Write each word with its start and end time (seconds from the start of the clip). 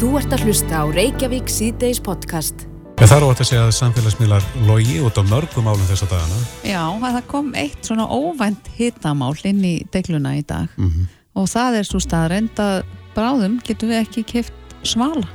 Þú 0.00 0.14
ert 0.16 0.32
að 0.32 0.46
hlusta 0.48 0.78
á 0.80 0.84
Reykjavík 0.88 1.50
síðdeis 1.52 1.98
podcast. 2.00 2.62
Ég 3.02 3.08
þarf 3.10 3.34
átt 3.34 3.40
að 3.44 3.48
segja 3.50 3.64
að 3.66 3.72
samfélagsmiðlar 3.76 4.44
logi 4.64 4.94
út 5.04 5.18
á 5.20 5.22
mörgum 5.28 5.66
álum 5.68 5.82
þess 5.90 6.06
að 6.06 6.14
dagana. 6.14 6.38
Já, 6.64 6.84
það 7.02 7.18
kom 7.28 7.50
eitt 7.60 7.84
svona 7.84 8.06
óvænt 8.08 8.70
hitamál 8.78 9.34
inn 9.44 9.60
í 9.60 9.74
degluna 9.92 10.32
í 10.38 10.40
dag 10.40 10.72
Mm 10.78 10.88
-hmm. 10.88 11.04
og 11.36 11.48
það 11.52 11.76
er 11.78 11.84
svo 11.84 12.00
staðreind 12.00 12.56
að 12.56 12.84
bráðum 13.12 13.60
getum 13.60 13.92
við 13.92 14.00
ekki 14.00 14.24
keft 14.24 14.56
svala. 14.82 15.28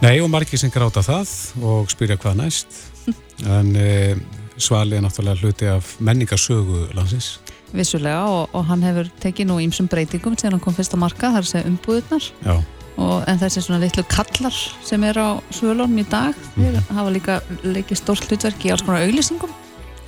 Nei, 0.00 0.16
og 0.20 0.30
margir 0.30 0.58
sem 0.58 0.70
gráta 0.70 1.04
það 1.04 1.28
og 1.60 1.90
spyrja 1.90 2.16
hvað 2.16 2.36
næst. 2.36 2.68
En 3.58 3.76
e, 3.76 4.16
Svali 4.56 4.96
er 4.96 5.02
náttúrulega 5.02 5.40
hluti 5.42 5.66
af 5.68 6.00
menningarsögu 6.00 6.88
landsins. 6.94 7.38
Vissulega 7.72 8.24
og, 8.24 8.48
og 8.52 8.64
hann 8.64 8.82
hefur 8.82 9.10
tekið 9.20 9.46
nú 9.46 9.60
ímsum 9.60 9.88
breytingum 9.88 10.38
sem 10.38 10.50
hann 10.50 10.60
kom 10.60 10.74
fyrst 10.74 10.94
að 10.94 11.04
marka, 11.04 11.28
það 11.28 11.36
er 11.36 11.44
að 11.44 11.52
segja 11.52 11.68
umbúðunar 11.68 12.24
Já, 12.44 12.64
og, 12.98 13.22
en 13.30 13.38
þessi 13.40 13.62
svona 13.64 13.80
litlu 13.82 14.02
kallar 14.10 14.54
sem 14.84 15.04
er 15.06 15.18
á 15.18 15.38
svölunum 15.54 16.00
í 16.02 16.04
dag 16.10 16.34
þeir 16.56 16.80
hafa 16.90 17.12
líka 17.14 17.38
leikið 17.62 18.00
stórt 18.02 18.26
hlutverk 18.28 18.66
í 18.66 18.72
alls 18.74 18.82
konar 18.86 19.06
auglýsingum. 19.06 19.52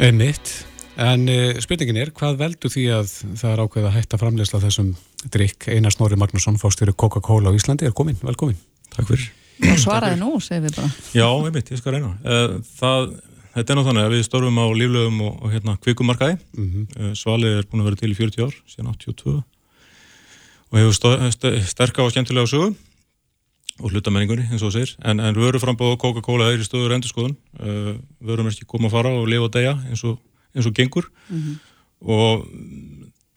einmitt. 0.00 0.66
En 1.00 1.22
e, 1.32 1.54
spurningin 1.64 1.96
er, 1.96 2.10
hvað 2.12 2.36
veldur 2.42 2.72
því 2.74 2.82
að 2.92 3.12
það 3.40 3.52
er 3.54 3.60
ákveð 3.64 3.86
að 3.88 3.94
hætta 3.94 4.18
framleysla 4.20 4.58
þessum 4.66 4.90
drikk? 5.32 5.68
Einar 5.72 5.94
Snorri 5.94 6.18
Magnússon, 6.20 6.58
fórstjóri 6.60 6.92
Coca-Cola 6.92 7.48
á 7.48 7.56
Íslandi, 7.56 7.86
er 7.88 7.94
komin, 7.96 8.18
velkomin. 8.20 8.58
Takk 8.92 9.08
fyrir. 9.08 9.30
Og 9.70 9.78
svaraði 9.80 10.18
nú, 10.20 10.34
segir 10.44 10.66
við 10.66 10.76
bara. 10.76 10.90
Já, 11.16 11.24
einmitt, 11.30 11.70
ég 11.72 11.80
skal 11.80 11.94
reyna. 11.96 12.10
Eh, 12.24 12.58
Það, 12.80 13.14
þetta 13.54 13.72
er 13.72 13.78
nú 13.80 13.86
þannig 13.86 14.08
að 14.08 14.14
við 14.16 14.26
störfum 14.28 14.60
á 14.60 14.66
líflögum 14.82 15.22
og, 15.28 15.38
og 15.40 15.54
hérna 15.54 15.78
kvikumarkaði. 15.86 16.36
Mm 16.58 16.84
Eh, 17.00 17.14
Svalið 17.16 17.58
er 17.62 17.70
búin 17.70 17.84
að 17.84 17.88
vera 17.90 18.00
til 18.02 18.12
í 18.12 18.18
40 18.18 18.44
ár, 18.50 18.54
síðan 18.68 18.92
82 18.92 19.38
og 20.70 20.78
hefur 20.78 20.94
stó- 20.96 21.18
st- 21.30 21.60
sterka 21.66 22.02
og 22.04 22.12
skemmtilega 22.14 22.46
sögu 22.46 22.74
og 23.80 23.90
hlutamenningunni, 23.94 24.44
eins 24.52 24.62
og 24.62 24.74
segir. 24.74 24.92
En, 25.04 25.20
en 25.24 25.34
vöruframbóð 25.34 25.96
Coca-Cola 26.02 26.50
er 26.52 26.60
í 26.60 26.66
stöður 26.66 26.92
endurskoðun. 26.98 27.36
Uh, 27.56 27.94
vörum 28.20 28.46
er 28.46 28.52
ekki 28.52 28.68
koma 28.68 28.90
að 28.90 28.96
fara 28.98 29.12
og 29.16 29.28
lifa 29.30 29.46
og 29.48 29.54
deyja 29.54 29.72
eins 29.88 30.02
og, 30.04 30.18
eins 30.54 30.68
og 30.68 30.74
gengur. 30.76 31.08
Og 32.04 32.44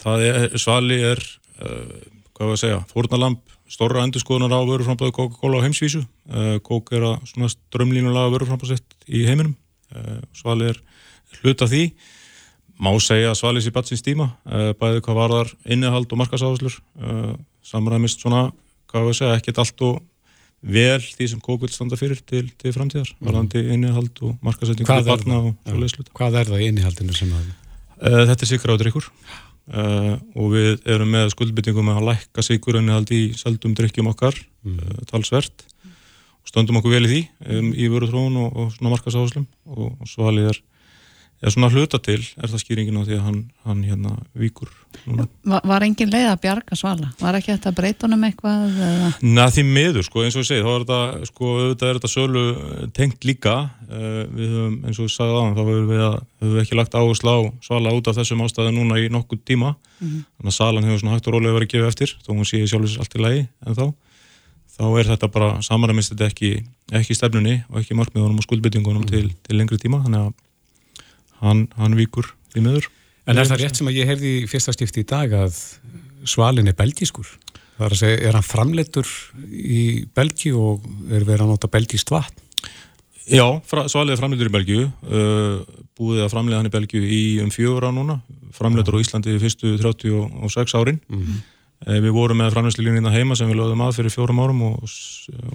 það 0.03 0.25
er, 0.28 0.58
Svali 0.59 1.00
er, 1.00 1.22
uh, 1.64 1.95
hvað 2.36 2.50
var 2.50 2.58
að 2.58 2.62
segja, 2.66 2.81
fórnalamb 2.92 3.40
stórra 3.72 4.03
endurskoðunar 4.03 4.52
á 4.52 4.59
vöruframbóðu 4.68 5.16
Coca-Cola 5.16 5.64
á 5.64 5.66
heimsvísu. 5.66 6.03
Uh, 6.28 6.58
Coke 6.59 7.00
er 7.00 7.08
að 7.08 7.23
strömlínulega 7.56 8.34
vöruframbóðsett 8.36 9.00
í 9.08 9.23
heiminum. 9.30 9.56
Uh, 9.95 10.20
Svali 10.36 10.73
er 10.73 10.84
hluta 11.40 11.66
því 11.72 11.88
má 12.84 12.92
segja 13.03 13.34
svalis 13.38 13.67
í 13.70 13.73
batsins 13.73 14.03
tíma 14.06 14.31
uh, 14.45 14.72
bæði 14.80 15.03
hvað 15.06 15.20
varðar 15.20 15.53
innihald 15.64 16.12
og 16.12 16.20
markasáherslur 16.20 16.76
uh, 17.00 17.34
samræmist 17.64 18.23
svona 18.23 18.50
hvað 18.92 19.08
við 19.09 19.20
segja, 19.20 19.38
ekkert 19.40 19.62
allt 19.64 19.86
og 19.88 20.02
vel 20.64 21.00
því 21.03 21.30
sem 21.31 21.42
kók 21.44 21.64
vil 21.66 21.72
standa 21.73 21.98
fyrir 22.00 22.22
til, 22.23 22.45
til 22.59 22.73
framtíðar, 22.75 23.09
varðandi 23.23 23.64
innihald 23.73 24.22
og 24.23 24.38
til 24.64 24.86
er 24.88 25.08
barna 25.08 25.40
það? 25.40 25.50
og 25.50 25.72
svo 25.72 25.81
leysluta. 25.81 26.14
Hvað 26.20 26.38
er 26.40 26.52
það 26.52 26.64
í 26.64 26.70
innihaldinu 26.72 27.17
sem 27.17 27.34
að... 27.36 27.50
Uh, 28.03 28.22
þetta 28.30 28.45
er 28.45 28.52
drikkur 28.80 29.09
uh, 29.09 30.16
og 30.40 30.53
við 30.56 30.88
erum 30.95 31.12
með 31.14 31.34
skuldbyttingum 31.36 31.92
að 31.94 32.08
lækka 32.12 32.45
sigur 32.45 32.80
innihald 32.80 33.12
í 33.16 33.23
seldum 33.40 33.75
drikkjum 33.78 34.12
okkar 34.14 34.38
uh, 34.40 35.03
talsvert 35.12 35.66
og 35.84 36.52
stöndum 36.52 36.80
okkur 36.80 36.95
vel 36.95 37.08
í 37.08 37.12
því 37.12 37.22
um, 37.58 37.72
í 37.75 37.90
vöruþróun 37.92 38.40
og, 38.45 38.56
og 38.56 38.72
svona 38.78 38.95
markasáherslum 38.95 39.47
og, 39.72 39.92
og 40.00 40.12
svalið 40.12 40.53
er 40.53 40.64
er 41.44 41.52
svona 41.52 41.69
hluta 41.73 41.99
til, 41.99 42.22
er 42.39 42.47
það 42.52 42.61
skýringin 42.61 42.97
á 42.97 43.03
því 43.03 43.16
að 43.17 43.23
hann, 43.25 43.39
hann 43.67 43.81
hérna 43.83 44.11
víkur 44.39 44.69
núna. 45.03 45.25
Var, 45.50 45.66
var 45.67 45.83
engin 45.83 46.11
leið 46.13 46.27
að 46.30 46.39
bjarga 46.45 46.77
svala? 46.80 47.09
Var 47.19 47.38
ekki 47.39 47.73
breyta 47.75 48.08
honum 48.08 48.23
eitthvað? 48.27 48.77
Na 49.25 49.47
því 49.52 49.66
miður, 49.67 50.05
sko, 50.08 50.23
eins 50.23 50.38
og 50.38 50.45
ég 50.45 50.50
segi, 50.50 50.63
þá 50.63 50.72
er 50.73 50.85
þetta, 50.85 51.27
sko, 51.30 51.50
auðvitað 51.58 51.89
er 51.89 52.00
þetta 52.00 52.11
sölu 52.13 52.44
tengt 52.95 53.27
líka, 53.27 53.55
uh, 53.89 54.22
við 54.30 54.53
höfum, 54.53 54.77
eins 54.88 55.02
og 55.02 55.09
ég 55.09 55.16
sagði 55.17 55.35
aðan, 55.39 55.58
þá 55.58 55.63
höfum 55.63 55.89
við, 55.91 56.05
að, 56.08 56.16
höfum 56.45 56.63
ekki 56.63 56.80
lagt 56.80 56.97
áherslu 57.02 57.35
á 57.35 57.40
svala 57.68 57.95
út 57.97 58.09
af 58.12 58.18
þessum 58.22 58.45
ástæðu 58.47 58.75
núna 58.78 59.01
í 59.01 59.12
nokkuð 59.12 59.44
tíma, 59.51 59.75
þannig 60.00 60.53
að 60.53 60.57
salan 60.59 60.88
hefur 60.88 61.03
svona 61.03 61.18
hægt 61.18 61.28
og 61.28 61.38
rólega 61.38 61.57
verið 61.57 61.69
að 61.69 61.75
gefa 61.75 61.91
eftir, 61.91 62.16
þó 62.23 62.31
hún 62.34 62.47
sé 62.47 62.63
sjálfsins 62.63 63.03
allt 63.03 63.18
í 63.18 63.23
lagi 63.23 63.44
en 63.68 63.78
þá, 63.78 63.85
þá 64.78 64.85
er 65.00 65.12
þetta 65.13 65.29
bara, 65.31 65.51
samaræmist 65.63 66.13
þetta 66.13 66.28
ekki, 66.31 66.51
ekki 67.00 67.16
stefnunni 67.18 67.59
og 67.69 67.79
ekki 67.81 67.95
markmiðunum 67.97 68.41
og 68.41 68.47
skuldbyttingunum 68.47 69.06
til, 69.07 69.29
til 69.45 69.59
lengri 69.59 69.79
tíma, 69.79 70.01
þannig 70.03 70.28
að 70.28 70.34
hann, 71.44 71.68
hann 71.78 71.98
víkur 72.00 72.31
því 72.54 72.66
miður. 72.66 72.90
En 73.28 73.40
er 73.40 73.48
það 73.48 73.62
rétt 73.64 73.80
sem 73.80 73.88
að 73.88 74.00
ég 74.02 74.09
heyrði 74.09 74.31
í 74.42 74.48
fyrsta 74.52 74.74
stifti 74.76 75.04
í 75.04 75.08
dag 75.08 75.31
að 75.38 75.59
Svalin 76.28 76.70
er 76.72 76.76
belgískur? 76.78 77.28
Það 77.78 77.86
er 77.86 77.96
að 77.96 78.00
segja, 78.00 78.18
er 78.28 78.38
hann 78.38 78.46
framleittur 78.46 79.09
í 79.50 79.84
Belgíu 80.16 80.59
og 80.62 80.84
er 81.09 81.26
verið 81.26 81.46
að 81.46 81.54
nota 81.56 81.70
belgíst 81.72 82.12
vatn? 82.14 82.44
Já, 83.24 83.46
svalið 83.88 84.18
er 84.18 84.20
framleitur 84.20 84.50
í 84.50 84.52
Belgíu, 84.52 84.86
uh, 85.08 85.84
búið 85.96 86.26
að 86.26 86.34
framleiða 86.34 86.59
hann 86.59 86.68
í 86.68 86.74
Belgíu 86.74 87.04
í 87.08 87.22
um 87.40 87.52
fjögur 87.56 87.88
á 87.88 87.92
núna, 87.96 88.18
framleitur 88.56 88.98
á 89.00 89.04
Íslandi 89.04 89.31
í 89.31 89.40
fyrstu 89.40 89.78
36 89.80 90.75
árin. 90.75 91.00
Mhm. 91.08 91.38
Uh, 91.84 92.00
við 92.04 92.14
vorum 92.16 92.40
með 92.40 92.52
framleiðslilínina 92.56 93.12
heima 93.12 93.36
sem 93.40 93.48
við 93.48 93.62
lögðum 93.62 93.84
að 93.84 93.96
fyrir 93.98 94.12
fjórum 94.12 94.44
árum 94.44 94.62
og, 94.70 94.92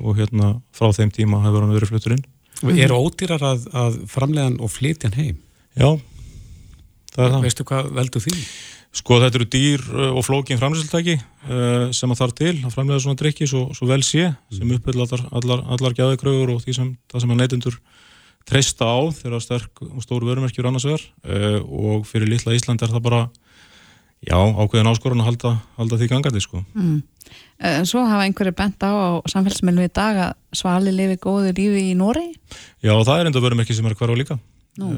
og 0.01 0.17
hérna 0.17 0.55
frá 0.73 0.89
þeim 0.97 1.13
tíma 1.13 1.43
hefur 1.45 1.65
hann 1.65 1.77
verið 1.77 1.93
fluttur 1.93 2.17
inn. 2.17 2.25
Og 2.65 2.73
er 2.73 2.97
ódýrar 2.97 3.45
að, 3.45 3.69
að 3.77 4.01
framleiðan 4.11 4.59
og 4.65 4.73
flytjan 4.73 5.17
heim? 5.17 5.37
Já, 5.79 5.93
það 7.15 7.23
er 7.25 7.33
það. 7.33 7.45
Veistu 7.47 7.67
hvað 7.69 7.89
veldur 7.99 8.25
því? 8.25 8.35
Sko 8.99 9.19
þetta 9.23 9.39
eru 9.39 9.47
dýr 9.53 9.83
uh, 9.93 10.07
og 10.17 10.25
flókin 10.27 10.59
framleiðslutæki 10.59 11.19
uh, 11.19 11.91
sem 11.95 12.11
að 12.11 12.23
þarf 12.23 12.37
til 12.41 12.55
að 12.57 12.73
framleiða 12.75 13.03
svona 13.05 13.21
drikki 13.21 13.47
svo, 13.47 13.67
svo 13.77 13.87
vel 13.91 14.01
sé 14.07 14.31
sem 14.55 14.73
uppbyll 14.75 15.05
allar, 15.05 15.27
allar, 15.39 15.63
allar 15.77 15.95
gæðikrögur 15.95 16.55
og 16.57 16.63
því 16.65 16.75
sem, 16.79 16.89
það 17.13 17.25
sem 17.25 17.35
að 17.35 17.43
neytundur 17.43 17.77
treysta 18.49 18.89
á 18.89 18.99
þegar 19.21 19.45
sterk 19.45 19.85
og 19.85 20.01
stór 20.03 20.25
vörumerkjur 20.27 20.71
annars 20.71 20.89
vegar 20.89 21.05
uh, 21.29 21.61
og 21.69 22.09
fyrir 22.09 22.33
litla 22.33 22.57
Ísland 22.57 22.83
er 22.83 22.97
það 22.97 23.05
bara 23.05 23.23
já, 24.25 24.35
ákveðin 24.35 24.91
áskorun 24.91 25.23
að 25.23 25.31
halda, 25.31 25.55
halda 25.77 26.01
því 26.01 26.11
gangandi 26.11 26.43
sko. 26.43 26.65
Mm. 26.75 26.99
En 27.69 27.87
svo 27.87 28.03
hafa 28.09 28.25
einhverju 28.25 28.57
bent 28.57 28.83
á 28.83 28.91
á 28.91 29.09
samfélagsmiðlum 29.31 29.85
í 29.85 29.95
dag 29.95 30.25
að 30.31 30.37
svali 30.57 30.97
lifi 30.97 31.21
góðu 31.23 31.53
lífi 31.53 31.91
í 31.93 31.97
Nóri. 31.99 32.31
Já, 32.81 32.97
og 32.97 33.05
það 33.05 33.21
er 33.21 33.31
enda 33.31 33.45
vörumerki 33.45 33.77
sem 33.77 33.87
er 33.87 33.95
hverfa 33.99 34.17
líka 34.17 34.39
Nú. 34.79 34.95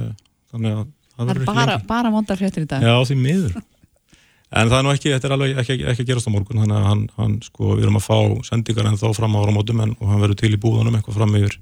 Þannig 0.50 0.75
að 0.75 0.81
það 0.81 0.97
Það 1.21 1.28
er 1.28 1.34
verður 1.34 1.49
bara, 1.50 1.77
bara 1.84 2.11
vondar 2.15 2.38
fréttir 2.41 2.65
í 2.65 2.69
dag. 2.71 2.84
Já, 2.87 2.94
því 3.05 3.16
miður. 3.21 3.56
En 4.50 4.71
það 4.71 4.78
er 4.78 4.84
nú 4.87 4.93
ekki, 4.94 5.11
þetta 5.12 5.28
er 5.28 5.34
alveg 5.34 5.59
ekki, 5.61 5.75
ekki, 5.93 6.03
að 6.03 6.09
gerast 6.09 6.31
á 6.31 6.34
morgun, 6.34 6.61
þannig 6.62 6.78
að 6.78 6.87
hann, 6.88 7.03
hann 7.19 7.34
sko, 7.44 7.75
við 7.77 7.84
erum 7.84 7.99
að 8.00 8.06
fá 8.06 8.47
sendingar 8.49 8.89
en 8.89 8.97
þá 8.99 9.05
fram 9.15 9.37
á 9.37 9.43
áramótum 9.44 9.83
en, 9.84 9.93
hann 10.00 10.22
verður 10.25 10.39
til 10.41 10.50
í 10.56 10.60
búðunum 10.62 10.97
eitthvað 10.97 11.19
fram 11.21 11.37
yfir, 11.39 11.59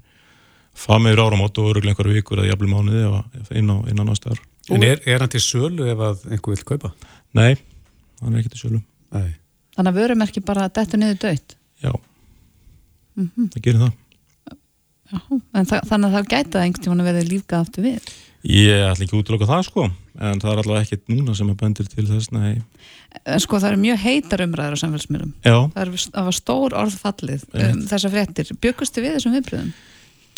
fram 0.85 1.09
yfir 1.11 1.21
áramót 1.25 1.59
og 1.61 1.73
öruglega 1.73 1.93
einhverju 1.93 2.15
vikur 2.15 2.41
eða 2.41 2.53
jafnvel 2.53 2.71
mánuði 2.71 3.03
eða 3.03 3.59
inn 3.59 3.69
á, 3.69 3.77
inn 3.91 4.01
ár. 4.01 4.41
En 4.73 4.85
er, 4.87 5.03
er 5.05 5.21
hann 5.21 5.33
til 5.35 5.43
sölu 5.43 5.89
ef 5.91 6.01
að 6.07 6.23
einhver 6.31 6.55
vil 6.55 6.65
kaupa? 6.71 6.93
Nei, 7.37 7.51
hann 8.23 8.33
er 8.33 8.41
ekki 8.41 8.55
til 8.55 8.63
sölu. 8.63 8.81
Nei. 9.13 9.35
Þannig 9.75 9.91
að 9.91 10.01
vörumerki 10.01 10.43
bara 10.45 10.65
dettur 10.71 11.03
niður 11.03 11.19
dött. 11.27 11.57
Já, 11.83 11.93
Mm 13.19 13.49
það 13.51 13.63
gerir 13.65 13.81
það. 13.83 13.93
En 15.57 15.65
þa 15.67 15.79
þannig 15.89 16.07
að 16.07 16.13
það 16.15 16.27
gæti 16.31 16.51
það 16.53 16.63
einhvern 16.63 16.83
tímann 16.85 17.01
að 17.03 17.07
verði 17.09 17.23
lífgað 17.29 17.63
aftur 17.65 17.85
við. 17.85 18.11
Ég 18.47 18.85
ætla 18.87 19.03
ekki 19.03 19.17
að 19.17 19.21
útloka 19.23 19.49
það 19.49 19.65
sko, 19.67 19.85
en 20.15 20.39
það 20.39 20.51
er 20.53 20.61
allavega 20.61 20.85
ekkert 20.85 21.11
núna 21.11 21.35
sem 21.35 21.49
að 21.51 21.59
bendir 21.59 21.89
til 21.91 22.05
þess, 22.07 22.31
nei. 22.31 22.61
En 23.25 23.43
sko 23.43 23.59
það 23.59 23.73
eru 23.73 23.81
mjög 23.81 24.01
heitar 24.05 24.43
umræður 24.45 24.77
á 24.79 24.81
samfélagsmiðlum. 24.83 25.33
Já, 25.43 25.57
Það, 25.73 25.81
er, 25.83 25.93
það 26.15 26.27
var 26.29 26.37
stór 26.37 26.75
orðfallið 26.79 27.45
um, 27.51 27.81
þessar 27.89 28.13
fréttir. 28.15 28.51
Bjökustu 28.63 29.03
við 29.03 29.17
þessum 29.17 29.35
viðbröðum? 29.35 29.71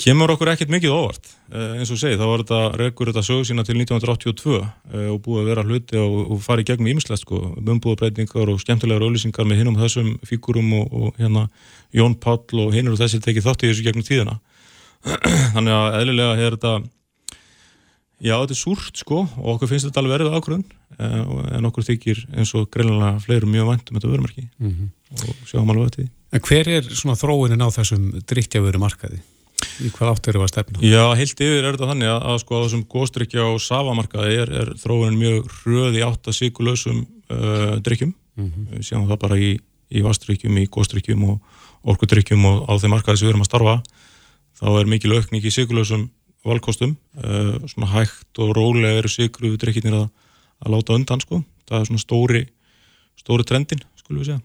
kemur 0.02 0.32
okkur 0.34 0.52
ekkert 0.54 0.72
mikið 0.74 0.94
óvart 0.96 1.28
uh, 1.52 1.76
eins 1.78 1.92
og 1.94 2.00
segi, 2.02 2.18
þá 2.18 2.24
var 2.26 2.44
þetta 2.44 2.60
rekur 2.80 3.12
þetta 3.12 3.24
sögu 3.26 3.48
sína 3.48 3.66
til 3.68 3.76
1982 3.78 4.56
uh, 4.58 4.64
og 5.14 5.20
búið 5.26 5.42
að 5.42 5.50
vera 5.52 5.66
hluti 5.68 6.00
og, 6.02 6.16
og 6.34 6.40
fara 6.46 6.64
í 6.64 6.68
gegnum 6.68 6.90
ímislegt 6.94 7.24
sko, 7.26 7.42
umbúðabreitingar 7.60 8.54
og 8.54 8.62
skemmtilegar 8.64 9.06
auðlýsingar 9.06 9.50
með 9.50 9.62
hinnum 9.62 9.78
þessum 9.82 10.16
fígurum 10.28 10.72
og, 10.80 10.88
og 10.90 11.22
hérna 11.22 11.46
Jón 11.96 12.16
Páll 12.24 12.64
og 12.64 12.74
hinnur 12.76 12.96
og 12.96 13.04
þessi 13.04 13.22
tekið 13.24 13.48
þátt 13.50 13.68
í 13.68 13.72
þessu 13.72 13.86
gegnum 13.88 14.08
tíðina 14.08 14.40
þannig 15.56 15.78
að 15.78 16.00
eðlilega 16.02 16.40
er 16.40 16.58
þetta 16.58 16.74
já, 18.22 18.36
þetta 18.38 18.56
er 18.56 18.62
súrt 18.62 19.02
sko 19.02 19.26
og 19.26 19.52
okkur 19.56 19.74
finnst 19.74 19.90
þetta 19.90 20.04
alveg 20.04 20.18
verið 20.20 20.38
ákvörðun 20.38 20.66
uh, 21.02 21.36
en 21.58 21.70
okkur 21.70 21.90
þykir 21.90 22.26
eins 22.38 22.56
og 22.58 22.70
greinlega 22.74 23.20
fleirum 23.26 23.52
mjög 23.52 23.74
vænt 23.74 23.92
um 23.92 24.00
þetta 24.00 24.16
vörumarki 24.16 24.48
Mm 24.62 24.90
og 25.12 25.40
sjáum 25.44 25.68
alveg 25.68 25.90
eftir 25.90 26.06
því 26.06 26.12
En 26.32 26.44
hver 26.48 26.68
er 26.72 26.86
svona 26.88 27.18
þróunin 27.20 27.60
á 27.60 27.68
þessum 27.76 28.06
drikkjavöru 28.24 28.80
markaði? 28.80 29.20
Í 29.84 29.90
hvað 29.92 30.14
átt 30.14 30.30
eru 30.32 30.44
að 30.46 30.52
stefna? 30.54 30.80
Já, 30.86 31.04
heilt 31.20 31.42
yfir 31.44 31.66
er 31.66 31.76
þetta 31.76 31.90
þannig 31.90 32.12
að, 32.12 32.22
að 32.32 32.38
sko 32.44 32.56
á 32.56 32.64
þessum 32.64 32.86
góðstrykja 32.92 33.48
og 33.50 33.60
safamarkaði 33.62 34.38
er, 34.40 34.54
er 34.62 34.72
þróunin 34.80 35.20
mjög 35.20 35.50
hröð 35.58 35.98
í 36.00 36.06
átt 36.06 36.30
að 36.32 36.38
síkulösum 36.38 37.02
uh, 37.04 37.76
drikkjum. 37.84 38.14
Mhm. 38.40 38.70
Við 38.72 38.88
sjáum 38.88 39.10
það 39.10 39.22
bara 39.26 39.42
í, 39.44 39.52
í 39.92 40.06
vastrykkjum, 40.06 40.62
í 40.62 40.70
góðstrykjum 40.72 41.28
og 41.34 41.92
orkudrykkjum 41.92 42.48
og 42.48 42.64
á 42.72 42.74
þeim 42.80 42.96
markaði 42.96 43.20
sem 43.20 43.28
við 43.28 43.34
erum 43.34 43.44
að 43.44 43.52
starfa. 43.52 43.76
Þá 44.62 44.68
er 44.72 44.92
mikil 44.94 45.16
aukning 45.18 45.44
í 45.44 45.52
síkulösum 45.52 46.08
valkostum. 46.46 46.96
Uh, 47.18 47.60
svona 47.70 47.92
hægt 47.94 48.40
og 48.42 48.56
rólega 48.58 48.98
eru 49.02 49.10
síkruðu 49.12 49.60
drikkjinir 49.62 49.94
að, 50.00 50.08
að 50.66 50.74
láta 50.76 50.96
undan 50.98 51.22
sko. 51.22 51.44
Það 51.70 51.80
er 51.80 51.86
svona 51.92 52.02
stóri, 52.06 52.42
stóri 53.20 53.46
trendin, 53.48 53.84
skulum 54.02 54.24
við 54.24 54.32
segja. 54.32 54.42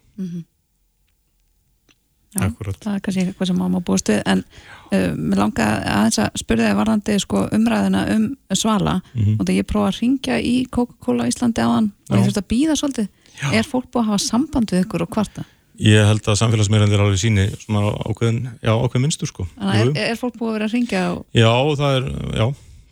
Já, 2.36 2.42
Akkurat. 2.50 2.76
það 2.84 2.96
er 2.98 3.00
kannski 3.00 3.22
eitthvað 3.22 3.48
sem 3.48 3.56
maður 3.56 3.72
má 3.72 3.84
búast 3.86 4.10
við 4.10 4.18
en 4.28 4.40
uh, 4.44 5.12
mér 5.16 5.38
langa 5.40 5.66
aðeins 5.88 6.18
að 6.20 6.34
spyrja 6.42 6.66
þig 6.68 6.78
varðandi 6.82 7.14
sko, 7.22 7.44
umræðina 7.56 8.02
um 8.12 8.26
svala 8.52 8.96
Mhm. 9.14 9.38
og 9.38 9.46
þegar 9.46 9.56
ég 9.62 9.68
prófa 9.70 9.88
að 9.92 10.00
ringja 10.02 10.36
í 10.44 10.54
Coca-Cola 10.68 11.28
Íslandi 11.30 11.64
áðan 11.64 11.88
og 12.10 12.12
Já. 12.12 12.18
ég 12.18 12.26
þurfti 12.26 12.42
að 12.42 12.50
býða 12.52 12.76
svolítið 12.76 13.08
er 13.56 13.64
fólk 13.70 13.88
búið 13.88 14.02
að 14.02 14.10
hafa 14.10 14.24
samband 14.26 14.74
við 14.74 14.84
ykkur 14.84 15.06
og 15.06 15.10
hvarta? 15.16 15.44
Ég 15.82 16.06
held 16.08 16.24
að 16.24 16.38
samfélagsmeirandir 16.40 17.02
alveg 17.04 17.20
síni 17.20 17.46
svona 17.60 17.90
ákveðin, 18.08 18.38
já, 18.64 18.72
ákveðin 18.72 19.04
minnstur 19.04 19.28
sko. 19.28 19.44
Er, 19.60 19.90
er 19.92 20.16
fólk 20.16 20.38
búið 20.38 20.48
að 20.48 20.56
vera 20.56 20.68
að 20.70 20.76
ringja 20.76 21.02
og 21.12 21.24
Já, 21.36 21.50
það 21.80 21.96
er, 21.98 22.06
já, 22.40 22.46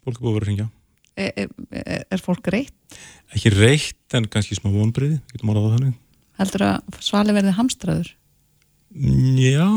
fólk 0.04 0.18
er 0.18 0.24
búið 0.24 0.30
að 0.30 0.34
vera 0.36 0.44
að 0.44 0.50
ringja. 0.50 0.66
er, 1.16 1.54
er, 1.70 2.04
er 2.12 2.24
fólk 2.24 2.50
reitt? 2.52 2.98
Ekki 3.34 3.54
reitt 3.54 4.18
en 4.18 4.28
kannski 4.30 4.58
smá 4.58 4.68
vonbriði, 4.74 5.16
getum 5.32 5.54
orðað 5.54 5.64
það 5.70 5.78
þannig. 5.78 5.96
Heldur 6.42 6.66
að 6.66 7.00
svali 7.06 7.36
verði 7.38 7.56
hamstraður? 7.56 8.12
Já, 9.40 9.68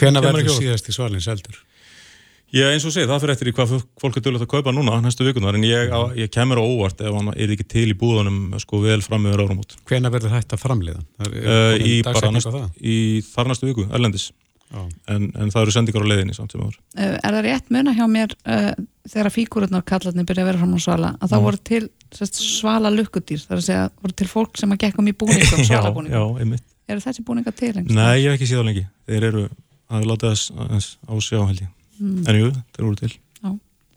Hvena 0.00 0.22
verður 0.24 0.52
á 0.52 0.54
síðast 0.60 0.88
í 0.90 0.94
svalins 0.94 1.28
eldur? 1.30 1.56
Ég 2.56 2.66
eins 2.72 2.84
og 2.88 2.92
segi, 2.94 3.06
það 3.06 3.20
fyrir 3.22 3.34
eftir 3.36 3.48
í 3.50 3.54
hvað 3.54 3.72
fólk- 4.02 4.16
er 4.18 4.24
dölvægt 4.26 4.44
að 4.46 4.50
kaupa 4.54 4.72
núna 4.74 4.96
næstu 5.04 5.26
vikunar 5.28 5.54
en 5.54 5.62
ég, 5.66 5.92
ég 6.18 6.30
kemur 6.34 6.58
á 6.58 6.64
óvart 6.66 7.00
ef 7.00 7.14
hann 7.14 7.28
er 7.36 7.52
ekki 7.54 7.66
til 7.70 7.88
í 7.92 7.96
búðunum 7.98 8.58
sko 8.58 8.80
vel 8.82 9.00
fram 9.06 9.22
meður 9.22 9.44
áramót. 9.46 9.76
Hvena 9.86 10.10
verður 10.10 10.34
hægt 10.34 10.54
að 10.56 10.62
framleiða? 10.64 11.02
Það 11.20 11.34
er- 11.36 11.50
Uh, 11.50 11.78
í, 11.78 12.02
næst, 12.02 12.50
það? 12.50 12.70
í 12.82 12.96
þar 13.22 13.50
næstu 13.52 13.66
viku, 13.70 13.86
erlendis. 13.94 14.30
Já. 14.70 14.84
En, 15.10 15.32
en 15.34 15.48
það 15.50 15.62
eru 15.64 15.72
sendingar 15.74 16.04
á 16.06 16.10
leiðinni 16.10 16.34
samt 16.36 16.52
sem 16.54 16.60
áður. 16.62 16.76
Uh, 16.94 17.16
er 17.18 17.32
það 17.34 17.42
rétt 17.48 17.70
muna 17.74 17.94
hjá 17.96 18.04
mér 18.06 18.34
uh, 18.46 18.68
þegar 19.10 19.32
fíkururnar 19.34 19.82
kallarnir 19.82 20.26
byrja 20.28 20.44
að 20.44 20.50
vera 20.52 20.60
fram 20.62 20.74
á 20.74 20.80
svala 20.84 21.10
að 21.18 21.32
það 21.32 21.42
voru 21.46 21.58
til 21.70 21.80
sest, 22.14 22.38
svala 22.38 22.92
lukkudýr 22.94 23.42
þar 23.48 23.58
að 23.58 23.66
segja 23.66 23.88
voru 23.98 24.14
til 24.14 24.28
fólk 24.30 24.58
sem 24.62 24.70
að 24.70 24.78
gekkum 24.84 25.10
í 25.10 25.14
búningum 25.22 26.06
já, 26.06 26.22
einmitt. 26.38 26.62
eru 26.86 27.02
þessi 27.02 27.24
búningar 27.26 27.54
til 27.58 27.72
Nei, 27.82 28.22
ég 28.22 28.30
hef 28.30 28.38
ekki 28.38 28.46
séð 28.52 28.62
á 28.62 28.68
lengi. 28.70 28.86
Þeir 29.10 29.26
eru, 29.32 29.42
það 29.90 29.98
er 30.04 30.08
látið 30.12 30.30
þess 30.30 30.54
aðeins 30.54 30.88
á 31.02 31.12
sjá 31.18 31.40
held 31.50 31.60
ég. 31.66 31.68
Mm. 32.00 32.26
En 32.26 32.40
jú, 32.40 32.50
þeir 32.74 32.86
voru 32.86 33.00
til. 33.00 33.12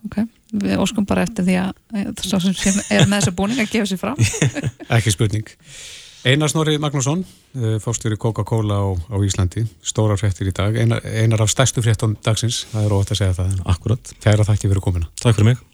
ok, 0.04 0.18
við 0.60 0.80
óskum 0.84 1.06
bara 1.08 1.24
eftir 1.24 1.46
því 1.48 1.58
að 1.62 1.74
eh, 1.96 2.08
sá 2.20 2.38
sem 2.44 2.56
sem 2.60 2.80
er 2.92 3.06
með 3.08 3.22
þessa 3.22 3.36
búninga 3.38 3.68
gefa 3.72 3.88
sér 3.88 4.02
fram 4.02 4.20
Ekki 4.98 5.14
spurning. 5.16 5.54
Einar 6.24 6.48
Snorri 6.48 6.78
Magnússon, 6.80 7.26
uh, 7.60 7.78
fórstjóri 7.84 8.16
Coca-Cola 8.16 8.78
á, 8.80 8.88
á 9.12 9.18
Íslandi, 9.28 9.66
stóra 9.84 10.16
fréttir 10.16 10.48
í 10.48 10.56
dag, 10.56 10.78
einar, 10.80 11.04
einar 11.04 11.44
af 11.44 11.52
stærstu 11.52 11.84
fréttum 11.84 12.16
dagsins, 12.24 12.64
það 12.72 12.88
er 12.88 12.96
óvægt 12.96 13.12
að 13.12 13.20
segja 13.20 13.40
það. 13.42 13.58
Akkurat. 13.76 14.14
Kæra 14.24 14.48
þakki 14.48 14.72
fyrir 14.72 14.86
komina. 14.88 15.12
Takk 15.20 15.40
fyrir 15.42 15.52
mig. 15.52 15.66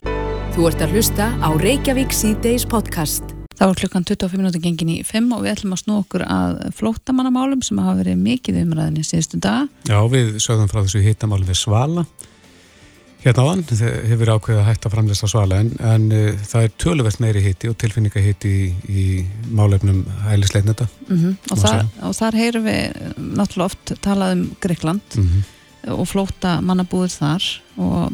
Þú 0.56 0.66
ert 0.72 0.82
að 0.82 0.96
hlusta 0.96 1.30
á 1.38 1.48
Reykjavík 1.54 2.10
síðdeis 2.10 2.66
podcast. 2.66 3.39
Þá 3.60 3.66
er 3.68 3.76
klukkan 3.82 4.06
25 4.08 4.40
minúti 4.40 4.62
gengin 4.64 4.88
í 4.94 4.98
5 5.04 5.34
og 5.36 5.44
við 5.44 5.52
ætlum 5.52 5.76
að 5.76 5.82
snú 5.82 5.98
okkur 6.00 6.24
að 6.24 6.56
flóttamannamálum 6.78 7.60
sem 7.66 7.80
hafa 7.82 7.98
verið 8.00 8.16
mikið 8.24 8.62
umræðinni 8.64 9.04
síðustu 9.04 9.40
dag 9.44 9.68
Já, 9.90 9.98
við 10.08 10.38
sögðum 10.40 10.70
frá 10.72 10.80
þessu 10.80 11.02
hittamáli 11.04 11.48
við 11.50 11.60
Svala. 11.60 12.06
Hérna 13.20 13.44
áðan, 13.44 13.62
hefur 14.08 14.30
ákveðið 14.32 14.58
að 14.62 14.68
hætta 14.70 14.88
að 14.88 14.94
framlista 14.94 15.28
Svala 15.28 15.58
en, 15.60 15.70
en 15.84 16.06
uh, 16.08 16.28
það 16.48 16.62
er 16.64 16.76
töluvert 16.80 17.20
meiri 17.20 17.42
hitti 17.44 17.68
og 17.68 17.76
tilfinningahitti 17.82 18.52
í, 18.56 18.68
í 18.88 19.04
málefnum 19.52 20.06
hælisleitneta. 20.24 20.88
mm 21.10 21.34
og, 21.50 21.58
Má 21.58 21.64
þar, 21.66 21.88
og 22.08 22.16
þar 22.16 22.38
heyrum 22.40 22.64
við 22.64 22.78
eh, 22.80 23.10
náttúrulega 23.18 23.66
oft 23.68 23.92
talað 24.00 24.38
um 24.38 24.46
Greikland 24.64 25.18
Mm 25.20 25.26
-hmm. 25.28 25.98
og 26.00 26.08
flóta 26.08 26.60
mannabúið 26.64 27.18
þar 27.20 27.44
og 27.76 28.12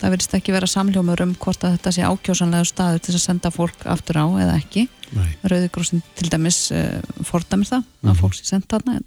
það 0.00 0.12
verðist 0.14 0.34
ekki 0.38 0.52
vera 0.54 0.66
samljómur 0.70 1.22
um 1.24 1.34
hvort 1.40 1.64
að 1.64 1.76
þetta 1.78 1.92
sé 1.96 2.02
ákjósanlega 2.06 2.68
staður 2.68 3.02
til 3.06 3.14
að 3.16 3.22
senda 3.24 3.50
fólk 3.54 3.86
aftur 3.88 4.18
á 4.20 4.26
eða 4.44 4.56
ekki 4.60 4.86
Nei. 5.16 5.28
Rauðigrúsin 5.46 6.02
til 6.18 6.28
dæmis 6.32 6.58
uh, 6.74 7.00
fordæmir 7.24 7.68
það 7.70 7.84
Mhm. 8.02 8.10
að 8.12 8.20
fólk 8.20 8.34
sé 8.38 8.44
sendt 8.48 8.68
þarna 8.68 8.98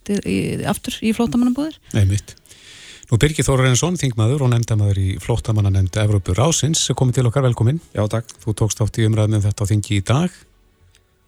aftur 0.71 0.99
í 1.03 1.11
flótamannabúðir 1.15 1.75
Nei, 1.93 2.05
mitt. 2.05 2.35
Nú 3.09 3.17
Birgir 3.17 3.41
Þóra 3.45 3.63
Reynsson, 3.65 3.95
þingmaður 3.97 4.43
og 4.45 4.49
nefndamaður 4.53 4.97
í 5.01 5.07
flóttamannanemnd 5.17 5.95
Evrópu 5.97 6.35
Rásins, 6.37 6.83
komið 6.93 7.15
til 7.17 7.23
okkar 7.25 7.41
velkominn. 7.47 7.79
Já, 7.95 8.03
takk. 8.07 8.29
Þú 8.43 8.53
tókst 8.53 8.81
átt 8.85 8.99
í 9.01 9.07
umræðum 9.09 9.39
um 9.39 9.41
þetta 9.47 9.65
á 9.65 9.69
þingi 9.71 9.97
í 9.97 10.03
dag, 10.05 10.29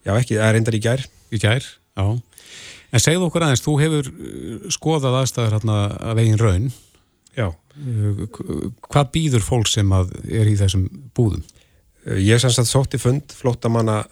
Já, 0.06 0.12
ekki, 0.18 0.36
það 0.38 0.46
er 0.46 0.54
reyndar 0.54 0.74
í 0.78 0.80
gær. 0.82 1.02
í 1.34 1.38
gær, 1.42 1.62
já. 1.98 2.04
En 2.92 3.00
segðu 3.02 3.26
okkur 3.26 3.42
aðeins, 3.48 3.62
þú 3.66 3.74
hefur 3.82 4.08
uh, 4.12 4.70
skoðað 4.70 5.18
aðstæður 5.22 5.56
hérna 5.58 5.76
að 5.98 6.14
veginn 6.22 6.38
raun. 6.42 6.70
Já. 7.34 7.48
Hvað 7.72 9.12
býður 9.14 9.44
fólk 9.46 9.70
sem 9.70 9.94
er 9.96 10.50
í 10.50 10.58
þessum 10.60 10.88
búðum? 11.16 11.44
Ég 12.18 12.40
sem 12.42 12.52
sagt 12.52 12.68
sótti 12.68 13.00
fund 13.00 13.32
flóttamanna 13.32 14.02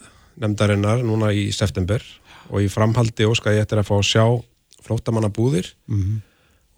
nefndarinnar 0.40 1.02
núna 1.04 1.32
í 1.34 1.50
september 1.52 2.04
og 2.48 2.64
í 2.64 2.70
framhaldi 2.70 3.26
óska 3.28 3.52
ég 3.52 3.66
eftir 3.66 3.82
að 3.82 3.90
fá 3.90 3.96
að 3.98 4.08
sjá 4.08 4.24
flóttamanna 4.86 5.32
búðir 5.34 5.74
Mm 5.90 6.20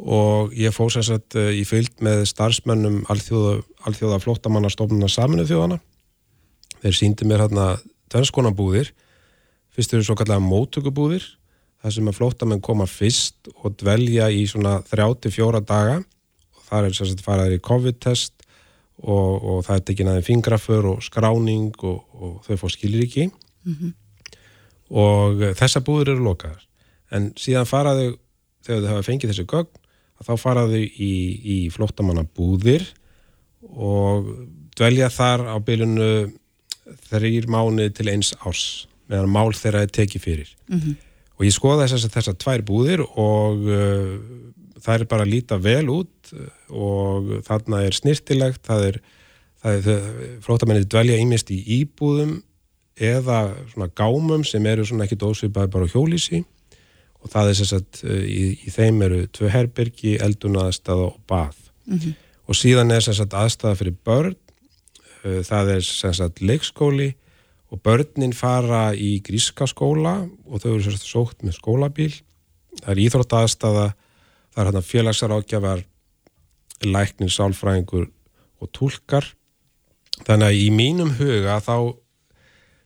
og 0.02 0.54
ég 0.58 0.74
fór 0.74 0.90
sem 0.90 1.04
sagt 1.06 1.36
eh, 1.38 1.52
í 1.60 1.62
fylgd 1.66 2.02
með 2.02 2.24
starfsmönnum 2.30 3.02
alþjóða, 3.12 3.60
alþjóða 3.86 4.20
flóttamanna 4.22 4.70
stofnuna 4.72 5.10
saminu 5.10 5.46
þjóðana. 5.46 5.78
Þeir 6.82 6.98
síndi 6.98 7.28
mér 7.28 7.44
hérna 7.46 7.68
tvennskona. 8.10 8.50
Fyrst 9.72 9.94
eru 9.94 10.04
svo 10.04 10.16
kallega 10.18 10.42
móttökubúðir, 10.42 11.24
þar 11.80 11.94
sem 11.94 12.08
að 12.10 12.18
flóttamenn 12.18 12.64
koma 12.64 12.84
fyrst 12.90 13.48
og 13.62 13.78
dvelja 13.80 14.28
í 14.28 14.42
svona 14.50 14.80
34 14.90 15.62
daga 15.64 16.02
það 16.72 16.88
er 16.88 16.96
sagt 16.98 17.24
faraður 17.24 17.58
í 17.58 17.62
COVID-test 17.68 18.46
og, 19.02 19.30
og 19.42 19.62
það 19.66 19.76
er 19.76 19.84
tekin 19.88 20.10
aðeins 20.12 20.28
fingraför 20.28 20.88
og 20.94 21.04
skráning 21.04 21.72
og, 21.82 22.02
og 22.16 22.34
þau 22.46 22.56
fá 22.60 22.66
skilir 22.72 23.06
ekki. 23.06 23.28
Og 24.92 25.42
eh, 25.42 25.54
þessar 25.58 25.84
búðir 25.86 26.14
eru 26.14 26.26
lokaðar. 26.26 26.64
En 27.12 27.32
síðan 27.36 27.68
faraðu 27.68 28.16
þegar 28.64 28.82
þau 28.82 28.92
hafa 28.94 29.06
fengið 29.08 29.32
þessi 29.32 29.48
gögn 29.52 29.78
þá 30.22 30.36
faraðu 30.38 30.78
í, 30.78 31.14
í 31.42 31.56
flóttamanna 31.74 32.22
búðir 32.22 32.84
og 33.62 34.28
dvelja 34.78 35.08
þar 35.10 35.48
á 35.50 35.56
bylunu 35.58 36.30
þrýr 37.08 37.48
mánuði 37.50 37.90
til 37.96 38.08
eins 38.12 38.32
árs 38.46 38.86
meðan 39.10 39.32
mál 39.32 39.50
þeirra 39.54 39.82
er 39.82 39.90
tekið 39.92 40.22
fyrir. 40.22 40.52
Og 41.38 41.46
ég 41.46 41.54
skoða 41.54 41.88
þess 41.90 42.06
að 42.06 42.14
þessar 42.16 42.38
tvær 42.38 42.62
búðir 42.68 43.02
og 43.02 43.66
uh, 43.66 44.14
það 44.82 44.94
er 44.94 45.08
bara 45.10 45.26
að 45.26 45.32
líta 45.34 45.58
vel 45.62 45.88
út 45.92 46.32
og 46.70 47.34
þarna 47.46 47.82
er 47.86 47.96
snirtilegt 47.96 48.64
það 48.66 48.88
er, 48.90 49.02
það 49.62 49.90
er 49.94 50.08
flótamenni 50.44 50.88
dvelja 50.88 51.20
ímist 51.22 51.52
í 51.54 51.60
íbúðum 51.80 52.40
eða 52.96 53.54
svona 53.72 53.88
gámum 53.96 54.44
sem 54.44 54.66
eru 54.68 54.84
svona 54.86 55.06
ekki 55.06 55.20
dósvipaði 55.20 55.72
bara 55.72 55.88
á 55.88 55.92
hjólísi 55.92 56.42
og 57.22 57.30
það 57.30 57.50
er 57.50 57.58
sem 57.58 57.70
sagt 57.70 58.02
uh, 58.04 58.22
í, 58.22 58.42
í 58.66 58.72
þeim 58.72 59.02
eru 59.06 59.22
tvö 59.32 59.50
herbergi, 59.52 60.16
eldunaðstæða 60.22 61.08
og 61.08 61.18
bað. 61.30 61.58
Og 62.50 62.58
síðan 62.58 62.90
er 62.94 63.04
sem 63.04 63.16
sagt 63.16 63.36
aðstæða 63.38 63.78
fyrir 63.78 63.98
börn 64.04 64.34
uh, 64.34 65.40
það 65.46 65.76
er 65.76 65.86
sem 65.86 66.14
sagt 66.18 66.42
leikskóli 66.42 67.12
og 67.72 67.80
börnin 67.80 68.34
fara 68.36 68.90
í 68.92 69.22
gríska 69.24 69.68
skóla 69.70 70.26
og 70.44 70.60
þau 70.60 70.74
eru 70.74 70.90
sagt 70.90 71.08
sótt 71.08 71.46
með 71.46 71.56
skólabíl. 71.60 72.12
Það 72.82 72.92
er 72.92 73.02
íþróttaðstæða 73.06 73.86
það 74.52 74.62
er 74.62 74.68
hérna 74.70 74.84
félagsarákjafar 74.88 75.84
læknir, 76.82 77.32
sálfræðingur 77.32 78.08
og 78.62 78.70
túlkar. 78.76 79.26
Þannig 80.22 80.48
að 80.48 80.60
í 80.60 80.68
mínum 80.74 81.12
huga 81.18 81.58
þá 81.64 81.76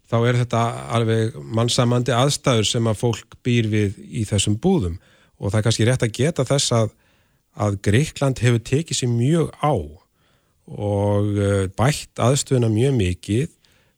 þá 0.07 0.17
er 0.23 0.39
þetta 0.43 0.63
alveg 0.95 1.37
mannsamandi 1.57 2.15
aðstæður 2.15 2.69
sem 2.69 2.89
að 2.89 3.01
fólk 3.01 3.37
býr 3.47 3.69
við 3.73 3.99
í 4.07 4.25
þessum 4.29 4.57
búðum. 4.63 5.01
Og 5.37 5.51
það 5.51 5.59
er 5.59 5.67
kannski 5.67 5.87
rétt 5.89 6.07
að 6.07 6.15
geta 6.17 6.47
þess 6.47 6.75
að, 6.77 6.93
að 7.59 7.79
Greikland 7.85 8.43
hefur 8.45 8.63
tekið 8.71 9.01
sér 9.01 9.13
mjög 9.13 9.51
á 9.59 9.75
og 10.67 11.37
eh, 11.39 11.67
bætt 11.79 12.23
aðstöðuna 12.23 12.71
mjög 12.73 12.97
mikið. 13.01 13.53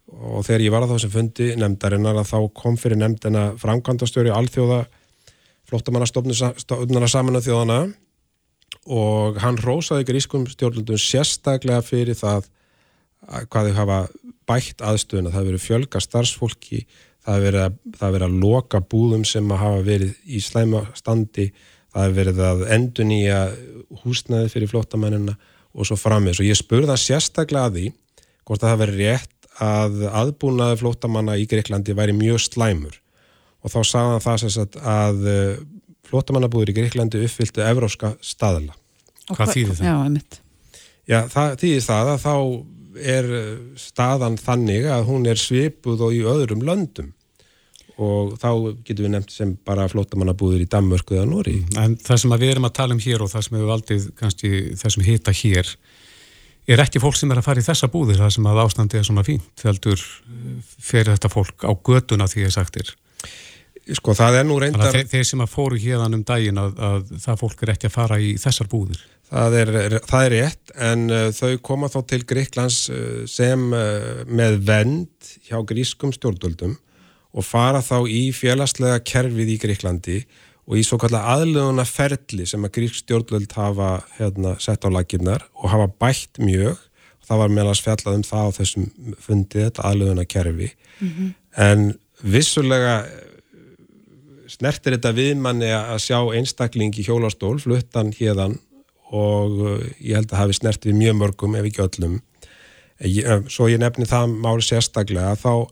Og 0.08 0.46
þegar 0.46 0.64
ég 0.64 0.72
var 0.72 0.86
að 0.86 0.94
þá 0.94 1.02
sem 1.04 1.12
fundi 1.12 1.50
nefndarinnar 1.60 2.20
að 2.22 2.30
þá 2.30 2.38
kom 2.56 2.78
fyrir 2.80 3.00
nefndina 3.00 3.50
framkvæmdastjóri 3.60 4.32
alþjóða 4.32 4.86
flottamannastofnuna 5.68 7.08
saman 7.10 7.38
að 7.38 7.48
þjóðana 7.48 7.78
og 8.88 9.38
hann 9.42 9.58
rósaði 9.60 10.06
grískum 10.08 10.46
stjórnlundum 10.48 11.00
sérstaklega 11.00 11.82
fyrir 11.84 12.16
það 12.18 12.48
að 13.28 13.48
hvað 13.52 13.68
þau 13.68 13.76
hafa 13.82 13.98
bætt 14.48 14.84
aðstöðuna, 14.88 15.32
það 15.34 15.48
verið 15.50 15.64
fjölga 15.66 16.00
starfsfólki, 16.00 16.84
það 17.26 17.42
verið, 17.44 17.64
að- 17.66 17.78
að 18.30 18.38
loka 18.40 18.80
búðum 18.80 19.26
sem 19.28 19.48
að 19.52 19.60
hafa 19.60 19.82
verið 19.84 20.14
í 20.24 20.40
slæma 20.40 20.86
standi, 20.96 21.50
það 21.92 22.14
verið 22.16 22.38
að 22.46 22.62
endun 22.72 23.12
í 23.12 23.22
húsnæði 24.04 24.52
fyrir 24.54 24.70
flottamennina 24.72 25.34
og 25.74 25.84
svo 25.88 25.96
framins 26.00 26.40
og 26.40 26.46
ég 26.48 26.56
spurði 26.56 26.88
hann 26.88 27.02
sérstaklega 27.02 27.68
að 27.68 27.76
því 27.76 27.86
hvort 28.48 28.62
að 28.64 28.70
það 28.72 28.80
verið 28.84 29.02
rétt 29.04 29.50
að 29.58 30.00
aðbúnaði 30.22 30.78
flottamanna 30.80 31.36
í 31.36 31.44
Greiklandi 31.50 31.96
væri 31.98 32.14
mjög 32.16 32.40
slæmur 32.46 32.96
og 33.64 33.72
þá 33.72 33.78
sagði 33.84 34.12
hann 34.14 34.24
það 34.26 34.40
sem 34.44 34.52
sagt 34.54 34.78
að 34.80 35.22
flottamannabúður 36.08 36.72
í 36.72 36.76
Greiklandi 36.78 37.20
uppfylltu 37.26 37.64
evróska 37.66 38.14
staðla. 38.24 38.74
Og 39.28 39.36
Hvað 39.36 39.44
hva- 39.50 39.54
þýðir 39.56 39.76
það? 39.76 39.84
Já, 39.90 39.94
einmitt. 40.06 40.40
Já, 41.08 41.18
það 41.32 41.54
þýðir 41.62 41.84
það 41.88 42.10
að 42.14 42.22
þá 42.24 42.34
er 43.18 43.28
eh, 43.38 43.50
staðan 43.78 44.38
þannig 44.40 44.86
að 44.90 45.04
hún 45.10 45.26
er 45.30 45.38
svipuð 45.38 46.00
og 46.08 46.16
í 46.16 46.22
öðrum 46.26 46.64
löndum 46.66 47.12
og 47.98 48.36
þá 48.38 48.48
getum 48.86 49.04
við 49.08 49.12
nefnt 49.16 49.32
sem 49.34 49.52
bara 49.66 49.88
flótamannabúður 49.90 50.62
í 50.62 50.68
Danmörku 50.70 51.16
eða 51.18 51.26
Nóri. 51.26 51.56
En 51.82 51.96
það 51.98 52.20
sem 52.22 52.34
við 52.38 52.52
erum 52.52 52.68
að 52.68 52.76
tala 52.78 52.94
um 52.94 53.00
hér 53.02 53.24
og 53.24 53.30
það 53.32 53.46
sem 53.48 53.56
við 53.58 53.64
valdið 53.72 54.04
kannski 54.20 54.50
þessum 54.78 55.06
hita 55.06 55.34
hér 55.34 55.72
er 56.68 56.82
ekki 56.84 57.00
fólk 57.02 57.16
sem 57.18 57.30
er 57.34 57.40
að 57.40 57.46
fara 57.48 57.62
í 57.62 57.66
þessa 57.66 57.88
búðir 57.90 58.20
það 58.22 58.32
sem 58.36 58.46
að 58.46 58.60
ástandi 58.62 58.98
er 59.00 59.06
svona 59.08 59.24
fínt 59.26 59.64
heldur 59.66 60.02
fyrir 60.78 61.10
þetta 61.14 61.30
fólk 61.32 61.64
á 61.66 61.72
göduna 61.74 62.28
því 62.30 62.44
ég 62.46 62.54
sagtir 62.54 62.92
Sko 63.96 64.12
það 64.12 64.40
er 64.40 64.48
nú 64.48 64.58
reyndar 64.60 64.92
þeir, 64.92 65.06
þeir 65.08 65.28
sem 65.30 65.40
að 65.40 65.52
fóru 65.52 65.78
hérðan 65.80 66.18
um 66.18 66.24
daginn 66.28 66.58
að, 66.60 66.74
að 66.88 67.12
það 67.24 67.38
fólk 67.40 67.62
er 67.64 67.72
ekki 67.72 67.88
að 67.88 67.94
fara 67.94 68.18
í 68.20 68.34
þessar 68.40 68.68
búðir. 68.68 69.04
Það 69.28 69.56
er, 69.60 69.70
það 70.08 70.26
er 70.26 70.34
rétt 70.34 70.74
en 70.88 71.06
uh, 71.12 71.22
þau 71.36 71.54
koma 71.64 71.88
þá 71.92 71.98
til 72.08 72.20
Greiklands 72.28 72.78
uh, 72.92 73.22
sem 73.28 73.64
uh, 73.76 74.24
með 74.28 74.58
vend 74.68 75.32
hjá 75.48 75.56
grískum 75.68 76.12
stjórnvöldum 76.16 76.76
og 77.32 77.44
fara 77.44 77.80
þá 77.84 78.08
í 78.08 78.28
félagslega 78.36 79.02
kerfið 79.04 79.52
í 79.52 79.58
Greiklandi 79.60 80.18
og 80.68 80.76
í 80.80 80.84
svo 80.84 80.98
kallar 81.00 81.28
aðlöðuna 81.36 81.84
ferli 81.88 82.44
sem 82.48 82.64
að 82.64 82.74
grísk 82.76 83.02
stjórnvöld 83.02 83.52
hafa 83.56 84.02
hérna, 84.18 84.56
sett 84.60 84.84
á 84.84 84.92
laginnar 84.92 85.46
og 85.56 85.72
hafa 85.72 85.88
bætt 86.00 86.40
mjög. 86.44 86.76
Það 87.28 87.40
var 87.42 87.52
meðal 87.52 87.76
fjallað 87.76 88.18
um 88.18 88.24
það 88.24 88.48
á 88.48 88.56
þessum 88.56 88.84
fundið, 89.20 89.64
þetta 89.68 89.88
aðlöðuna 89.88 90.24
kerfi 90.28 90.68
mm 90.72 91.08
-hmm. 91.08 91.32
en 91.64 91.88
vissulega 92.22 93.02
snertir 94.48 94.96
þetta 94.96 95.12
viðmanni 95.14 95.68
að 95.74 96.00
sjá 96.02 96.18
einstakling 96.34 96.94
í 96.96 97.04
hjólastól, 97.06 97.58
fluttan 97.62 98.12
hérðan 98.16 98.56
og 99.14 99.60
uh, 99.62 99.82
ég 100.00 100.18
held 100.18 100.32
að 100.32 100.42
hafi 100.42 100.56
snert 100.58 100.86
við 100.88 100.98
mjög 100.98 101.18
mörgum 101.22 101.56
ef 101.56 101.68
ekki 101.68 101.84
öllum. 101.84 102.16
Svo 103.48 103.68
ég 103.70 103.78
nefni 103.80 104.08
það 104.10 104.32
máli 104.42 104.64
sérstaklega 104.66 105.36
þá, 105.38 105.68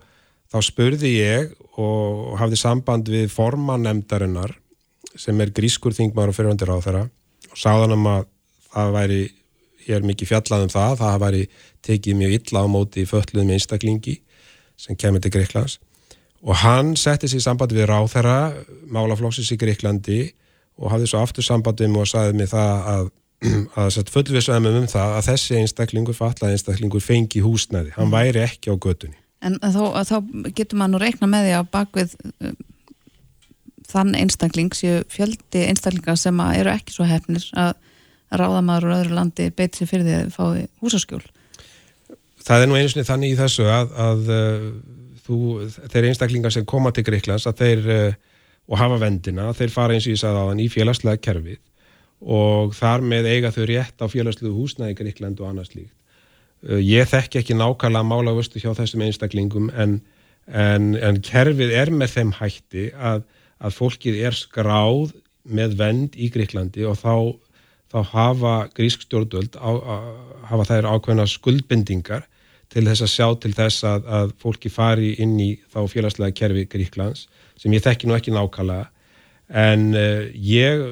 þá 0.52 0.58
spurði 0.62 1.16
ég 1.16 1.56
og 1.74 2.36
hafði 2.40 2.60
samband 2.60 3.10
við 3.10 3.26
formannemdarinnar 3.34 4.54
sem 5.18 5.40
er 5.42 5.50
grískur 5.56 5.96
þingmar 5.96 6.30
og 6.30 6.36
fyrirvendir 6.36 6.70
á 6.70 6.78
þeirra 6.84 7.02
og 7.50 7.58
sáðan 7.58 7.96
um 7.96 8.06
að 8.12 8.28
það 8.70 8.92
væri, 8.94 9.18
ég 9.88 9.98
er 9.98 10.06
mikið 10.06 10.30
fjallað 10.30 10.66
um 10.68 10.72
það, 10.76 10.94
það 11.02 11.18
væri 11.24 11.42
tekið 11.88 12.20
mjög 12.20 12.36
illa 12.38 12.62
á 12.62 12.66
móti 12.70 13.02
í 13.02 13.10
fölluðum 13.10 13.52
einstaklingi 13.56 14.16
sem 14.78 14.98
kemur 15.00 15.24
til 15.24 15.34
Greiklands 15.34 15.80
og 16.46 16.58
hann 16.62 16.94
setti 16.98 17.30
sér 17.30 17.42
samband 17.44 17.74
við 17.74 17.88
ráð 17.90 18.10
þeirra 18.14 18.38
málaflóksis 18.94 19.52
í 19.54 19.58
Greiklandi 19.60 20.20
og 20.78 20.92
hafði 20.92 21.10
svo 21.10 21.22
aftur 21.24 21.46
sambandum 21.46 21.96
og 21.98 22.08
sagði 22.10 22.36
mig 22.38 22.50
það 22.52 22.90
að, 22.92 23.08
að 23.82 24.12
fullvissuðum 24.14 24.70
um 24.70 24.88
það 24.90 25.16
að 25.18 25.28
þessi 25.30 25.60
einstaklingur, 25.62 26.16
fallaði 26.16 26.58
einstaklingur 26.58 27.04
fengi 27.04 27.42
húsnæði, 27.44 27.94
hann 27.96 28.12
væri 28.12 28.44
ekki 28.44 28.72
á 28.72 28.76
götunni. 28.76 29.18
En 29.44 29.58
þá, 29.60 29.82
þá 30.08 30.16
getur 30.56 30.78
maður 30.80 30.94
nú 30.94 31.02
reikna 31.02 31.28
með 31.30 31.46
því 31.46 31.56
að 31.58 31.68
bakvið 31.74 32.14
þann 33.90 34.14
einstakling 34.18 34.74
séu 34.74 35.02
fjöldi 35.12 35.66
einstaklinga 35.70 36.16
sem 36.18 36.40
eru 36.46 36.72
ekki 36.72 36.94
svo 36.94 37.06
hefnir 37.08 37.44
að 37.58 37.74
ráðamaður 38.34 38.88
úr 38.88 38.94
öðru 39.00 39.16
landi 39.16 39.48
beiti 39.54 39.82
sér 39.82 39.90
fyrir 39.90 40.06
því 40.06 40.16
að 40.18 40.30
fái 40.34 40.68
húsaskjól 40.82 41.24
Það 42.46 42.62
er 42.62 42.68
nú 42.70 42.76
einu 42.78 42.90
sinni 42.90 43.06
þannig 43.06 43.32
í 43.32 43.38
þessu 43.38 43.64
að, 43.70 43.92
að 43.98 44.28
uh, 44.30 44.66
þú, 45.26 45.38
þeir 45.92 46.08
einstaklingar 46.10 46.54
sem 46.54 46.66
koma 46.68 46.92
til 46.94 47.04
Greiklands 47.06 47.46
að 47.50 47.62
þeir 47.62 47.92
uh, 47.92 48.18
og 48.66 48.80
hafa 48.80 48.98
vendina, 49.02 49.52
þeir 49.54 49.74
fara 49.74 49.94
eins 49.94 50.08
og 50.08 50.16
ég 50.16 50.22
sagði 50.22 50.42
á 50.42 50.48
þann 50.48 50.64
í 50.64 50.70
félagslega 50.72 51.22
kerfið. 51.22 51.60
Og 52.26 52.72
þar 52.74 53.04
með 53.04 53.28
eiga 53.34 53.52
þau 53.54 53.64
rétt 53.68 54.02
á 54.02 54.06
félagslegu 54.08 54.54
húsnaði 54.56 54.96
Greikland 54.98 55.40
og 55.42 55.50
annars 55.50 55.74
líkt 55.76 55.94
uh, 56.66 56.80
ég 56.80 57.08
þekki 57.10 57.42
ekki 57.42 57.58
nákvæmlega 57.58 58.08
mála 58.08 58.36
vöstu 58.36 58.62
hjá 58.62 58.72
þessum 58.78 59.04
einstaklingum 59.06 59.68
en, 59.76 59.98
en, 60.46 60.94
en 60.96 61.20
kerfið 61.24 61.74
er 61.76 61.92
með 61.92 62.14
þeim 62.16 62.36
hætti 62.40 62.90
að 62.96 63.26
að 63.62 63.76
fólkið 63.76 64.20
er 64.28 64.36
skráð 64.36 65.14
með 65.46 65.76
vend 65.80 66.16
í 66.18 66.28
Greiklandi 66.32 66.84
og 66.88 66.98
þá, 67.00 67.14
þá 67.92 67.98
hafa 68.12 68.54
grísk 68.76 69.06
stjórnvöld 69.06 69.56
á, 69.56 69.70
að, 69.70 70.08
hafa 70.50 70.68
þær 70.70 70.88
ákveðna 70.94 71.28
skuldbendingar 71.30 72.26
til 72.76 72.84
þess 72.84 73.06
að 73.06 73.12
sjá 73.14 73.26
til 73.40 73.52
þess 73.56 73.86
að, 73.88 74.06
að 74.18 74.32
fólki 74.42 74.72
fari 74.72 75.14
inn 75.24 75.36
í 75.40 75.50
þá 75.72 75.80
félagslega 75.88 76.36
kerfi 76.36 76.66
Gríklands 76.68 77.26
sem 77.56 77.72
ég 77.72 77.84
þekki 77.84 78.08
nú 78.08 78.16
ekki 78.16 78.34
nákvæmlega. 78.34 78.90
En 79.48 79.88
uh, 79.96 80.26
ég 80.36 80.82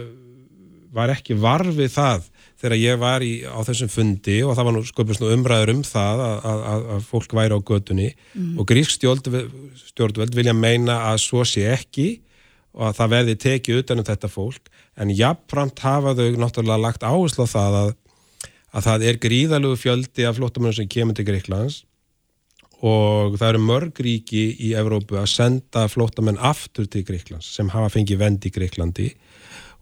var 0.94 1.12
ekki 1.12 1.36
varfið 1.42 1.90
það 1.92 2.30
þegar 2.64 2.80
ég 2.80 3.00
var 3.02 3.24
í, 3.26 3.32
á 3.44 3.60
þessum 3.66 3.90
fundi 3.92 4.38
og 4.46 4.54
það 4.56 4.68
var 4.68 4.76
nú 4.76 4.82
sköpust 4.88 5.24
umræður 5.26 5.74
um 5.74 5.82
það 5.84 6.22
að, 6.24 6.36
að, 6.50 6.84
að 6.94 7.08
fólk 7.10 7.34
væri 7.36 7.58
á 7.58 7.66
gödunni 7.68 8.06
mm. 8.14 8.52
og 8.62 8.68
grísk 8.70 8.94
stjórnvöld 9.02 10.38
vilja 10.38 10.54
meina 10.56 11.00
að 11.10 11.18
svo 11.26 11.44
sé 11.48 11.66
ekki 11.74 12.08
og 12.74 12.88
að 12.88 12.96
það 13.00 13.12
verði 13.12 13.34
tekið 13.44 13.82
utanum 13.82 14.06
þetta 14.06 14.30
fólk. 14.30 14.70
En 14.98 15.12
jafnframt 15.14 15.82
hafa 15.84 16.14
þau 16.16 16.38
náttúrulega 16.40 16.80
lagt 16.80 17.04
áherslu 17.06 17.46
á 17.46 17.48
það 17.50 17.78
að, 17.82 17.92
að 18.74 18.86
það 18.88 19.08
er 19.08 19.20
gríðalögu 19.22 19.80
fjöldi 19.80 20.26
af 20.28 20.38
flottamönnum 20.38 20.76
sem 20.76 20.90
kemur 20.90 21.16
til 21.16 21.26
Greiklands 21.28 21.82
og 22.84 23.38
það 23.38 23.48
eru 23.52 23.62
mörg 23.64 24.00
ríki 24.04 24.48
í 24.66 24.74
Evrópu 24.76 25.16
að 25.20 25.30
senda 25.32 25.86
flottamenn 25.88 26.40
aftur 26.42 26.88
til 26.90 27.04
Greiklands 27.06 27.52
sem 27.56 27.70
hafa 27.72 27.92
fengið 27.94 28.20
vend 28.20 28.44
í 28.44 28.52
Greiklandi 28.52 29.12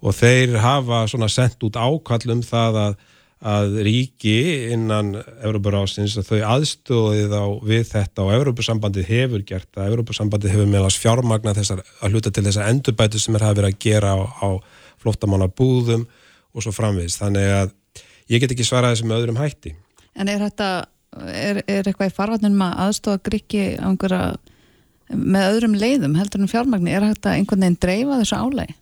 og 0.02 0.14
þeir 0.18 0.58
hafa 0.62 1.06
svona 1.10 1.30
sendt 1.32 1.62
út 1.66 1.78
ákall 1.78 2.36
um 2.36 2.44
það 2.46 2.78
að 2.86 3.00
að 3.42 3.80
ríki 3.82 4.70
innan 4.70 5.16
Európarásins 5.42 6.14
að 6.20 6.28
þau 6.28 6.42
aðstóðið 6.54 7.32
á 7.34 7.44
við 7.66 7.88
þetta 7.90 8.22
og 8.22 8.34
Európusambandið 8.36 9.08
hefur 9.08 9.42
gert 9.46 9.66
það, 9.74 9.88
Európusambandið 9.90 10.54
hefur 10.54 10.70
meðal 10.70 10.92
fjármagna 10.94 11.54
þessar 11.56 11.82
að 11.82 12.14
hluta 12.14 12.30
til 12.30 12.44
þessar 12.46 12.70
endurbætu 12.70 13.18
sem 13.18 13.34
er 13.34 13.46
hafa 13.48 13.58
verið 13.58 13.74
að 13.74 13.80
gera 13.82 14.14
á, 14.14 14.18
á 14.46 14.48
flottamannabúðum 15.02 16.06
og 16.52 16.62
svo 16.62 16.74
framvegis, 16.76 17.18
þannig 17.18 17.50
að 17.56 17.74
ég 18.32 18.42
get 18.42 18.54
ekki 18.54 18.66
svarað 18.66 18.96
þessu 18.96 19.08
með 19.08 19.20
öðrum 19.20 19.40
hætti. 19.40 19.74
En 20.18 20.30
er 20.32 20.42
þetta, 20.42 20.70
er, 21.32 21.62
er 21.66 21.88
eitthvað 21.88 22.10
í 22.10 22.16
farvatnum 22.16 22.64
að 22.64 22.78
aðstóða 22.86 23.22
gríki 23.28 23.66
með 25.12 25.48
öðrum 25.50 25.74
leiðum 25.76 26.16
heldur 26.16 26.42
en 26.42 26.50
fjármagni, 26.50 26.94
er 26.94 27.04
þetta 27.10 27.36
einhvern 27.36 27.66
veginn 27.66 27.82
dreifa 27.82 28.20
þessu 28.22 28.38
álægi? 28.40 28.78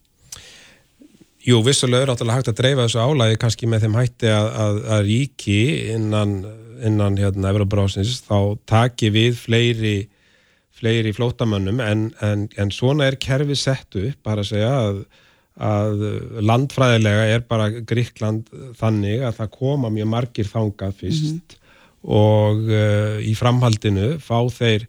Jú, 1.41 1.63
vissulega 1.65 2.05
er 2.05 2.13
áttalega 2.13 2.37
hægt 2.37 2.51
að 2.53 2.59
dreifa 2.59 2.85
þessu 2.85 3.01
álægi 3.01 3.39
kannski 3.41 3.69
með 3.71 3.87
þeim 3.87 3.97
hætti 3.97 4.33
að, 4.35 4.49
að, 4.65 4.81
að 4.95 5.07
ríki 5.09 5.61
innan, 5.95 6.35
innan 6.85 7.17
hérna, 7.19 7.53
Evroprásins 7.55 8.21
þá 8.27 8.59
taki 8.69 9.09
við 9.15 9.39
fleiri, 9.41 9.97
fleiri 10.77 11.15
flótamönnum 11.17 11.81
en, 11.85 12.05
en, 12.21 12.45
en 12.61 12.75
svona 12.75 13.09
er 13.09 13.17
kerfi 13.23 13.57
sett 13.59 13.97
upp, 13.97 14.21
bara 14.27 14.45
að 14.45 14.53
segja 14.53 14.75
að, 14.83 15.03
að 15.57 16.05
landfræðilega 16.47 17.27
er 17.35 17.43
bara 17.49 17.69
Gríkland 17.71 18.49
þannig 18.79 19.25
að 19.27 19.37
það 19.41 19.51
koma 19.59 19.91
mjög 19.93 20.09
margir 20.13 20.49
þangað 20.49 20.95
fyrst 21.03 21.33
mm 21.33 21.41
-hmm. 21.41 21.59
og 22.17 22.71
uh, 22.71 23.19
í 23.21 23.35
framhaldinu 23.35 24.17
fá 24.23 24.39
þeir 24.49 24.87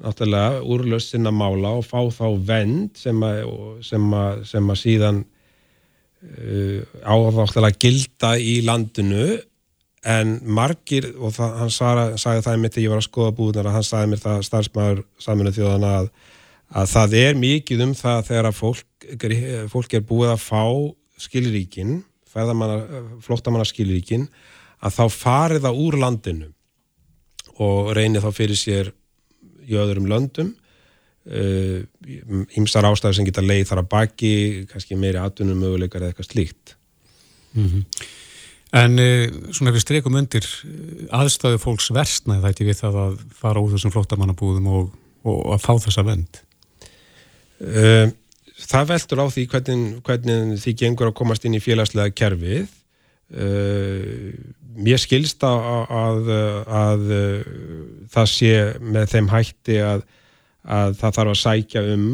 náttúrulega 0.00 0.62
úrlöst 0.62 1.10
sinna 1.12 1.30
mála 1.30 1.74
og 1.76 1.84
fá 1.84 2.00
þá 2.12 2.26
vend 2.46 2.96
sem 2.96 3.22
að 3.22 3.82
sem 3.82 4.70
að 4.70 4.78
síðan 4.78 5.24
Uh, 6.20 6.84
áþáttalega 7.00 7.78
gilda 7.80 8.34
í 8.36 8.58
landinu 8.60 9.38
en 10.04 10.34
margir 10.44 11.06
og 11.16 11.32
það, 11.32 11.54
hann 11.56 11.70
sagði, 11.72 12.18
sagði 12.20 12.42
það 12.44 12.58
mitt 12.60 12.74
þegar 12.74 12.84
ég 12.84 12.92
var 12.92 13.00
að 13.00 13.06
skoða 13.06 13.32
búðunar 13.38 13.68
að 13.70 13.76
hann 13.78 13.86
sagði 13.88 14.10
mér 14.10 14.20
það 14.20 14.42
starfsmæður 14.50 15.00
saminu 15.24 15.52
þjóðana 15.56 15.92
að, 16.02 16.10
að 16.70 16.86
það 16.92 17.18
er 17.18 17.34
mikið 17.40 17.84
um 17.86 17.96
það 17.98 18.22
þegar 18.28 18.54
fólk, 18.54 18.86
fólk 19.72 19.94
er 19.94 20.06
búið 20.06 20.34
að 20.34 20.44
fá 20.44 20.64
skilríkin 21.20 22.00
flottamanna 22.30 23.66
skilríkin 23.66 24.28
að 24.80 24.96
þá 24.96 25.04
farið 25.12 25.66
það 25.66 25.82
úr 25.84 25.98
landinu 26.00 26.48
og 27.60 27.92
reynir 27.96 28.22
þá 28.24 28.30
fyrir 28.32 28.58
sér 28.58 28.92
í 29.68 29.76
öðrum 29.78 30.08
löndum. 30.10 30.54
Ymsar 32.56 32.86
uh, 32.86 32.92
ástæður 32.94 33.18
sem 33.18 33.26
geta 33.28 33.44
leið 33.44 33.66
þar 33.68 33.82
að 33.82 33.90
baki, 33.92 34.32
kannski 34.70 34.96
meiri 34.98 35.20
atvinnum 35.20 35.60
möguleikar 35.60 36.00
eða 36.00 36.14
eitthvað 36.14 36.30
slíkt. 36.30 36.74
Mm 37.52 37.66
-hmm. 37.66 38.06
En 38.80 38.98
uh, 39.02 39.52
svona 39.52 39.74
við 39.74 39.84
streikum 39.84 40.16
undir 40.16 40.46
uh, 40.46 41.20
aðstæðu 41.20 41.60
fólks 41.60 41.90
versna 41.92 42.40
þetta 42.40 42.64
við 42.64 42.80
það 42.80 43.00
að 43.04 43.18
fara 43.36 43.60
úr 43.60 43.74
þessum 43.74 43.92
flottamannabúðum 43.92 44.66
og, 44.66 44.94
og 45.24 45.52
að 45.54 45.66
fá 45.66 45.74
þessa 45.84 46.06
vend 46.06 46.40
uh, 47.64 48.08
Það 48.60 48.88
veldur 48.90 49.20
á 49.24 49.26
því 49.32 49.42
hvernig, 49.48 49.84
hvernig 50.04 50.58
því 50.60 50.72
gengur 50.76 51.08
að 51.08 51.16
komast 51.16 51.46
inn 51.48 51.56
í 51.56 51.62
félagslega 51.64 52.12
kerfið. 52.12 52.66
Uh, 53.32 54.36
mér 54.76 55.00
skilst 55.00 55.40
að, 55.46 55.64
að, 55.96 56.28
að 56.80 57.06
það 58.12 58.28
sé 58.34 58.52
með 58.84 59.14
þeim 59.14 59.30
hætti 59.32 59.78
að 59.80 60.04
að 60.68 60.98
það 61.00 61.16
þarf 61.16 61.32
að 61.32 61.40
sækja 61.40 61.82
um 61.94 62.06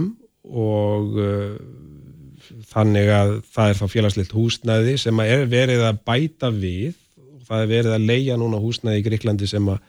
og 0.46 1.18
uh, 1.18 1.56
þannig 2.70 3.10
að 3.10 3.32
það 3.54 3.72
er 3.72 3.80
þá 3.80 3.86
félagslegt 3.90 4.36
húsnæði 4.36 4.94
sem 5.02 5.20
er 5.24 5.44
verið 5.50 5.82
að 5.88 6.00
bæta 6.06 6.52
við. 6.54 6.94
Og 7.36 7.46
það 7.48 7.62
er 7.62 7.70
verið 7.72 7.96
að 7.96 8.08
leia 8.10 8.38
núna 8.38 8.60
húsnæði 8.62 9.02
í 9.02 9.06
Gríklandi 9.06 9.48
sem 9.50 9.70
að, 9.70 9.80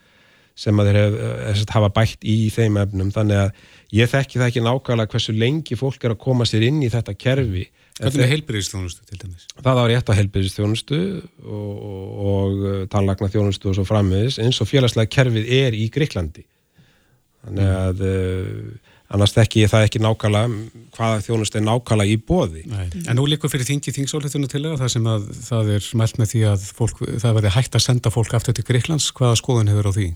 sem 0.57 0.79
að 0.79 0.89
þeir 0.89 0.99
hef, 1.01 1.17
hef, 1.45 1.63
hafa 1.75 1.91
bætt 1.93 2.25
í 2.25 2.37
þeim 2.53 2.79
efnum. 2.81 3.13
Þannig 3.13 3.43
að 3.43 3.67
ég 3.95 4.09
þekki 4.11 4.39
það 4.41 4.49
ekki 4.49 4.63
nákvæmlega 4.65 5.13
hversu 5.13 5.35
lengi 5.35 5.77
fólk 5.79 6.03
er 6.03 6.15
að 6.15 6.23
koma 6.23 6.47
sér 6.47 6.67
inn 6.67 6.81
í 6.83 6.91
þetta 6.91 7.15
kerfi 7.17 7.67
Hvernig 7.97 8.27
er 8.27 8.29
heilbyrðistjónustu 8.29 9.07
til 9.09 9.17
dæmis? 9.23 9.47
Það 9.57 9.79
var 9.79 9.87
rétt 9.89 10.09
á 10.13 10.17
heilbyrðistjónustu 10.19 10.97
og, 11.41 11.77
og, 11.91 12.03
og 12.31 12.67
tannlagna 12.93 13.29
þjónustu 13.33 13.71
og 13.71 13.79
svo 13.79 13.87
frammiðis 13.87 14.37
eins 14.43 14.59
og 14.61 14.69
félagslega 14.69 15.09
kerfið 15.15 15.47
er 15.57 15.77
í 15.77 15.87
Greiklandi 15.93 16.43
þannig 17.47 17.71
að 17.71 18.03
mm. 18.03 18.75
annars 19.15 19.33
þekki 19.33 19.63
ég 19.63 19.71
það 19.71 19.87
ekki 19.87 20.01
nákvæmlega 20.03 20.83
hvaða 20.97 21.23
þjónustu 21.25 21.57
er 21.57 21.65
nákvæmlega 21.65 22.13
í 22.13 22.19
bóði 22.27 22.65
En 22.75 23.17
nú 23.17 23.25
líkur 23.31 23.49
fyrir 23.53 23.69
þingi 23.71 23.95
þingsólituna 23.95 24.51
til 24.51 24.65
það 24.67 24.93
sem 24.93 25.09
að 25.09 25.31
það 25.47 25.73
er 25.77 25.89
mælt 26.03 26.21
með 26.21 26.31
því 26.35 26.43
að 26.51 26.67
fólk, 26.77 27.01
það 27.23 27.39
verði 27.39 27.55
hægt 27.57 27.79
að 27.79 27.85
senda 27.87 28.13
fólk 28.13 28.37
aftur 28.37 28.57
til 28.57 28.67
Greiklands, 28.67 29.09
hvaða 29.15 29.41
skoðun 29.41 29.73
hefur 29.73 29.89
á 29.89 29.91
því? 29.97 30.07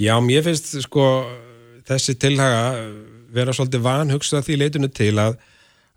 Já, 0.00 0.14
mér 0.24 0.48
finnst 0.48 0.74
sko 0.88 1.06
þessi 1.86 2.16
tilhaga 2.18 2.74
vera 3.34 3.54
svolítið 3.54 3.86
vanhugsað 3.86 4.46
því 4.46 4.60
leitinu 4.60 4.90
til 4.92 5.14
að 5.20 5.40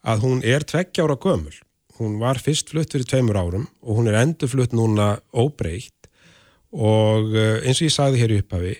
að 0.04 0.24
hún 0.26 0.42
er 0.44 0.66
tveggjára 0.68 1.16
gömul. 1.16 1.54
Hún 2.00 2.18
var 2.20 2.40
fyrst 2.42 2.74
flutt 2.74 2.92
fyrir 2.92 3.08
tveimur 3.08 3.38
árum 3.40 3.68
og 3.82 4.00
hún 4.00 4.10
er 4.12 4.20
endur 4.20 4.52
flutt 4.52 4.74
núna 4.76 5.16
óbreykt 5.32 6.10
og 6.74 7.36
eh, 7.38 7.62
eins 7.64 7.80
og 7.80 7.88
ég 7.88 7.94
sagði 7.94 8.24
hér 8.24 8.34
upphafi 8.40 8.74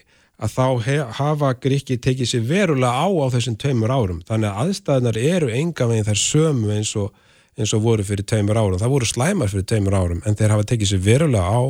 að 0.44 0.56
þá 0.58 1.12
hafa 1.20 1.52
Gríki 1.62 2.00
tekið 2.02 2.28
sér 2.28 2.48
verulega 2.50 3.06
á 3.06 3.08
á 3.08 3.28
þessum 3.32 3.56
tveimur 3.62 3.94
árum. 3.94 4.24
Þannig 4.28 4.50
að 4.50 4.64
aðstæðnar 4.64 5.20
eru 5.22 5.52
enga 5.54 5.88
veginn 5.88 6.08
þær 6.10 6.20
sömu 6.20 6.74
eins 6.74 6.92
og, 7.00 7.14
eins 7.56 7.72
og 7.78 7.84
voru 7.86 8.04
fyrir 8.04 8.28
tveimur 8.28 8.60
árum. 8.60 8.82
Það 8.82 8.94
voru 8.96 9.08
slæmar 9.08 9.52
fyrir 9.54 9.68
tveimur 9.70 9.96
árum 9.96 10.24
en 10.26 10.36
þeir 10.36 10.56
hafa 10.56 10.68
tekið 10.74 10.92
sér 10.92 11.04
verulega 11.06 11.46
á. 11.48 11.64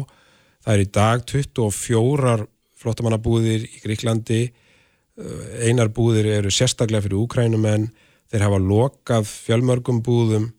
Það 0.63 0.73
er 0.73 0.85
í 0.85 0.89
dag 0.95 1.25
24 1.29 2.37
flottamannabúðir 2.83 3.67
í 3.67 3.83
Gríklandi, 3.83 4.41
eh, 5.19 5.69
einar 5.69 5.91
búðir 5.93 6.29
eru 6.39 6.51
sérstaklega 6.53 7.05
fyrir 7.05 7.21
úkrænumenn 7.21 7.89
þeir 8.31 8.45
hafa 8.47 8.59
lokað 8.61 9.29
fjölmörgum 9.29 10.01
búðum 10.05 10.51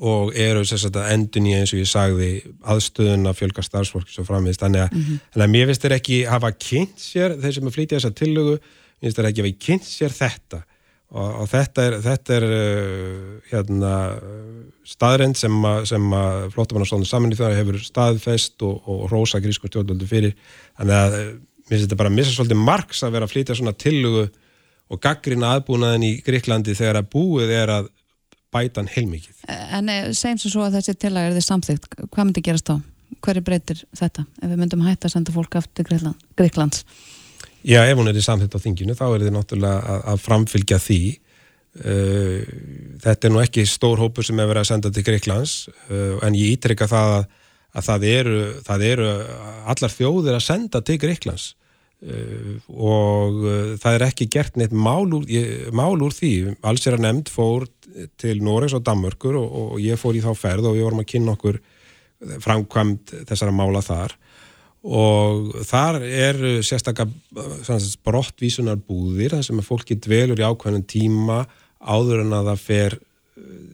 og 0.00 0.32
eru 0.38 0.64
sérstaklega 0.64 1.12
endun 1.14 1.48
í 1.50 1.54
eins 1.58 1.74
og 1.74 1.82
ég 1.82 1.88
sagði 1.90 2.30
aðstöðun 2.72 3.28
að 3.28 3.38
fjölga 3.42 3.64
starfsfólk 3.64 4.08
svo 4.08 4.24
framvist, 4.24 4.62
þannig 4.62 4.86
að, 4.86 4.94
mm 4.94 5.02
-hmm. 5.04 5.22
þannig 5.34 5.46
að 5.46 5.54
mér 5.54 5.66
finnst 5.68 5.84
þeir 5.84 5.96
ekki 5.98 6.18
hafa 6.24 6.50
kynnt 6.56 6.98
sér, 7.04 7.36
þeir 7.40 7.54
sem 7.54 7.66
er 7.66 7.76
flítið 7.76 7.96
þessa 7.98 8.18
tillögu, 8.22 8.54
mér 8.56 9.06
finnst 9.06 9.18
þeir 9.18 9.30
ekki 9.30 9.42
hafa 9.44 9.64
kynnt 9.66 9.88
sér 9.88 10.16
þetta. 10.16 10.62
Og, 11.10 11.30
og 11.42 11.46
þetta 11.50 11.84
er, 11.84 11.94
þetta 12.00 12.34
er 12.36 12.44
uh, 12.46 13.30
hérna 13.50 13.94
staðrend 14.86 15.36
sem 15.36 15.64
að 15.66 16.44
flóttamannarstóðun 16.54 17.08
saman 17.08 17.34
í 17.34 17.38
það 17.38 17.56
hefur 17.58 17.78
staðfest 17.82 18.62
og, 18.62 18.76
og 18.86 19.08
rosa 19.10 19.40
grísku 19.42 19.66
stjórnvöldu 19.66 20.06
fyrir. 20.06 20.36
Þannig 20.78 20.94
að 20.96 21.16
mér 21.70 21.78
finnst 21.78 21.86
þetta 21.86 22.00
bara 22.00 22.10
að 22.10 22.16
missa 22.18 22.34
svolítið 22.34 22.62
margs 22.66 23.04
að 23.06 23.14
vera 23.14 23.26
að 23.28 23.34
flítið 23.34 23.60
svona 23.60 23.76
tillögu 23.78 24.24
og 24.90 24.98
gaggrina 25.02 25.54
aðbúnaðin 25.54 26.06
í 26.08 26.12
Greiklandi 26.26 26.74
þegar 26.74 26.98
að 26.98 27.10
búið 27.14 27.52
er 27.54 27.70
að 27.76 27.90
bæta 28.50 28.82
hann 28.82 28.90
heilmikið. 28.90 29.44
En 29.46 29.90
eh, 29.92 30.10
segjum 30.16 30.42
svo 30.42 30.64
að 30.66 30.80
þessi 30.80 30.96
tilag 30.98 31.28
er 31.28 31.36
þið 31.38 31.46
samþygt, 31.46 31.88
hvað 32.10 32.26
myndi 32.26 32.42
gerast 32.42 32.70
þá? 32.72 32.80
Hverju 33.20 33.42
breytir 33.46 33.82
þetta 33.98 34.24
ef 34.40 34.50
við 34.50 34.58
myndum 34.58 34.84
hætta 34.86 35.06
að 35.08 35.14
senda 35.14 35.34
fólk 35.34 35.56
aftur 35.60 35.86
Greiklands? 36.38 36.84
Já, 37.66 37.82
ef 37.84 37.98
hún 37.98 38.08
er 38.10 38.18
í 38.18 38.24
samþygt 38.24 38.56
á 38.56 38.64
þinginu 38.64 38.96
þá 38.98 39.04
er 39.10 39.24
þið 39.26 39.34
náttúrulega 39.36 39.94
að, 39.94 40.04
að 40.12 40.22
framfylgja 40.24 40.78
því 40.80 41.00
uh, 41.10 42.52
þetta 43.04 43.28
er 43.28 43.34
nú 43.34 43.42
ekki 43.42 43.66
stór 43.68 44.00
hópur 44.00 44.26
sem 44.26 44.40
er 44.40 44.48
verið 44.48 44.64
að 44.64 44.70
senda 44.70 44.92
til 44.94 45.04
Greiklands 45.06 45.56
uh, 45.68 46.16
en 46.24 46.38
ég 46.38 46.56
ítrykka 46.56 46.88
það 46.90 47.16
að, 47.18 47.26
að 47.74 47.88
það, 47.90 48.06
eru, 48.14 48.38
það 48.66 48.86
eru 48.88 49.10
allar 49.74 49.96
þjóðir 49.98 50.38
að 50.38 50.46
senda 50.46 50.82
til 50.86 50.98
Greiklands 51.02 51.50
Uh, 51.50 51.59
og 52.00 53.42
uh, 53.44 53.74
það 53.80 53.96
er 53.96 54.06
ekki 54.06 54.28
gert 54.32 54.56
neitt 54.56 54.72
mál 54.72 55.10
úr, 55.12 55.26
mál 55.76 56.00
úr 56.00 56.14
því. 56.16 56.32
Alls 56.64 56.86
er 56.88 56.96
að 56.96 57.04
nefnd 57.04 57.32
fór 57.32 57.66
til 58.20 58.40
Noregs 58.44 58.76
og 58.76 58.84
Danmörkur 58.86 59.36
og, 59.36 59.58
og 59.74 59.82
ég 59.82 60.00
fór 60.00 60.16
í 60.16 60.24
þá 60.24 60.32
ferð 60.38 60.70
og 60.70 60.78
við 60.78 60.86
vorum 60.86 61.02
að 61.02 61.10
kynna 61.12 61.36
okkur 61.36 61.60
framkvæmt 62.44 63.14
þessara 63.28 63.54
mála 63.54 63.82
þar. 63.84 64.16
Og 64.80 65.50
þar 65.68 66.00
er 66.06 66.38
sérstaklega 66.64 67.10
brottvísunar 68.06 68.80
búðir 68.80 69.34
þar 69.36 69.44
sem 69.44 69.60
að 69.60 69.68
fólki 69.68 69.98
dvelur 70.00 70.40
í 70.40 70.46
ákveðnum 70.46 70.86
tíma 70.88 71.42
áður 71.80 72.24
en 72.24 72.32
að 72.38 72.48
það 72.52 72.64
fer 72.64 72.96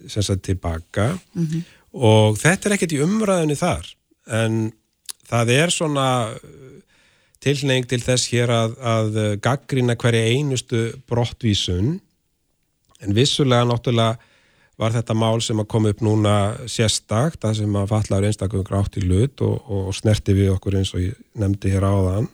sérstaklega 0.07 0.47
tilbaka. 0.49 1.07
Mm 1.35 1.47
-hmm. 1.47 1.63
og 1.93 2.39
þetta 2.43 2.69
er 2.69 2.75
ekkert 2.75 2.97
í 2.97 3.03
umræðinni 3.07 3.59
þar 3.59 3.87
en 4.27 4.73
það 5.27 5.51
er 5.55 5.71
svona 5.71 6.09
tilneying 7.45 7.89
til 7.89 8.01
þess 8.03 8.31
hér 8.33 8.53
að, 8.53 8.79
að 8.81 9.19
gaggrina 9.45 9.97
hverja 9.99 10.33
einustu 10.33 10.87
brottvísun. 11.09 11.99
En 13.05 13.17
vissulega 13.17 13.69
náttúrulega 13.69 14.17
var 14.77 14.93
þetta 14.93 15.17
mál 15.17 15.41
sem 15.45 15.61
að 15.61 15.71
koma 15.73 15.93
upp 15.93 16.03
núna 16.05 16.35
sérstakt, 16.69 17.41
það 17.41 17.61
sem 17.61 17.79
að 17.81 17.93
fallar 17.93 18.27
einstaklega 18.29 18.69
grátt 18.69 18.99
í 19.01 19.05
lut 19.07 19.41
og, 19.45 19.57
og 19.73 19.95
snerti 19.97 20.37
við 20.37 20.53
okkur 20.57 20.77
eins 20.81 20.93
og 20.97 21.05
ég 21.07 21.17
nefndi 21.41 21.73
hér 21.73 21.89
áðan 21.89 22.29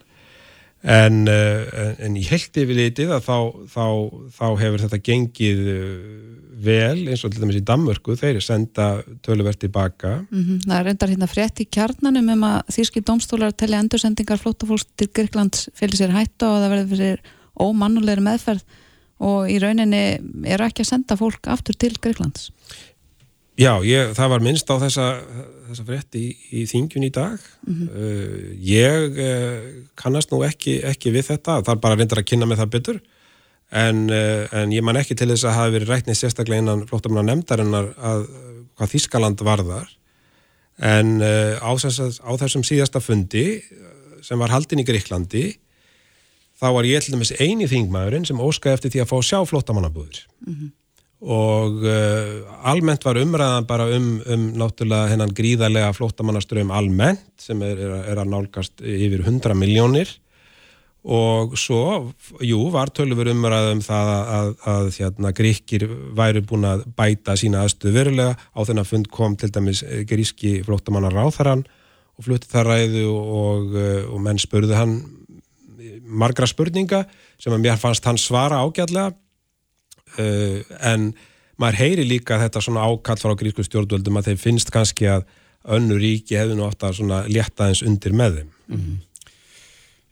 en, 0.82 1.28
en, 1.30 1.96
en 2.02 2.16
í 2.18 2.24
heldi 2.26 2.64
við 2.66 2.80
litið 2.80 3.12
að 3.16 3.26
þá, 3.28 3.36
þá, 3.70 3.86
þá 4.34 4.46
hefur 4.62 4.84
þetta 4.84 5.02
gengið 5.08 5.60
vel 6.62 7.08
eins 7.10 7.24
og 7.24 7.32
til 7.32 7.42
dæmis 7.42 7.58
í 7.58 7.64
Danmörku 7.66 8.16
þeir 8.18 8.38
er 8.38 8.44
senda 8.44 8.86
töluvert 9.24 9.60
tilbaka 9.62 10.22
mm 10.28 10.42
-hmm. 10.42 10.60
Það 10.66 10.78
er 10.78 10.86
reyndar 10.88 11.12
hérna 11.12 11.30
frétt 11.30 11.62
í 11.62 11.68
kjarnanum 11.70 12.28
um 12.34 12.44
að 12.50 12.58
þýrski 12.76 13.04
domstólar 13.06 13.52
telli 13.52 13.78
endursendingar 13.78 14.38
flótafólks 14.38 14.86
til 14.96 15.08
Gyrkland 15.08 15.54
fyrir 15.74 15.96
sér 15.96 16.14
hættu 16.14 16.46
og 16.46 16.62
það 16.62 16.72
verður 16.74 16.92
fyrir 16.94 17.20
ómannulegri 17.58 18.22
meðferð 18.22 18.62
og 19.22 19.50
í 19.50 19.58
rauninni 19.62 20.18
eru 20.50 20.66
ekki 20.66 20.82
að 20.82 20.90
senda 20.90 21.16
fólk 21.16 21.46
aftur 21.46 21.74
til 21.78 21.94
Gyrklands 21.94 22.50
Já, 23.60 23.72
ég, 23.84 24.14
það 24.16 24.30
var 24.32 24.44
minnst 24.44 24.70
á 24.72 24.76
þessa, 24.80 25.06
þessa 25.68 25.84
frétt 25.84 26.16
í, 26.16 26.24
í 26.56 26.64
þingjun 26.70 27.04
í 27.04 27.10
dag. 27.12 27.40
Mm 27.66 27.74
-hmm. 27.74 27.88
uh, 27.92 28.46
ég 28.64 29.18
uh, 29.26 29.66
kannast 29.98 30.32
nú 30.32 30.40
ekki, 30.46 30.78
ekki 30.88 31.12
við 31.12 31.28
þetta, 31.34 31.60
það 31.60 31.74
er 31.74 31.82
bara 31.82 31.98
reyndar 31.98 32.22
að 32.22 32.30
kynna 32.32 32.48
með 32.48 32.62
það 32.62 32.72
betur. 32.76 33.02
En, 33.72 34.10
eh, 34.12 34.44
en 34.52 34.68
ég 34.68 34.84
man 34.84 34.98
ekki 35.00 35.14
til 35.16 35.30
þess 35.30 35.46
að 35.48 35.54
hafa 35.56 35.72
verið 35.72 35.88
rætnið 35.88 36.16
sérstaklega 36.18 36.60
innan 36.60 36.82
flóttamanna 36.84 37.22
nefndarinnar 37.32 37.86
að 37.96 38.26
hvað 38.76 38.90
Þískaland 38.92 39.40
varðar. 39.40 39.88
En 40.76 41.22
á, 41.24 41.72
þess, 41.80 42.20
á 42.20 42.32
þessum 42.36 42.66
síðasta 42.68 43.00
fundi 43.00 43.62
sem 44.20 44.36
var 44.38 44.52
haldin 44.52 44.82
í 44.82 44.84
Greiklandi 44.84 45.54
þá 46.62 46.68
var 46.76 46.88
ég 46.88 47.02
til 47.02 47.16
dæmis 47.16 47.34
eini 47.40 47.66
þingmaðurinn 47.70 48.26
sem 48.28 48.40
óskaði 48.42 48.78
eftir 48.78 48.94
því 48.94 49.02
að 49.02 49.10
fá 49.10 49.16
sjá 49.26 49.38
flóttamannabúður 49.48 50.22
mm 50.46 50.54
-hmm. 50.54 50.70
Og 51.22 51.84
uh, 51.86 52.42
almennt 52.66 53.04
var 53.06 53.20
umræðan 53.20 53.66
bara 53.68 53.86
um, 53.94 54.16
um 54.26 54.48
náttúrulega 54.58 55.12
hennan 55.12 55.34
gríðarlega 55.38 55.92
flóttamannaströym 55.94 56.72
almennt 56.74 57.22
sem 57.38 57.62
er, 57.62 57.78
er, 58.02 58.18
að 58.18 58.32
nálgast 58.32 58.82
yfir 58.82 59.22
100 59.22 59.54
miljónir 59.58 60.10
og 61.02 61.56
svo, 61.58 62.10
jú, 62.46 62.58
var 62.74 62.90
tölur 62.94 63.30
umræðum 63.32 63.80
það 63.82 64.10
að, 64.10 64.26
að, 64.34 64.50
að 64.72 64.90
hérna, 64.98 65.32
gríkir 65.34 65.86
væri 66.14 66.42
búin 66.46 66.66
að 66.66 66.84
bæta 66.98 67.34
sína 67.38 67.64
aðstöðu 67.66 67.94
verulega, 67.96 68.36
á 68.38 68.60
þennan 68.66 68.86
fund 68.86 69.10
kom 69.10 69.34
til 69.38 69.50
dæmis 69.54 69.82
eh, 69.82 70.04
gríski 70.06 70.60
flóttamannar 70.66 71.14
ráþarann 71.14 71.64
og 71.66 72.26
flutti 72.26 72.50
það 72.50 72.68
ræðu 72.70 73.08
og, 73.14 73.74
eh, 73.78 74.04
og 74.06 74.22
menn 74.22 74.38
spurði 74.42 74.78
hann 74.78 74.96
margra 76.06 76.46
spurninga 76.46 77.04
sem 77.40 77.54
að 77.54 77.64
mér 77.64 77.82
fannst 77.82 78.06
hann 78.06 78.20
svara 78.20 78.62
ágætlega 78.62 79.10
en 80.18 81.12
maður 81.60 81.78
heyri 81.78 82.08
líka 82.08 82.40
þetta 82.40 82.60
svona 82.64 82.84
ákall 82.88 83.20
frá 83.20 83.36
grísku 83.38 83.64
stjórnvöldum 83.64 84.18
að 84.18 84.32
þeim 84.32 84.42
finnst 84.42 84.72
kannski 84.74 85.08
að 85.08 85.24
önnu 85.62 85.96
ríki 86.00 86.36
hefði 86.36 86.58
nú 86.58 86.66
átt 86.66 86.82
að 86.82 87.30
létta 87.30 87.70
eins 87.70 87.84
undir 87.86 88.12
með 88.12 88.40
þeim 88.40 88.50
mm 88.50 88.76
-hmm. 88.76 89.00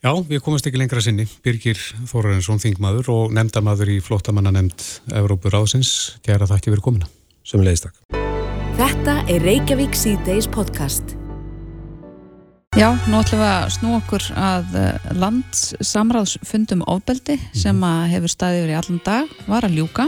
Já, 0.00 0.14
við 0.24 0.40
komumst 0.40 0.64
ekki 0.64 0.80
lengra 0.80 1.02
sinni. 1.04 1.26
Birgir 1.44 1.76
Þórarinsson, 2.08 2.62
þingmaður 2.62 3.10
og 3.12 3.34
nefndamaður 3.36 3.92
í 3.92 3.98
flottamanna 4.00 4.54
nefnd 4.56 5.12
Evrópur 5.12 5.58
ásins. 5.60 6.16
Gæra 6.24 6.48
þakki 6.48 6.72
fyrir 6.72 6.86
komina. 6.88 7.12
Sem 7.44 7.60
leiðist 7.60 7.90
takk. 7.90 8.20
Þetta 8.80 9.20
er 9.28 9.44
Reykjavík 9.44 9.92
C-Days 9.92 10.48
podcast. 10.48 11.19
Já, 12.78 12.92
nú 13.10 13.18
ætlum 13.18 13.40
við 13.42 13.48
að 13.50 13.70
snú 13.74 13.88
okkur 13.96 14.24
að 14.38 14.74
eh, 14.78 15.06
landssamráðsfundum 15.18 16.84
ofbeldi 16.86 17.34
sem 17.50 17.80
að 17.82 18.12
hefur 18.12 18.30
staðið 18.30 18.60
yfir 18.60 18.70
í 18.70 18.76
allan 18.78 19.00
dag, 19.08 19.32
var 19.50 19.66
að 19.66 19.74
ljúka 19.80 20.06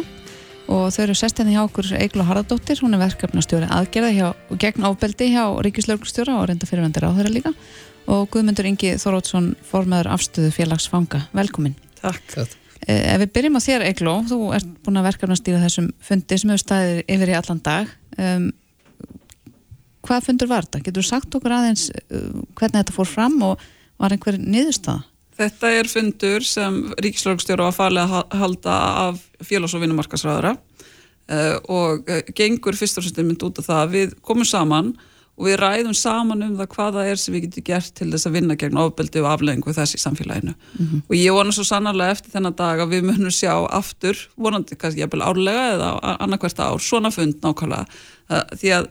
og 0.70 0.84
þau 0.94 1.00
eru 1.02 1.16
sest 1.18 1.42
henni 1.42 1.56
hjá 1.56 1.64
okkur 1.64 1.90
Egil 1.98 2.22
Haraldóttir, 2.28 2.78
hún 2.84 2.94
er 2.94 3.02
verkefnastjóri 3.02 3.66
aðgerða 3.66 4.12
hjá, 4.14 4.28
gegn 4.62 4.86
ofbeldi 4.92 5.32
hjá 5.34 5.42
Ríkislauglustjóra 5.66 6.38
og 6.38 6.46
reynda 6.52 6.70
fyrirvendir 6.70 7.08
á 7.10 7.10
þeirra 7.18 7.34
líka 7.34 7.52
og 8.06 8.30
Guðmundur 8.30 8.70
Ingi 8.70 8.94
Þorótsson 9.02 9.52
formaður 9.66 10.12
afstöðu 10.14 10.54
félagsfanga. 10.54 11.26
Velkomin. 11.34 11.74
Takk. 11.98 12.38
Eh, 12.86 13.10
ef 13.16 13.24
við 13.26 13.34
byrjum 13.40 13.58
á 13.58 13.66
þér 13.66 13.88
Egló, 13.90 14.20
þú 14.30 14.40
ert 14.54 14.70
búin 14.86 15.02
að 15.02 15.10
verkefnastýra 15.10 15.66
þessum 15.66 15.90
fundi 15.98 16.38
sem 16.38 16.54
hefur 16.54 16.62
staðið 16.68 17.04
yfir 17.10 17.34
í 17.34 17.38
allan 17.42 17.66
dag. 17.66 17.96
Um, 18.16 18.52
hvað 20.06 20.26
fundur 20.28 20.50
var 20.50 20.66
þetta? 20.66 20.82
Getur 20.86 21.02
þú 21.02 21.08
sagt 21.08 21.38
okkur 21.38 21.56
aðeins 21.56 21.88
uh, 21.92 22.42
hvernig 22.58 22.80
þetta 22.80 22.96
fór 22.96 23.10
fram 23.10 23.38
og 23.46 23.62
var 24.02 24.14
einhver 24.14 24.38
niðurstaða? 24.40 25.06
Þetta 25.42 25.70
er 25.78 25.88
fundur 25.88 26.44
sem 26.44 26.74
Ríkislögstjóru 27.00 27.64
var 27.64 27.76
farlega 27.76 28.20
að 28.20 28.34
halda 28.42 28.74
af 29.06 29.22
félags- 29.40 29.72
og 29.76 29.82
vinnumarkasræðara 29.84 30.52
uh, 30.58 31.56
og 31.72 32.10
uh, 32.10 32.20
gengur 32.36 32.76
fyrst 32.78 33.00
og 33.00 33.06
semst 33.06 33.22
mynd 33.22 33.46
út 33.46 33.62
af 33.62 33.70
það. 33.70 33.96
Við 33.96 34.14
komum 34.26 34.48
saman 34.48 34.92
og 35.32 35.46
við 35.48 35.56
ræðum 35.62 35.94
saman 35.96 36.44
um 36.44 36.56
það 36.58 36.68
hvaða 36.74 37.04
er 37.08 37.20
sem 37.20 37.32
við 37.34 37.46
getum 37.46 37.64
gert 37.70 37.94
til 37.96 38.10
þess 38.12 38.28
að 38.28 38.34
vinna 38.36 38.56
gegn 38.60 38.80
ofbeldi 38.82 39.22
og 39.22 39.30
afleggingu 39.30 39.72
þess 39.74 39.96
í 39.96 40.02
samfélaginu. 40.02 40.52
Mm 40.52 40.86
-hmm. 40.86 41.00
Og 41.08 41.14
ég 41.16 41.32
vona 41.32 41.54
svo 41.56 41.64
sannarlega 41.64 42.12
eftir 42.12 42.34
þennan 42.34 42.58
dag 42.58 42.80
að 42.80 42.92
við 42.92 43.06
munum 43.08 43.32
sjá 43.32 43.54
aftur, 43.70 44.18
vonandi 44.36 44.76
kannski 44.76 45.00
jæfnvel 45.00 45.24
árlega 45.24 45.64
eða 45.74 46.18
annarkvært 46.20 46.60
ár, 46.60 46.78
svona 46.78 47.10
fund 47.10 47.40
nákvæmlega. 47.40 47.86
Því 48.60 48.68
að 48.76 48.86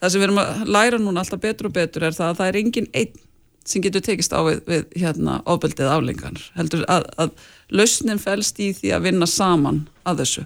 það 0.00 0.12
sem 0.12 0.20
við 0.20 0.28
erum 0.28 0.40
að 0.42 0.62
læra 0.76 1.00
núna 1.00 1.24
alltaf 1.24 1.42
betur 1.42 1.68
og 1.70 1.76
betur 1.76 2.06
er 2.08 2.16
það 2.16 2.32
að 2.32 2.40
það 2.40 2.52
er 2.52 2.60
engin 2.62 2.88
einn 2.92 3.26
sem 3.68 3.84
getur 3.84 4.02
tekist 4.04 4.32
á 4.32 4.40
við, 4.46 4.62
við 4.66 4.98
hérna, 5.02 5.40
ofbeldið 5.48 5.92
aflengar 5.92 6.40
heldur 6.56 6.82
að, 6.90 7.06
að 7.20 7.30
lausnin 7.70 8.20
fælst 8.22 8.58
í 8.62 8.72
því 8.76 8.96
að 8.96 9.06
vinna 9.10 9.28
saman 9.28 9.84
að 10.08 10.24
þessu. 10.24 10.44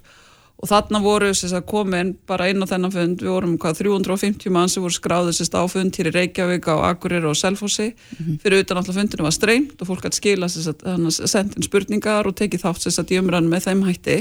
Og 0.63 0.71
þarna 0.71 1.01
voru 1.03 1.33
þess 1.35 1.53
að 1.53 1.67
komin 1.69 2.13
bara 2.31 2.47
inn 2.49 2.63
á 2.63 2.67
þennan 2.71 2.93
fund, 2.95 3.21
við 3.21 3.33
vorum 3.35 3.57
hvað 3.61 3.81
350 3.83 4.55
mann 4.55 4.71
sem 4.73 4.85
voru 4.85 4.97
skráðið 4.97 5.37
sérst 5.39 5.57
á 5.59 5.63
fund 5.69 5.99
hér 5.99 6.09
í 6.09 6.13
Reykjavík 6.15 6.69
á 6.71 6.75
Akureyri 6.89 7.29
og 7.29 7.37
Selfossi. 7.37 7.91
Mm 7.91 8.17
-hmm. 8.17 8.39
fyrir 8.41 8.63
utan 8.63 8.79
alltaf 8.79 8.97
fundinu 8.97 9.27
var 9.27 9.35
streymt 9.35 9.83
og 9.83 9.87
fólk 9.87 10.07
hætti 10.07 10.17
skila 10.21 10.49
sérst 10.49 10.87
að 10.87 11.27
sendin 11.29 11.63
spurningar 11.63 12.27
og 12.27 12.37
tekið 12.39 12.65
þátt 12.65 12.83
sérst 12.87 13.03
að 13.03 13.11
djömran 13.11 13.51
með 13.51 13.67
þeim 13.67 13.83
hætti 13.83 14.19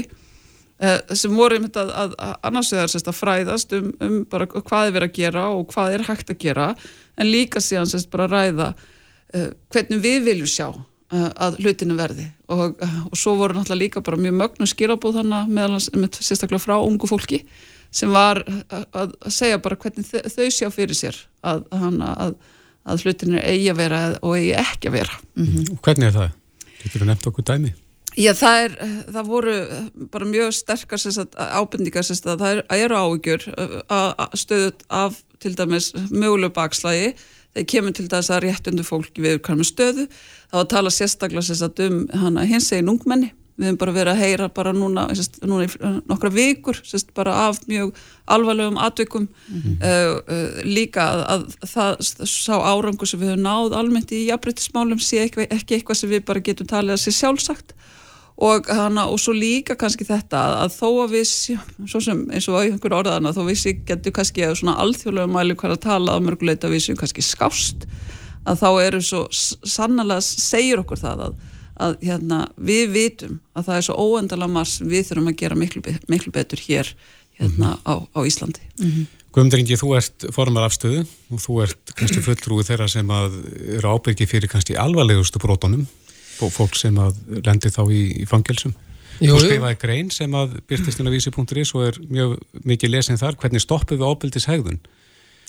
sem 1.14 1.34
voru 1.36 1.58
um 1.60 1.66
þetta 1.68 1.84
að, 1.86 2.14
að 2.18 2.32
annars 2.48 2.72
vegar 2.74 2.90
sérst 2.90 3.10
að 3.10 3.18
fræðast 3.20 3.74
um, 3.76 3.92
um 4.02 4.16
bara 4.30 4.48
hvað 4.50 4.88
er 4.88 4.96
verið 4.96 5.10
að 5.10 5.18
gera 5.20 5.44
og 5.54 5.68
hvað 5.70 5.94
er 5.94 6.06
hægt 6.08 6.32
að 6.32 6.40
gera 6.42 6.72
en 7.20 7.30
líka 7.30 7.62
síðan 7.62 7.90
sérst 7.90 8.10
bara 8.12 8.26
að 8.26 8.34
ræða 8.34 8.66
uh, 8.74 9.52
hvernig 9.72 10.02
við 10.02 10.26
viljum 10.28 10.50
sjá 10.50 10.66
uh, 10.74 11.28
að 11.46 11.60
hlutinu 11.62 11.98
verði 11.98 12.26
og, 12.50 12.74
uh, 12.82 12.98
og 13.06 13.14
svo 13.18 13.36
voru 13.38 13.56
náttúrulega 13.56 13.84
líka 13.84 14.02
bara 14.04 14.20
mjög 14.20 14.36
mögnu 14.40 14.68
skilabóð 14.70 15.20
þannig 15.20 15.54
meðal 15.54 15.80
með 16.02 16.18
sérstaklega 16.18 16.64
frá 16.64 16.76
ungu 16.80 17.10
fólki 17.10 17.44
sem 17.94 18.10
var 18.10 18.42
að 18.90 19.14
segja 19.30 19.60
bara 19.62 19.78
hvernig 19.78 20.08
þau, 20.08 20.24
þau 20.26 20.48
sjá 20.50 20.66
fyrir 20.74 20.98
sér 20.98 21.20
að, 21.46 21.62
að, 21.70 22.34
að 22.90 23.06
hlutinu 23.06 23.38
eigi 23.38 23.70
að 23.70 23.78
vera 23.84 24.00
og 24.18 24.34
eigi 24.40 24.56
ekki 24.58 24.90
að 24.90 24.98
vera 24.98 25.20
mm 25.38 25.46
-hmm. 25.46 25.78
Hvernig 25.86 26.10
er 26.10 26.16
það? 26.18 26.30
Getur 26.82 27.04
þú 27.04 27.10
nefnt 27.12 27.30
okkur 27.30 27.46
dæmi? 27.52 27.74
Já, 28.14 28.30
það, 28.38 28.64
er, 28.64 28.74
það 29.10 29.30
voru 29.30 29.54
bara 30.12 30.26
mjög 30.30 30.52
sterkar 30.54 31.02
ábyrndingar 31.34 32.10
að 32.14 32.42
það 32.44 32.60
eru 32.78 32.98
áhugjur 32.98 33.46
stöðut 34.38 34.84
af 34.88 35.22
til 35.42 35.54
dæmis 35.58 35.90
mögulegu 36.10 36.54
bakslægi 36.54 37.14
þegar 37.54 37.70
kemur 37.70 37.94
til 37.94 38.10
þess 38.10 38.34
að 38.34 38.44
réttundu 38.48 38.84
fólki 38.86 39.22
við 39.22 39.40
kannum 39.46 39.66
stöðu, 39.66 40.08
þá 40.50 40.60
að 40.62 40.68
tala 40.74 40.92
sérstaklega 40.92 41.46
sérst 41.46 41.82
um 41.86 42.04
hana 42.10 42.46
hins 42.50 42.72
egin 42.74 42.92
ungmenni. 42.92 43.32
Við 43.54 43.68
hefum 43.68 43.76
bara 43.78 43.92
verið 43.94 44.10
að 44.10 44.22
heyra 44.24 44.46
bara 44.50 44.72
núna, 44.74 45.04
sérst, 45.14 45.36
núna 45.46 45.68
nokkra 46.10 46.32
vikur 46.34 46.80
sérst, 46.82 47.12
bara 47.14 47.36
af 47.44 47.60
mjög 47.70 47.92
alvarlegum 48.26 48.80
atvikum. 48.82 49.28
Mm 49.46 49.60
-hmm. 49.62 49.76
uh, 49.78 50.16
uh, 50.26 50.64
líka 50.66 51.02
að, 51.06 51.22
að 51.34 51.44
það 51.74 52.02
sá 52.26 52.54
árangu 52.58 53.06
sem 53.06 53.20
við 53.20 53.30
höfum 53.30 53.46
náð 53.46 53.78
almennt 53.78 54.10
í 54.12 54.26
jafnbryttismálum 54.26 54.98
sé 54.98 55.22
ekki, 55.22 55.46
ekki 55.50 55.74
eitthvað 55.74 55.96
sem 55.96 56.10
við 56.10 56.24
bara 56.24 56.40
getum 56.40 56.66
talið 56.66 56.92
að 56.92 57.04
sé 57.04 57.10
sjálfsagt 57.10 57.74
og, 58.36 58.66
hana, 58.66 59.06
og 59.06 59.20
svo 59.22 59.34
líka 59.36 59.76
kannski 59.78 60.06
þetta 60.08 60.40
að, 60.40 60.56
að 60.64 60.74
þó 60.74 60.88
að 61.04 61.14
við, 61.14 61.32
svo 61.86 62.02
sem 62.02 62.22
eins 62.34 62.48
og 62.50 62.60
einhver 62.60 62.96
orðana, 62.98 63.34
þó 63.34 63.42
við 63.46 63.60
séum 63.62 63.82
getur 63.86 64.14
kannski 64.16 64.48
svona 64.58 64.76
alþjóðlega 64.82 65.30
mæli 65.30 65.56
hvað 65.58 65.76
að 65.76 65.82
tala 65.86 66.16
að 66.16 66.28
mörguleita 66.28 66.70
við 66.72 66.86
séum 66.88 67.00
kannski 67.00 67.24
skást 67.24 67.86
að 68.44 68.60
þá 68.60 68.68
eru 68.84 69.02
svo 69.04 69.24
sannlega 69.32 70.20
segir 70.24 70.82
okkur 70.82 71.00
það 71.00 71.26
að, 71.28 71.42
að 71.86 71.98
hérna, 72.04 72.40
við 72.56 72.94
vitum 72.94 73.40
að 73.54 73.68
það 73.68 73.76
er 73.80 73.86
svo 73.88 73.98
óendala 74.08 74.50
mars 74.50 74.78
við 74.82 75.10
þurfum 75.10 75.30
að 75.32 75.38
gera 75.42 75.58
miklu, 75.58 75.84
miklu 76.10 76.34
betur 76.34 76.64
hér 76.66 76.94
hérna, 77.38 77.74
mm 77.74 77.78
-hmm. 77.78 77.86
á, 77.86 77.94
á 78.14 78.20
Íslandi 78.26 78.60
mm 78.78 78.90
-hmm. 78.90 79.06
Guðmundur 79.34 79.58
Ingi, 79.58 79.74
þú 79.74 79.96
ert 79.96 80.24
formar 80.30 80.68
afstöðu 80.68 81.06
og 81.30 81.40
þú 81.42 81.62
ert 81.64 81.94
kannski 81.98 82.20
fulltrúið 82.22 82.68
þeirra 82.68 82.88
sem 82.88 83.08
eru 83.10 83.88
ábyrgi 83.88 84.26
fyrir 84.30 84.48
kannski 84.48 84.76
alvarlegustu 84.78 85.38
brotunum 85.42 85.86
fólk 86.38 86.78
sem 86.78 86.98
að 87.00 87.20
lendir 87.44 87.72
þá 87.74 87.84
í, 87.88 88.02
í 88.22 88.26
fangelsum. 88.30 88.74
Þú 89.20 89.38
skrifaði 89.38 89.78
grein 89.78 90.10
sem 90.10 90.32
að 90.34 90.58
byrtist 90.68 91.00
inn 91.00 91.06
á 91.06 91.14
vísi.is 91.14 91.74
og 91.76 91.86
er 91.86 91.98
mjög 92.10 92.36
mikið 92.66 92.94
lesin 92.96 93.20
þar, 93.20 93.38
hvernig 93.38 93.62
stoppum 93.62 94.00
við 94.00 94.10
ábyldis 94.10 94.48
hegðun? 94.50 94.80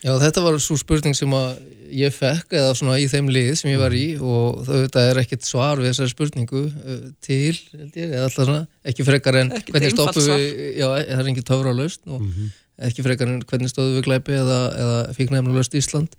Já, 0.05 0.11
þetta 0.21 0.43
var 0.45 0.57
svo 0.61 0.75
spurning 0.77 1.15
sem 1.17 1.31
að 1.33 1.55
ég 1.95 2.13
fekk 2.13 2.53
eða 2.59 2.73
svona 2.77 2.97
í 3.01 3.07
þeim 3.09 3.29
lið 3.33 3.51
sem 3.57 3.71
ég 3.71 3.79
var 3.81 3.93
í 3.95 4.03
og 4.19 4.59
þetta 4.67 5.05
er 5.09 5.19
ekkert 5.21 5.47
svar 5.47 5.79
við 5.79 5.89
þessari 5.89 6.11
spurningu 6.11 6.61
uh, 6.67 7.07
til, 7.25 7.55
held 7.71 7.97
ég, 7.97 8.11
eða 8.11 8.27
alltaf 8.27 8.49
svona 8.49 8.65
ekki 8.85 9.05
frekar 9.07 9.39
en 9.39 9.53
ekki 9.55 9.73
hvernig 9.73 9.95
stoppum 9.95 10.27
við, 10.29 10.45
já, 10.77 10.85
það 10.91 11.23
er 11.23 11.31
ekki 11.31 11.45
töfra 11.47 11.73
á 11.73 11.75
laust 11.79 12.03
og 12.05 12.19
mm 12.19 12.29
-hmm 12.29 12.53
ekki 12.83 13.05
frekar 13.05 13.29
en 13.29 13.43
hvernig 13.47 13.71
stóðu 13.71 13.99
við 13.99 14.07
glæpi 14.09 14.35
eða, 14.35 14.59
eða 14.75 14.97
fíknæfnulegst 15.15 15.77
Ísland. 15.79 16.17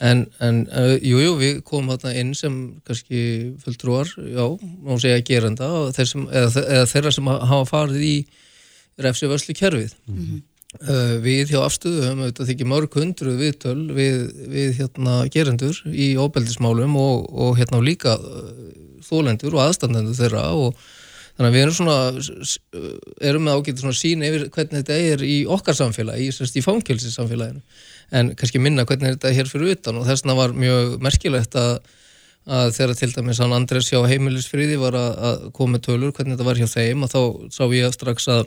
En, 0.00 0.24
en 0.44 0.62
uh, 0.72 0.94
jú, 0.96 1.20
jú, 1.20 1.34
við 1.40 1.60
komum 1.66 1.92
þarna 1.92 2.14
inn 2.20 2.32
sem 2.36 2.56
kannski 2.88 3.20
fulltrúar, 3.64 4.08
já, 4.16 4.46
má 4.84 4.96
segja 5.02 5.24
gerenda 5.26 5.68
þeir 5.96 6.10
sem, 6.10 6.24
eða, 6.30 6.64
eða 6.64 6.88
þeirra 6.90 7.14
sem 7.18 7.30
hafa 7.34 7.68
farið 7.68 8.08
í 8.08 8.16
refsi 9.04 9.30
vörslu 9.30 9.54
kjærfið 9.58 9.94
mm 10.06 10.18
-hmm. 10.18 10.42
uh, 10.80 11.14
við 11.24 11.52
hjá 11.52 11.60
afstöðu 11.64 12.04
höfum 12.06 12.24
þetta 12.26 12.48
þykir 12.50 12.70
mörg 12.70 12.98
hundru 12.98 13.36
viðtöl 13.40 13.80
við, 13.94 14.18
við 14.48 14.76
hérna 14.80 15.16
gerendur 15.28 15.80
í 15.90 16.14
óbeldismálum 16.16 16.96
og, 16.96 17.30
og 17.32 17.56
hérna 17.58 17.82
líka 17.82 18.16
uh, 18.16 18.52
þólendur 19.04 19.56
og 19.56 19.66
aðstandendur 19.68 20.16
þeirra 20.16 20.50
og 20.54 20.78
þannig 21.34 21.48
að 21.48 21.56
við 21.56 21.64
erum 21.64 21.76
svona 21.78 21.96
erum 23.30 23.44
með 23.46 23.58
ágætið 23.58 23.82
svona 23.82 23.98
sín 23.98 24.24
yfir 24.26 24.46
hvernig 24.54 24.84
þetta 24.84 24.98
er 25.10 25.26
í 25.26 25.36
okkar 25.50 25.78
samfélagi, 25.78 26.30
í, 26.30 26.30
í 26.30 26.64
fangilsinsamfélaginu, 26.64 27.62
en 28.14 28.32
kannski 28.38 28.62
minna 28.62 28.86
hvernig 28.86 29.16
þetta 29.16 29.30
er 29.30 29.38
hér 29.40 29.50
fyrir 29.50 29.74
utan 29.74 29.98
og 29.98 30.08
þess 30.08 30.24
vegna 30.24 30.38
var 30.38 30.56
mjög 30.58 30.96
merkilegt 31.02 31.58
að, 31.58 31.78
að 32.46 32.74
þegar 32.78 33.00
til 33.00 33.12
dæmis 33.16 33.42
hann 33.42 33.56
Andrés 33.56 33.90
hjá 33.90 33.98
heimilisfriði 34.06 34.78
var 34.82 34.98
að, 34.98 35.14
að 35.30 35.46
koma 35.58 35.76
með 35.76 35.86
tölur 35.88 36.14
hvernig 36.14 36.36
þetta 36.36 36.50
var 36.50 36.62
hjá 36.62 36.70
þeim 36.70 37.06
og 37.06 37.14
þá 37.14 37.22
sá 37.58 37.64
ég 37.74 37.96
strax 37.98 38.30
að, 38.30 38.44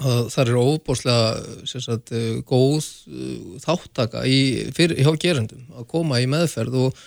að 0.00 0.22
það 0.32 0.44
eru 0.46 0.66
óbúslega 0.72 1.66
sagt, 1.68 2.14
góð 2.48 2.78
uh, 3.12 3.58
þáttaka 3.66 4.24
í, 4.24 4.40
fyrir, 4.76 5.02
hjá 5.04 5.12
gerendum 5.20 5.68
að 5.76 5.90
koma 5.92 6.22
í 6.24 6.30
meðferð 6.30 6.86
og 6.86 7.04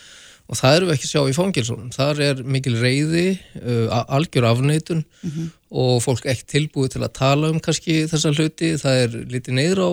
og 0.49 0.60
það 0.60 0.77
eru 0.77 0.89
við 0.89 0.97
ekki 0.97 1.10
sjá 1.10 1.21
í 1.23 1.36
fangilsónum 1.36 1.91
þar 1.93 2.23
er 2.25 2.41
mikil 2.56 2.75
reyði 2.82 3.27
uh, 3.62 4.01
algjör 4.03 4.49
afneitun 4.49 5.03
mm 5.03 5.29
-hmm. 5.29 5.53
og 5.84 6.01
fólk 6.03 6.25
ekki 6.25 6.49
tilbúið 6.56 6.95
til 6.95 7.03
að 7.03 7.15
tala 7.19 7.51
um 7.53 7.62
kannski 7.63 8.03
þessa 8.12 8.34
hluti, 8.36 8.73
það 8.82 8.99
er 9.06 9.17
litið 9.32 9.58
neyður 9.60 9.84
á 9.88 9.91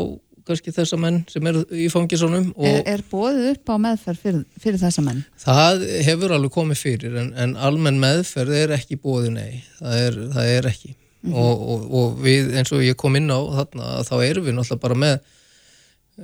kannski 0.51 0.73
þessa 0.75 0.99
menn 0.99 1.21
sem 1.31 1.47
eru 1.47 1.63
í 1.71 1.89
fangilsónum 1.93 2.51
Er, 2.59 2.81
er 2.89 3.05
bóðið 3.11 3.53
upp 3.53 3.71
á 3.71 3.77
meðferð 3.87 4.23
fyrir, 4.25 4.45
fyrir 4.59 4.81
þessa 4.83 5.05
menn? 5.07 5.23
Það 5.39 5.85
hefur 6.07 6.35
alveg 6.35 6.55
komið 6.55 6.81
fyrir 6.81 7.19
en, 7.23 7.31
en 7.39 7.55
almenn 7.57 8.01
meðferð 8.03 8.57
er 8.65 8.75
ekki 8.79 8.99
bóðið 8.99 9.37
nei, 9.37 9.63
það 9.79 10.07
er, 10.07 10.19
það 10.35 10.55
er 10.57 10.71
ekki 10.73 10.91
mm 10.97 11.31
-hmm. 11.31 11.39
og, 11.45 11.69
og, 11.71 11.87
og 12.01 12.19
við 12.25 12.57
eins 12.57 12.73
og 12.73 12.83
ég 12.83 12.99
kom 12.99 13.17
inn 13.17 13.31
á 13.31 13.39
þarna 13.39 14.03
þá 14.09 14.15
erum 14.25 14.49
við 14.49 14.57
náttúrulega 14.59 14.83
bara 14.83 15.01
með 15.05 15.17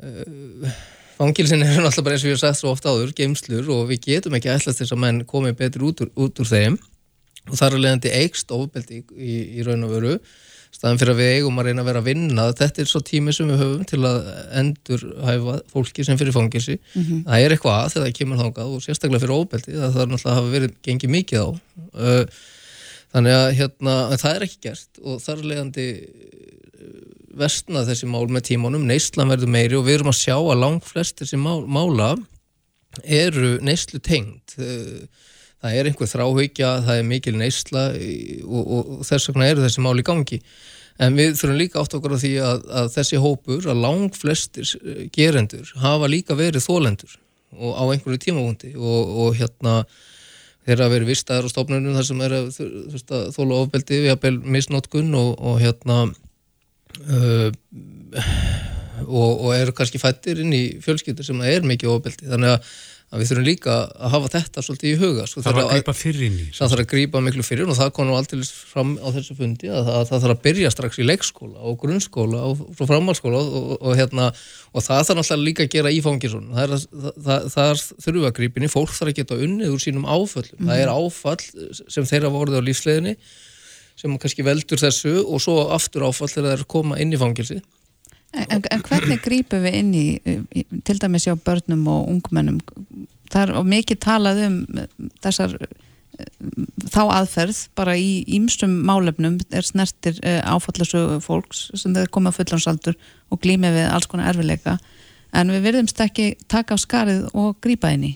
uh, 0.02 0.76
Fangilsin 1.16 1.64
er 1.64 1.78
náttúrulega 1.80 2.04
bara 2.04 2.16
eins 2.16 2.24
og 2.24 2.28
við 2.28 2.34
erum 2.34 2.42
sagt 2.42 2.58
svo 2.60 2.72
ofta 2.74 2.92
áður, 2.92 3.14
geimslur 3.16 3.70
og 3.72 3.86
við 3.88 4.02
getum 4.04 4.34
ekki 4.36 4.50
ætlast 4.52 4.82
þess 4.82 4.92
að 4.92 5.00
menn 5.00 5.22
komi 5.28 5.54
betur 5.56 5.86
út 5.88 6.02
úr, 6.04 6.10
út 6.12 6.42
úr 6.42 6.48
þeim. 6.50 6.76
Og 7.46 7.54
þar 7.56 7.76
er 7.76 7.82
leiðandi 7.84 8.12
eigst 8.18 8.52
ofbeldi 8.52 9.00
í, 9.00 9.36
í, 9.56 9.64
raun 9.64 9.86
og 9.86 9.94
veru. 9.94 10.16
Staðan 10.74 11.00
fyrir 11.00 11.14
að 11.14 11.20
við 11.22 11.30
eigum 11.38 11.60
að 11.62 11.68
reyna 11.70 11.82
að 11.84 11.88
vera 11.88 12.02
að 12.02 12.08
vinna 12.10 12.46
þetta 12.58 12.82
er 12.82 12.90
svo 12.90 13.00
tími 13.06 13.32
sem 13.32 13.48
við 13.48 13.62
höfum 13.62 13.86
til 13.88 14.00
að 14.04 14.18
endur 14.60 15.04
hæfa 15.24 15.54
fólki 15.72 16.04
sem 16.04 16.18
fyrir 16.20 16.36
fangilsi 16.36 16.74
mm 16.76 17.02
-hmm. 17.02 17.22
það 17.28 17.44
er 17.44 17.54
eitthvað 17.54 17.78
að 17.78 17.92
þegar 17.94 18.06
það 18.06 18.18
kemur 18.18 18.42
þángað 18.42 18.74
og 18.74 18.82
sérstaklega 18.84 19.22
fyrir 19.22 19.36
ofbeldi 19.38 19.76
það 19.78 19.94
þarf 19.94 20.10
náttúrulega 20.10 20.34
að 20.34 20.38
hafa 20.40 20.52
verið 20.56 20.74
gengið 20.84 21.14
mikið 21.16 21.40
á. 21.40 21.48
Þannig 23.14 23.32
að 23.32 23.48
hérna, 23.56 23.94
það 24.18 24.34
er 24.34 24.42
ekki 24.44 24.58
gert 24.66 25.00
og 25.00 25.22
þar 25.22 25.44
leiðandi 25.48 25.86
vestna 27.36 27.84
þessi 27.86 28.08
mál 28.10 28.26
með 28.32 28.48
tímanum, 28.50 28.86
neyslan 28.88 29.30
verður 29.32 29.52
meiri 29.52 29.78
og 29.78 29.86
við 29.86 30.00
erum 30.00 30.12
að 30.12 30.20
sjá 30.22 30.36
að 30.36 30.60
langt 30.62 30.88
flest 30.88 31.20
þessi 31.20 31.38
mál, 31.40 31.62
mála 31.68 32.14
eru 33.04 33.56
neyslu 33.64 34.00
tengd 34.00 34.56
það 35.66 35.76
er 35.76 35.90
einhver 35.90 36.10
þráhaugja, 36.10 36.72
það 36.86 37.00
er 37.00 37.06
mikil 37.10 37.36
neysla 37.40 37.84
og, 37.92 38.64
og, 38.64 38.90
og 38.96 39.06
þess 39.08 39.30
vegna 39.30 39.50
eru 39.50 39.64
þessi 39.64 39.84
mál 39.84 39.96
í 40.00 40.06
gangi. 40.06 40.40
En 41.02 41.16
við 41.18 41.34
þurfum 41.36 41.60
líka 41.60 41.82
átt 41.82 41.94
okkur 41.98 42.16
á 42.16 42.18
því 42.22 42.32
að, 42.40 42.66
að 42.80 42.90
þessi 42.94 43.20
hópur, 43.20 43.68
að 43.68 43.80
langt 43.84 44.16
flestir 44.16 44.70
gerendur 45.12 45.72
hafa 45.82 46.08
líka 46.08 46.36
verið 46.38 46.64
þólendur 46.64 47.18
og 47.56 47.72
á 47.76 47.84
einhverju 47.92 48.20
tímavundi 48.20 48.72
og, 48.76 49.16
og 49.24 49.36
hérna 49.36 49.82
þeirra 50.66 50.88
verið 50.90 51.12
vistaður 51.12 51.48
á 51.48 51.52
stofnunum 51.52 51.96
þar 51.96 52.08
sem 52.08 52.22
er 52.26 52.36
að 52.36 52.48
þóla 53.36 53.60
ofbeldi 53.60 54.00
við 54.06 54.14
að 54.16 54.40
misnótkun 54.56 55.12
og 55.20 55.60
hérna 55.62 56.06
uh, 57.04 58.26
og, 59.06 59.30
og 59.46 59.54
eru 59.56 59.74
kannski 59.76 60.00
fættir 60.02 60.40
inn 60.42 60.52
í 60.56 60.64
fjölskyldur 60.84 61.26
sem 61.26 61.40
er 61.46 61.64
mikið 61.68 61.90
ofbeldi. 61.92 62.28
Þannig 62.30 62.54
að, 62.56 62.68
að 63.12 63.20
við 63.22 63.28
þurfum 63.30 63.44
líka 63.46 63.74
að 64.02 64.12
hafa 64.16 64.30
þetta 64.32 64.62
svolítið 64.66 64.88
í 64.90 64.96
huga 65.02 65.26
sko, 65.30 65.42
Það 65.44 65.52
var 65.52 65.60
að 65.60 65.68
þegar- 65.68 65.76
grípa 65.82 65.94
fyrir 65.94 66.24
inn 66.26 66.38
í 66.42 66.46
það 66.56 66.72
þarf 66.72 66.82
að 66.82 66.88
grípa 66.92 67.20
miklu 67.22 67.44
fyrir 67.46 67.68
og 67.70 67.76
það 67.78 67.92
kom 67.98 68.08
nú 68.08 68.16
aldrei 68.18 68.40
fram 68.72 68.94
á 68.98 69.06
þessu 69.14 69.36
fundi 69.38 69.70
að 69.70 69.84
það, 69.86 70.00
það 70.10 70.24
þarf 70.24 70.34
að 70.34 70.42
byrja 70.48 70.72
strax 70.74 70.98
í 70.98 71.06
leikskóla 71.06 71.62
og 71.70 71.78
grunnskóla 71.84 72.40
og, 72.50 72.64
og 72.66 72.90
framhalskóla 72.90 73.44
og, 73.44 73.70
og, 73.78 73.92
hérna, 74.00 74.26
og 74.72 74.82
það 74.88 75.04
þarf 75.06 75.20
náttúrulega 75.20 75.46
líka 75.46 75.66
að 75.68 75.72
gera 75.76 75.94
í 75.94 76.02
fangisun 76.08 76.50
það, 76.56 76.74
að- 76.80 77.16
það, 77.28 77.48
það, 77.54 77.84
þurfa 78.08 78.30
að 78.32 78.36
grípinni 78.40 78.72
fólk 78.74 78.96
þarf 78.96 79.12
að 79.14 79.18
geta 79.20 79.38
unnið 79.46 79.76
úr 79.76 79.84
sínum 79.86 80.08
áföllum. 80.10 80.66
Það 80.66 80.82
er 80.82 80.94
áfall 80.96 81.76
sem 81.86 82.10
þeirra 82.10 82.32
voruð 82.34 82.58
á 82.58 82.66
lífsleginni 82.66 83.14
sem 83.96 84.18
kannski 84.20 84.44
veldur 84.46 84.80
þessu 84.80 85.18
og 85.24 85.40
svo 85.42 85.66
aftur 85.74 86.06
áfall 86.08 86.30
þegar 86.32 86.56
þeir 86.56 86.70
koma 86.76 87.00
inn 87.02 87.14
í 87.14 87.20
fangilsi 87.20 87.62
En, 88.36 88.60
en 88.68 88.82
hvernig 88.84 89.22
grípum 89.24 89.62
við 89.64 89.76
inn 89.78 89.92
í, 89.96 90.06
til 90.84 90.98
dæmis 91.00 91.24
hjá 91.24 91.36
börnum 91.40 91.86
og 91.88 92.08
ungmennum? 92.12 92.58
Það 93.32 93.52
er 93.54 93.68
mikið 93.70 94.00
talað 94.02 94.40
um 94.44 94.56
eh, 94.76 94.90
þessar 95.24 95.54
eh, 95.62 96.26
þá 96.92 97.00
aðferð 97.04 97.62
bara 97.78 97.94
í 97.96 98.26
ímsum 98.36 98.74
málefnum 98.88 99.38
er 99.54 99.64
snertir 99.64 100.20
áfallasu 100.44 101.20
fólks 101.24 101.66
sem 101.78 101.96
þau 101.96 102.04
koma 102.12 102.34
fullansaldur 102.34 102.98
og 103.32 103.40
glými 103.44 103.72
við 103.72 103.88
alls 103.88 104.08
konar 104.10 104.34
erfileika 104.34 104.76
en 105.36 105.52
við 105.52 105.66
verðumst 105.70 106.00
ekki 106.02 106.34
taka 106.48 106.76
á 106.76 106.78
skarið 106.80 107.26
og 107.36 107.56
grípa 107.64 107.92
inn 107.94 108.08
í 108.10 108.14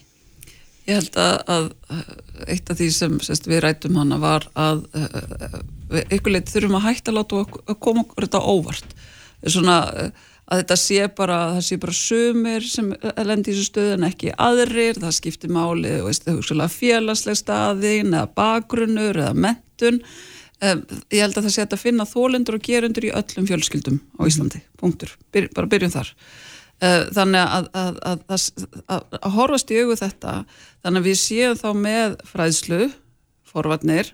Ég 0.90 0.96
held 0.98 1.20
að, 1.22 1.37
að 1.55 1.68
eitt 2.50 2.72
af 2.72 2.81
því 2.81 2.88
sem 2.96 3.20
sest, 3.22 3.46
við 3.46 3.62
rættum 3.62 3.98
hana 4.00 4.18
var 4.18 4.48
að 4.59 4.83
uh, 4.98 5.61
við 5.92 6.16
ykkur 6.18 6.35
leitt 6.35 6.50
þurfum 6.50 6.81
að 6.81 6.88
hætta 6.88 7.12
að 7.12 7.20
láta 7.20 7.40
okkur- 7.44 7.64
að 7.70 7.81
koma 7.87 8.05
okkur 8.05 8.26
þetta 8.26 8.42
óvart. 8.50 8.98
Svona 9.46 9.79
að 10.50 10.64
þetta 10.64 10.76
sé 10.81 11.07
bara 11.14 11.38
það 11.55 11.62
sé 11.68 11.79
bara 11.85 11.94
sumir 11.94 12.66
sem 12.66 12.90
lendi 13.29 13.53
í 13.53 13.55
þessu 13.55 13.68
stöðu 13.68 13.94
en 13.94 14.07
ekki 14.09 14.33
aðrir, 14.35 14.98
það 14.98 15.16
skiptir 15.20 15.55
máli 15.55 15.94
veist, 16.03 16.26
félagsleg 16.74 17.38
staðin 17.38 18.11
eða 18.11 18.26
bakgrunnur 18.35 19.20
eða 19.22 19.37
mentun 19.46 20.03
ég 20.61 21.22
held 21.22 21.38
að 21.38 21.46
það 21.46 21.55
sé 21.55 21.64
að 21.64 21.81
finna 21.81 22.09
þólendur 22.09 22.59
og 22.59 22.64
gerundur 22.66 23.07
í 23.07 23.12
öllum 23.16 23.46
fjölskyldum 23.48 24.00
á 24.20 24.22
Íslandi, 24.26 24.61
punktur, 24.81 25.14
bara 25.55 25.70
byrjum 25.70 25.94
þar 25.94 26.11
þannig 26.81 27.43
að, 27.59 27.69
að, 27.77 28.01
að, 28.09 28.25
að, 28.88 29.21
horfast 29.35 29.71
í 29.73 29.83
augu 29.83 29.99
þetta 30.01 30.35
þannig 30.81 31.03
að 31.03 31.09
við 31.11 31.21
séum 31.21 31.61
þá 31.61 31.69
með 31.77 32.16
fræðslu 32.31 32.81
forvarnir 33.51 34.12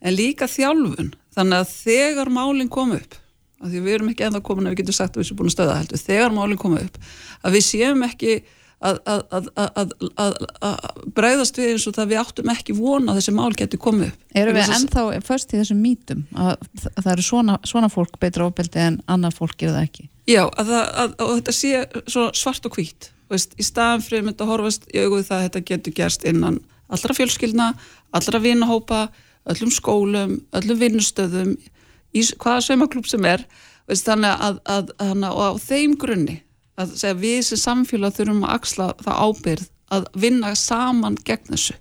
en 0.00 0.16
líka 0.16 0.48
þjálfun. 0.48 1.12
Þannig 1.36 1.60
að 1.60 1.72
þegar 1.74 2.32
málinn 2.32 2.72
kom 2.72 2.94
upp 2.96 3.18
af 3.56 3.70
því 3.72 3.82
við 3.84 3.94
erum 3.96 4.10
ekki 4.12 4.26
ennþá 4.26 4.42
komin 4.44 4.68
að 4.68 4.74
við 4.74 4.82
getum 4.82 4.96
sagt 4.96 5.16
að 5.16 5.22
við 5.22 5.28
erum 5.28 5.38
búin 5.40 5.50
að 5.50 5.54
stöða 5.54 5.76
heldur, 5.80 6.02
þegar 6.02 6.34
málinn 6.36 6.60
kom 6.60 6.74
upp 6.76 6.98
að 7.40 7.56
við 7.56 7.64
séum 7.64 8.02
ekki 8.04 8.34
að 8.86 10.84
bregðast 11.16 11.58
við 11.60 11.72
eins 11.72 11.86
og 11.88 11.96
það 11.96 12.12
við 12.12 12.20
áttum 12.22 12.52
ekki 12.52 12.76
vona 12.76 13.12
að 13.12 13.20
þessi 13.20 13.34
mál 13.36 13.52
getur 13.56 13.82
komið 13.82 14.12
upp. 14.12 14.22
Erum 14.36 14.56
við 14.58 14.72
ennþá 14.76 15.04
först 15.26 15.52
í 15.54 15.60
þessum 15.60 15.82
mítum 15.82 16.24
að, 16.36 16.54
að 16.92 17.02
það 17.02 17.12
eru 17.14 17.26
svona, 17.26 17.58
svona 17.66 17.90
fólk 17.92 18.16
betra 18.22 18.46
ofbeldi 18.46 18.82
en 18.82 19.00
annað 19.10 19.38
fólk 19.40 19.58
gerir 19.58 19.76
það 19.76 19.88
ekki? 19.88 20.08
Já, 20.26 20.42
að, 20.46 20.72
að, 20.76 21.12
að 21.22 21.34
þetta 21.34 21.54
sé 21.56 21.84
svart 22.36 22.66
og 22.66 22.78
hvít 22.78 23.10
veist, 23.32 23.54
í 23.58 23.66
staðan 23.66 24.04
fyrir 24.04 24.26
mynd 24.26 24.42
að 24.42 24.50
horfast 24.52 24.88
í 24.92 25.02
auguð 25.04 25.28
það 25.28 25.38
að 25.38 25.46
þetta 25.46 25.64
getur 25.70 25.96
gerst 25.96 26.26
innan 26.26 26.58
allra 26.92 27.16
fjölskyldna, 27.18 27.70
allra 28.14 28.42
vinahópa 28.42 29.06
öllum 29.50 29.70
skólum, 29.74 30.36
öllum 30.56 30.80
vinnustöðum 30.80 31.54
í 32.16 32.24
hvaða 32.40 32.64
sveimaklúb 32.66 33.08
sem 33.10 33.26
er. 33.28 33.44
Veist, 33.86 34.06
þannig 34.08 34.32
að, 34.42 34.58
að, 34.66 34.90
að, 34.98 35.26
að 35.28 35.42
á 35.46 35.50
þeim 35.62 35.94
grunni 36.00 36.40
að 36.76 36.94
segja 37.00 37.18
við 37.20 37.40
sem 37.48 37.62
samfélag 37.62 38.16
þurfum 38.16 38.44
að 38.46 38.54
axla 38.58 38.90
það 39.02 39.22
ábyrð 39.26 39.68
að 39.96 40.08
vinna 40.18 40.54
saman 40.58 41.18
gegn 41.26 41.52
þessu. 41.54 41.76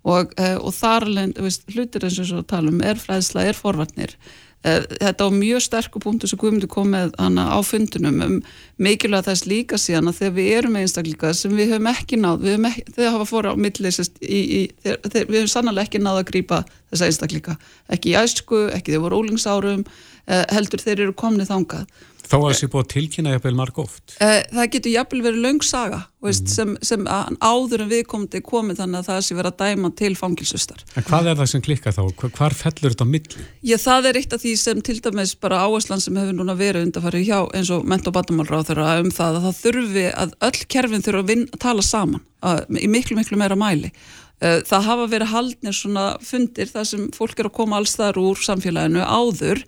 Og, 0.00 0.30
uh, 0.40 0.56
og 0.64 0.72
þar 0.72 1.08
veist, 1.36 1.66
hlutir 1.74 2.06
eins 2.06 2.20
og 2.22 2.28
svo 2.30 2.38
að 2.40 2.52
tala 2.54 2.70
um 2.72 2.78
er 2.84 3.00
fræðsla, 3.00 3.44
er 3.50 3.58
forvarnir. 3.58 4.14
Uh, 4.60 4.84
þetta 5.00 5.24
á 5.24 5.28
mjög 5.32 5.62
sterku 5.64 6.00
punktu 6.00 6.28
sem 6.28 6.40
Guðmundur 6.40 6.68
kom 6.72 6.90
með 6.92 7.14
hana 7.20 7.46
á 7.52 7.58
fundunum 7.64 8.18
um 8.24 8.34
mikilvæg 8.80 9.24
þess 9.28 9.46
líka 9.48 9.78
síðan 9.80 10.10
að 10.10 10.18
þegar 10.18 10.34
við 10.36 10.50
erum 10.58 10.74
með 10.76 10.84
einstaklinga 10.84 11.30
sem 11.36 11.54
við 11.56 11.72
höfum 11.72 11.88
ekki 11.88 12.18
náð 12.20 12.44
höfum 12.44 12.68
ekki, 12.68 12.84
þegar 12.92 13.14
hafa 13.16 13.28
fóra 13.30 13.54
á 13.56 13.56
milli 13.56 13.92
sest, 13.96 14.20
í, 14.20 14.40
í, 14.40 14.60
þeir, 14.84 14.98
þeir, 15.06 15.24
við 15.30 15.38
höfum 15.38 15.52
sannlega 15.54 15.88
ekki 15.88 16.02
náð 16.04 16.20
að 16.20 16.28
grípa 16.32 16.60
þessa 16.92 17.08
einstaklinga, 17.08 17.56
ekki 17.96 18.12
í 18.12 18.18
æsku 18.20 18.62
ekki 18.76 18.92
þegar 18.92 19.06
voru 19.06 19.22
ólingsárum 19.22 19.86
uh, 19.88 20.44
heldur 20.52 20.84
þeir 20.84 21.06
eru 21.06 21.16
komnið 21.24 21.54
þangað 21.54 22.04
Þá 22.26 22.36
að 22.38 22.46
þessi 22.50 22.68
búið 22.70 22.84
að 22.84 22.92
tilkynna 22.94 23.34
jafnvel 23.34 23.56
marg 23.58 23.78
oft. 23.82 24.16
Eh, 24.20 24.42
það 24.52 24.70
getur 24.74 24.92
jafnvel 24.94 25.22
verið 25.24 25.44
löng 25.46 25.62
saga 25.66 26.00
veist, 26.20 26.50
sem, 26.52 26.74
sem 26.84 27.06
áður 27.40 27.84
en 27.86 27.90
viðkomandi 27.90 28.42
komið 28.44 28.82
þannig 28.82 29.00
að 29.00 29.08
það 29.08 29.20
sé 29.24 29.36
verið 29.38 29.54
að 29.54 29.62
dæma 29.64 29.90
til 29.96 30.10
fangilsustar. 30.18 30.84
En 31.00 31.06
hvað 31.08 31.30
er 31.32 31.38
það 31.40 31.50
sem 31.54 31.64
klikkar 31.64 31.96
þá? 31.96 32.02
Hvar- 32.36 32.56
fellur 32.60 32.92
þetta 32.94 33.08
milli? 33.08 33.46
Ég, 33.64 33.80
það 33.80 34.10
er 34.10 34.20
eitt 34.20 34.36
af 34.36 34.44
því 34.44 34.54
sem 34.60 34.82
til 34.84 34.98
dæmis 35.00 35.34
bara 35.40 35.62
áherslan 35.64 36.02
sem 36.04 36.18
hefur 36.20 36.36
núna 36.36 36.56
verið 36.58 36.88
undarfarið 36.88 37.26
hjá 37.30 37.38
eins 37.56 37.72
og 37.72 37.86
ment- 37.88 38.06
og 38.10 38.16
bandamálráð 38.18 38.68
þeirra 38.70 38.98
um 39.00 39.10
það 39.14 39.38
að 39.40 39.46
það 39.48 39.60
þurfi 39.64 40.06
að 40.12 40.34
öll 40.50 40.64
kerfin 40.76 41.06
þurfa 41.06 41.24
að, 41.24 41.30
vinna, 41.32 41.50
að 41.54 41.64
tala 41.64 41.86
saman 41.86 42.26
að, 42.44 42.64
í 42.76 42.88
miklu 42.88 43.16
miklu 43.16 43.40
meira 43.40 43.56
mæli. 43.56 43.92
Eh, 44.40 44.60
Það 44.64 44.86
hafa 44.88 45.06
verið 45.12 45.32
haldnir 45.34 45.76
svona 45.76 46.04
fundir 46.24 46.70
þar 46.70 46.86
sem 46.88 47.08
fólk 47.16 47.40
er 47.40 47.50
að 47.50 47.56
koma 47.58 47.80
alls 47.80 47.96
þar 47.98 48.20
úr 48.22 48.40
samfélaginu 48.40 49.02
áður 49.04 49.60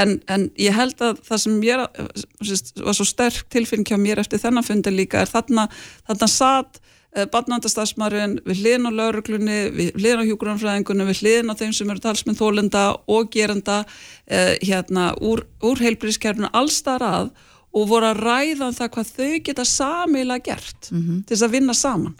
en, 0.00 0.16
en 0.32 0.48
ég 0.56 0.74
held 0.74 0.96
að 1.04 1.20
það 1.26 1.42
sem 1.42 1.58
mér 1.60 1.84
eh, 1.84 2.24
var 2.80 2.96
svo 2.96 3.06
sterk 3.08 3.44
tilfinn 3.52 3.84
hjá 3.84 3.98
mér 4.00 4.22
eftir 4.24 4.40
þennan 4.40 4.66
fundi 4.66 4.94
líka 4.94 5.20
er 5.20 5.32
þarna, 5.32 5.68
þarna 6.08 6.30
satt 6.30 6.80
barnavandastafsmarinn 7.14 8.40
við 8.42 8.60
hliðin 8.64 8.88
á 8.90 8.92
lauruglunni, 8.98 9.58
við 9.70 9.98
hliðin 10.00 10.24
á 10.24 10.28
hjúgrunarfræðingunni, 10.30 11.06
við 11.06 11.20
hliðin 11.22 11.52
á 11.54 11.58
þeim 11.60 11.74
sem 11.76 11.92
eru 11.92 12.02
talsminn 12.02 12.38
þólenda 12.38 12.84
og 13.06 13.28
gerenda 13.30 13.84
eh, 14.26 14.56
hérna 14.64 15.12
úr, 15.22 15.44
úr 15.62 15.82
heilbríðskerfinu 15.84 16.50
allstar 16.50 17.04
að 17.06 17.30
og 17.74 17.88
voru 17.90 18.10
að 18.10 18.22
ræða 18.22 18.68
um 18.70 18.74
það 18.74 18.90
hvað 18.96 19.12
þau 19.18 19.32
geta 19.46 19.66
samilega 19.66 20.44
gert 20.50 20.90
til 20.90 21.34
þess 21.34 21.46
að 21.46 21.54
vinna 21.56 21.74
saman. 21.74 22.14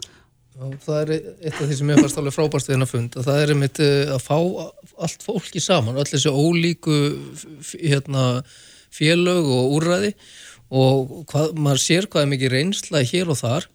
Það 0.55 0.99
er 1.01 1.09
eitt 1.15 1.57
af 1.57 1.65
því 1.67 1.75
sem 1.75 1.89
ég 1.91 1.99
fannst 1.99 2.19
alveg 2.19 2.35
frábært 2.35 2.69
við 2.69 2.77
hennar 2.77 2.87
fund 2.87 3.15
að 3.19 3.27
það 3.27 3.39
er 3.41 3.51
einmitt 3.51 3.79
eh, 3.83 4.11
að 4.15 4.21
fá 4.23 4.37
allt 5.03 5.25
fólki 5.25 5.59
saman, 5.59 5.97
öll 5.99 6.07
þessi 6.07 6.31
ólíku 6.31 6.99
hérna, 7.81 8.25
félög 8.95 9.49
og 9.51 9.73
úrræði 9.75 10.13
og 10.71 11.25
hvað, 11.29 11.57
maður 11.59 11.81
sér 11.83 12.07
hvað 12.07 12.23
er 12.23 12.31
mikið 12.31 12.53
reynsla 12.55 13.03
hér 13.03 13.33
og 13.33 13.39
þar 13.41 13.67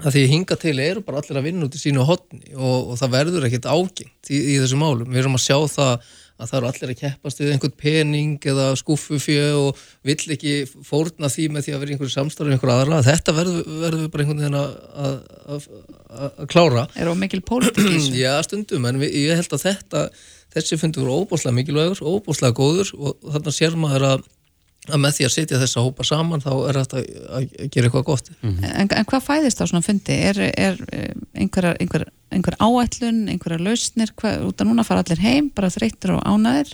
að 0.00 0.16
því 0.16 0.24
hinga 0.32 0.56
til 0.58 0.74
eru 0.82 1.04
bara 1.06 1.20
allir 1.22 1.38
að 1.38 1.46
vinna 1.46 1.68
út 1.68 1.76
í 1.76 1.82
sínu 1.82 2.06
hotni 2.08 2.56
og, 2.56 2.90
og 2.90 2.98
það 2.98 3.14
verður 3.14 3.46
ekkert 3.46 3.70
ágengt 3.70 4.32
í, 4.32 4.38
í 4.38 4.58
þessu 4.58 4.80
málum. 4.80 5.10
Við 5.10 5.22
erum 5.22 5.38
að 5.38 5.44
sjá 5.44 5.58
það 5.70 6.10
að 6.40 6.50
það 6.50 6.58
eru 6.58 6.70
allir 6.70 6.92
að 6.94 7.00
keppast 7.00 7.42
við 7.42 7.52
einhvern 7.54 7.76
pening 7.80 8.48
eða 8.52 8.66
skúffufjö 8.80 9.44
og 9.60 9.80
vill 10.06 10.34
ekki 10.34 10.54
fórna 10.86 11.30
því 11.32 11.46
með 11.54 11.66
því 11.66 11.74
að 11.76 11.84
vera 11.84 11.94
einhverju 11.94 12.14
samstarfi 12.14 12.56
einhverju 12.56 12.74
aðra. 12.76 13.00
Þetta 13.06 13.36
verður, 13.36 14.02
bara 14.10 14.24
einhvern 14.24 14.42
veginn 14.42 14.58
að, 14.60 15.14
að, 15.54 15.70
klára. 16.50 16.86
Er 16.96 17.10
það 17.10 17.22
mikil 17.22 17.42
pólitík 17.44 17.84
í 17.84 17.94
þessu? 17.94 18.18
Já, 18.24 18.34
stundum, 18.48 18.90
en 18.90 19.00
við, 19.02 19.16
ég 19.26 19.40
held 19.40 19.56
að 19.56 19.66
þetta 19.68 20.04
þessi 20.50 20.80
fundur 20.80 21.10
óbúslega 21.12 21.54
mikilvægur 21.54 22.02
óbúslega 22.02 22.56
góður 22.56 22.90
og 22.98 23.30
þarna 23.30 23.54
sér 23.54 23.76
maður 23.78 24.06
að, 24.08 24.24
að 24.88 25.00
með 25.02 25.16
því 25.16 25.26
að 25.26 25.32
setja 25.34 25.60
þessa 25.60 25.82
hópa 25.84 26.06
saman 26.08 26.42
þá 26.42 26.50
er 26.54 26.78
þetta 26.80 27.00
að, 27.00 27.08
að 27.36 27.66
gera 27.74 27.88
eitthvað 27.88 28.06
gott 28.06 28.30
En, 28.40 28.88
en 28.88 29.08
hvað 29.10 29.26
fæðist 29.26 29.60
á 29.60 29.64
svona 29.68 29.84
fundi? 29.84 30.16
Er, 30.30 30.40
er 30.48 30.80
eh, 30.96 31.12
einhver, 31.36 31.74
einhver, 31.76 32.06
einhver 32.32 32.56
áætlun, 32.56 33.26
einhverja 33.28 33.60
lausnir, 33.60 34.14
hvað, 34.16 34.46
út 34.48 34.62
að 34.62 34.70
núna 34.70 34.86
fara 34.86 35.04
allir 35.04 35.20
heim, 35.20 35.50
bara 35.52 35.72
þreyttir 35.72 36.14
og 36.16 36.24
ánæðir 36.24 36.72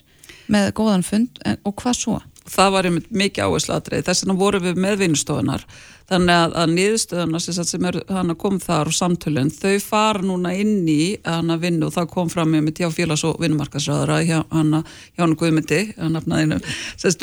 með 0.53 0.71
góðan 0.79 1.07
fund 1.07 1.43
en, 1.45 1.59
og 1.67 1.75
hvað 1.83 1.99
svo? 1.99 2.21
Það 2.51 2.73
var 2.75 2.89
einmitt 2.89 3.13
mikið 3.13 3.45
áherslu 3.45 3.77
aðrið 3.77 4.07
þess 4.07 4.25
vegna 4.25 4.39
vorum 4.41 4.67
við 4.67 4.81
með 4.83 4.99
vinnustofunar 5.03 5.67
þannig 6.07 6.37
að, 6.39 6.53
að 6.63 6.75
niðurstöðunar 6.77 7.43
sem, 7.43 7.65
sem 7.67 7.87
er 7.91 7.99
kom 8.39 8.59
þar 8.63 8.91
og 8.91 8.97
samtölun 8.97 9.51
þau 9.55 9.75
fara 9.83 10.23
núna 10.23 10.53
inn 10.55 10.87
í 10.89 11.17
hann 11.27 11.51
að 11.51 11.65
vinna 11.67 11.89
og 11.89 11.97
það 11.97 12.13
kom 12.13 12.31
fram 12.33 12.53
með 12.55 12.69
mitt 12.69 12.83
hjá 12.83 12.91
félags- 12.95 13.27
og 13.27 13.41
vinnumarkasræðara 13.43 14.21
hjá 14.29 14.39
hann 14.53 14.79
að 14.81 14.93
hjá 15.17 15.25
hann 15.25 15.37
Guðmyndi 15.41 15.83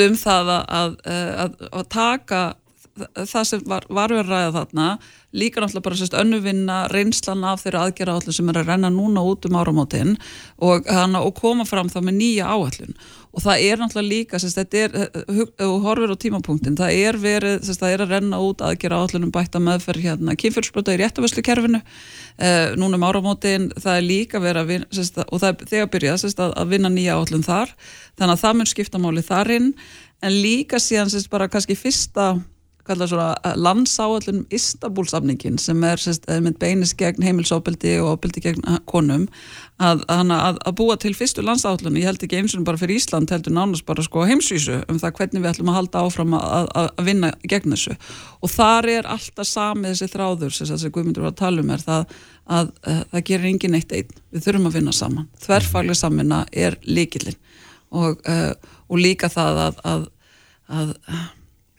um 0.03 0.17
það 0.19 0.51
að, 0.51 0.97
að, 1.07 1.55
að, 1.71 1.87
taka 1.89 2.41
það 3.15 3.45
sem 3.49 3.63
var, 3.65 3.85
var 3.89 4.13
við 4.13 4.21
að 4.21 4.29
ræða 4.29 4.53
þarna 4.57 4.87
líka 5.33 5.61
náttúrulega 5.61 5.85
bara 5.87 5.97
sérst 5.97 6.17
önnuvinna 6.17 6.77
reynslan 6.91 7.45
af 7.49 7.63
þeirra 7.63 7.87
aðgerra 7.87 8.17
áallun 8.17 8.35
sem 8.37 8.51
er 8.51 8.59
að 8.61 8.69
renna 8.69 8.91
núna 8.93 9.23
út 9.25 9.47
um 9.49 9.57
áramótin 9.57 10.13
og, 10.61 10.85
hana, 10.85 11.23
og 11.23 11.33
koma 11.39 11.65
fram 11.65 11.89
þá 11.89 12.03
með 12.03 12.19
nýja 12.19 12.51
áallun 12.53 12.93
og 13.33 13.41
það 13.41 13.63
er 13.65 13.79
náttúrulega 13.81 14.09
líka 14.11 14.39
sérst, 14.41 14.59
þetta 14.59 14.81
er, 14.83 14.93
hug- 15.33 15.53
ef 15.57 15.65
þú 15.65 15.77
horfir 15.81 16.13
á 16.13 16.17
tímapunktin 16.21 16.77
það 16.77 16.97
er 17.01 17.17
verið, 17.17 17.55
sérst, 17.65 17.81
það 17.81 17.95
er 17.95 18.03
að 18.05 18.13
renna 18.13 18.41
út 18.45 18.61
aðgerra 18.61 18.99
áallunum 19.01 19.33
bætta 19.33 19.61
meðferð 19.63 20.05
hérna 20.05 20.35
kynfjörnsbrota 20.37 20.93
í 20.93 20.99
réttavöslu 21.01 21.43
kerfinu 21.45 21.81
uh, 21.81 22.75
núna 22.77 22.99
um 22.99 23.07
áramótin, 23.09 23.71
það 23.79 23.97
er 23.97 24.07
líka 24.07 24.41
verið 24.43 24.61
að 24.61 24.71
vinna, 24.75 24.89
sérst, 24.93 25.19
og 25.25 25.41
það 25.41 25.49
er 25.49 25.69
þegar 25.73 25.91
byrjað 25.97 26.25
að, 26.33 26.55
að 26.61 26.73
vinna 26.75 26.93
nýja 26.93 27.17
áallun 27.17 27.45
þar. 27.45 27.73
Þannig 28.19 28.35
að 28.37 28.43
það 28.43 28.57
mun 28.59 28.69
skipta 28.69 29.01
máli 29.01 29.25
þar 29.25 29.53
inn. 29.57 29.69
En 30.23 30.35
líka 30.39 30.79
síðan 30.79 31.11
bara 31.31 31.49
kannski 31.51 31.75
fyrsta 31.75 32.27
kallað 32.87 33.13
svona 33.13 33.53
landsáallunum 33.55 34.47
Istanbul-samningin 34.53 35.59
sem 35.61 35.83
er 35.87 36.01
sérst, 36.01 36.25
með 36.43 36.57
beinis 36.59 36.91
gegn 36.99 37.23
heimilsóbeldi 37.23 37.95
og 38.01 38.17
óbeldi 38.17 38.43
gegn 38.43 38.65
konum 38.89 39.27
að, 39.79 40.03
að, 40.11 40.33
að 40.51 40.75
búa 40.79 40.97
til 40.99 41.13
fyrstu 41.15 41.45
landsáallunum, 41.45 41.99
ég 42.01 42.09
held 42.09 42.25
ekki 42.25 42.41
eins 42.41 42.55
og 42.57 42.65
bara 42.67 42.79
fyrir 42.79 42.99
Ísland 42.99 43.31
heldur 43.31 43.55
nánast 43.55 43.85
bara 43.87 44.03
sko 44.03 44.25
heimsvísu 44.27 44.81
um 44.91 44.99
það 45.01 45.15
hvernig 45.19 45.43
við 45.43 45.51
ætlum 45.53 45.71
að 45.71 45.77
halda 45.79 46.03
áfram 46.03 46.35
að, 46.39 46.67
að 46.81 47.07
vinna 47.07 47.31
gegn 47.47 47.75
þessu. 47.75 47.95
Og 48.43 48.51
þar 48.51 48.89
er 48.97 49.09
alltaf 49.15 49.49
samið 49.49 49.93
þessi 49.93 50.11
þráður 50.13 50.57
sem 50.57 50.71
þessi 50.73 50.91
guðmyndur 50.93 51.27
var 51.27 51.33
að 51.35 51.41
tala 51.43 51.63
um 51.63 51.71
er 51.73 51.85
það 51.85 52.17
að 52.43 52.73
það 52.83 53.23
gerir 53.29 53.49
engin 53.51 53.77
eitt 53.79 53.95
einn, 53.95 54.17
við 54.33 54.47
þurfum 54.47 54.67
að 54.67 54.75
vinna 54.79 54.95
saman. 54.95 55.29
Þverfaglega 55.45 55.99
samvinna 56.01 56.41
er 56.51 56.75
líkilinn 56.83 57.39
og, 57.93 58.19
og 58.89 58.99
líka 58.99 59.29
það 59.31 59.61
að, 59.67 59.79
að, 59.93 60.03
að 60.67 60.93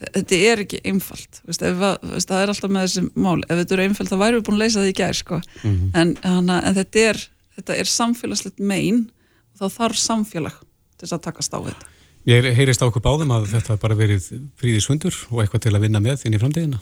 þetta 0.03 0.39
er 0.51 0.63
ekki 0.65 0.81
einfalt 0.89 1.41
veist, 1.47 1.63
ef, 1.63 1.81
veist, 2.03 2.29
það 2.31 2.43
er 2.43 2.53
alltaf 2.53 2.73
með 2.73 2.87
þessi 2.87 3.05
mál 3.15 3.41
ef 3.47 3.57
þetta 3.61 3.77
eru 3.77 3.87
einfalt 3.89 4.11
þá 4.13 4.17
væri 4.21 4.39
við 4.39 4.47
búin 4.49 4.59
að 4.59 4.65
leysa 4.65 4.81
það 4.81 4.91
í 4.91 4.97
gær 5.01 5.19
sko. 5.19 5.41
mm 5.41 5.75
-hmm. 5.75 5.91
en, 6.01 6.15
hana, 6.23 6.61
en 6.63 6.79
þetta 6.81 7.05
er 7.11 7.21
þetta 7.59 7.77
er 7.81 7.91
samfélagslegt 7.91 8.59
megin 8.61 9.05
og 9.55 9.63
þá 9.63 9.79
þarf 9.79 10.01
samfélag 10.03 10.57
til 10.99 11.07
þess 11.07 11.19
að 11.19 11.27
takast 11.29 11.55
á 11.55 11.61
þetta 11.63 11.93
Ég 12.25 12.47
heyrist 12.57 12.81
á 12.81 12.89
okkur 12.89 13.05
báðum 13.05 13.35
að 13.37 13.51
þetta 13.53 13.77
bara 13.77 13.95
verið 13.95 14.31
fríðisvöndur 14.57 15.15
og 15.31 15.43
eitthvað 15.43 15.67
til 15.67 15.75
að 15.77 15.83
vinna 15.85 16.01
með 16.01 16.25
inn 16.25 16.37
í 16.37 16.41
framtíðina 16.41 16.81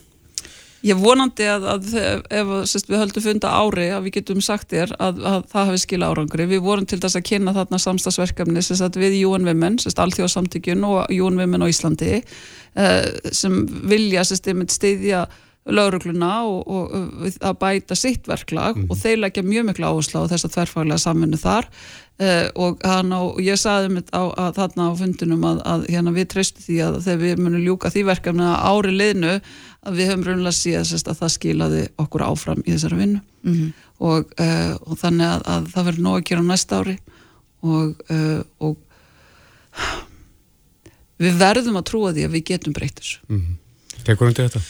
Ég 0.83 0.99
vonandi 0.99 1.47
að, 1.47 1.66
að 1.71 1.92
ef 1.95 2.51
sérst, 2.71 2.90
við 2.90 3.03
höldum 3.03 3.27
funda 3.27 3.53
ári 3.55 3.87
að 3.95 4.09
við 4.09 4.16
getum 4.18 4.42
sagt 4.42 4.73
þér 4.73 4.97
að, 4.99 5.23
að 5.31 5.47
það 5.53 5.71
hafi 5.71 5.83
skila 5.85 6.11
árangri. 6.11 6.49
Við 6.51 6.64
vorum 6.64 6.88
til 6.90 6.99
þess 7.03 7.21
að 7.21 7.29
kynna 7.29 7.55
þarna 7.55 7.81
samstagsverkefni 7.85 8.64
sérst, 8.66 8.99
við 8.99 9.21
UN 9.29 9.47
Women, 9.47 9.79
allþjóðsamtökjun 9.79 10.88
og 10.88 11.14
UN 11.14 11.38
Women 11.38 11.62
á 11.62 11.71
Íslandi 11.71 12.12
eh, 12.18 13.09
sem 13.31 13.62
vilja 13.90 14.27
stiðja 14.27 15.27
laurugluna 15.71 16.31
og, 16.42 16.62
og, 16.66 16.95
og 16.95 17.37
að 17.38 17.59
bæta 17.61 17.97
sitt 17.99 18.27
verklag 18.27 18.81
mm. 18.81 18.88
og 18.90 18.99
þeir 18.99 19.21
leggja 19.23 19.45
mjög 19.47 19.68
miklu 19.68 19.87
áherslu 19.87 20.25
á 20.27 20.31
þess 20.33 20.49
að 20.49 20.55
þverfaglega 20.57 21.03
samfunnu 21.05 21.38
þar 21.38 21.68
uh, 21.71 22.49
og, 22.64 22.83
hana, 22.83 23.21
og 23.29 23.38
ég 23.45 23.61
saði 23.61 23.92
mitt 23.95 24.11
á, 24.11 24.27
að, 24.27 24.57
þarna 24.59 24.88
á 24.90 24.92
fundinum 24.99 25.47
að, 25.47 25.61
að 25.75 25.85
hérna, 25.95 26.14
við 26.16 26.29
treystu 26.35 26.64
því 26.66 26.81
að 26.88 26.99
þegar 27.07 27.23
við 27.23 27.45
munum 27.45 27.62
ljúka 27.62 27.92
því 27.95 28.05
verkefni 28.11 28.49
að 28.49 28.66
ári 28.73 28.97
liðnu 28.97 29.37
að 29.83 29.99
við 29.99 30.11
höfum 30.11 30.27
raunlega 30.27 30.57
síðast 30.57 31.09
að 31.11 31.18
það 31.23 31.35
skilaði 31.37 31.83
okkur 32.03 32.25
áfram 32.27 32.62
í 32.62 32.71
þessari 32.75 33.01
vinnu 33.01 33.21
mm 33.42 33.55
-hmm. 33.55 33.71
uh, 33.99 34.75
og 34.87 35.01
þannig 35.01 35.27
að, 35.27 35.42
að 35.55 35.66
það 35.75 35.88
verður 35.88 36.07
nóg 36.07 36.18
að 36.21 36.29
gera 36.31 36.47
næsta 36.47 36.79
ári 36.83 36.97
og 37.62 38.05
uh, 38.11 38.77
við 41.23 41.42
verðum 41.42 41.81
að 41.81 41.88
trúa 41.90 42.14
því 42.14 42.29
að 42.29 42.35
við 42.37 42.47
getum 42.53 42.77
breytið 42.77 43.03
þessu 43.03 43.21
mm 43.29 43.40
-hmm. 43.40 43.59
Tekur 44.03 44.27
hundi 44.27 44.42
þetta? 44.42 44.62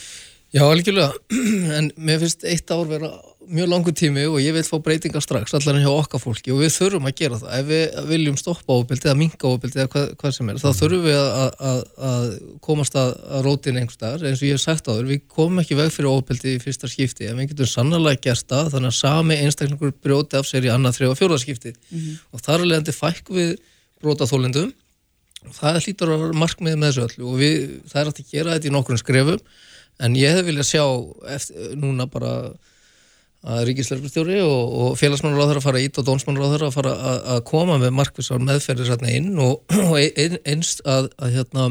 Já, 0.53 0.61
algjörlega, 0.69 1.13
en 1.77 1.91
mér 1.97 2.19
finnst 2.21 2.43
eitt 2.45 2.71
ár 2.71 2.85
vera 2.85 3.09
mjög 3.49 3.69
langu 3.71 3.91
tími 3.95 4.23
og 4.29 4.37
ég 4.41 4.53
vil 4.55 4.63
fá 4.65 4.77
breytingar 4.83 5.23
strax, 5.23 5.53
allar 5.57 5.77
en 5.77 5.83
hjá 5.83 5.91
okkar 5.91 6.21
fólki 6.21 6.53
og 6.53 6.61
við 6.61 6.71
þurfum 6.75 7.07
að 7.09 7.15
gera 7.19 7.39
það. 7.41 7.53
Ef 7.57 7.65
við 7.69 8.09
viljum 8.11 8.37
stoppa 8.39 8.77
óbildi 8.77 9.09
eða 9.09 9.17
minga 9.19 9.49
óbildi 9.49 9.81
eða 9.81 9.91
hvað, 9.93 10.07
hvað 10.21 10.35
sem 10.37 10.51
er, 10.51 10.61
þá 10.61 10.69
þurfum 10.79 11.03
við 11.07 11.19
að, 11.19 11.57
að, 11.69 11.81
að 12.09 12.27
komast 12.67 12.97
að, 12.99 13.11
að 13.29 13.43
rótin 13.47 13.81
einhver 13.81 13.97
staðar, 13.97 14.27
eins 14.29 14.43
og 14.43 14.47
ég 14.47 14.57
hef 14.57 14.63
sagt 14.63 14.87
á 14.87 14.91
þér, 14.93 15.09
við 15.11 15.25
komum 15.35 15.63
ekki 15.63 15.79
veg 15.79 15.91
fyrir 15.95 16.13
óbildi 16.13 16.55
í 16.55 16.61
fyrsta 16.63 16.91
skipti, 16.91 17.27
en 17.29 17.41
við 17.41 17.51
getum 17.53 17.71
sannlega 17.73 18.23
gert 18.27 18.47
það, 18.49 18.71
þannig 18.75 18.93
að 18.93 18.99
sami 18.99 19.39
einstaklingur 19.43 19.93
brjóti 20.03 20.39
af 20.39 20.49
sér 20.49 20.69
í 20.69 20.73
annað, 20.73 20.99
þrjá 20.99 21.11
og 21.11 21.19
fjóra 21.19 21.41
skipti 21.41 21.73
mm 21.73 21.99
-hmm. 21.99 22.23
og 22.31 22.45
þar 22.47 22.59
er 22.59 22.69
leiðandi 22.71 22.97
fækku 22.97 23.37
við 23.37 23.53
brótaþólendum 24.03 24.73
og 25.47 25.55
það 25.57 25.79
hlýtur 25.83 26.13
að 26.13 26.25
markmið 26.39 26.77
með 26.77 26.89
þessu 26.89 27.05
öllu 27.07 27.29
og 27.29 27.39
við, 27.41 27.55
það 27.91 28.01
er 28.01 28.11
að 28.11 28.21
gera 28.31 28.55
þetta 28.55 28.69
í 28.69 28.73
nokkurn 28.73 29.01
skrefum 29.01 29.41
en 30.03 30.15
ég 30.17 30.37
hef 30.37 30.47
viljað 30.47 30.69
sjá 30.69 30.85
eftir, 31.35 31.73
núna 31.79 32.07
bara 32.11 32.33
að 33.43 33.63
ríkisleirfjörstjóri 33.67 34.41
og, 34.45 34.75
og 34.83 34.99
félagsmannuráður 34.99 35.59
að 35.59 35.65
fara 35.65 35.81
ít 35.83 35.97
og 35.99 36.05
dónsmannuráður 36.07 36.67
að 36.67 36.75
fara 36.77 36.93
að, 36.95 37.17
að 37.33 37.41
koma 37.49 37.79
með 37.81 37.95
markvisar 37.97 38.43
meðferðir 38.43 38.93
hérna 38.93 39.15
inn 39.17 39.33
og, 39.43 39.65
og 39.89 39.97
einst 39.99 40.83
að, 40.87 41.09
að 41.19 41.35
hérna 41.37 41.65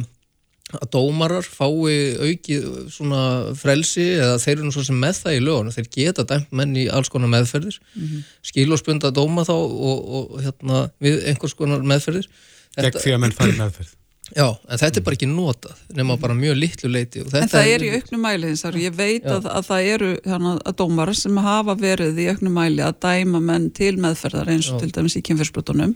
að 0.73 0.89
dómarar 0.95 1.45
fái 1.45 2.21
aukið 2.29 2.69
svona 2.93 3.23
frelsi 3.61 4.07
eða 4.15 4.39
þeir 4.41 4.55
eru 4.55 4.69
nú 4.69 4.75
svo 4.77 4.85
sem 4.87 5.01
með 5.01 5.19
það 5.19 5.37
í 5.37 5.43
löguna, 5.45 5.75
þeir 5.75 5.89
geta 5.97 6.25
dæmt 6.29 6.55
menn 6.61 6.77
í 6.81 6.87
alls 6.89 7.13
konar 7.13 7.33
meðferðir. 7.33 7.77
Mm 7.93 8.07
-hmm. 8.07 8.29
skilóspund 8.53 9.05
að 9.05 9.19
dóma 9.21 9.45
þá 9.45 9.57
og, 9.57 9.99
og 10.17 10.39
hérna 10.41 10.87
við 11.03 11.27
einhvers 11.29 11.57
konar 11.59 11.85
meðferðir. 11.85 12.31
Gegn 12.79 13.03
því 13.05 13.17
að 13.17 13.21
menn 13.27 13.37
fari 13.37 13.59
meðferð 13.59 13.93
Já, 14.31 14.47
en 14.49 14.79
þetta 14.81 15.01
er 15.01 15.05
bara 15.05 15.17
ekki 15.19 15.27
notað 15.29 15.81
nema 15.99 16.15
bara 16.21 16.35
mjög 16.37 16.55
litlu 16.57 16.89
leiti 16.95 17.21
En 17.21 17.51
það 17.51 17.67
er 17.69 17.83
í 17.85 17.89
auknum 17.99 18.23
mæli 18.23 18.53
eins 18.53 18.63
og 18.65 18.79
ég 18.81 18.95
veit 18.97 19.27
að, 19.29 19.49
að 19.51 19.67
það 19.67 19.89
eru 19.97 20.11
hana, 20.31 20.53
að 20.63 20.77
dómar 20.79 21.11
sem 21.19 21.41
hafa 21.43 21.75
verið 21.77 22.21
í 22.23 22.29
auknum 22.31 22.55
mæli 22.57 22.85
að 22.87 23.01
dæma 23.03 23.43
menn 23.45 23.67
til 23.77 23.97
meðferðar 24.01 24.53
eins 24.55 24.71
og 24.73 24.81
til 24.81 24.93
dæmis 24.95 25.19
í 25.19 25.25
kynfyrsbrotunum 25.27 25.93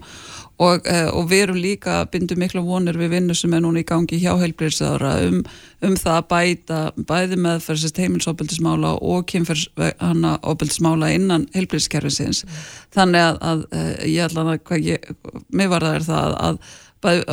og, 0.58 0.84
eh, 0.90 1.06
og 1.06 1.30
við 1.30 1.44
erum 1.46 1.60
líka 1.62 1.96
byndu 2.12 2.36
mikla 2.40 2.64
vonir 2.66 2.98
við 3.00 3.14
vinnu 3.14 3.36
sem 3.38 3.54
er 3.56 3.62
núna 3.64 3.80
í 3.80 3.88
gangi 3.88 4.18
hjá 4.20 4.32
heilbreyðsæðara 4.42 5.12
um, 5.28 5.40
um 5.86 5.96
það 6.00 6.18
að 6.18 6.28
bæta 6.32 6.80
bæði 7.08 7.38
meðferðsist 7.46 8.00
heimilsóbildismála 8.02 8.96
og 9.00 9.28
kynfyrsóbildismála 9.32 11.12
innan 11.14 11.46
heilbreyðskerfisins 11.54 12.42
mm. 12.44 12.58
þannig 12.98 13.28
að, 13.30 13.38
að 13.52 13.64
eh, 13.70 13.94
ég 14.16 14.26
ætla 14.26 14.44
að 14.50 15.30
mér 15.56 15.72
var 15.72 15.88
það 15.88 16.00
er 16.00 16.10
það 16.10 16.36
að 16.50 16.60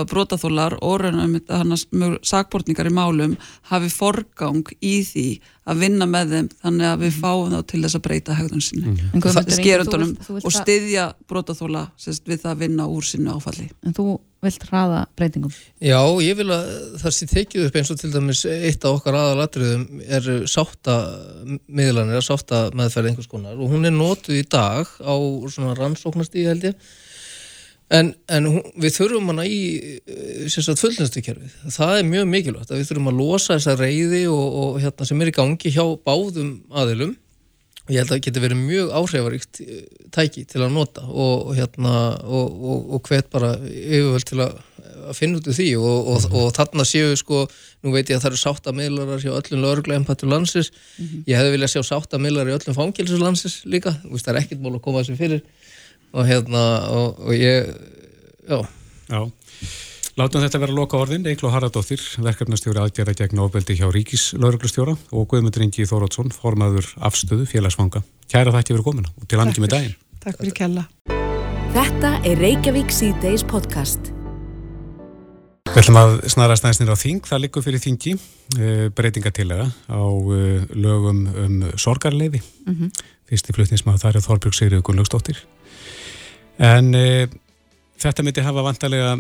brotaþólar 0.10 0.78
og 0.86 1.06
sakbortningar 2.26 2.90
í 2.90 2.94
málum 2.94 3.38
hafi 3.72 3.92
forgang 3.94 4.64
í 4.82 4.96
því 5.08 5.28
að 5.70 5.86
vinna 5.86 6.08
með 6.10 6.36
þeim 6.36 6.50
þannig 6.60 6.90
að 6.90 7.06
við 7.06 7.14
mhm. 7.14 7.22
fáum 7.24 7.54
þá 7.54 7.72
til 7.72 7.82
þess 7.86 7.98
að 7.98 8.06
breyta 8.08 8.36
hegðun 8.36 8.64
sinni 8.64 8.92
mm. 8.92 9.40
skerundunum 9.56 10.14
og 10.42 10.52
styðja 10.52 11.08
brotaþóla 11.30 11.88
við 12.04 12.44
það 12.44 12.52
að 12.52 12.62
vinna 12.66 12.88
úr 12.92 13.08
sinni 13.08 13.32
áfalli 13.32 13.70
En 13.88 13.96
þú 13.96 14.08
vilt 14.44 14.66
hraða 14.68 15.06
breytingum? 15.16 15.54
Já, 15.80 16.00
ég 16.24 16.36
vil 16.40 16.50
að 16.52 16.66
það 17.00 17.16
sé 17.16 17.28
tekið 17.32 17.68
upp 17.70 17.78
eins 17.80 17.92
og 17.94 18.02
til 18.02 18.12
dæmis 18.12 18.44
eitt 18.50 18.84
af 18.84 18.98
okkar 18.98 19.18
aðalatriðum 19.20 20.02
er 20.04 20.28
sátta 20.52 20.98
miðlanir, 21.68 22.24
sátta 22.26 22.66
meðferð 22.76 23.14
einhvers 23.14 23.32
konar 23.32 23.56
og 23.56 23.72
hún 23.72 23.88
er 23.88 23.96
nótuð 23.96 24.42
í 24.42 24.44
dag 24.44 24.90
á 25.00 25.16
rannsóknastíði 25.80 26.50
held 26.52 26.68
ég 26.74 26.92
En, 27.92 28.14
en 28.32 28.48
við 28.80 28.96
þurfum 28.96 29.34
hana 29.34 29.44
í 29.46 29.58
eh, 30.08 30.46
fullnæstukerfið. 30.48 31.58
Það 31.74 31.98
er 31.98 32.08
mjög 32.08 32.30
mikilvægt 32.32 32.72
að 32.72 32.80
við 32.80 32.90
þurfum 32.90 33.12
að 33.12 33.20
losa 33.20 33.58
þessa 33.58 33.76
reyði 33.80 34.24
og, 34.32 34.46
og 34.62 34.80
hérna, 34.82 35.08
sem 35.10 35.22
er 35.22 35.30
í 35.30 35.36
gangi 35.36 35.74
hjá 35.74 35.84
báðum 36.08 36.56
aðilum. 36.72 37.14
Og 37.84 37.92
ég 37.92 38.00
held 38.00 38.08
að 38.08 38.16
það 38.16 38.22
getur 38.26 38.46
verið 38.46 38.62
mjög 38.64 38.92
áhrifaríkt 38.96 39.62
eh, 39.66 39.82
tæki 40.16 40.46
til 40.48 40.62
að 40.64 40.76
nota 40.78 41.04
og, 41.04 41.52
hérna, 41.58 41.96
og, 42.24 42.62
og 42.96 43.10
hvet 43.10 43.28
bara 43.34 43.58
yfirvöld 43.60 44.30
til 44.30 44.40
að, 44.46 44.56
að 45.04 45.18
finna 45.20 45.42
út 45.42 45.50
úr 45.52 45.58
því. 45.60 45.68
Og 45.84 46.48
þarna 46.56 46.88
séu 46.88 47.12
sko, 47.20 47.44
nú 47.84 47.92
veit 47.92 48.08
ég 48.08 48.16
að 48.18 48.24
það 48.24 48.32
eru 48.32 48.42
sáttamiðlarar 48.46 49.22
hjá 49.26 49.34
öllum 49.36 49.66
lögurgla 49.68 50.00
empattur 50.00 50.32
landsins, 50.32 50.72
mm 50.72 51.06
-hmm. 51.06 51.28
ég 51.28 51.38
hefði 51.38 51.54
viljað 51.58 51.74
sjá 51.76 51.84
sáttamiðlar 51.92 52.50
í 52.50 52.56
öllum 52.56 52.80
fangilsuslandsins 52.80 53.60
líka, 53.68 54.00
það 54.08 54.34
er 54.34 54.42
ekkert 54.42 54.64
mál 54.64 54.74
að 54.80 54.86
koma 54.88 55.04
þessu 55.04 55.20
fyrir 55.20 55.44
og 56.14 56.30
hérna 56.30 56.64
og, 56.94 57.20
og 57.20 57.34
ég 57.34 57.74
já. 58.48 58.60
já. 59.10 59.22
Látum 60.14 60.44
þetta 60.44 60.60
vera 60.62 60.74
loka 60.78 61.00
orðin, 61.02 61.26
Eiklo 61.26 61.50
Haraldóttir 61.50 62.02
verkefnastjóri 62.22 62.84
aðgerða 62.84 63.16
gegn 63.24 63.40
ofbeldi 63.42 63.80
hjá 63.80 63.88
Ríkislauruglustjóra 63.90 64.94
og 64.94 65.26
Guðmundur 65.32 65.66
Ingi 65.66 65.88
Þórótsson 65.90 66.30
formaður 66.36 66.92
afstöðu 67.02 67.48
félagsfanga. 67.50 68.04
Kæra 68.30 68.54
þætti 68.54 68.76
verið 68.76 68.90
komin 68.92 69.10
og 69.10 69.26
til 69.26 69.42
andjum 69.42 69.66
með 69.66 69.74
daginn. 69.74 69.96
Takk 70.22 70.38
fyrir 70.38 70.58
kella 70.60 70.86
Þetta 71.74 72.12
er 72.30 72.38
Reykjavík 72.38 72.94
C-Days 72.94 73.42
podcast. 73.50 74.12
Við 75.74 75.80
ætlum 75.82 75.98
að 75.98 76.12
snara 76.30 76.60
snæðisnir 76.60 76.94
á 76.94 76.98
þing, 77.02 77.26
það 77.26 77.44
likur 77.48 77.66
fyrir 77.66 77.82
þingi 77.82 78.14
eh, 78.14 78.86
breytingatillega 78.94 79.66
á 79.90 80.06
eh, 80.06 80.68
lögum 80.78 81.26
um 81.26 81.56
sorgarleiði 81.74 82.44
mm 82.44 82.76
-hmm. 82.76 82.94
fyrsti 83.26 83.58
flutnismað 83.58 84.04
þar 84.06 84.22
er 84.22 84.26
Þorbjörg 84.28 84.60
Sigriður 84.60 84.86
Gunnlaugsdóttir 84.86 85.42
En 86.62 86.94
e, 86.94 87.28
þetta 88.02 88.26
myndi 88.26 88.44
hafa 88.46 88.66
vantarlega 88.66 89.16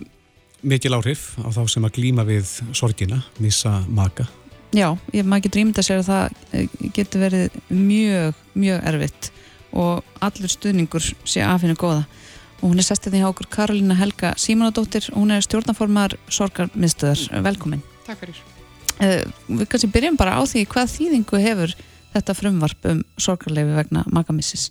mikil 0.63 0.95
áhrif 0.95 1.33
á 1.41 1.49
þá 1.51 1.61
sem 1.71 1.85
að 1.85 1.95
glýma 1.97 2.25
við 2.27 2.49
sorgina, 2.75 3.23
missa 3.41 3.81
maka. 3.89 4.27
Já, 4.73 4.87
ég 5.13 5.25
maður 5.25 5.47
getur 5.47 5.61
ímynda 5.61 5.83
sér 5.85 6.01
að 6.01 6.09
það 6.09 6.37
e, 6.53 6.89
getur 6.95 7.23
verið 7.27 7.57
mjög, 7.69 8.37
mjög 8.57 8.85
erfitt 8.89 9.31
og 9.73 10.21
allur 10.23 10.53
stuðningur 10.53 11.09
sé 11.25 11.43
afhengið 11.45 11.81
góða. 11.81 12.03
Og 12.61 12.71
hún 12.71 12.79
er 12.79 12.87
sestið 12.87 13.19
í 13.19 13.23
okkur 13.27 13.49
Karolina 13.51 13.97
Helga 13.99 14.33
Símonadóttir 14.39 15.09
og 15.11 15.19
hún 15.19 15.33
er 15.35 15.43
stjórnaformar 15.43 16.15
sorgarmiðstöðar. 16.31 17.25
Velkomin. 17.43 17.81
Takk 18.07 18.21
fyrir. 18.23 18.39
Uh, 19.01 19.25
við 19.49 19.65
kannski 19.71 19.89
byrjum 19.91 20.17
bara 20.19 20.37
á 20.37 20.41
því 20.47 20.63
hvað 20.71 20.93
þýðingu 20.93 21.41
hefur 21.43 21.73
þetta 22.13 22.35
frumvarp 22.37 22.87
um 22.91 23.01
sorgarleifi 23.17 23.75
vegna 23.75 24.05
makamissis. 24.13 24.69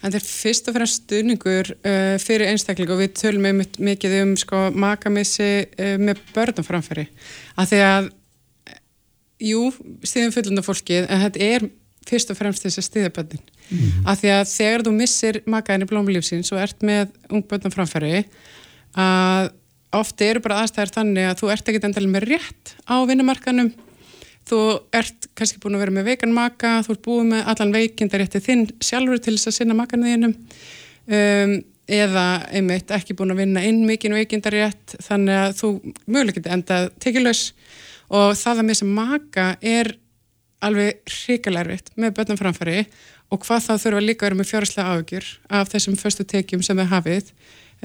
Þetta 0.00 0.16
er 0.16 0.24
fyrst 0.24 0.70
og 0.70 0.76
fremst 0.78 1.02
stuðningur 1.02 1.74
uh, 1.76 2.14
fyrir 2.22 2.48
einstakling 2.48 2.92
og 2.92 3.02
við 3.02 3.12
tölum 3.20 3.44
með 3.44 3.76
mikið 3.90 4.16
um 4.22 4.32
sko, 4.40 4.62
makamissi 4.72 5.50
uh, 5.66 5.98
með 6.00 6.22
börnum 6.32 6.66
framfæri. 6.66 7.04
Að 7.60 7.74
því 7.74 7.82
að 7.88 8.08
jú, 9.50 9.68
stiðum 10.04 10.34
fullunda 10.34 10.64
fólkið 10.64 11.06
en 11.08 11.22
þetta 11.26 11.44
er 11.46 11.68
fyrst 12.08 12.32
og 12.32 12.38
fremst 12.38 12.64
þess 12.64 12.80
að 12.80 12.86
stiðja 12.86 13.12
bönnin 13.14 13.42
mm. 13.68 14.08
af 14.08 14.20
því 14.20 14.32
að 14.34 14.42
þegar 14.54 14.84
þú 14.86 14.94
missir 14.96 15.40
makaðin 15.50 15.84
í 15.84 15.90
blómulífsins 15.90 16.52
og 16.54 16.62
ert 16.62 16.84
með 16.86 17.12
ungböndan 17.28 17.74
framfæri 17.74 18.24
að 18.98 19.52
ofti 20.00 20.28
eru 20.30 20.42
bara 20.44 20.62
aðstæðir 20.62 20.94
þannig 20.94 21.28
að 21.28 21.38
þú 21.40 21.52
ert 21.54 21.70
ekkit 21.70 21.86
endalega 21.88 22.14
með 22.14 22.26
rétt 22.30 22.74
á 22.86 22.96
vinnumarkanum 23.10 23.70
þú 24.48 24.60
ert 24.96 25.28
kannski 25.38 25.60
búin 25.62 25.76
að 25.76 25.84
vera 25.84 25.96
með 25.98 26.08
veikan 26.12 26.34
maka 26.34 26.78
þú 26.86 26.94
ert 26.94 27.04
búin 27.04 27.32
með 27.34 27.50
allan 27.52 27.74
veikindarétti 27.74 28.42
þinn 28.44 28.64
sjálfur 28.82 29.20
til 29.22 29.36
þess 29.36 29.50
að 29.50 29.56
sinna 29.58 29.76
makanuðinum 29.78 30.34
um, 30.36 31.54
eða 31.90 32.26
einmitt 32.54 32.92
ekki 32.94 33.16
búin 33.18 33.34
að 33.34 33.42
vinna 33.44 33.62
inn 33.66 33.82
mikinn 33.86 34.14
veikindarétt 34.14 34.96
þannig 35.02 35.40
að 35.44 35.56
þú 35.60 35.72
möguleg 36.06 36.38
geti 36.38 36.52
endað 36.54 36.90
tekilös 37.02 37.44
og 38.10 38.36
það 38.38 38.62
að 38.62 38.68
missa 38.70 38.88
maka 38.88 39.46
er 39.60 39.94
alveg 40.64 41.00
hrikalervitt 41.08 41.90
með 41.96 42.14
börnum 42.18 42.38
framfæri 42.38 42.84
og 43.30 43.42
hvað 43.44 43.66
þá 43.66 43.72
þurfa 43.84 44.04
líka 44.04 44.24
að 44.24 44.28
vera 44.28 44.40
með 44.40 44.50
fjárherslega 44.50 44.94
áhugjur 44.94 45.30
af 45.58 45.70
þessum 45.72 45.98
förstu 45.98 46.26
tekjum 46.28 46.64
sem 46.66 46.78
þau 46.78 46.90
hafið 46.90 47.32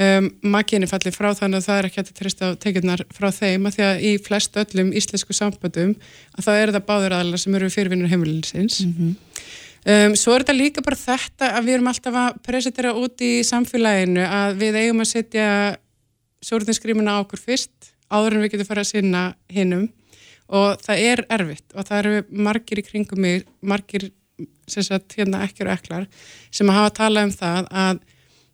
um, 0.02 0.30
makinni 0.56 0.90
falli 0.90 1.14
frá 1.14 1.32
þannig 1.38 1.62
að 1.62 1.68
það 1.68 1.80
er 1.80 1.88
ekki 1.90 2.02
að 2.04 2.12
trista 2.20 2.52
tekjurnar 2.62 3.04
frá 3.16 3.30
þeim 3.36 3.68
að 3.68 3.78
því 3.78 3.86
að 3.88 4.06
í 4.10 4.12
flest 4.26 4.60
öllum 4.62 4.92
íslensku 5.02 5.36
samböndum 5.36 5.96
að 6.36 6.48
það 6.48 6.62
eru 6.64 6.76
það 6.76 6.88
báður 6.90 7.18
aðlar 7.20 7.44
sem 7.44 7.58
eru 7.60 7.72
fyrirvinnur 7.74 8.12
heimilinsins 8.12 8.82
mm 8.84 8.94
-hmm. 8.98 9.16
um, 9.96 10.16
svo 10.20 10.36
er 10.36 10.46
þetta 10.46 10.58
líka 10.60 10.86
bara 10.86 11.02
þetta 11.02 11.52
að 11.58 11.68
við 11.68 11.78
erum 11.78 11.92
alltaf 11.94 12.22
að 12.24 12.40
presentera 12.48 12.94
út 12.94 13.22
í 13.22 13.34
samfélaginu 13.44 14.26
að 14.28 14.62
við 14.64 14.80
eigum 14.84 15.04
að 15.04 15.12
setja 15.14 15.50
sórðinskrimuna 16.46 17.20
á 17.20 17.22
okkur 17.24 17.40
fyrst 17.42 17.94
áður 18.12 18.36
en 18.36 18.44
við 18.44 18.52
getum 18.56 18.70
fara 18.70 18.84
að 18.86 18.92
sinna 18.92 19.24
hinnum 19.50 19.90
og 20.54 20.82
það 20.84 21.02
er 21.02 21.26
erfitt 21.34 21.74
og 21.74 21.88
það 21.88 22.00
eru 22.04 22.26
margir 22.30 22.80
í 22.82 22.86
kringum 22.86 23.22
mig, 23.22 23.46
margir 23.62 24.12
sem 24.70 24.84
sagt 24.84 25.16
hérna 25.18 25.44
ekkir 25.46 25.70
og 25.70 25.78
eklar 25.78 26.06
sem 26.54 26.70
að 26.70 26.78
hafa 26.80 26.92
að 26.92 26.98
tala 27.00 27.24
um 27.26 27.32
það 27.34 27.72
að 27.72 28.04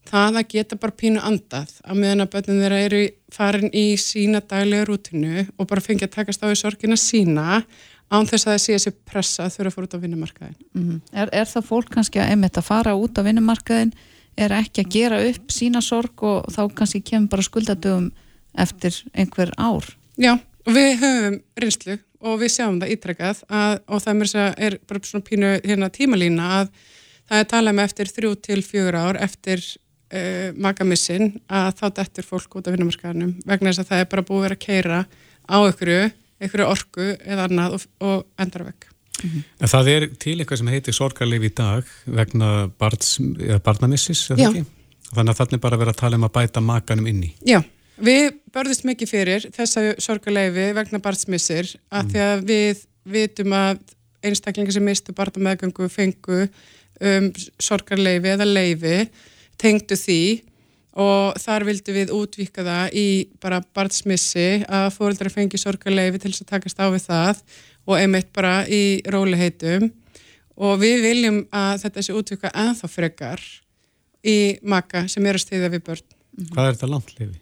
það 0.10 0.40
að 0.42 0.48
geta 0.54 0.78
bara 0.82 0.98
pínu 0.98 1.22
andað 1.24 1.74
að 1.84 2.00
meðan 2.02 2.26
að 2.26 2.32
börnum 2.36 2.62
þeirra 2.64 2.80
eru 2.88 3.02
farin 3.32 3.74
í 3.74 3.86
sína 4.02 4.42
daglega 4.42 4.88
rútinu 4.90 5.46
og 5.58 5.70
bara 5.70 5.84
fengið 5.84 6.10
að 6.10 6.16
takast 6.16 6.44
á 6.44 6.50
því 6.50 6.58
sorgina 6.60 6.98
sína 7.00 7.62
án 8.12 8.28
þess 8.28 8.48
að 8.48 8.52
það 8.52 8.62
sé 8.64 8.74
þessi 8.76 8.94
pressa 9.08 9.46
að 9.46 9.54
þurfa 9.56 9.70
að 9.70 9.76
fara 9.76 9.88
út 9.88 9.96
á 9.96 10.04
vinnumarkaðin. 10.04 10.58
Mm 10.74 10.84
-hmm. 10.84 11.02
er, 11.14 11.30
er 11.32 11.48
það 11.48 11.68
fólk 11.70 11.90
kannski 11.94 12.20
að 12.20 12.32
einmitt 12.34 12.58
að 12.58 12.68
fara 12.68 12.96
út 12.96 13.18
á 13.18 13.22
vinnumarkaðin 13.24 13.94
er 14.38 14.52
ekki 14.52 14.84
að 14.84 14.92
gera 14.92 15.24
upp 15.30 15.52
sína 15.52 15.82
sorg 15.82 16.24
og 16.24 16.46
þá 16.52 16.62
kannski 16.76 17.02
kemur 17.02 17.30
bara 17.30 17.48
skuldadögum 17.48 18.12
eftir 18.58 18.96
einhver 19.14 19.52
ár? 19.58 19.86
Já, 20.18 20.40
við 20.66 21.00
höfum 21.00 21.42
reynslu 21.56 22.00
og 22.22 22.40
við 22.42 22.54
sjáum 22.56 22.80
það 22.82 22.94
ítrekkað 22.96 23.44
og 23.88 24.02
það 24.04 24.56
er 24.58 24.78
bara 24.88 25.04
svona 25.04 25.26
pínu 25.26 25.54
hérna, 25.64 25.90
tímalína 25.90 26.50
að 26.60 26.68
það 27.30 27.40
er 27.40 27.48
talað 27.54 27.78
með 27.78 27.90
eftir 27.90 28.12
þrjú 28.12 28.36
til 28.44 28.60
fjögur 28.66 28.98
ár 29.00 29.20
eftir 29.24 29.64
uh, 30.12 30.52
makamissin 30.60 31.36
að 31.48 31.70
þá 31.80 31.86
dettur 32.00 32.28
fólk 32.28 32.60
út 32.60 32.68
af 32.68 32.76
vinnumarkaðanum 32.76 33.36
vegna 33.48 33.72
þess 33.72 33.84
að 33.84 33.92
það 33.92 34.04
er 34.04 34.10
bara 34.14 34.26
búið 34.28 34.40
að 34.40 34.48
vera 34.48 34.58
að 34.60 34.66
keira 34.66 35.02
á 35.48 35.58
einhverju, 35.60 36.02
einhverju 36.42 36.70
orku 36.70 37.08
eða 37.20 37.48
annað 37.50 37.78
og, 37.78 37.88
og 38.08 38.26
endra 38.42 38.68
vekk. 38.70 38.88
Mm 39.22 39.30
-hmm. 39.30 39.68
Það 39.74 39.88
er 39.88 40.08
til 40.20 40.38
eitthvað 40.40 40.58
sem 40.58 40.72
heitir 40.74 40.94
sorgarleif 40.98 41.44
í 41.44 41.54
dag 41.56 41.84
vegna 42.06 42.72
barnamissis, 42.80 44.30
eða 44.32 44.50
ekki? 44.50 44.66
Þannig 45.12 45.34
að 45.34 45.40
þannig 45.42 45.62
bara 45.62 45.78
vera 45.78 45.92
að 45.92 46.00
tala 46.00 46.18
um 46.18 46.24
að 46.24 46.36
bæta 46.38 46.62
makanum 46.64 47.08
inni. 47.08 47.34
Já, 47.46 47.60
við 48.00 48.38
börðist 48.54 48.86
mikið 48.88 49.10
fyrir 49.10 49.48
þessa 49.56 49.96
sorgarleifi 50.00 50.72
vegna 50.78 51.00
barnsmissir 51.04 51.76
að 51.92 52.04
mm. 52.04 52.12
því 52.12 52.22
að 52.28 52.46
við 52.52 52.86
vitum 53.04 53.54
að 53.54 53.82
einstaklingar 54.24 54.76
sem 54.76 54.86
mistu 54.86 55.14
barnameðgöngu 55.18 55.90
fengu 55.90 56.46
um, 56.46 57.30
sorgarleifi 57.60 58.34
eða 58.36 58.48
leifi 58.48 58.96
tengdu 59.62 59.98
því 60.00 60.22
og 61.02 61.38
þar 61.40 61.66
vildu 61.70 61.96
við 61.96 62.14
útvíka 62.16 62.66
það 62.68 62.96
í 63.00 63.08
bara 63.44 63.62
barnsmissi 63.76 64.66
að 64.68 64.90
fóröldra 64.98 65.32
fengi 65.32 65.60
sorgarleifi 65.62 66.20
til 66.20 66.34
þess 66.34 66.44
að 66.44 66.52
takast 66.56 66.82
á 66.84 66.88
við 66.92 67.06
það 67.06 67.44
og 67.88 67.98
einmitt 67.98 68.32
bara 68.36 68.56
í 68.68 69.00
róliheitum 69.08 69.88
og 70.62 70.82
við 70.82 71.06
viljum 71.06 71.44
að 71.56 71.86
þetta 71.86 72.04
sé 72.06 72.18
útvíka 72.18 72.52
enþá 72.52 72.90
frekar 72.92 73.46
í 74.28 74.58
maka 74.62 75.08
sem 75.10 75.26
er 75.26 75.40
að 75.40 75.46
stiðja 75.46 75.72
við 75.72 75.86
börn. 75.88 76.12
Hvað 76.52 76.68
er 76.68 76.76
þetta 76.76 76.92
landleifi? 76.92 77.40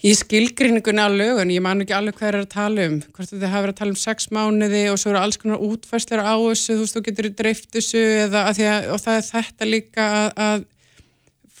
Í 0.00 0.14
skilgrinningunni 0.16 1.02
á 1.04 1.12
lögun, 1.12 1.50
ég 1.52 1.60
man 1.60 1.82
ekki 1.84 1.92
alveg 1.92 2.16
hvað 2.16 2.30
er 2.30 2.36
að 2.38 2.52
tala 2.54 2.84
um, 2.88 2.94
hvort 3.12 3.28
þetta 3.28 3.50
hafa 3.52 3.64
verið 3.66 3.74
að 3.74 3.80
tala 3.82 3.92
um 3.92 3.98
sex 4.00 4.30
mánuði 4.32 4.80
og 4.88 4.96
svo 4.96 5.10
eru 5.12 5.20
alls 5.20 5.36
konar 5.36 5.60
útfærsleira 5.66 6.24
á 6.24 6.34
þessu, 6.40 6.72
þú 6.72 6.84
veist, 6.86 6.96
þú 6.96 7.02
getur 7.10 7.28
dreift 7.36 7.68
þessu 7.76 8.00
eða 8.22 8.46
að 8.48 8.62
að, 8.64 8.86
og 8.94 9.02
það 9.04 9.18
er 9.18 9.26
þetta 9.28 9.68
líka 9.68 10.06
að, 10.22 10.30
að 10.46 10.64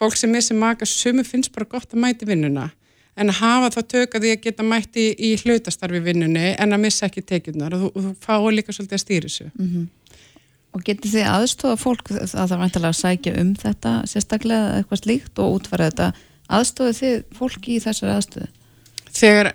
fólk 0.00 0.16
sem 0.16 0.32
missi 0.32 0.56
maka 0.56 0.88
sumu 0.88 1.24
finnst 1.26 1.52
bara 1.54 1.68
gott 1.68 1.92
að 1.92 2.02
mæti 2.04 2.28
vinnuna 2.28 2.70
en 3.20 3.30
að 3.30 3.40
hafa 3.42 3.70
þá 3.74 3.80
tök 3.94 4.16
að 4.16 4.24
því 4.24 4.34
að 4.34 4.42
geta 4.46 4.66
mæti 4.66 5.06
í, 5.10 5.14
í 5.28 5.30
hlutastarfi 5.42 6.02
vinnunni 6.04 6.52
en 6.56 6.76
að 6.76 6.84
missa 6.86 7.08
ekki 7.08 7.24
tekjurnar 7.26 7.76
og 7.76 7.82
þú, 7.82 8.04
þú 8.04 8.12
fá 8.24 8.34
líka 8.54 8.74
svolítið 8.74 8.96
að 8.96 9.04
stýra 9.04 9.28
þessu. 9.28 9.48
Mm 9.50 9.70
-hmm. 9.70 9.88
Og 10.70 10.84
getur 10.86 11.10
þið 11.10 11.26
aðstofa 11.26 11.76
fólk 11.76 12.10
að 12.10 12.28
það 12.30 12.52
er 12.52 12.62
vantilega 12.62 12.92
að 12.94 13.00
sækja 13.00 13.40
um 13.40 13.54
þetta 13.58 13.94
sérstaklega 14.06 14.76
eitthvað 14.76 15.02
slíkt 15.02 15.38
og 15.42 15.54
útfæra 15.56 15.90
þetta 15.90 16.12
aðstofið 16.48 17.00
þið 17.00 17.24
fólki 17.38 17.74
í 17.74 17.82
þessari 17.82 18.14
aðstöðu? 18.14 18.48
Þegar 19.10 19.52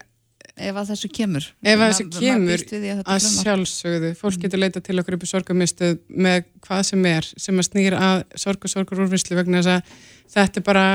ef 0.56 0.76
að 0.80 0.90
þessu 0.92 1.10
kemur 1.12 1.46
ef 1.64 1.80
að 1.80 1.90
þessu 1.92 2.06
kemur 2.16 2.62
að, 2.64 3.02
að 3.12 3.26
sjálfsögðu 3.28 4.12
fólk 4.16 4.38
getur 4.40 4.60
leita 4.60 4.82
til 4.84 5.00
okkur 5.00 5.18
upp 5.18 5.26
í 5.26 5.28
sorgamistu 5.28 5.90
með 6.08 6.46
hvað 6.64 6.84
sem 6.92 7.08
er 7.10 7.28
sem 7.36 7.60
að 7.60 7.68
snýra 7.70 8.00
að 8.00 8.24
sorg 8.40 8.64
og 8.64 8.72
sorgur 8.72 9.04
úrvinnslu 9.04 9.36
vegna 9.36 9.60
þess 9.60 9.74
að 9.74 9.82
þetta 10.32 10.62
er 10.62 10.66
bara 10.66 10.86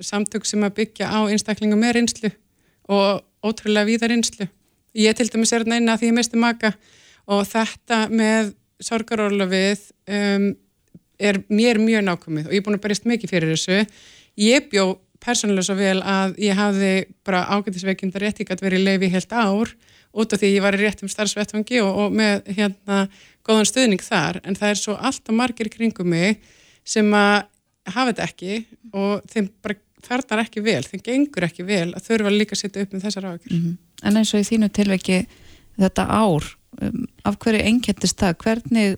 samtök 0.00 0.46
sem 0.48 0.62
að 0.64 0.76
byggja 0.80 1.10
á 1.12 1.18
einstaklingum 1.28 1.80
með 1.80 1.98
reynslu 1.98 2.30
og 2.90 3.20
ótrúlega 3.44 3.88
víðar 3.88 4.12
reynslu. 4.14 4.48
Ég 4.96 5.14
til 5.16 5.28
dæmis 5.30 5.52
er 5.54 5.66
neina 5.68 5.96
því 5.98 6.10
ég 6.10 6.16
misti 6.16 6.40
maka 6.40 6.72
og 7.30 7.44
þetta 7.48 8.06
með 8.10 8.54
sorgarorlofið 8.82 9.84
um, 10.10 10.48
er 11.20 11.42
mér 11.52 11.78
mjög 11.82 12.06
nákvæmið 12.08 12.48
og 12.48 12.56
ég 12.56 12.62
er 12.62 12.66
búin 12.66 12.78
að 12.80 12.84
berist 12.86 13.06
mikið 13.08 13.34
fyrir 13.34 13.54
þessu. 13.54 13.84
Ég 14.40 14.70
bjó 14.72 14.96
persónulega 15.20 15.68
svo 15.68 15.76
vel 15.78 16.00
að 16.00 16.38
ég 16.40 16.56
hafði 16.56 16.92
bara 17.26 17.44
ágættisveikindar 17.52 18.24
rétt 18.24 18.40
ekki 18.40 18.56
að 18.56 18.64
vera 18.64 18.80
í 18.80 18.84
leifi 18.86 19.10
helt 19.12 19.34
ár 19.36 19.74
út 20.10 20.32
af 20.32 20.40
því 20.40 20.54
ég 20.54 20.64
var 20.64 20.74
í 20.74 20.80
réttum 20.80 21.10
starfsvettfangi 21.12 21.82
og, 21.84 21.90
og 22.06 22.16
með 22.16 22.48
hérna 22.56 23.02
góðan 23.46 23.68
stuðning 23.68 24.02
þar 24.02 24.40
en 24.42 24.56
það 24.58 24.72
er 24.72 24.80
svo 24.80 24.96
alltaf 24.96 25.36
margir 25.36 25.70
kringum 25.70 26.08
mig 26.10 26.40
sem 26.88 27.06
að 27.14 27.49
hafa 27.86 28.12
þetta 28.12 28.26
ekki 28.28 28.58
og 28.92 29.30
þeim 29.30 29.48
bara 29.62 29.78
ferðar 30.04 30.44
ekki 30.44 30.62
vel, 30.64 30.82
þeim 30.86 31.02
gengur 31.04 31.46
ekki 31.46 31.66
vel 31.68 31.90
að 31.92 32.06
þurfa 32.06 32.32
líka 32.32 32.56
að 32.56 32.62
setja 32.62 32.84
upp 32.84 32.94
með 32.94 33.06
þessar 33.06 33.28
ágjur 33.30 33.52
mm 33.52 33.62
-hmm. 33.62 33.78
En 34.02 34.16
eins 34.16 34.30
og 34.32 34.40
í 34.40 34.48
þínu 34.48 34.70
tilveki 34.72 35.26
þetta 35.76 36.06
ár, 36.08 36.44
um, 36.80 37.02
af 37.24 37.36
hverju 37.38 37.60
ennkjættist 37.60 38.16
það, 38.16 38.38
hvernig 38.44 38.96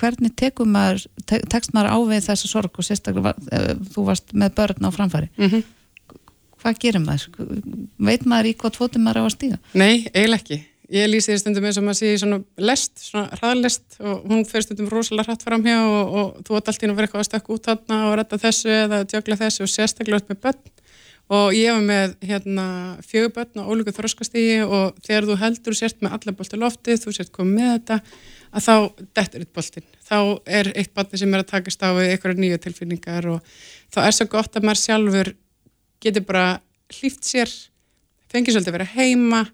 hvernig 0.00 0.32
tekum 0.36 0.70
maður 0.72 1.06
te 1.26 1.40
tekst 1.50 1.74
maður 1.74 1.90
ávið 1.96 2.24
þessa 2.28 2.48
sorg 2.48 2.78
og 2.78 2.86
sérstaklega 2.86 3.34
uh, 3.34 3.74
þú 3.92 4.06
varst 4.06 4.32
með 4.32 4.54
börn 4.54 4.86
á 4.86 4.90
framfæri 4.94 5.28
mm 5.36 5.48
-hmm. 5.48 5.62
hvað 6.62 6.78
gerir 6.78 7.00
maður? 7.00 7.28
Veit 7.98 8.24
maður 8.24 8.46
í 8.46 8.54
hvað 8.54 8.76
tvotum 8.76 9.02
maður 9.02 9.20
á 9.20 9.24
að 9.26 9.34
stíga? 9.36 9.58
Nei, 9.74 10.06
eiginlega 10.14 10.42
ekki 10.42 10.64
ég 10.90 11.10
lýsi 11.10 11.32
því 11.32 11.38
stundum 11.42 11.68
eins 11.68 11.78
og 11.80 11.86
maður 11.86 12.00
sé 12.00 12.10
svona 12.20 12.40
lest, 12.70 12.98
svona 13.04 13.38
hraðlest 13.38 14.00
og 14.00 14.26
hún 14.30 14.42
fer 14.48 14.66
stundum 14.66 14.90
rosalega 14.90 15.30
hratt 15.30 15.46
fram 15.46 15.64
hjá 15.66 15.78
og, 15.78 16.10
og 16.10 16.42
þú 16.46 16.58
átt 16.58 16.72
alltaf 16.72 16.86
inn 16.86 16.94
að 16.94 16.98
vera 17.00 17.08
eitthvað 17.08 17.24
að 17.24 17.30
stökka 17.30 17.54
út 17.54 17.70
þarna 17.70 18.00
og 18.08 18.16
retta 18.20 18.40
þessu 18.42 18.74
eða 18.74 19.00
djögla 19.12 19.40
þessu 19.44 19.66
og 19.66 19.72
sérstaklega 19.74 20.22
upp 20.22 20.34
með 20.34 20.42
börn. 20.48 20.74
Og 21.30 21.54
ég 21.54 21.70
var 21.70 21.84
með 21.86 22.16
hérna 22.26 22.66
fjögur 23.06 23.32
börn 23.36 23.62
og 23.62 23.70
ólíku 23.70 23.94
þróskastígi 23.94 24.64
og 24.66 24.98
þegar 25.06 25.28
þú 25.28 25.38
heldur 25.44 25.78
sért 25.78 26.02
með 26.02 26.16
alla 26.16 26.34
bólti 26.34 26.58
loftið, 26.58 27.04
þú 27.04 27.14
sért 27.14 27.30
komið 27.36 27.60
með 27.60 27.72
þetta 27.76 28.00
að 28.50 28.66
þá 28.66 28.74
dettur 29.14 29.44
eitt 29.44 29.54
bóltin 29.54 29.86
þá 30.10 30.18
er 30.50 30.70
eitt 30.74 30.92
barni 30.94 31.20
sem 31.20 31.34
er 31.34 31.44
að 31.44 31.52
takast 31.52 31.84
á 31.86 31.94
við 31.94 32.14
einhverja 32.14 32.42
nýju 32.42 32.58
tilfinningar 32.64 33.28
og 33.30 33.54
þá 33.94 34.00
er 34.02 34.16
svo 34.16 34.26
gott 34.32 34.58
að 34.58 34.66
maður 34.66 34.82
sjálfur 34.82 35.32
getur 36.02 36.26
bara 36.26 36.46
hlýft 36.90 37.26
sér 37.28 37.52
fengið 38.32 38.56
svolítið 38.56 38.72
að 38.72 38.78
vera 38.78 38.92
heima 38.96 39.44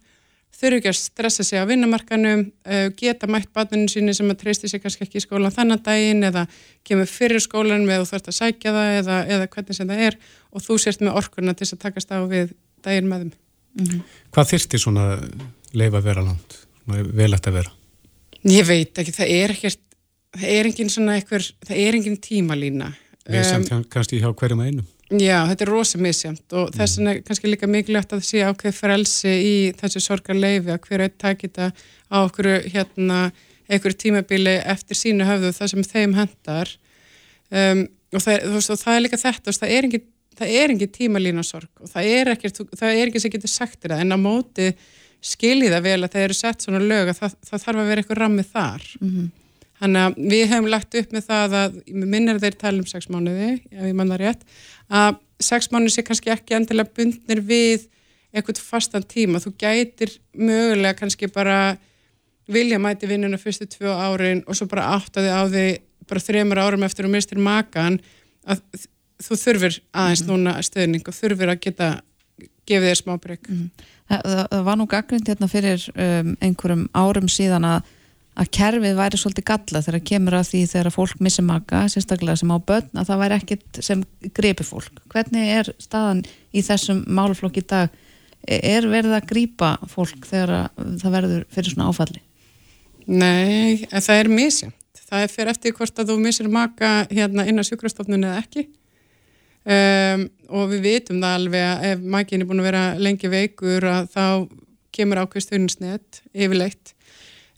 þurfu 0.56 0.80
ekki 0.80 0.90
að 0.90 0.98
stressa 0.98 1.44
sig 1.46 1.60
á 1.60 1.68
vinnumarkanum, 1.68 2.44
uh, 2.66 2.86
geta 2.96 3.28
mætt 3.30 3.50
batninu 3.56 3.88
síni 3.92 4.14
sem 4.16 4.30
að 4.32 4.40
treysti 4.42 4.70
sig 4.70 4.82
kannski 4.82 5.06
ekki 5.06 5.20
í 5.20 5.24
skólan 5.24 5.54
þannan 5.54 5.82
daginn 5.84 6.24
eða 6.26 6.46
kemur 6.86 7.10
fyrir 7.10 7.42
skólan 7.44 7.86
með 7.88 8.04
þú 8.04 8.10
þarfst 8.12 8.30
að 8.32 8.38
sækja 8.38 8.74
það 8.76 8.92
eða, 9.00 9.18
eða 9.36 9.48
hvernig 9.54 9.78
sem 9.78 9.90
það 9.90 10.04
er 10.08 10.18
og 10.52 10.64
þú 10.66 10.78
sért 10.82 11.04
með 11.04 11.18
orkurna 11.22 11.56
til 11.56 11.68
að 11.68 11.82
takast 11.84 12.14
á 12.14 12.18
við 12.24 12.54
daginn 12.86 13.10
með 13.10 13.24
þeim. 13.24 13.32
Mm 13.76 13.86
-hmm. 13.86 14.00
Hvað 14.32 14.50
þyrsti 14.52 14.78
svona 14.80 15.06
leif 15.72 15.92
að 15.92 16.06
vera 16.08 16.24
langt? 16.24 16.60
Vel 16.86 17.32
eftir 17.34 17.52
að 17.52 17.58
vera? 17.60 17.72
Ég 18.46 18.66
veit 18.66 18.98
ekki, 18.98 19.12
það 19.12 19.32
er 19.34 19.50
ekkert, 19.50 19.80
það 20.36 20.50
er 20.54 20.66
engin 20.66 20.90
svona 20.90 21.16
eitthvað, 21.18 21.52
það 21.66 21.80
er 21.82 21.94
engin 21.98 22.20
tímalína. 22.22 22.92
Við 23.26 23.44
sem 23.44 23.64
um, 23.74 23.84
kannski 23.90 24.20
hjá 24.22 24.30
hverjum 24.30 24.62
einum? 24.62 24.86
Já, 25.06 25.44
þetta 25.46 25.62
er 25.62 25.70
rosa 25.70 25.98
misjönd 26.02 26.54
og 26.58 26.72
þess 26.74 26.98
vegna 26.98 27.12
er 27.14 27.20
kannski 27.26 27.50
líka 27.50 27.68
mikilvægt 27.70 28.14
að 28.16 28.24
sé 28.26 28.40
ákveð 28.42 28.74
frelsi 28.74 29.34
í 29.38 29.54
þessu 29.78 30.02
sorgarleifi 30.02 30.72
að 30.74 30.88
hver 30.88 31.04
eitt 31.04 31.14
takit 31.22 31.52
þetta 31.54 31.68
á 32.10 32.16
okkur 32.24 32.48
hérna, 32.72 33.20
einhverju 33.70 34.00
tímabili 34.02 34.56
eftir 34.66 34.98
sínu 34.98 35.28
höfðu 35.28 35.52
það 35.54 35.72
sem 35.72 35.86
þeim 35.86 36.18
hendar 36.18 36.74
um, 37.54 37.86
og, 37.86 38.18
það, 38.18 38.50
veist, 38.56 38.74
og 38.74 38.82
það 38.82 38.96
er 38.96 39.04
líka 39.04 39.22
þetta, 39.22 39.46
veist, 39.46 39.62
það 39.62 39.76
er 39.76 39.88
engin, 39.88 40.06
engin 40.58 40.94
tímalína 40.98 41.46
sorg 41.46 41.70
og 41.86 41.92
það 41.94 42.12
er 42.16 42.34
ekki 42.34 42.52
það 42.58 42.90
er 42.90 43.06
ekki 43.06 43.22
sem 43.22 43.36
getur 43.36 43.54
sagt 43.54 43.78
þetta 43.84 44.02
en 44.02 44.14
á 44.14 44.18
móti 44.18 44.72
skiljið 45.26 45.74
það 45.76 45.86
vel 45.86 45.98
að 46.00 46.12
það 46.12 46.26
eru 46.26 46.38
sett 46.38 46.66
svona 46.66 46.82
lög 46.82 47.10
að 47.12 47.20
það, 47.22 47.36
það 47.46 47.64
þarf 47.64 47.82
að 47.82 47.90
vera 47.90 48.02
eitthvað 48.02 48.20
rammið 48.22 48.50
þar. 48.52 48.88
Mm 49.00 49.10
-hmm. 49.12 49.30
Þannig 49.80 50.02
að 50.02 50.16
við 50.32 50.46
hefum 50.52 50.70
lagt 50.72 50.94
upp 50.96 51.12
með 51.12 51.26
það 51.26 51.56
að, 51.60 51.74
minnir 51.86 52.40
þeir 52.40 52.56
tala 52.60 52.80
um 52.80 52.88
sex 52.88 53.10
mánuði, 53.12 53.50
ef 53.72 53.84
ég 53.84 53.96
manna 53.98 54.16
rétt, 54.20 54.46
að 54.88 55.18
sex 55.42 55.68
mánuði 55.72 55.92
sé 55.96 56.06
kannski 56.06 56.32
ekki 56.32 56.56
endilega 56.56 56.94
bundnir 56.96 57.42
við 57.44 57.84
eitthvað 58.32 58.62
fastan 58.64 59.04
tíma. 59.04 59.40
Þú 59.42 59.52
gætir 59.60 60.16
mögulega 60.32 60.96
kannski 60.96 61.28
bara 61.32 61.76
vilja 62.52 62.78
mæti 62.78 63.08
vinnuna 63.10 63.38
fyrstu 63.40 63.66
tvö 63.68 63.92
árin 63.92 64.44
og 64.46 64.56
svo 64.56 64.68
bara 64.70 64.92
áttaði 64.96 65.32
á 65.32 65.42
því 65.50 65.66
bara 66.06 66.22
þreymur 66.22 66.60
árum 66.62 66.86
eftir 66.86 67.08
að 67.08 67.16
mistir 67.16 67.40
makan 67.42 67.98
að 68.46 68.62
þú 69.22 69.38
þurfir 69.40 69.80
aðeins 69.92 70.22
mm 70.22 70.28
-hmm. 70.28 70.44
núna 70.46 70.62
stöðning 70.62 71.08
og 71.08 71.14
þurfir 71.14 71.50
að 71.50 71.60
geta 71.60 71.88
gefið 72.66 72.88
þér 72.88 72.98
smá 73.00 73.18
breyk. 73.18 73.48
Mm 73.48 73.56
-hmm. 73.56 73.70
það, 74.08 74.46
það 74.50 74.62
var 74.64 74.76
nú 74.76 74.86
gaggrind 74.86 75.28
hérna 75.28 75.48
fyrir 75.48 75.80
um, 75.94 76.36
einhverjum 76.40 76.88
árum 76.94 77.28
síðan 77.28 77.64
að 77.64 77.82
að 78.36 78.50
kerfið 78.52 78.96
væri 78.98 79.20
svolítið 79.20 79.46
galla 79.48 79.82
þegar 79.86 80.02
kemur 80.10 80.36
að 80.36 80.48
því 80.50 80.62
þegar 80.72 80.94
fólk 80.94 81.20
missi 81.24 81.44
maka, 81.44 81.84
sérstaklega 81.92 82.36
sem 82.40 82.52
á 82.52 82.58
börn, 82.68 82.90
að 82.92 83.08
það 83.08 83.22
væri 83.22 83.38
ekkit 83.40 83.80
sem 83.84 84.02
greipi 84.36 84.66
fólk. 84.66 85.02
Hvernig 85.12 85.52
er 85.56 85.70
staðan 85.80 86.22
í 86.52 86.64
þessum 86.66 87.04
málflokk 87.16 87.60
í 87.62 87.66
dag? 87.66 88.02
Er 88.46 88.86
verið 88.86 89.16
að 89.16 89.28
grípa 89.30 89.72
fólk 89.90 90.28
þegar 90.28 90.68
það 90.76 91.14
verður 91.16 91.46
fyrir 91.54 91.72
svona 91.72 91.88
áfalli? 91.90 92.20
Nei, 93.06 93.86
það 93.90 94.20
er 94.20 94.30
misjönd. 94.30 94.76
Það 95.06 95.22
er 95.22 95.30
fyrir 95.30 95.52
eftir 95.52 95.74
hvort 95.78 96.00
að 96.02 96.10
þú 96.10 96.16
missir 96.18 96.48
maka 96.50 96.90
hérna 97.12 97.44
inn 97.46 97.62
á 97.62 97.64
sjúkrastofnun 97.66 98.26
eða 98.26 98.40
ekki. 98.42 98.66
Um, 99.66 100.28
og 100.54 100.68
við 100.70 100.84
vitum 100.84 101.22
það 101.22 101.36
alveg 101.40 101.64
að 101.66 101.84
ef 101.88 102.02
makin 102.14 102.42
er 102.42 102.46
búin 102.46 102.62
að 102.62 102.68
vera 102.68 102.82
lengi 103.02 103.30
veikur 103.30 103.86
að 103.90 104.10
þá 104.12 104.26
kemur 104.94 105.22
ákveðst 105.24 105.54
unnsnett 105.56 106.20
yfirleitt. 106.34 106.92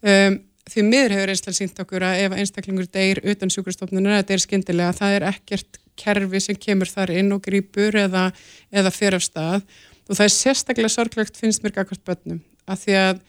Um, 0.00 0.38
því 0.72 0.84
miður 0.86 1.14
hefur 1.16 1.32
einstaklega 1.32 1.58
sínt 1.58 1.82
okkur 1.82 2.06
að 2.06 2.22
ef 2.24 2.36
einstaklingur 2.42 2.88
deyr 2.92 3.20
utan 3.32 3.52
sjúkrastofnunar 3.52 4.20
að 4.20 4.28
deyr 4.30 4.44
skindilega, 4.44 4.96
það 4.96 5.16
er 5.16 5.26
ekkert 5.32 5.80
kerfi 5.98 6.42
sem 6.42 6.58
kemur 6.58 6.90
þar 6.90 7.14
inn 7.18 7.32
og 7.34 7.42
grýpur 7.44 7.96
eða, 7.98 8.28
eða 8.70 8.92
fyrir 8.94 9.18
af 9.18 9.26
stað 9.26 9.64
og 10.08 10.14
það 10.16 10.24
er 10.26 10.36
sérstaklega 10.36 10.92
sorglegt 10.92 11.40
finnst 11.40 11.64
mér 11.64 11.82
akkvæmt 11.82 12.06
börnum, 12.06 12.40
af 12.68 12.84
því 12.84 12.96
að 13.00 13.24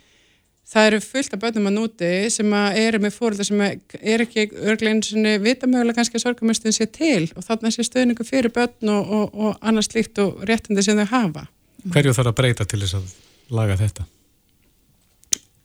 það 0.70 0.90
eru 0.90 1.00
fullt 1.04 1.34
af 1.34 1.42
börnum 1.44 1.70
að 1.70 1.76
núti 1.78 2.12
sem 2.34 2.54
að 2.60 2.80
eru 2.84 3.02
með 3.04 3.16
fóröldar 3.16 3.48
sem 3.48 3.64
er 3.66 4.26
ekki 4.26 4.46
og 4.54 5.42
vita 5.46 5.70
mögulega 5.70 5.98
kannski 5.98 6.20
að 6.20 6.26
sorgamöstin 6.28 6.76
sé 6.76 6.86
til 6.94 7.32
og 7.34 7.46
þarna 7.48 7.74
sé 7.74 7.86
stöðningu 7.88 8.28
fyrir 8.28 8.54
börn 8.54 8.94
og, 8.94 9.16
og, 9.18 9.34
og 9.34 9.58
annars 9.66 9.90
líkt 9.96 10.22
og 10.22 10.44
réttindi 10.46 10.86
sem 10.86 11.00
þau 11.02 11.10
hafa. 11.16 11.48
Hverju 11.90 12.14
þarf 12.14 12.34
að 12.34 12.40
breyta 12.42 12.70
til 12.70 12.84
þess 12.84 13.00
að 13.00 13.12
laga 13.56 13.80
þetta? 13.80 14.06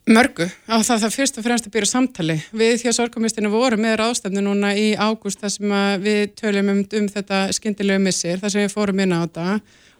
Mörgu, 0.04 0.44
á 0.68 0.84
það 0.84 0.98
það 1.00 1.14
fyrst 1.14 1.38
og 1.40 1.44
fremst 1.46 1.66
að 1.68 1.72
byrja 1.72 1.88
samtali. 1.88 2.34
Við 2.52 2.82
að 2.90 2.96
sorgumistinu 2.98 3.48
voru 3.48 3.78
með 3.80 3.94
ráðstefnu 4.02 4.42
núna 4.44 4.74
í 4.76 4.90
ágúst 5.00 5.40
þar 5.40 5.52
sem 5.54 5.72
við 6.04 6.34
töljum 6.36 6.68
um, 6.74 6.82
um 6.84 7.06
þetta 7.08 7.38
skindilegu 7.56 8.02
missir, 8.04 8.36
þar 8.42 8.52
sem 8.52 8.66
við 8.66 8.74
fórum 8.74 9.00
inn 9.00 9.14
á 9.16 9.24
þetta. 9.24 9.46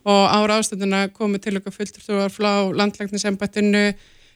Og 0.05 0.27
á 0.29 0.39
ráðstefnuna 0.51 1.01
komu 1.17 1.41
til 1.41 1.55
okkar 1.57 1.73
fulltrúar 1.79 2.35
flá 2.35 2.69
landlæknisembættinu, 2.77 3.87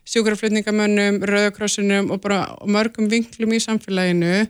sjúkraflutningamönnum, 0.08 1.20
rauðakrossunum 1.28 2.08
og 2.16 2.24
bara 2.24 2.46
mörgum 2.64 3.12
vinklum 3.12 3.52
í 3.52 3.60
samfélaginu. 3.60 4.48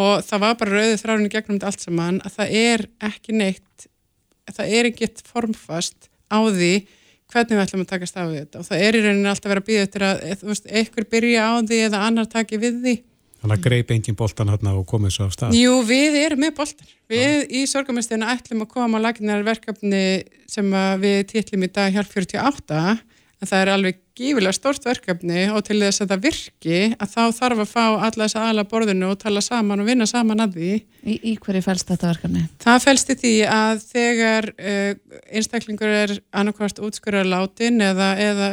Og 0.00 0.24
það 0.24 0.44
var 0.48 0.58
bara 0.64 0.78
rauðið 0.78 1.00
þráinu 1.04 1.32
gegnum 1.36 1.58
þetta 1.58 1.74
allt 1.74 1.84
saman 1.84 2.24
að 2.24 2.40
það 2.40 2.58
er 2.64 2.88
ekki 3.12 3.36
neitt, 3.36 3.88
það 4.48 4.76
er 4.80 4.92
ekkert 4.94 5.26
formfast 5.28 6.08
á 6.32 6.40
því 6.40 6.74
hvernig 7.34 7.58
við 7.58 7.64
ætlum 7.64 7.82
að 7.84 7.90
takast 7.90 8.16
á 8.16 8.24
þetta. 8.24 8.60
Og 8.60 8.68
það 8.68 8.84
er 8.86 8.96
í 8.96 9.02
rauninni 9.04 9.30
alltaf 9.32 9.50
verið 9.50 9.64
að 9.64 9.68
býða 9.70 9.88
eftir 9.88 10.06
að 10.06 10.70
einhver 10.80 11.08
byrja 11.10 11.48
á 11.50 11.52
því 11.60 11.80
eða 11.88 12.04
annar 12.08 12.30
taki 12.30 12.60
við 12.62 12.80
því. 12.84 12.94
Þannig 13.44 13.58
að 13.58 13.64
greip 13.66 13.90
engin 13.92 14.16
boltan 14.16 14.48
hérna 14.48 14.72
og 14.78 14.86
komið 14.88 15.16
svo 15.18 15.26
af 15.28 15.34
stað? 15.34 15.56
Jú, 15.58 15.72
við 15.84 16.14
erum 16.22 16.40
með 16.40 16.54
boltan 16.56 16.92
Við 17.12 17.34
ja. 17.34 17.40
í 17.52 17.64
sorgumestina 17.68 18.30
ætlum 18.32 18.62
að 18.64 18.70
koma 18.70 18.96
á 18.96 19.04
laginar 19.04 19.42
verkefni 19.44 20.04
sem 20.48 20.70
við 21.02 21.18
títlum 21.34 21.66
í 21.66 21.68
dag 21.68 21.92
hjálp 21.92 22.08
48 22.08 22.78
en 23.44 23.50
það 23.50 23.60
er 23.60 23.70
alveg 23.74 24.00
gífilega 24.14 24.54
stort 24.54 24.84
verkefni 24.86 25.42
og 25.52 25.64
til 25.66 25.76
þess 25.82 26.04
að 26.04 26.12
það 26.12 26.22
virki 26.24 26.76
að 26.94 27.10
þá 27.10 27.22
þarf 27.36 27.62
að 27.64 27.70
fá 27.72 27.82
alla 27.84 28.24
þess 28.24 28.38
aðala 28.40 28.64
borðinu 28.70 29.08
og 29.10 29.18
tala 29.20 29.42
saman 29.44 29.82
og 29.82 29.88
vinna 29.88 30.06
saman 30.08 30.44
að 30.44 30.54
því 30.58 30.70
Í, 31.04 31.16
í 31.18 31.32
hverju 31.36 31.60
fælst 31.66 31.90
þetta 31.90 32.12
verkefni? 32.12 32.44
Það 32.64 32.78
fælst 32.86 33.10
í 33.12 33.16
því 33.20 33.32
að 33.52 33.82
þegar 33.90 34.48
uh, 34.54 35.18
einstaklingur 35.36 35.92
er 35.92 36.14
annarkvæmst 36.32 36.80
útskurðar 36.86 37.28
látin 37.28 37.82
eða, 37.84 38.12
eða, 38.22 38.48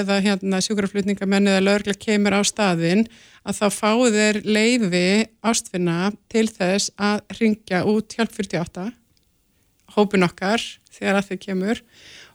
eða 0.00 0.16
hérna, 0.24 0.62
sjúkraflutningamenn 0.64 1.52
eða 1.52 1.62
lögurlega 1.62 2.02
kemur 2.02 2.34
á 2.34 2.42
staðin 2.48 3.06
að 3.46 3.60
þá 3.60 3.66
fáu 3.76 4.08
þeir 4.14 4.40
leiði 4.42 5.06
ástfinna 5.46 6.10
til 6.32 6.48
þess 6.50 6.90
að 6.98 7.22
ringja 7.38 7.84
út 7.90 8.16
hjálp 8.16 8.34
48 8.34 8.88
hópin 9.94 10.26
okkar 10.26 10.62
þegar 10.92 11.20
að 11.20 11.30
þau 11.30 11.40
kemur 11.46 11.86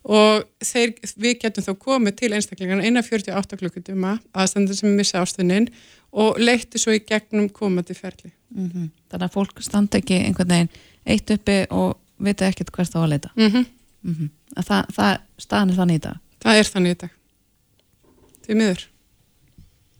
og 0.07 0.45
þeir, 0.63 0.93
við 1.19 1.39
getum 1.41 1.65
þá 1.65 1.73
komið 1.83 2.15
til 2.21 2.31
einstaklingarna 2.37 2.87
innan 2.87 3.03
48 3.03 3.59
klukkutuma 3.59 4.17
aðstandur 4.31 4.77
sem 4.77 4.95
missa 4.95 5.19
ástunnin 5.19 5.67
og 6.15 6.39
leyti 6.39 6.79
svo 6.79 6.95
í 6.95 7.01
gegnum 7.03 7.49
komandi 7.51 7.95
ferli. 7.97 8.31
Mm 8.55 8.69
-hmm. 8.69 8.89
Þannig 9.11 9.27
að 9.27 9.33
fólk 9.33 9.61
standa 9.61 9.97
ekki 9.97 10.21
einhvern 10.23 10.49
veginn 10.49 10.69
eitt 11.05 11.31
uppi 11.31 11.65
og 11.69 11.97
vita 12.17 12.47
ekkert 12.47 12.71
hvert 12.71 12.93
þá 12.93 12.99
að 13.03 13.09
leita. 13.09 13.29
Mm 13.35 13.51
-hmm. 13.51 13.65
Mm 14.01 14.15
-hmm. 14.15 14.63
Það, 14.63 14.85
það 14.95 15.17
staðan 15.37 15.69
er 15.69 15.75
þannig 15.75 15.95
í 15.95 16.03
dag? 16.07 16.17
Það 16.39 16.57
er 16.57 16.63
þannig 16.63 16.91
í 16.91 16.99
dag. 17.01 17.09
Því 18.47 18.55
miður. 18.55 18.87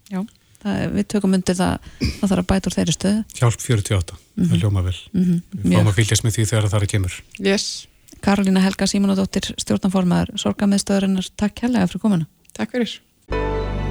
Já, 0.09 0.25
það, 0.63 0.93
við 0.93 1.07
tökum 1.07 1.33
undir 1.33 1.55
það 1.55 1.73
að 1.73 1.79
það 1.99 2.29
þarf 2.29 2.39
að 2.39 2.47
bæta 2.47 2.69
úr 2.69 2.75
þeirri 2.77 2.93
stöðu. 2.95 3.23
Hjálp 3.33 3.59
48, 3.61 4.15
það 4.35 4.47
mhm. 4.47 4.59
ljóma 4.61 4.83
vel. 4.83 4.97
Mhm. 5.11 5.41
Við 5.51 5.75
fáum 5.75 5.91
að 5.91 5.97
fylgjast 5.99 6.23
með 6.23 6.33
því 6.37 6.45
þegar 6.45 6.69
það 6.69 6.81
er 6.81 6.87
kemur. 6.87 7.23
Yes. 7.39 7.87
Karolina 8.23 8.63
Helga 8.63 8.87
Símonadóttir, 8.89 9.51
stjórnanformaður 9.61 10.33
Sorgamiðstöðurinnar, 10.41 11.29
takk 11.39 11.63
helga 11.65 11.87
fyrir 11.87 12.03
komuna. 12.03 12.27
Takk 12.57 12.75
fyrir. 12.75 12.97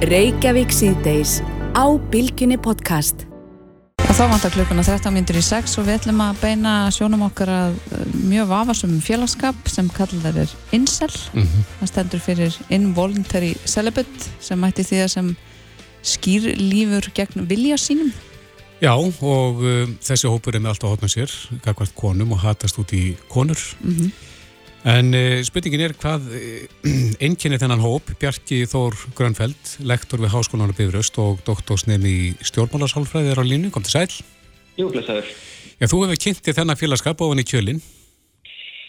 Reykjavík 0.07 0.73
síðdeis 0.75 1.39
á 1.73 1.85
Bilginni 2.11 2.59
podcast. 2.61 3.25
Þá 4.17 4.31
vantar 4.31 4.53
klukkuna 4.55 4.81
13 4.81 5.13
mindur 5.13 5.37
í 5.37 5.41
6 5.45 5.75
og 5.77 5.85
við 5.85 5.99
ætlum 5.99 6.21
að 6.25 6.39
beina 6.41 6.71
sjónum 6.95 7.25
okkar 7.27 7.51
að 7.53 7.75
uh, 7.93 8.05
mjög 8.25 8.47
vafarsum 8.49 8.95
félagskap 9.03 9.69
sem 9.69 9.91
kallar 9.93 10.39
er 10.41 10.53
INSEL. 10.73 11.11
Mm 11.33 11.43
-hmm. 11.43 11.67
Það 11.79 11.91
stendur 11.91 12.23
fyrir 12.25 12.57
Involuntary 12.69 13.51
Celibate 13.65 14.31
sem 14.39 14.59
mætti 14.59 14.83
því 14.83 15.03
að 15.03 15.11
sem 15.13 15.35
skýr 16.01 16.49
lífur 16.57 17.11
gegn 17.13 17.45
vilja 17.45 17.77
sínum. 17.77 18.09
Já 18.77 18.93
og 18.93 19.61
um, 19.65 19.93
þessi 20.05 20.29
hópur 20.29 20.53
er 20.53 20.61
með 20.61 20.75
allt 20.75 20.83
á 20.85 20.91
hotna 20.91 21.07
sér, 21.09 21.31
kakvart 21.65 21.95
konum 21.97 22.35
og 22.35 22.43
hatast 22.43 22.77
út 22.77 22.93
í 22.93 23.15
konur. 23.31 23.57
Mm 23.81 23.95
-hmm. 23.95 24.11
En 24.87 25.13
uh, 25.17 25.41
spurningin 25.43 25.81
er 25.81 25.93
hvað 25.97 26.29
uh, 26.29 26.85
einkynni 27.25 27.57
þennan 27.57 27.81
hóp, 27.81 28.13
Bjarki 28.21 28.67
Þór 28.69 28.93
Grönfeld, 29.17 29.81
lektor 29.81 30.21
við 30.21 30.33
Háskólan 30.35 30.69
á 30.69 30.77
Bifröst 30.77 31.17
og 31.17 31.41
doktorsnefni 31.45 32.09
í 32.09 32.35
stjórnmálasálfræði 32.45 33.33
er 33.33 33.41
á 33.41 33.45
línu, 33.49 33.71
kom 33.71 33.83
til 33.83 33.91
sæl. 33.97 34.13
Jú, 34.77 34.91
blessaður. 34.93 35.25
Já, 35.81 35.85
þú 35.89 36.03
hefur 36.05 36.21
kynntið 36.21 36.57
þennan 36.61 36.77
félagskap 36.77 37.21
ofan 37.21 37.41
í 37.41 37.49
kjölinn. 37.49 37.81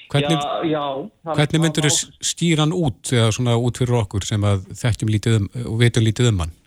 Hvernig, 0.08 0.38
já, 0.68 0.68
já. 0.72 1.34
Hvernig 1.34 1.60
myndur 1.60 1.88
þú 1.88 1.92
skýran 2.24 2.72
út, 2.72 3.12
eða 3.12 3.32
svona 3.32 3.56
út 3.56 3.76
fyrir 3.76 4.00
okkur 4.04 4.24
sem 4.24 4.44
að 4.44 4.68
þekkjum 4.76 5.12
lítið 5.12 5.36
um 5.40 5.48
og 5.64 5.80
veitum 5.80 6.04
lítið 6.04 6.30
um 6.32 6.40
hann? 6.44 6.57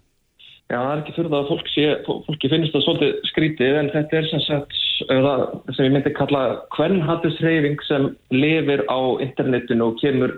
Já, 0.72 0.78
það 0.80 0.92
er 0.92 1.00
ekki 1.02 1.14
fyrir 1.18 1.32
það 1.32 1.42
að 1.42 1.50
fólk 1.50 1.70
sé, 1.74 1.86
fólki 2.08 2.50
finnst 2.52 2.72
það 2.72 2.84
svolítið 2.86 3.16
skrítið 3.28 3.78
en 3.82 3.90
þetta 3.92 4.18
er 4.18 4.28
sem 4.30 4.42
sagt 4.46 4.78
það 5.10 5.42
sem 5.76 5.88
ég 5.88 5.96
myndi 5.98 6.14
kalla 6.16 6.44
hvernhattisreyfing 6.78 7.82
sem 7.88 8.06
lifir 8.32 8.86
á 8.88 9.00
internetinu 9.26 9.90
og 9.90 9.98
kemur, 10.00 10.38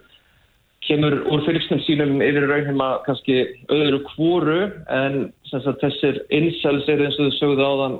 kemur 0.87 1.19
úr 1.29 1.43
fylgstum 1.45 1.83
sínum 1.85 2.23
yfir 2.25 2.47
raunheima 2.49 2.87
kannski 3.05 3.43
öðru 3.75 3.99
kvóru 4.07 4.57
en 4.95 5.19
sem 5.51 5.61
sagt 5.67 5.85
þessir 5.85 6.17
incels 6.33 6.89
er 6.89 7.03
eins 7.05 7.19
og 7.19 7.29
þau 7.29 7.37
sögðu 7.37 7.67
á 7.69 7.73
þann 7.83 7.99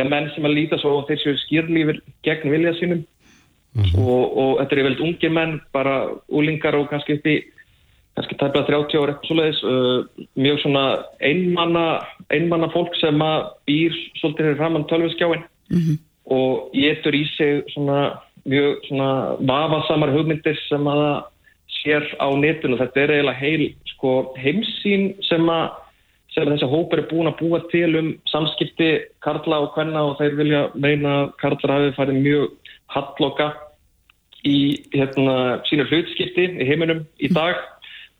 já, 0.00 0.04
menn 0.08 0.28
sem 0.34 0.50
að 0.50 0.56
líta 0.58 0.80
svo 0.82 0.96
og 0.98 1.06
þeir 1.06 1.22
séu 1.22 1.38
skýrlífir 1.44 2.02
gegn 2.26 2.56
vilja 2.56 2.74
sínum 2.80 3.04
mm 3.04 3.84
-hmm. 3.84 4.02
og, 4.02 4.24
og 4.34 4.52
þetta 4.64 4.76
er 4.80 4.88
vel 4.88 4.98
ungi 5.12 5.30
menn, 5.30 5.60
bara 5.70 5.96
úlingar 6.26 6.74
og 6.74 6.90
kannski 6.90 7.20
upp 7.20 7.30
í 7.30 7.38
kannski 8.18 8.38
tæmlega 8.40 8.66
30 8.66 8.98
ára 8.98 9.14
eitthvað 9.14 9.30
svoleiðis 9.30 9.62
uh, 9.62 10.26
mjög 10.34 10.60
svona 10.64 10.84
einmanna 11.22 11.86
einmanna 12.34 12.68
fólk 12.74 12.96
sem 12.98 13.22
að 13.22 13.50
býr 13.70 13.98
svolítið 14.18 14.50
hér 14.50 14.58
framann 14.58 14.86
tölviskjáin 14.90 15.44
mm 15.70 15.78
-hmm. 15.78 15.98
og 16.34 16.70
getur 16.74 17.14
í 17.14 17.24
sig 17.36 17.62
svona 17.74 18.18
mjög 18.44 18.86
svona 18.88 19.36
vafasamar 19.40 20.10
hugmyndir 20.12 20.58
sem 20.68 20.86
að 20.86 21.02
það 21.04 21.18
sér 21.78 22.04
á 22.18 22.28
netinu. 22.34 22.78
Þetta 22.78 23.00
er 23.00 23.10
eiginlega 23.10 23.38
heil 23.38 23.74
sko, 23.92 24.34
heimsýn 24.36 25.14
sem 25.28 25.48
að 25.48 25.70
sem 26.34 26.50
þessi 26.50 26.68
hópur 26.68 26.98
er 26.98 27.08
búin 27.10 27.30
að 27.30 27.38
búa 27.40 27.60
til 27.72 27.96
um 27.98 28.10
samskipti 28.30 28.90
Karla 29.24 29.62
og 29.64 29.72
Kvenna 29.74 30.04
og 30.10 30.18
þeir 30.18 30.36
vilja 30.36 30.62
meina 30.74 31.14
að 31.22 31.32
Karla 31.40 31.78
hafi 31.78 31.96
farið 31.96 32.20
mjög 32.26 32.74
halloka 32.94 33.48
í 34.46 34.58
hérna, 34.92 35.58
sínu 35.66 35.88
hlutskipti 35.88 36.44
í 36.62 36.68
heiminum 36.68 37.06
í 37.18 37.30
dag 37.32 37.58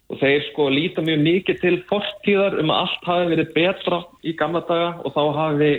og 0.08 0.20
þeir 0.22 0.44
sko 0.48 0.68
líta 0.72 1.04
mjög 1.04 1.20
mikið 1.24 1.60
til 1.62 1.76
fortíðar 1.90 2.58
um 2.62 2.72
að 2.72 2.82
allt 2.84 3.08
hafi 3.10 3.30
verið 3.34 3.54
betra 3.56 4.02
í 4.24 4.34
gamla 4.38 4.62
daga 4.68 4.90
og 5.04 5.16
þá 5.16 5.22
hafi 5.36 5.72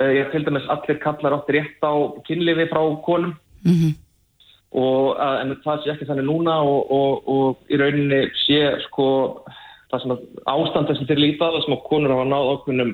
uh, 0.00 0.12
ég 0.16 0.30
til 0.32 0.44
dæmis 0.46 0.68
allir 0.72 1.00
kallar 1.02 1.36
átti 1.36 1.58
rétt 1.58 1.84
á 1.84 1.92
kynlifi 2.28 2.70
frá 2.72 2.82
konum 3.04 3.34
mm 3.64 3.76
-hmm. 3.76 3.92
og 4.72 5.16
uh, 5.16 5.36
en 5.42 5.56
það 5.64 5.82
sé 5.84 5.92
ekki 5.92 6.08
þannig 6.08 6.26
núna 6.30 6.54
og, 6.64 6.80
og, 6.90 7.28
og 7.28 7.56
í 7.68 7.76
rauninni 7.76 8.22
sé 8.46 8.80
sko 8.88 9.06
það 9.90 10.00
sem 10.02 10.18
ástand 10.46 10.88
þessum 10.88 11.06
til 11.06 11.20
lítið 11.20 11.38
það 11.38 11.64
sem 11.64 11.76
að 11.76 11.86
konur 11.90 12.14
hafa 12.14 12.24
náð 12.24 12.52
okkunum 12.54 12.92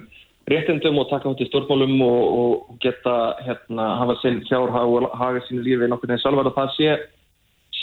réttindum 0.50 0.98
og 0.98 1.08
taka 1.10 1.28
út 1.28 1.40
í 1.42 1.48
stórmálum 1.48 2.00
og, 2.06 2.22
og 2.38 2.78
geta 2.82 3.36
hérna 3.46 3.84
hafa 4.00 4.14
sinn 4.22 4.42
hjárhag 4.48 4.86
og 4.86 5.10
haga 5.18 5.40
sín 5.46 5.62
lífi 5.66 5.88
nokkur 5.90 6.10
en 6.10 6.22
sjálfur 6.22 6.50
og 6.50 6.54
það 6.58 6.70
sé 6.76 6.98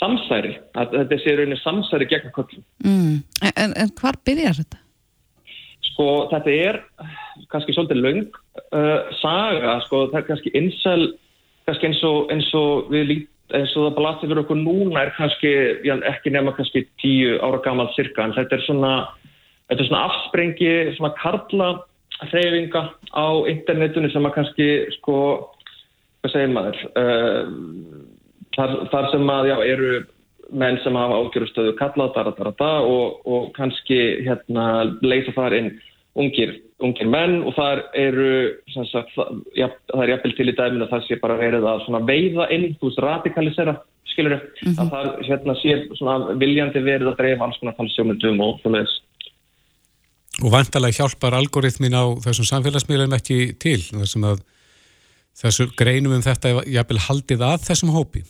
samsæri, 0.04 0.54
þetta 0.76 1.20
sé 1.22 1.34
rauninni 1.34 1.60
samsæri 1.62 2.08
gegn 2.12 2.32
köllum. 2.36 2.64
Mm. 2.84 3.20
En, 3.56 3.72
en 3.72 3.92
hvar 4.00 4.18
byrjar 4.26 4.60
þetta? 4.60 4.80
Sko 5.90 6.08
þetta 6.30 6.54
er 6.54 6.80
kannski 7.52 7.74
svolítið 7.74 8.00
laung 8.02 8.24
uh, 8.74 9.12
saga, 9.20 9.78
sko 9.86 10.08
það 10.10 10.18
er 10.20 10.26
kannski 10.28 10.52
einsel, 10.58 11.06
kannski 11.68 11.90
eins 11.90 12.02
og, 12.08 12.32
eins 12.34 12.50
og 12.58 12.90
við 12.92 13.06
lít, 13.10 13.30
eins 13.54 13.74
og 13.78 13.88
það 13.88 13.98
blasir 13.98 14.30
fyrir 14.30 14.42
okkur 14.44 14.60
núna 14.60 15.04
er 15.04 15.12
kannski, 15.18 15.52
já, 15.86 15.94
ekki 16.10 16.32
nema 16.34 16.54
kannski 16.56 16.86
tíu 17.02 17.38
ára 17.44 17.62
gammal 17.64 17.90
cirka, 17.96 18.24
en 18.24 18.36
þetta 18.36 18.58
er 18.58 18.64
svona, 18.66 18.94
þetta 19.70 19.84
er 19.84 19.90
svona 19.90 20.06
afsprengi, 20.10 20.72
svona 20.98 21.12
karla 21.20 21.70
hreyfinga 22.24 22.84
á 23.14 23.26
internetunni 23.50 24.10
sem 24.12 24.26
að 24.26 24.36
kannski, 24.38 24.68
sko, 24.98 25.16
hvað 26.24 26.34
segir 26.34 26.54
maður, 26.56 26.82
uh, 26.98 28.10
þar, 28.56 28.74
þar 28.92 29.10
sem 29.12 29.32
að 29.36 29.48
já, 29.50 29.56
eru 29.74 29.94
menn 30.52 30.78
sem 30.84 30.96
hafa 30.98 31.20
ágjörustöðu 31.22 31.72
kallað 31.78 32.12
dara, 32.14 32.34
dara, 32.36 32.52
dara, 32.58 32.84
og, 32.84 33.24
og 33.26 33.48
kannski 33.56 33.98
hérna, 34.26 34.66
leysa 35.02 35.32
þar 35.36 35.56
inn 35.58 35.70
ungir, 36.20 36.58
ungir 36.84 37.08
menn 37.10 37.40
og 37.42 37.56
þar 37.56 37.82
eru 37.98 38.28
sagt, 38.74 39.14
það, 39.16 39.40
ja, 39.58 39.70
það 39.90 40.04
er 40.04 40.12
jafnvel 40.14 40.36
til 40.36 40.50
í 40.50 40.56
dæminu 40.58 40.86
að 40.86 40.92
það 40.92 41.08
sé 41.08 41.18
bara 41.22 41.40
verið 41.40 41.66
að 41.70 42.06
veiða 42.10 42.50
inn, 42.54 42.68
þú 42.78 42.90
veist, 42.90 43.02
radikalisera 43.02 43.78
skilur 44.12 44.36
mm 44.36 44.74
-hmm. 44.74 44.78
að 44.82 44.90
það 44.94 45.06
hérna, 45.28 45.54
sé 45.58 46.38
viljandi 46.38 46.84
verið 46.84 47.10
að 47.10 47.18
dreifa 47.18 47.44
alls 47.44 47.58
konar 47.58 47.74
talsjómyndum 47.78 48.40
og 48.40 48.60
svona 48.62 48.84
þess 48.84 49.02
Og 50.42 50.50
vantalega 50.50 50.98
hjálpar 50.98 51.34
algoritmin 51.38 51.94
á 51.94 52.10
þessum 52.18 52.46
samfélagsmiðlum 52.48 53.14
ekki 53.14 53.54
til 53.54 53.78
þessum 53.78 54.24
að 54.26 54.40
þessu 55.38 55.68
greinum 55.78 56.16
um 56.16 56.22
þetta 56.22 56.64
jafnvel 56.66 56.98
haldið 57.06 57.44
að 57.46 57.66
þessum 57.68 57.94
hópi? 57.94 58.24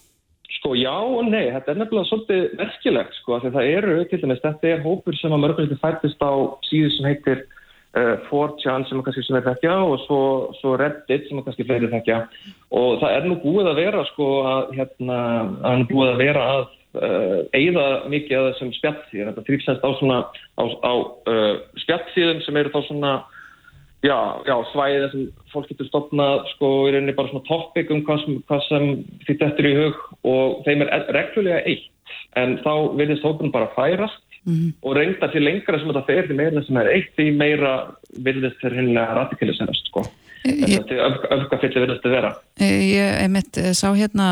Sko 0.53 0.75
já 0.77 0.93
og 0.93 1.25
nei, 1.31 1.49
þetta 1.55 1.73
er 1.73 1.79
nefnilega 1.81 2.09
svolítið 2.11 2.43
merkilegt 2.61 3.17
sko, 3.19 3.39
því 3.41 3.51
það 3.55 3.71
eru, 3.79 3.97
til 4.11 4.21
dæmis, 4.23 4.43
þetta 4.45 4.71
er 4.71 4.83
hópur 4.85 5.17
sem 5.17 5.33
að 5.33 5.43
mörgulegt 5.45 5.81
fættist 5.81 6.21
á 6.21 6.33
síðu 6.69 6.91
sem 6.95 7.09
heitir 7.09 7.41
uh, 7.97 8.15
4chan 8.29 8.87
sem 8.89 9.01
að 9.01 9.09
kannski 9.09 9.25
sem 9.27 9.39
er 9.41 9.47
þekkja 9.49 9.75
og 9.87 9.97
svo, 10.05 10.21
svo 10.61 10.77
Reddit 10.81 11.29
sem 11.29 11.41
að 11.41 11.49
kannski 11.49 11.67
fleiri 11.69 11.91
þekkja. 11.93 12.21
Og 12.77 13.01
það 13.03 13.17
er 13.17 13.29
nú 13.29 13.41
búið 13.43 13.73
að 13.73 13.81
vera 13.83 14.07
sko 14.13 14.31
að 14.51 14.75
hérna, 14.79 15.21
það 15.63 15.71
er 15.73 15.83
nú 15.83 15.91
búið 15.95 16.13
að 16.13 16.23
vera 16.23 16.47
að 16.55 16.65
uh, 16.69 17.39
eigða 17.57 17.87
mikið 18.13 18.41
að 18.41 18.49
þessum 18.51 18.75
spjallsíðan, 18.79 19.31
þetta 19.33 19.47
þrýfsast 19.49 19.87
á 19.87 19.91
svona 20.01 20.19
á, 20.61 20.65
á 20.65 20.93
uh, 20.95 21.55
spjallsíðum 21.87 22.45
sem 22.45 22.61
eru 22.61 22.75
þá 22.75 22.81
svona 22.89 23.15
Já, 24.05 24.19
já, 24.45 24.55
svæðið 24.73 25.07
sem 25.13 25.25
fólk 25.53 25.71
getur 25.71 25.89
stopnað 25.89 26.43
sko 26.53 26.71
í 26.89 26.93
rauninni 26.93 27.15
bara 27.17 27.31
svona 27.31 27.47
topic 27.49 27.93
um 27.95 28.03
hvað 28.05 28.21
sem, 28.25 28.43
hvað 28.51 28.67
sem 28.69 28.91
þitt 29.25 29.45
eftir 29.47 29.69
í 29.71 29.77
hug 29.79 30.03
og 30.29 30.61
þeim 30.67 30.85
er 30.85 31.07
reglulega 31.17 31.63
eitt 31.65 31.89
en 32.37 32.59
þá 32.61 32.73
verðist 32.99 33.25
hópunum 33.25 33.55
bara 33.55 33.71
færast 33.73 34.21
mm 34.45 34.53
-hmm. 34.53 34.75
og 34.83 34.97
reynda 34.99 35.31
til 35.33 35.45
lengra 35.45 35.79
sem 35.79 35.89
þetta 35.89 36.05
fer 36.11 36.29
því 36.29 36.37
meira 36.37 36.65
sem 36.67 36.77
er 36.77 36.93
eitt 36.93 37.17
því 37.17 37.31
meira 37.39 37.73
verðist 38.27 38.61
þeir 38.61 38.79
hinlega 38.81 39.17
radikaliserast 39.21 39.89
sko. 39.89 40.05
Þetta 40.45 40.95
er 40.95 41.15
öfgafilli 41.39 41.81
verðist 41.81 42.05
að 42.05 42.15
vera. 42.19 42.31
Ég 42.61 43.23
einmitt 43.23 43.57
sá 43.73 43.89
hérna 43.97 44.27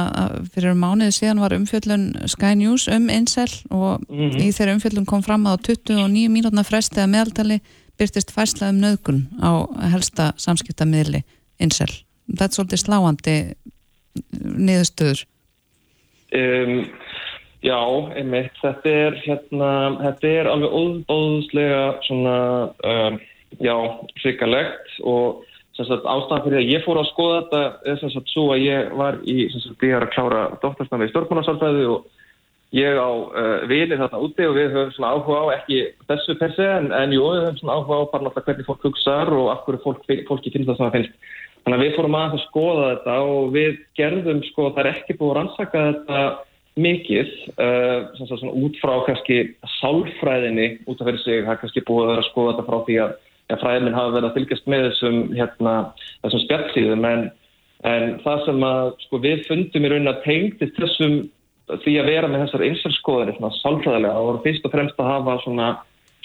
fyrir 0.52 0.76
mánuði 0.76 1.14
síðan 1.16 1.40
var 1.40 1.54
umfjöllun 1.56 2.28
Sky 2.28 2.52
News 2.54 2.88
um 2.88 3.08
Incel 3.08 3.48
og 3.70 4.04
mm 4.08 4.28
-hmm. 4.28 4.42
í 4.44 4.52
þeirra 4.52 4.74
umfjöllun 4.76 5.08
kom 5.08 5.22
fram 5.22 5.46
að 5.46 5.62
29 5.72 6.28
mínútna 6.28 6.62
fresti 6.62 7.00
að 7.00 7.12
meðaltali 7.14 7.60
byrtist 8.00 8.32
færsla 8.34 8.70
um 8.72 8.80
nöðgun 8.82 9.24
á 9.42 9.68
helsta 9.92 10.32
samskiptamiðli 10.40 11.22
insel. 11.62 11.90
Þetta 12.30 12.48
er 12.48 12.56
svolítið 12.56 12.82
sláandi 12.82 13.36
niðurstöður. 14.40 15.22
Um, 16.32 16.74
já, 17.64 17.80
einmitt. 18.16 18.56
Þetta 18.62 18.96
er, 19.06 19.18
hérna, 19.26 19.70
þetta 20.00 20.34
er 20.40 20.50
alveg 20.52 20.76
óbóðslega 20.82 21.82
svona, 22.06 22.36
um, 22.88 23.18
já, 23.60 23.76
svikalegt 24.22 25.00
og 25.04 25.42
ástæðan 25.80 26.42
fyrir 26.44 26.58
að 26.60 26.70
ég 26.70 26.82
fór 26.84 27.00
að 27.00 27.08
skoða 27.10 27.38
þetta 27.42 27.62
er 27.90 28.00
sem 28.00 28.10
sagt 28.12 28.32
svo 28.32 28.48
að 28.54 28.64
ég 28.66 28.90
var 28.98 29.18
í, 29.24 29.36
sem 29.52 29.62
sagt, 29.64 29.84
ég 29.86 29.96
har 29.96 30.04
að 30.06 30.12
klára 30.14 30.42
dóttarsnafni 30.62 31.08
í 31.08 31.12
stjórnbúnarsálfæði 31.12 31.86
og 31.90 32.04
ég 32.72 32.96
á 32.96 33.10
uh, 33.12 33.64
vinið 33.68 34.00
þarna 34.00 34.20
úti 34.24 34.46
og 34.48 34.54
við 34.56 34.70
höfum 34.72 34.92
svona 34.96 35.12
áhuga 35.12 35.40
á 35.44 35.46
ekki 35.58 35.80
þessu 36.08 36.36
per 36.40 36.54
se 36.56 36.68
en, 36.78 36.88
en 36.96 37.12
jú, 37.12 37.24
við 37.28 37.42
höfum 37.44 37.58
svona 37.60 37.74
áhuga 37.76 37.98
á 38.00 38.10
bara 38.12 38.24
náttúrulega 38.26 38.46
hvernig 38.48 38.68
fólk 38.68 38.86
hugsaður 38.86 39.34
og 39.40 39.50
af 39.52 39.66
hverju 39.66 39.82
fólk, 39.84 40.06
fólki 40.30 40.52
finnst 40.54 40.70
það 40.70 40.78
sem 40.78 40.86
það 40.86 40.96
finnst. 40.96 41.18
Þannig 41.62 41.78
að 41.78 41.84
við 41.84 41.98
fórum 41.98 42.16
aðeins 42.18 42.38
að 42.38 42.46
skoða 42.46 42.86
þetta 42.88 43.18
og 43.32 43.52
við 43.54 43.76
gerðum 43.98 44.40
sko, 44.48 44.70
það 44.72 44.80
er 44.82 44.90
ekki 44.92 45.18
búið 45.18 45.32
að 45.32 45.36
rannsaka 45.38 45.82
þetta 45.90 46.22
mikið, 46.82 47.34
uh, 47.52 47.98
svona, 48.16 48.40
svona 48.40 48.54
út 48.64 48.80
frá 48.80 48.94
kannski 49.10 49.36
sálfræðinni 49.76 50.66
út 50.88 51.04
af 51.04 51.10
fyrir 51.10 51.20
sig, 51.20 51.44
það 51.44 51.52
er 51.52 51.60
kannski 51.60 51.84
búið 51.84 52.06
að 52.06 52.10
vera 52.14 52.24
að 52.24 52.30
skoða 52.30 52.54
þetta 52.54 52.66
frá 52.70 52.78
því 52.88 52.98
að 53.04 53.14
ja, 53.52 53.60
fræðminn 53.60 53.98
hafa 53.98 54.14
verið 54.16 54.30
að 54.30 54.36
fylgjast 54.38 54.72
með 54.72 54.86
þessum, 54.88 55.20
hérna, 55.36 55.76
þessum 56.24 56.42
spjallsíðum 56.46 57.06
en, 57.10 57.28
en 57.92 58.08
það 58.24 58.44
sem 58.48 58.66
að 58.70 58.90
sko, 59.04 59.22
við 59.28 59.46
fundum 59.50 59.86
í 59.86 59.92
raunin 59.92 60.12
að 60.14 60.22
tengtist 60.24 60.80
þessum 60.80 61.18
því 61.70 61.94
að 62.00 62.10
vera 62.10 62.28
með 62.30 62.44
þessar 62.44 62.64
einselskoðinni 62.66 63.34
svona 63.36 63.56
sálfræðilega 63.60 64.20
og 64.20 64.28
voru 64.28 64.42
fyrst 64.46 64.68
og 64.68 64.74
fremst 64.74 65.00
að 65.00 65.10
hafa 65.10 65.36
svona, 65.44 65.68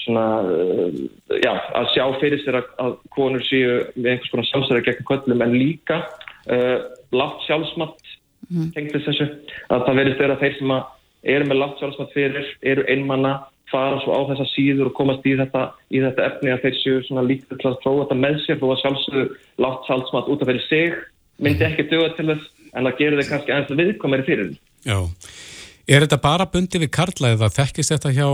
svona 0.04 0.24
uh, 0.44 1.02
já, 1.38 1.52
að 1.80 1.90
sjá 1.94 2.04
fyrir 2.22 2.42
sér 2.44 2.60
að, 2.60 2.70
að 2.84 2.96
konur 3.14 3.44
séu 3.46 3.76
með 3.96 4.10
einhvers 4.12 4.32
konar 4.34 4.48
sjálfsæri 4.50 4.86
gegn 4.88 5.08
köllum 5.10 5.44
en 5.46 5.56
líka 5.56 6.00
uh, 6.02 6.78
látt 7.14 7.46
sjálfsmatt 7.46 8.14
mm. 8.48 8.72
tengtis 8.76 9.06
þessu 9.06 9.28
að 9.68 9.86
það 9.86 10.00
verðist 10.02 10.24
vera 10.24 10.40
þeir 10.42 10.58
sem 10.58 10.74
eru 11.28 11.48
með 11.48 11.62
látt 11.62 11.80
sjálfsmatt 11.80 12.12
fyrir, 12.14 12.52
eru 12.62 12.84
einmanna 12.90 13.38
fara 13.68 13.98
svo 14.00 14.16
á 14.16 14.20
þessa 14.30 14.46
síður 14.54 14.90
og 14.90 14.96
komast 14.96 15.26
í 15.28 15.34
þetta, 15.36 15.66
í 15.92 16.00
þetta 16.00 16.28
efni 16.30 16.52
að 16.54 16.62
þeir 16.64 16.78
séu 16.78 17.00
svona 17.04 17.26
líkt 17.26 17.50
til 17.50 17.68
að 17.68 17.80
prófa 17.82 18.06
þetta 18.06 18.20
með 18.22 18.38
sér 18.44 18.62
og 18.62 18.72
að 18.74 18.80
sjálfsögðu 18.84 19.24
látt 19.64 19.88
sjálfsmatt 19.88 20.30
út 20.32 20.44
af 20.44 20.50
fyrir 20.50 20.64
sig 20.68 20.94
myndi 21.38 21.66
ekki 21.66 21.88
döga 21.90 22.14
til 22.16 22.30
þess 22.30 22.48
en 22.72 22.88
það 22.88 22.98
gerir 23.00 23.20
þeir 23.20 23.30
kannski 23.32 23.54
aðeins 23.54 23.80
viðkomari 23.82 24.26
fyrir 24.26 24.54
Já, 24.86 24.98
er 25.88 26.04
þetta 26.04 26.20
bara 26.22 26.46
bundi 26.52 26.80
við 26.82 26.92
karla 26.94 27.34
eða 27.34 27.50
þekkist 27.54 27.94
þetta 27.94 28.14
hjá, 28.14 28.28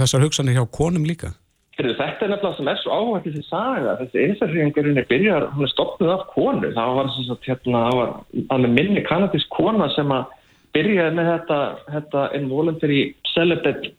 þessar 0.00 0.26
hugsanir 0.26 0.58
hjá 0.58 0.64
konum 0.74 1.06
líka? 1.06 1.34
Þetta 1.74 2.22
er 2.22 2.30
nefnilega 2.30 2.54
sem 2.54 2.68
er 2.70 2.78
svo 2.78 2.94
áhægt 2.94 3.24
þessi 3.26 3.48
saga, 3.48 3.96
þessi 3.98 4.20
einstaklingarinn 4.28 5.00
er 5.00 5.08
byrjar, 5.10 5.48
hún 5.56 5.66
er 5.66 5.72
stoppuð 5.72 6.12
af 6.14 6.28
konu, 6.30 6.70
það 6.76 6.98
var 6.98 7.10
svona 7.16 7.38
hérna, 7.48 7.80
það 7.88 7.98
var 7.98 8.12
alveg 8.54 8.74
minni 8.76 9.02
kanadísk 9.08 9.50
kona 9.50 9.88
sem 9.96 10.14
að 10.14 10.28
byrjaði 10.74 11.16
með 11.18 11.30
þetta, 11.32 11.58
þetta 11.96 12.22
involuntary 12.38 13.00
celibate 13.32 13.90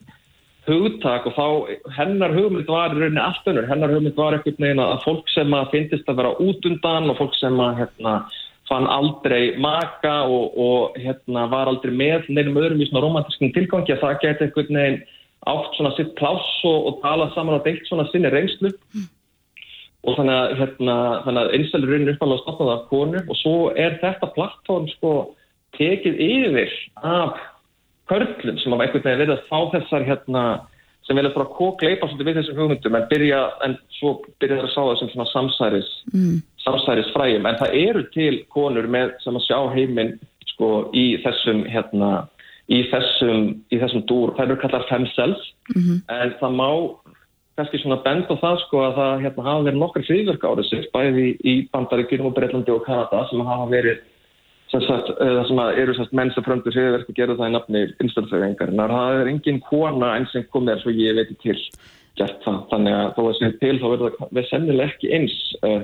hugtak 0.66 1.28
og 1.30 1.36
þá 1.36 1.46
hennar 1.98 2.34
hugmynd 2.34 2.72
var 2.72 2.96
í 2.96 3.00
rauninni 3.02 3.22
allt 3.22 3.52
önnur, 3.52 3.68
hennar 3.70 3.94
hugmynd 3.94 4.18
var 4.18 4.38
ekkert 4.40 4.62
neina 4.64 4.88
að 4.96 5.04
fólk 5.06 5.30
sem 5.34 5.54
að 5.54 5.76
finnist 5.76 6.10
að 6.10 6.22
vera 6.22 6.34
út 6.42 6.70
undan 6.72 7.12
og 7.12 7.20
fólk 7.20 7.36
sem 7.38 7.60
að 7.62 7.84
hérna 7.84 8.16
fann 8.70 8.88
aldrei 8.90 9.58
maka 9.62 10.24
og, 10.26 10.56
og 10.58 10.98
hérna, 10.98 11.46
var 11.52 11.70
aldrei 11.70 11.94
með 11.94 12.30
neinum 12.34 12.58
öðrum 12.62 12.82
í 12.82 12.88
svona 12.90 13.04
romantískum 13.06 13.54
tilgangi 13.54 13.94
að 13.94 14.02
það 14.04 14.22
geti 14.24 14.48
einhvern 14.48 14.80
veginn 14.80 15.02
átt 15.46 15.78
svona 15.78 15.94
sitt 15.98 16.14
pláss 16.18 16.62
og, 16.66 16.88
og 16.90 17.02
tala 17.04 17.30
saman 17.36 17.62
á 17.62 17.66
deilt 17.66 17.86
svona 17.86 18.08
sinni 18.10 18.32
reynslu 18.34 18.72
mm. 18.74 19.08
og 20.10 20.18
þannig 20.18 20.38
að, 20.40 20.54
hérna, 20.62 20.96
að 21.30 21.52
einstaklega 21.58 21.92
raunin 21.92 22.14
uppálega 22.16 22.44
stopnaði 22.44 22.76
af 22.76 22.88
konu 22.94 23.22
og 23.22 23.42
svo 23.44 23.58
er 23.78 24.00
þetta 24.02 24.32
plattform 24.38 24.88
sko 24.96 25.12
tekið 25.78 26.22
yfir 26.26 26.80
af 27.06 27.38
körlum 28.10 28.58
sem 28.62 28.74
hafa 28.74 28.88
einhvern 28.88 29.06
veginn 29.06 29.22
verið 29.24 29.36
að 29.36 29.46
fá 29.52 29.60
þessar 29.76 30.08
hérna 30.10 30.46
sem 31.06 31.18
vilja 31.20 31.34
bara 31.36 31.54
kókleipa 31.54 32.10
svolítið 32.10 32.30
við 32.30 32.38
þessum 32.40 32.62
hugmyndum 32.62 32.96
en 32.98 33.10
byrja, 33.12 33.42
en 33.66 33.76
svo 34.00 34.16
byrja 34.42 34.62
það 34.62 34.68
að 34.68 34.74
sá 34.74 34.82
þessum 34.92 35.12
svona 35.14 35.32
samsæris 35.32 35.92
mm. 36.14 36.38
samsærisfræjum. 36.66 37.50
En 37.50 37.60
það 37.62 37.76
eru 37.82 38.06
til 38.16 38.32
konur 38.54 38.88
með 38.90 39.14
sem 39.24 39.38
að 39.38 39.46
sjá 39.46 39.60
heiminn 39.76 40.16
sko 40.54 40.72
í 40.98 41.06
þessum 41.26 41.66
hérna 41.70 42.14
í 42.74 42.80
þessum, 42.90 43.52
í 43.70 43.78
þessum 43.78 44.06
dúr, 44.10 44.34
það 44.34 44.48
eru 44.48 44.62
kallar 44.64 44.88
femcells 44.90 45.52
Mhm. 45.74 46.02
en 46.10 46.34
það 46.40 46.52
má 46.54 46.70
kannski 47.58 47.80
svona 47.80 48.04
benda 48.04 48.36
á 48.36 48.36
það 48.38 48.58
sko 48.66 48.78
að 48.84 48.96
það 49.00 49.22
hérna, 49.24 49.44
hafa 49.48 49.64
verið 49.66 49.80
nokkar 49.80 50.06
fríðverk 50.06 50.44
árið 50.44 50.68
sér 50.70 50.88
bæði 50.94 51.28
í 51.42 51.54
Bandaríkjunum 51.72 52.28
og 52.30 52.36
Breitlandi 52.36 52.72
og 52.72 52.86
Kanada 52.86 53.28
sem 53.30 53.40
hafa 53.40 53.66
verið 53.72 53.98
sagt, 54.72 55.12
eða 55.22 55.44
sem 55.50 55.62
að 55.62 55.82
eru 55.84 55.94
sem 55.96 56.06
sagt, 56.06 56.16
menn 56.18 56.32
sem 56.34 56.46
fröndu 56.46 56.74
fríðverk 56.74 57.12
og 57.12 57.20
gerðu 57.20 57.38
það 57.40 57.52
í 57.52 57.54
nafni 57.56 57.84
innstæðsöfingar 58.04 58.74
en 58.74 58.82
það 58.82 59.20
er 59.20 59.30
engin 59.32 59.62
kona 59.68 60.16
eins 60.18 60.34
sem 60.34 60.48
komið 60.54 60.74
er 60.74 60.82
svo 60.84 60.96
ég 60.96 61.20
veit 61.20 61.32
til 61.44 61.60
gert 62.16 62.42
það 62.46 62.60
þannig 62.72 62.98
að 62.98 63.14
þó 63.16 63.22
að 63.26 63.38
sér 63.40 63.56
til 63.62 63.76
þá 63.80 63.88
verður 63.92 64.18
það 64.18 64.36
við 64.38 64.50
sennilega 64.50 64.92
ekki 64.92 65.14
eins 65.16 65.38
uh, 65.62 65.82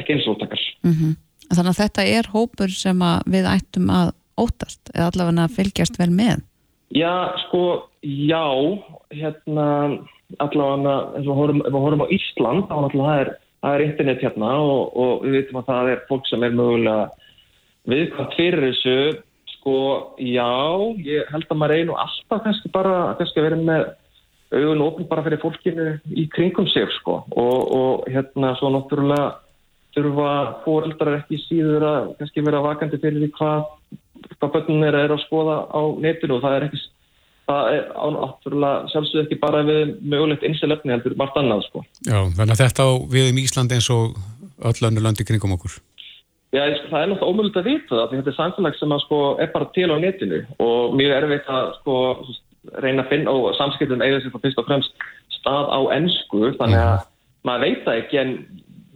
ekki 0.00 0.16
eins 0.16 0.30
ótakar 0.30 0.64
Mhm. 0.86 1.18
Þannig 1.50 1.72
að 1.72 1.80
þetta 1.80 2.02
er 2.06 2.26
hópur 2.30 2.70
sem 2.70 3.00
við 3.26 3.46
ættum 3.50 3.88
að 3.90 4.12
óttast 4.38 4.92
eða 4.94 5.08
allavega 5.10 5.46
að 5.48 5.56
fylgjast 5.56 5.98
vel 5.98 6.10
með. 6.14 6.44
Já, 6.94 7.34
sko, 7.44 7.62
já, 8.02 8.46
hérna, 9.14 9.66
allavega, 10.42 10.96
ef 11.18 11.26
við 11.26 11.38
horfum, 11.38 11.62
ef 11.64 11.74
við 11.74 11.84
horfum 11.84 12.04
á 12.06 12.12
Ísland, 12.16 12.66
þá 12.70 12.76
náttúrulega 12.84 13.10
það 13.10 13.22
er, 13.22 13.32
það 13.60 13.74
er 13.74 13.84
internet 13.86 14.24
hérna 14.24 14.52
og, 14.62 14.80
og 14.94 15.26
við 15.26 15.36
veitum 15.38 15.60
að 15.60 15.68
það 15.70 15.90
er 15.92 16.04
fólk 16.08 16.30
sem 16.30 16.46
er 16.46 16.56
mögulega 16.56 17.19
viðkvæmt 17.90 18.36
fyrir 18.38 18.66
þessu, 18.68 18.96
sko, 19.56 19.76
já, 20.22 20.50
ég 21.04 21.32
held 21.32 21.48
að 21.50 21.60
maður 21.60 21.76
einu 21.76 21.98
alltaf 22.00 22.44
kannski 22.46 22.72
bara, 22.72 23.14
kannski 23.18 23.44
verið 23.44 23.66
með 23.68 23.88
augun 24.50 24.82
opn 24.82 25.06
bara 25.10 25.24
fyrir 25.26 25.42
fólkinu 25.42 25.92
í 26.10 26.26
kringum 26.32 26.66
sig, 26.70 26.88
sko, 26.98 27.20
og, 27.30 27.58
og 27.76 28.10
hérna, 28.10 28.54
svo 28.58 28.72
náttúrulega 28.74 29.28
þurfa 29.94 30.30
fóreldrar 30.64 31.18
ekki 31.20 31.40
síður 31.48 31.86
að 31.86 32.14
kannski 32.20 32.46
vera 32.46 32.62
vakandi 32.62 33.00
fyrir 33.02 33.24
því 33.24 33.30
hvað 33.38 33.68
hvað 34.38 34.52
börnum 34.54 34.86
er 34.86 34.98
að 35.00 35.20
skoða 35.24 35.56
á 35.66 35.82
netinu 36.02 36.36
og 36.36 36.44
það 36.44 36.56
er 36.56 36.66
ekki 36.68 36.82
það 37.50 37.70
er 37.74 37.86
ánáttúrulega 38.06 38.90
sjálfsög 38.92 39.22
ekki 39.24 39.38
bara 39.42 39.62
við 39.66 39.94
mögulegt 40.12 40.44
einselefni 40.46 40.94
heldur 40.94 41.16
margt 41.18 41.38
annað 41.40 41.64
sko. 41.66 41.84
Já, 42.06 42.18
þannig 42.36 42.54
að 42.54 42.62
þetta 42.62 42.86
á 42.86 42.90
við 43.14 43.30
um 43.32 43.40
Ísland 43.42 43.74
eins 43.74 43.88
og 43.94 44.18
öll 44.70 44.86
önnu 44.90 45.02
landi 45.02 45.26
kringum 45.26 45.56
okkur. 45.56 45.80
Já, 46.50 46.64
það 46.90 46.96
er 46.98 47.10
náttúrulega 47.12 47.30
ómögulegt 47.30 47.58
að 47.60 47.68
vita 47.68 47.94
það 47.94 48.06
því 48.10 48.18
þetta 48.18 48.30
er 48.32 48.38
samfélag 48.38 48.78
sem 48.78 48.94
að, 48.94 49.02
sko, 49.04 49.18
er 49.38 49.50
bara 49.52 49.68
til 49.76 49.86
á 49.86 49.96
netinu 50.02 50.40
og 50.64 50.96
mjög 50.98 51.12
erfitt 51.20 51.52
að 51.54 51.68
sko, 51.76 51.98
reyna 52.82 53.04
að 53.04 53.12
finna 53.12 53.34
og 53.36 53.52
samskiptum 53.58 54.02
sér 54.02 54.26
það 54.26 54.42
fyrst 54.46 54.58
og 54.58 54.66
fremst 54.66 55.06
stað 55.36 55.70
á 55.70 55.80
ennsku 55.94 56.50
þannig 56.58 56.82
að 56.82 57.06
maður 57.46 57.64
veit 57.66 57.86
það 57.86 58.00
ekki 58.02 58.20
en 58.24 58.34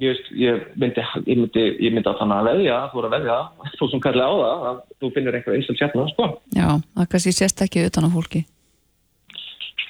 ég, 0.03 0.11
veist, 0.11 0.33
ég, 0.35 0.67
myndi, 0.81 1.05
ég, 1.05 1.39
myndi, 1.39 1.65
ég 1.87 1.95
myndi 1.95 2.11
að 2.11 2.19
þannig 2.21 2.41
að 2.41 2.51
veðja, 2.51 2.81
þú 2.91 3.01
er 3.01 3.09
að 3.09 3.15
veðja 3.15 3.39
þú 3.79 3.91
sem 3.93 4.05
kalli 4.05 4.27
á 4.27 4.33
það, 4.35 4.67
að 4.71 4.83
þú 4.99 5.11
finnir 5.15 5.39
einhver 5.39 5.59
einsel 5.59 5.79
sérna 5.79 6.07
sko. 6.11 6.29
Já, 6.59 6.69
það 6.99 7.11
kannski 7.15 7.35
sést 7.39 7.65
ekki 7.65 7.87
utan 7.89 8.09
á 8.09 8.15
fólki. 8.15 8.45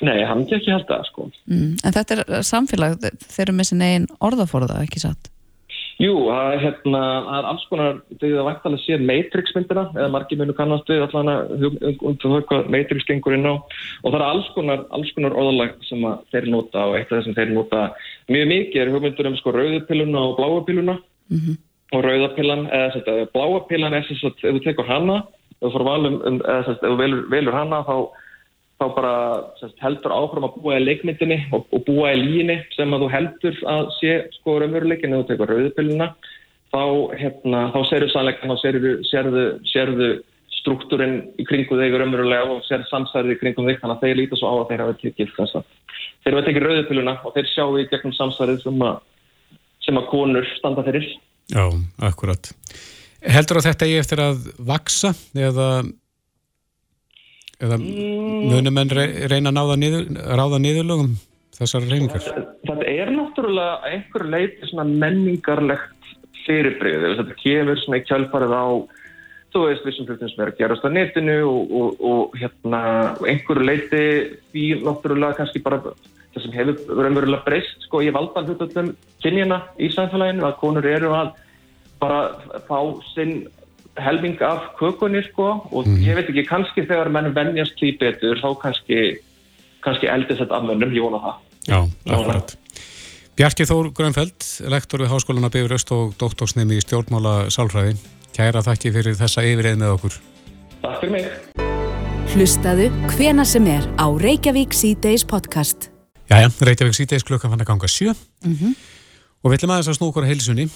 Nei, 0.04 0.18
hann 0.28 0.42
ekki 0.44 0.58
ekki 0.58 0.74
held 0.74 0.88
það 0.90 1.06
sko. 1.08 1.28
Mm. 1.48 1.70
En 1.80 1.94
þetta 1.96 2.18
er 2.18 2.44
samfélag, 2.44 2.98
þeir 3.24 3.46
eru 3.46 3.56
með 3.56 3.70
sinni 3.70 3.92
einn 3.94 4.10
orðaforða, 4.20 4.82
ekki 4.84 5.00
satt? 5.06 5.30
Jú, 6.02 6.14
það 6.26 6.48
er, 6.50 6.60
hérna, 6.64 7.00
það 7.24 7.36
er 7.38 7.46
alls 7.52 7.64
konar, 7.70 7.98
þegar 8.18 8.38
það 8.40 8.48
væntalega 8.48 8.82
sé 8.82 8.96
Matrix-myndina, 8.98 9.84
eða 9.94 10.08
margir 10.10 10.40
munu 10.40 10.54
kannast 10.58 10.90
við 10.90 11.04
allan 11.04 11.30
að 11.30 11.52
undir 11.68 12.24
það 12.24 12.42
hvað 12.48 12.70
Matrix 12.74 13.06
gengur 13.06 13.36
inn 13.36 13.46
á 13.46 13.54
og 13.54 14.08
það 14.08 14.16
er 14.18 14.24
alls 14.26 14.48
konar, 14.56 14.82
alls 14.90 15.12
konar 15.14 15.36
orðalag 15.38 15.76
sem 15.86 16.02
þeir 16.34 16.48
nota 16.50 16.88
og 16.88 16.96
eitt 16.98 17.12
af 17.12 17.20
þessum 17.20 17.36
þeir 17.38 17.54
nota 17.54 17.84
mjög 18.26 18.50
mikið 18.50 18.82
er 18.82 18.92
hugmyndur 18.96 19.30
um 19.30 19.38
sko 19.38 19.54
rauðupilluna 19.54 20.24
og 20.24 20.36
bláupilluna 20.40 20.98
Mhm. 21.30 21.56
og 21.94 22.02
rauðapillan, 22.04 22.66
eða 22.68 22.90
þess 22.92 23.08
að 23.08 23.20
bláapillan 23.32 23.94
er 23.94 24.02
þess 24.08 24.24
að 24.26 24.44
ef 24.44 24.54
þú 24.56 24.62
tekur 24.64 24.88
hana, 24.90 25.22
ef 25.62 25.72
þú 25.72 25.94
um, 26.26 26.40
ef 26.42 26.66
þú 26.82 26.96
velur, 26.98 27.22
velur 27.30 27.54
hana 27.54 27.84
þá 27.86 27.96
þá 28.84 28.94
bara 28.98 29.14
sest, 29.60 29.76
heldur 29.82 30.14
áfram 30.14 30.46
að 30.48 30.58
búa 30.60 30.76
í 30.78 30.84
leikmyndinni 30.84 31.40
og, 31.56 31.66
og 31.72 31.84
búa 31.86 32.12
í 32.12 32.20
líginni 32.20 32.60
sem 32.76 32.92
að 32.94 33.04
þú 33.04 33.10
heldur 33.14 33.58
að 33.72 33.90
sé 33.98 34.14
sko 34.36 34.58
raunveruleikin 34.60 35.16
ef 35.16 35.24
þú 35.24 35.28
tekur 35.30 35.52
rauðupilluna 35.54 36.08
þá, 36.74 36.84
hérna, 37.20 37.64
þá 37.74 37.80
serðu 37.90 38.12
sannleikan 38.12 38.52
þá 38.52 38.62
serðu, 38.62 38.94
serðu, 39.08 39.44
serðu 39.72 40.10
struktúrin 40.60 41.16
í 41.40 41.46
kringu 41.48 41.78
þig 41.80 41.98
raunverulega 42.00 42.48
og 42.54 42.64
serðu 42.68 42.88
samsærið 42.90 43.34
í 43.34 43.40
kringum 43.42 43.68
þig 43.68 43.80
þannig 43.82 43.96
að 43.96 44.06
þeir 44.06 44.20
líta 44.20 44.40
svo 44.40 44.52
á 44.52 44.54
að 44.60 44.68
þeir 44.70 44.84
hafa 44.84 44.98
tekið 45.02 45.34
þess 45.36 45.58
að 45.58 45.68
þeir 46.24 46.36
hafa 46.36 46.46
tekið 46.48 46.66
rauðupilluna 46.68 47.16
og 47.20 47.36
þeir 47.36 47.50
sjá 47.52 47.64
í 47.66 47.86
gegnum 47.92 48.16
samsærið 48.16 48.62
sem 48.64 48.84
að, 48.88 48.98
sem 49.84 50.00
að 50.00 50.10
konur 50.12 50.50
standa 50.58 50.86
fyrir 50.86 51.08
Já, 51.52 51.66
akkurat. 52.00 52.48
Heldur 53.24 53.60
að 53.60 53.66
þetta 53.68 53.86
eigi 53.88 54.00
eftir 54.00 54.22
að 54.24 54.46
vaksa 54.64 55.10
eða, 55.36 55.68
eða 57.64 57.78
munum 57.80 58.82
en 58.82 58.92
reyna 58.94 59.54
að 59.62 59.74
niður, 59.82 60.10
ráða 60.40 60.60
niðurlögum 60.62 61.14
þessar 61.58 61.88
reyningar? 61.90 62.28
þetta 62.66 62.90
er 62.90 63.12
náttúrulega 63.14 63.76
að 63.78 63.92
einhverju 63.92 64.32
leiti 64.34 64.86
menningarlegt 65.04 66.12
fyrirbreyði, 66.44 67.14
þetta 67.20 67.38
kemur 67.40 67.80
svona 67.80 68.00
í 68.00 68.06
kjálfarið 68.08 68.54
á 68.54 68.66
þú 69.54 69.62
veist 69.68 69.86
vissum 69.86 70.08
hlutum 70.08 70.30
sem 70.30 70.42
er 70.42 70.50
að 70.50 70.58
gerast 70.58 70.84
á 70.84 70.90
netinu 70.90 71.36
og, 71.46 71.72
og, 71.78 72.02
og 72.10 72.36
hérna 72.40 72.80
einhverju 73.22 73.68
leiti 73.68 74.02
því 74.50 74.66
náttúrulega 74.82 75.38
kannski 75.38 75.62
bara 75.64 75.80
það 75.84 76.42
sem 76.42 76.56
hefur 76.56 76.98
raunverulega 76.98 77.46
breyst 77.46 77.86
sko 77.86 78.02
í 78.02 78.10
valdan 78.14 78.48
hlutum 78.50 78.90
kynjana 79.22 79.60
í 79.78 79.90
samfélaginu 79.94 80.48
að 80.48 80.58
konur 80.62 80.88
eru 80.90 81.14
að 81.14 81.30
bara 82.02 82.20
fá 82.66 82.78
sinn 83.12 83.44
helming 83.96 84.40
af 84.42 84.72
kökunni 84.78 85.22
sko 85.30 85.48
og 85.70 85.86
ég 85.86 86.14
veit 86.16 86.28
ekki 86.28 86.46
kannski 86.48 86.82
þegar 86.88 87.08
menn 87.14 87.34
venjast 87.36 87.76
því 87.78 87.92
betur 88.00 88.40
þá 88.42 88.48
kannski 88.62 89.00
kannski 89.84 90.08
eldist 90.08 90.40
þetta 90.40 90.56
af 90.58 90.64
mönnum, 90.64 90.90
ég 90.96 91.02
vona 91.04 91.20
það 91.22 91.34
Já, 91.64 91.78
akkurat. 92.12 92.56
Bjarki 93.36 93.64
Þór 93.66 93.88
Grönfeld, 93.96 94.44
lektor 94.70 95.00
við 95.02 95.08
Háskóluna 95.10 95.48
Bifuröst 95.50 95.90
og 95.96 96.12
doktorsnemi 96.20 96.76
í 96.78 96.82
stjórnmála 96.84 97.48
sálfræði. 97.50 97.96
Kæra 98.36 98.60
þakki 98.62 98.92
fyrir 98.94 99.16
þessa 99.18 99.42
yfirreið 99.42 99.78
með 99.80 99.94
okkur. 99.96 100.18
Takk 100.82 101.00
fyrir 101.00 101.12
mig 101.16 101.26
Hlustaðu 102.34 102.88
hvena 103.14 103.44
sem 103.46 103.66
er 103.70 103.84
á 104.00 104.06
Reykjavík 104.10 104.72
C-Days 104.74 105.24
podcast. 105.28 105.88
Jæja, 106.30 106.48
Reykjavík 106.66 106.96
síðdeis 106.96 107.24
klukkan 107.26 107.52
fann 107.52 107.60
að 107.62 107.68
ganga 107.72 107.86
sjö 107.90 108.14
Mhm. 108.44 108.74
og 109.44 109.50
við 109.52 109.58
ætlum 109.58 109.70
aðeins 109.74 109.88
að 109.92 109.98
snú 109.98 110.08
okkur 110.10 110.24
að 110.24 110.32
heilsunni. 110.32 110.68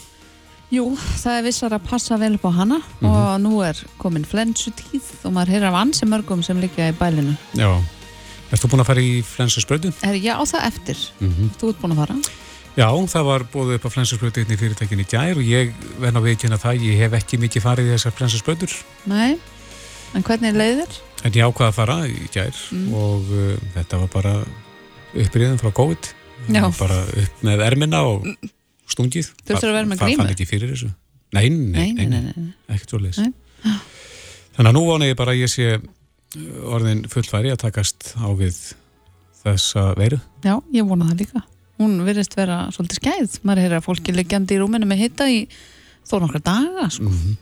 Jú, 0.68 0.84
það 1.22 1.38
er 1.38 1.44
vissar 1.46 1.72
að 1.72 1.84
passa 1.88 2.18
vel 2.20 2.34
upp 2.36 2.44
á 2.44 2.52
hana 2.52 2.76
og 3.00 3.38
nú 3.40 3.62
er 3.64 3.78
komin 4.00 4.26
flensu 4.28 4.68
tíð 4.76 5.06
og 5.24 5.32
maður 5.32 5.54
heyrir 5.54 5.68
af 5.70 5.78
ansi 5.80 6.04
mörgum 6.08 6.42
sem 6.44 6.58
liggja 6.60 6.90
í 6.92 6.96
bælinu. 6.98 7.32
Já. 7.56 7.70
Erst 8.52 8.64
þú 8.64 8.70
búin 8.74 8.82
að 8.84 8.88
fara 8.90 9.04
í 9.04 9.14
flensusbrödu? 9.24 9.94
Er 10.04 10.18
ég 10.20 10.36
á 10.36 10.44
það 10.44 10.66
eftir? 10.68 11.00
Mm 11.24 11.48
Þú 11.60 11.70
ert 11.72 11.80
búin 11.80 11.94
að 11.96 12.02
fara? 12.02 12.18
Já, 12.78 12.88
það 13.10 13.24
var 13.30 13.44
búið 13.52 13.72
upp 13.78 13.86
á 13.88 13.90
flensusbrödu 13.96 14.44
í 14.44 14.56
fyrirtækinni 14.60 15.04
í 15.04 15.10
gær 15.10 15.40
og 15.40 15.48
ég 15.48 15.72
venn 16.00 16.16
á 16.16 16.22
veikina 16.22 16.60
það, 16.60 16.84
ég 16.84 17.00
hef 17.00 17.16
ekki 17.18 17.40
mikið 17.42 17.64
farið 17.64 17.88
í 17.88 17.94
þessar 17.96 18.14
flensusbrödur 18.20 18.76
Nei, 19.10 19.38
en 20.14 20.22
hvernig 20.24 20.52
leiðir? 20.54 21.00
en 21.24 21.32
ég 21.34 21.48
ákvaða 21.48 21.72
að 21.72 21.78
fara 21.80 21.96
í 22.06 22.28
gær 22.30 22.54
Mm. 22.70 22.92
og 22.94 23.32
uh, 23.32 23.56
þetta 23.74 23.98
var 24.04 24.12
bara 24.14 24.34
uppriðin 25.16 25.58
frá 25.58 25.72
COVID 25.74 26.12
Já. 26.54 26.62
bara 26.78 27.00
upp 27.08 27.42
með 27.42 27.64
ermina 27.66 28.04
og 28.06 28.28
stungið 28.94 29.30
Þurftirðu 29.44 29.72
að 29.72 29.78
vera 29.78 29.90
með 29.92 30.00
Fa- 30.00 30.08
grímu? 30.08 30.22
Fann 30.24 30.34
ekki 30.34 30.48
fyrir 30.48 30.72
þessu 30.74 30.90
Nei, 31.36 31.48
nei, 31.52 31.92
Nei, 31.92 32.06
nei, 32.08 32.48
ekkert 32.72 32.94
svo 32.94 33.00
Nei. 33.04 33.32
Þannig 34.56 34.70
að 34.70 34.74
nú 34.74 34.84
vona 34.88 35.08
ég 35.10 35.18
bara 35.18 35.34
að 35.34 35.42
ég 35.44 35.50
sé 35.52 35.66
uh, 35.76 36.74
orðin 36.74 37.04
fullfæri 37.12 37.52
að 37.52 37.60
takast 37.66 38.14
á 38.18 38.26
við 38.38 38.56
þessa 39.44 39.90
veiru 39.98 40.18
Já, 40.44 40.54
ég 40.74 40.86
vona 40.88 41.08
það 41.10 41.24
líka. 41.24 41.42
Hún 41.78 41.98
virðist 42.06 42.34
vera 42.34 42.64
svolítið 42.74 42.98
skæð. 42.98 43.36
Maður 43.46 43.62
heyrir 43.64 43.78
að 43.78 43.84
fólki 43.86 44.14
liggjandi 44.14 44.56
í 44.56 44.60
rúminu 44.62 44.88
með 44.90 45.02
hitta 45.04 45.28
í 45.30 45.44
þó 46.08 46.16
nokkra 46.24 46.40
daga, 46.42 46.88
sko. 46.90 47.06
Mhm. 47.10 47.36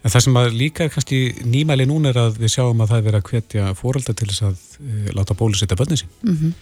En 0.00 0.12
það 0.12 0.24
sem 0.24 0.36
að 0.40 0.54
líka 0.56 0.84
er 0.86 0.92
kannski 0.94 1.18
nýmæli 1.44 1.84
núna 1.88 2.08
er 2.12 2.18
að 2.22 2.38
við 2.40 2.54
sjáum 2.54 2.78
að 2.80 2.92
það 2.92 3.00
er 3.00 3.06
verið 3.08 3.20
að 3.20 3.30
hvetja 3.30 3.64
fórölda 3.76 4.14
til 4.16 4.28
þess 4.30 4.44
að 4.48 4.62
uh, 4.80 5.08
láta 5.16 5.36
bólusetja 5.36 5.76
börnin 5.80 6.00
sín 6.00 6.12
Mm 6.24 6.52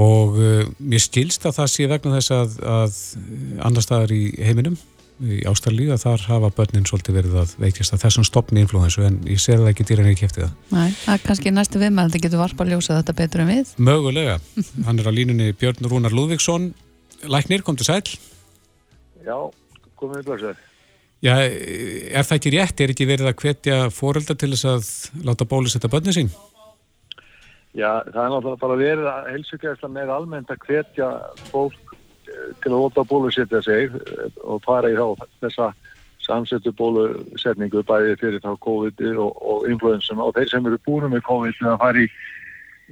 og 0.00 0.38
uh, 0.40 0.62
mér 0.80 1.02
skilst 1.04 1.44
að 1.48 1.58
það 1.58 1.70
sé 1.74 1.88
vegna 1.90 2.16
þess 2.16 2.34
að, 2.36 2.56
að 2.64 2.96
uh, 3.18 3.66
annar 3.68 3.84
staðar 3.84 4.14
í 4.16 4.24
heiminum 4.40 4.78
í 5.22 5.42
Ástralíu 5.46 5.92
að 5.94 6.02
þar 6.02 6.24
hafa 6.26 6.50
börnin 6.56 6.86
svolítið 6.88 7.16
verið 7.20 7.36
að 7.42 7.52
veikjast 7.62 7.94
að 7.94 8.02
þessum 8.06 8.26
stopni 8.26 8.62
influensu 8.64 9.04
en 9.06 9.20
ég 9.28 9.38
ser 9.42 9.60
það 9.60 9.70
ekki 9.70 9.86
dýran 9.86 10.10
ekki 10.10 10.26
eftir 10.26 10.46
það. 10.46 10.56
Nei, 10.72 10.96
það 11.04 11.14
er 11.14 11.24
kannski 11.28 11.52
næstu 11.54 11.82
viðmældi 11.82 12.22
getur 12.24 12.42
varpa 12.42 12.64
að 12.64 12.72
ljósa 12.72 12.98
þetta 12.98 13.16
betur 13.20 13.44
en 13.44 13.52
við. 13.52 13.72
Mögulega. 13.78 14.38
Hann 14.88 14.98
er 14.98 15.10
á 15.10 15.12
línunni 15.14 15.52
Björn 15.60 15.90
Rúnar 15.92 16.16
Lúðvíksson. 16.16 16.72
Læknir, 17.30 17.62
kom 17.62 17.78
til 17.78 17.86
sæl. 17.86 18.02
Já, 19.22 19.36
komið 20.00 20.24
í 20.24 20.28
blöðsöður. 20.30 20.68
Já, 21.22 21.36
er 21.38 22.26
það 22.26 22.38
ekki 22.40 22.54
rétt? 22.56 22.80
Er 22.82 22.92
ekki 22.96 23.06
verið 23.06 23.28
að 23.30 23.36
hvetja 23.44 23.76
fórölda 23.94 24.34
til 24.34 24.50
þess 24.56 24.66
að 24.72 24.88
láta 25.28 25.46
bólusetta 25.46 25.90
börnin 25.92 26.16
sín? 26.16 26.32
Já, 27.72 28.02
það 28.04 28.20
er 28.20 28.32
náttúrulega 28.34 28.60
bara 28.60 28.76
verið 28.76 29.06
að 29.08 29.28
helsugæðsla 29.32 29.88
með 29.88 30.10
almennt 30.12 30.50
að 30.52 30.66
hvetja 30.66 31.08
fólk 31.48 31.94
eh, 32.28 32.50
til 32.60 32.72
að 32.72 32.82
óta 32.84 33.04
bólusetja 33.08 33.62
sig 33.64 33.94
eh, 33.96 34.36
og 34.44 34.60
fara 34.66 34.90
í 34.92 34.98
þá 34.98 35.24
þessa 35.40 35.70
samsettu 36.22 36.74
bólusetningu 36.76 37.82
bæði 37.88 38.18
fyrir 38.20 38.44
þá 38.44 38.52
COVID 38.66 39.00
og, 39.16 39.40
og 39.40 39.66
influensuna 39.72 40.28
og 40.28 40.36
þeir 40.36 40.52
sem 40.52 40.68
eru 40.68 40.78
búin 40.84 41.08
með 41.14 41.24
COVID 41.30 41.64
að 41.72 41.80
fara 41.80 42.04
í, 42.04 42.10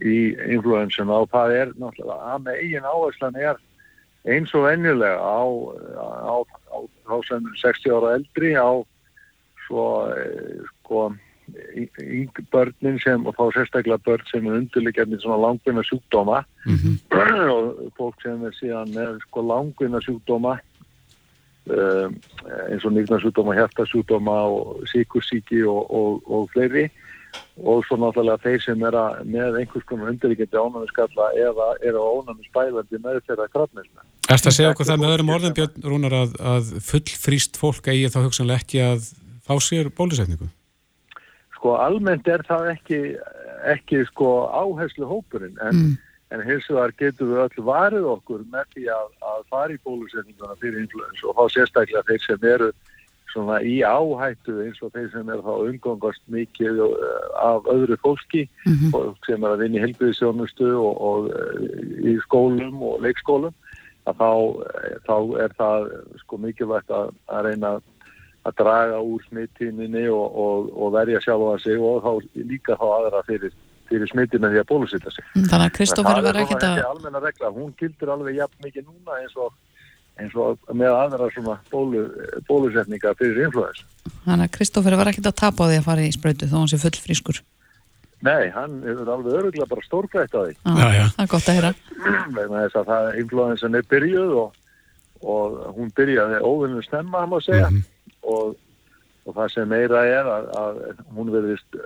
í 0.01 0.19
influensuna 0.57 1.21
og 1.27 1.29
það 1.35 1.57
er 1.59 1.75
náttúrulega 1.77 2.33
að 2.33 2.47
með 2.49 2.65
eigin 2.65 2.91
áherslan 2.95 3.39
er 3.39 3.61
eins 4.33 4.57
og 4.57 4.65
venjulega 4.65 5.21
á, 5.21 5.45
á, 6.25 6.37
á, 6.73 6.77
á 6.81 7.15
sem 7.29 7.53
60 7.61 7.99
ára 8.01 8.17
eldri 8.17 8.57
á 8.57 8.81
svo 9.67 9.85
eh, 10.17 10.65
sko 10.73 11.11
börnin 12.53 12.99
sem 13.03 13.27
og 13.27 13.37
þá 13.37 13.45
sérstaklega 13.57 14.01
börn 14.07 14.27
sem 14.31 14.47
er 14.47 14.59
undirleikjarnir 14.61 15.23
svona 15.23 15.41
langvinna 15.45 15.85
sjúkdóma 15.87 16.43
og 17.57 17.85
fólk 17.99 18.25
sem 18.25 18.43
er 18.47 18.57
síðan 18.59 18.93
með 18.97 19.21
sko 19.27 19.45
langvinna 19.47 20.03
sjúkdóma 20.05 20.57
um, 21.69 22.17
eins 22.71 22.85
og 22.85 22.97
nýgnarsjúkdóma, 22.97 23.57
hjertasjúkdóma 23.59 24.37
og 24.51 24.85
síkursíki 24.91 25.63
og, 25.69 25.87
og, 25.91 26.21
og 26.27 26.51
fleiri 26.55 26.89
og 27.61 27.85
svo 27.87 27.99
náttúrulega 28.01 28.41
þeir 28.43 28.63
sem 28.65 28.85
er 28.89 28.97
að 28.97 29.19
með 29.31 29.59
einhvers 29.61 29.87
konar 29.89 30.11
undirleikjandi 30.11 30.59
ánæmiskalla 30.59 31.27
eða 31.39 31.67
er 31.87 31.99
á 31.99 32.03
ánæmisbælandi 32.03 33.03
með 33.05 33.21
þeirra 33.29 33.47
krafnismi. 33.53 34.01
Er 34.27 34.39
þetta 34.39 34.51
að 34.51 34.57
segja 34.57 34.73
okkur 34.75 34.89
það 34.89 35.03
með 35.03 35.13
öðrum 35.15 35.35
orðin 35.37 35.57
Björn 35.59 35.87
Rúnar 35.93 36.17
að, 36.23 36.33
að 36.55 36.73
fullfrýst 36.89 37.61
fólk 37.61 37.93
eigi 37.93 38.11
þá 38.11 38.19
hugsanlega 38.25 38.65
ekki 38.65 38.83
að 38.87 39.11
fá 39.47 39.55
sér 39.63 39.93
bólusetningu? 39.95 40.51
Sko 41.61 41.75
almennt 41.77 42.29
er 42.33 42.41
það 42.49 42.71
ekki, 42.73 42.99
ekki 43.69 44.07
sko 44.09 44.31
áherslu 44.49 45.05
hópurinn 45.05 45.59
en, 45.61 45.77
mm. 45.77 45.97
en 46.33 46.45
hins 46.47 46.69
vegar 46.73 46.95
getur 46.97 47.29
við 47.29 47.43
öll 47.43 47.67
varið 47.67 48.07
okkur 48.15 48.47
með 48.49 48.71
því 48.73 48.87
að, 48.95 49.11
að 49.33 49.43
fara 49.53 49.75
í 49.75 49.83
bólusetninguna 49.85 50.57
fyrir 50.63 50.81
influens 50.87 51.21
og 51.29 51.37
þá 51.37 51.59
sérstaklega 51.59 52.07
þeir 52.09 52.25
sem 52.25 52.49
eru 52.55 52.71
svona 53.31 53.61
í 53.61 53.77
áhættu 53.85 54.57
eins 54.65 54.81
og 54.81 54.95
þeir 54.95 55.11
sem 55.13 55.29
er 55.31 55.45
þá 55.45 55.53
umgangast 55.69 56.25
mikið 56.33 56.81
uh, 56.87 57.29
af 57.45 57.69
öðru 57.71 58.01
fólki 58.01 58.47
mm 58.65 58.81
-hmm. 58.81 59.13
sem 59.29 59.45
er 59.45 59.53
að 59.53 59.63
vinna 59.67 59.79
í 59.79 59.85
helbiðisjónustu 59.85 60.73
og, 60.81 60.95
og 61.11 61.29
uh, 61.29 61.69
í 62.01 62.17
skólum 62.25 62.81
og 62.83 63.05
leikskólum 63.05 63.55
að 64.09 64.17
þá, 64.17 64.33
þá 65.07 65.17
er 65.45 65.57
það 65.61 65.89
sko 66.25 66.41
mikilvægt 66.41 66.91
að, 66.91 67.13
að 67.29 67.51
reyna 67.51 67.77
að 67.77 67.83
draga 68.61 69.01
úr 69.05 69.25
smittíninni 69.29 70.07
og, 70.09 70.37
og, 70.45 70.71
og 70.77 70.95
verja 70.95 71.21
sjálfa 71.25 71.59
sig 71.61 71.81
og 71.81 72.05
þá 72.05 72.13
líka 72.49 72.77
þá 72.81 72.87
aðra 72.89 73.25
fyrir, 73.29 73.53
fyrir 73.91 74.11
smittina 74.13 74.51
því 74.53 74.63
að 74.63 74.71
bólusitta 74.71 75.13
sig. 75.13 75.27
Þannig 75.37 75.67
að 75.67 75.75
Kristófur 75.77 76.23
var 76.25 76.41
ekkert 76.45 76.65
að... 76.65 76.69
Það 76.69 76.71
er 76.71 76.85
ekki 76.85 76.93
almenna 76.95 77.25
regla, 77.27 77.53
hún 77.59 77.75
gildur 77.81 78.15
alveg 78.17 78.41
jafn 78.41 78.65
mikið 78.65 78.87
núna 78.89 79.21
eins 79.21 79.37
og 79.37 79.53
eins 80.21 80.35
og 80.37 80.59
með 80.77 80.97
aðra 80.97 81.29
svona 81.35 81.57
bólu, 81.73 82.05
bólusetninga 82.49 83.15
fyrir 83.19 83.47
influens. 83.47 83.85
Þannig 84.27 84.49
að 84.49 84.55
Kristófur 84.57 84.97
var 85.01 85.11
ekkert 85.13 85.31
að 85.31 85.39
tapa 85.41 85.65
á 85.65 85.69
því 85.71 85.79
að 85.81 85.89
fara 85.89 86.05
í 86.05 86.13
spröytu 86.17 86.49
þó 86.51 86.57
hann 86.59 86.71
sé 86.73 86.81
full 86.81 86.97
frískur. 87.01 87.41
Nei, 88.21 88.51
hann 88.53 88.83
er 88.85 88.99
alveg 89.09 89.37
öruglega 89.39 89.69
bara 89.69 89.85
stórgrætt 89.87 90.35
á 90.37 90.41
því. 90.45 90.57
Já, 90.61 90.89
já. 90.93 91.05
Það 91.15 91.23
er 91.25 91.31
gott 91.33 91.49
að 91.49 91.57
heyra. 91.57 91.71
Þess 92.51 92.81
að 92.81 92.91
það 92.91 93.07
influensan 93.23 93.79
er 93.79 93.87
byrjuð 93.89 94.35
og, 94.43 94.59
og 95.25 95.57
hún 95.79 95.95
byrjaði 95.97 96.43
óvinnum 96.45 96.85
snemma, 96.85 97.23
hann 97.23 97.33
má 97.33 97.39
segja. 97.41 97.71
Mm 97.71 97.79
-hmm. 97.79 97.89
Og, 98.23 98.57
og 99.27 99.37
það 99.37 99.53
sem 99.55 99.71
meira 99.71 100.05
er 100.09 100.29
að, 100.29 100.49
að 100.61 100.81
hún 101.17 101.33
verðist 101.35 101.81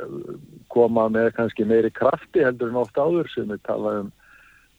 koma 0.72 1.09
með 1.12 1.32
kannski 1.39 1.66
meiri 1.68 1.93
krafti 1.95 2.45
heldur 2.45 2.72
en 2.72 2.82
oft 2.82 2.99
áður 2.99 3.30
sem 3.32 3.51
við 3.51 3.62
talaðum 3.68 4.12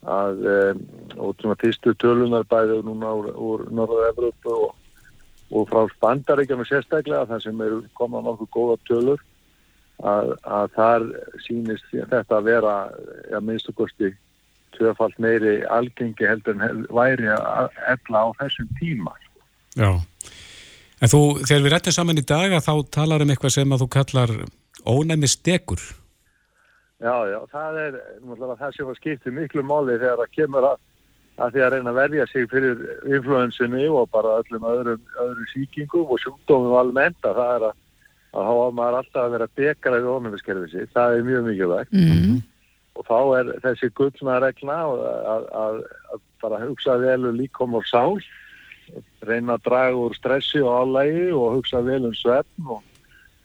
að 0.06 0.42
um, 0.50 0.82
og 1.18 1.38
svona 1.42 1.58
fyrstu 1.62 1.96
tölunar 2.02 2.46
bæði 2.50 2.82
núna 2.86 3.14
úr, 3.18 3.30
úr 3.34 3.64
Norða-Evropu 3.74 4.58
og, 4.68 4.76
og 5.56 5.70
frá 5.72 5.88
Spandaríkjana 5.96 6.66
sérstaklega 6.70 7.26
þar 7.32 7.42
sem 7.42 7.64
eru 7.66 7.80
komað 7.98 8.28
nokkuð 8.28 8.52
góða 8.54 8.78
tölur 8.90 9.24
að, 10.04 10.36
að 10.44 10.70
þar 10.76 11.08
sýnist 11.46 11.90
þetta 11.94 12.38
að 12.38 12.48
vera 12.52 12.76
ja, 13.32 13.42
minnstu 13.42 13.74
kosti 13.74 14.12
tvöfalt 14.76 15.18
meiri 15.24 15.62
algengi 15.72 16.28
heldur 16.28 16.58
en 16.60 16.86
væri 16.92 17.30
að 17.32 17.70
ella 17.88 18.26
á 18.28 18.30
þessum 18.42 18.72
tíma. 18.80 19.14
Já, 19.76 19.90
en 21.06 21.12
þú, 21.12 21.22
þegar 21.44 21.64
við 21.66 21.76
rettum 21.76 21.96
saman 21.96 22.22
í 22.22 22.26
dag 22.26 22.56
að 22.56 22.66
þá 22.66 22.74
talar 22.98 23.26
um 23.26 23.32
eitthvað 23.34 23.56
sem 23.56 23.76
að 23.76 23.86
þú 23.86 23.88
kallar 23.94 24.34
ónæmi 24.86 25.30
stekur. 25.30 25.86
Já, 27.04 27.16
já, 27.30 27.40
það 27.52 27.80
er 27.84 27.96
það 28.58 28.68
sem 28.74 28.90
að 28.90 29.00
skipti 29.00 29.34
miklu 29.36 29.64
máli 29.68 30.00
þegar 30.00 30.22
það 30.24 30.36
kemur 30.40 30.68
að, 30.72 30.84
að 31.44 31.56
því 31.56 31.64
að 31.66 31.74
reyna 31.74 31.92
að 31.92 32.00
verja 32.00 32.28
sig 32.32 32.52
fyrir 32.52 32.86
influensinu 33.18 33.88
og 34.00 34.12
bara 34.16 34.38
öllum 34.42 34.70
öðrum, 34.72 35.02
öðrum 35.22 35.50
síkingum 35.52 36.14
og 36.16 36.22
sjúkdómum 36.24 36.78
almennt 36.80 37.28
að 37.28 37.42
það 37.42 37.58
er 37.58 37.68
að 37.70 37.82
að 38.36 38.50
þá 38.50 38.76
maður 38.76 38.98
alltaf 39.00 39.22
að 39.22 39.34
vera 39.36 39.48
begraðið 39.60 40.10
ónæmiskerfið 40.12 40.72
sér, 40.74 40.90
það 40.94 41.18
er 41.18 41.28
mjög 41.28 41.46
mikilvægt 41.50 41.94
mm 41.96 42.10
-hmm. 42.12 42.40
og 42.96 43.06
þá 43.10 43.20
er 43.40 43.52
þessi 43.64 43.90
gullna 44.00 44.40
regla 44.44 44.80
að, 44.84 45.04
að, 45.34 45.46
að, 45.62 45.78
að 46.14 46.24
bara 46.44 46.64
hugsa 46.66 46.98
vel 47.00 47.22
um 47.30 47.38
líkom 47.40 47.78
og 47.80 47.86
sál 47.88 48.20
reyna 49.26 49.56
að 49.56 49.66
draga 49.70 50.02
úr 50.02 50.16
stressi 50.18 50.62
og 50.64 50.84
álægi 50.84 51.32
og 51.34 51.58
hugsa 51.58 51.82
vel 51.86 52.04
um 52.10 52.14
svefn 52.18 52.70
og, 52.78 52.84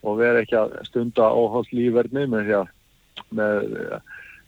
og 0.05 0.21
vera 0.21 0.43
ekki 0.43 0.59
að 0.61 0.77
stunda 0.89 1.31
óhátt 1.33 1.73
lífverðni 1.77 2.27
með 2.31 2.53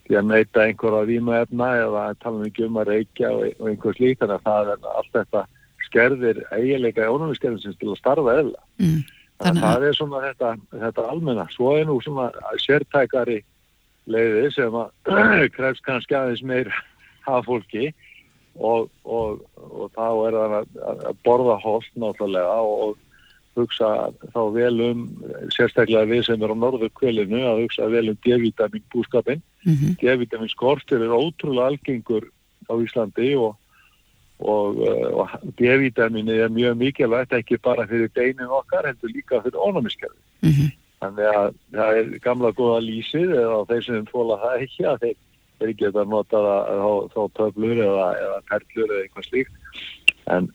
því 0.03 0.19
að 0.19 0.29
neyta 0.29 0.67
einhverja 0.67 1.09
vímaefna 1.09 1.71
eða 1.81 2.05
tala 2.21 2.43
mikið 2.43 2.69
um 2.69 2.79
að 2.81 2.93
reykja 2.93 3.33
og, 3.33 3.49
og 3.59 3.67
einhvers 3.71 3.99
lík 4.03 4.21
þannig 4.21 4.39
að 4.39 4.47
það 4.49 4.71
er 4.75 4.87
allt 4.93 5.17
þetta 5.17 5.43
skerðir 5.87 6.41
eiginleika 6.51 7.05
í 7.05 7.11
ónæmiskerfið 7.13 7.77
til 7.79 7.91
að 7.91 8.01
starfa 8.01 8.39
eða 8.41 8.63
mm. 8.81 9.03
Þannig 9.43 9.65
að 9.65 9.73
það 9.73 9.85
er 9.87 9.95
svona 9.97 10.19
þetta, 10.23 10.49
þetta 10.71 11.05
almenna. 11.11 11.45
Svo 11.51 11.73
er 11.75 11.87
nú 11.89 11.97
svona 12.03 12.29
sértækari 12.61 13.39
leiði 14.13 14.49
sem 14.55 14.75
að 14.77 15.49
krefst 15.57 15.83
kannski 15.87 16.15
aðeins 16.17 16.43
meir 16.45 16.69
hafa 17.25 17.41
fólki 17.47 17.89
og, 18.55 18.89
og, 19.03 19.41
og 19.55 19.89
þá 19.95 20.07
er 20.27 20.37
það 20.37 20.53
að, 20.59 21.07
borða 21.25 21.57
holt 21.63 21.89
náttúrulega 21.95 22.59
og 22.61 22.99
hugsa 23.57 23.89
þá 24.33 24.41
vel 24.53 24.75
um 24.81 25.01
sérstaklega 25.53 26.09
við 26.09 26.23
sem 26.27 26.41
er 26.41 26.53
á 26.53 26.57
norður 26.57 26.93
kvölinu 26.97 27.41
að 27.45 27.65
hugsa 27.65 27.89
vel 27.89 28.07
um 28.09 28.17
D-vitamin 28.25 28.85
búskapin. 28.93 29.41
Mm 29.65 29.73
-hmm. 29.73 29.97
D-vitamin 30.01 30.49
skortir 30.49 31.01
er 31.01 31.13
ótrúlega 31.13 31.67
algengur 31.67 32.29
á 32.69 32.73
Íslandi 32.73 33.35
og 33.37 33.57
og, 34.43 34.79
eh, 34.87 35.09
og 35.13 35.29
D-vitaminni 35.57 36.37
er 36.39 36.49
mjög 36.49 36.77
mikilvægt 36.77 37.33
ekki 37.33 37.57
bara 37.57 37.87
fyrir 37.87 38.09
beinin 38.15 38.51
okkar 38.51 38.87
heldur 38.87 39.09
líka 39.09 39.41
fyrir 39.43 39.57
ónumiskerfi 39.57 40.19
mm 40.41 40.49
-hmm. 40.49 40.71
þannig 41.01 41.27
að 41.35 41.53
það 41.71 41.97
er 41.99 42.19
gamla 42.19 42.51
góða 42.51 42.79
lýsið 42.81 43.29
eða 43.43 43.65
þeir 43.69 43.83
sem 43.83 44.05
fóla 44.05 44.39
það 44.43 44.61
ekki 44.61 44.83
að 44.85 44.99
þeir, 44.99 45.15
þeir 45.61 45.75
geta 45.79 46.03
notað 46.09 46.49
þá 47.13 47.21
töflur 47.39 47.83
eða, 47.85 48.09
eða 48.23 48.41
perlur 48.49 48.89
eða 48.89 49.05
eitthvað 49.05 49.29
slíkt. 49.29 49.79
En 50.33 50.49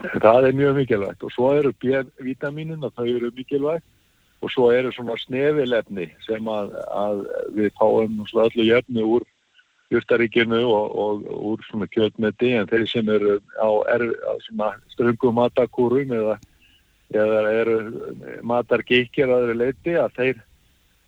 það 0.00 0.48
er 0.48 0.60
mjög 0.60 0.76
mikilvægt. 0.80 1.24
Og 1.24 1.34
svo 1.34 1.54
eru 1.56 1.72
B-vitaminin 1.82 2.86
og 2.86 2.94
það 2.96 3.14
eru 3.16 3.32
mikilvægt 3.36 3.88
og 4.40 4.48
svo 4.52 4.70
eru 4.72 4.92
svona 4.92 5.18
snefilefni 5.20 6.06
sem 6.24 6.46
að, 6.48 6.72
að 6.96 7.24
við 7.56 7.74
fáum 7.76 8.22
öllu 8.24 8.64
jöfnu 8.64 9.04
úr 9.16 9.26
júrtaríkinu 9.90 10.60
og, 10.64 10.94
og 11.02 11.26
úr 11.50 11.64
svona 11.66 11.88
kjöldmeti 11.90 12.54
en 12.56 12.68
þeir 12.70 12.86
sem 12.88 13.08
eru 13.10 13.38
á, 13.58 13.68
á 13.68 14.34
ströngum 14.94 15.36
matakúrum 15.36 16.14
eða, 16.14 16.38
eða 17.10 17.42
eru 17.58 17.76
matargeikir 18.46 19.32
aðri 19.34 19.58
leiti 19.58 19.96
að 19.98 20.14
þeir, 20.16 20.42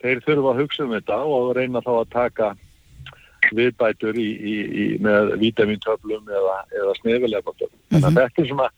þeir 0.02 0.24
þurfa 0.26 0.52
að 0.52 0.62
hugsa 0.64 0.84
um 0.84 0.94
þetta 0.96 1.20
og 1.38 1.54
reyna 1.56 1.84
þá 1.86 1.92
að 1.94 2.12
taka 2.16 2.52
viðbætur 3.50 4.18
í, 4.18 4.28
í, 4.32 4.54
í, 4.62 4.84
með 5.02 5.34
vítamintöflum 5.42 6.28
eða, 6.30 6.58
eða 6.78 6.94
snefilegabtöflum. 7.00 7.80
Mm 7.90 7.98
-hmm. 7.98 8.20
Þetta 8.20 8.42
er 8.42 8.48
svona, 8.50 8.68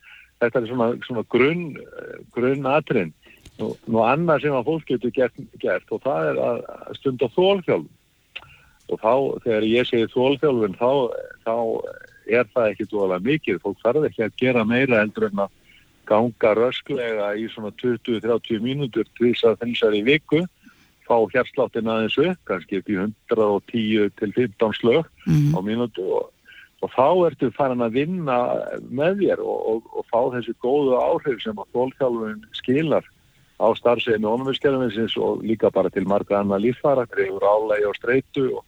þetta 0.41 0.61
er 0.61 0.71
svona, 0.71 0.89
svona 1.07 1.25
grunn, 1.35 1.67
grunn 2.37 2.71
atrinn. 2.71 3.13
Nú, 3.59 3.75
nú 3.87 4.01
annað 4.03 4.43
sem 4.43 4.57
að 4.57 4.67
fólk 4.67 4.89
getur 4.89 5.13
gert, 5.15 5.37
gert 5.63 5.93
og 5.95 6.01
það 6.03 6.31
er 6.31 6.41
að 6.43 6.65
stunda 6.99 7.29
þólfjálfum 7.37 7.93
og 8.93 9.01
þá 9.01 9.13
þegar 9.45 9.67
ég 9.69 9.87
segi 9.89 10.09
þólþjálfun 10.13 10.75
þá, 10.81 10.91
þá 11.47 11.55
er 12.27 12.49
það 12.53 12.71
ekki 12.71 12.89
dvoðalega 12.91 13.27
mikið, 13.29 13.61
fólk 13.63 13.79
þarf 13.85 14.09
ekki 14.09 14.25
að 14.27 14.35
gera 14.43 14.65
meira 14.69 15.01
heldur 15.01 15.29
en 15.31 15.45
að 15.47 15.55
ganga 16.09 16.53
rösklega 16.59 17.31
í 17.41 17.47
svona 17.53 17.71
20-30 17.81 18.61
mínútur 18.65 19.09
þess 19.17 19.47
að 19.49 19.61
þessari 19.63 20.03
viku 20.05 20.43
fá 21.09 21.17
hérsláttin 21.35 21.91
aðeins 21.91 22.19
upp, 22.21 22.41
kannski 22.49 22.81
upp 22.81 22.91
í 22.91 22.99
110 23.01 24.15
til 24.21 24.33
15 24.37 24.79
slög 24.81 25.09
mm. 25.27 25.55
á 25.57 25.59
mínútu 25.65 26.05
og, 26.05 26.31
og 26.85 26.93
þá 26.95 27.09
ertu 27.31 27.51
farin 27.57 27.85
að 27.85 27.99
vinna 28.01 28.39
með 28.89 29.25
þér 29.25 29.45
og, 29.45 29.59
og, 29.73 29.91
og 30.01 30.07
fá 30.13 30.21
þessi 30.37 30.57
góðu 30.65 30.99
áhrif 31.01 31.43
sem 31.45 31.59
að 31.61 31.73
þólþjálfun 31.77 32.47
skilar 32.61 33.11
á 33.63 33.67
starfseginu 33.79 34.33
ónumiskerfinsins 34.35 35.17
og 35.23 35.45
líka 35.47 35.71
bara 35.73 35.93
til 35.95 36.07
marga 36.11 36.41
annað 36.41 36.67
líffara, 36.69 37.07
greiður 37.11 37.47
álægi 37.47 37.91
og 37.91 37.99
streitu 38.01 38.47
og 38.53 38.65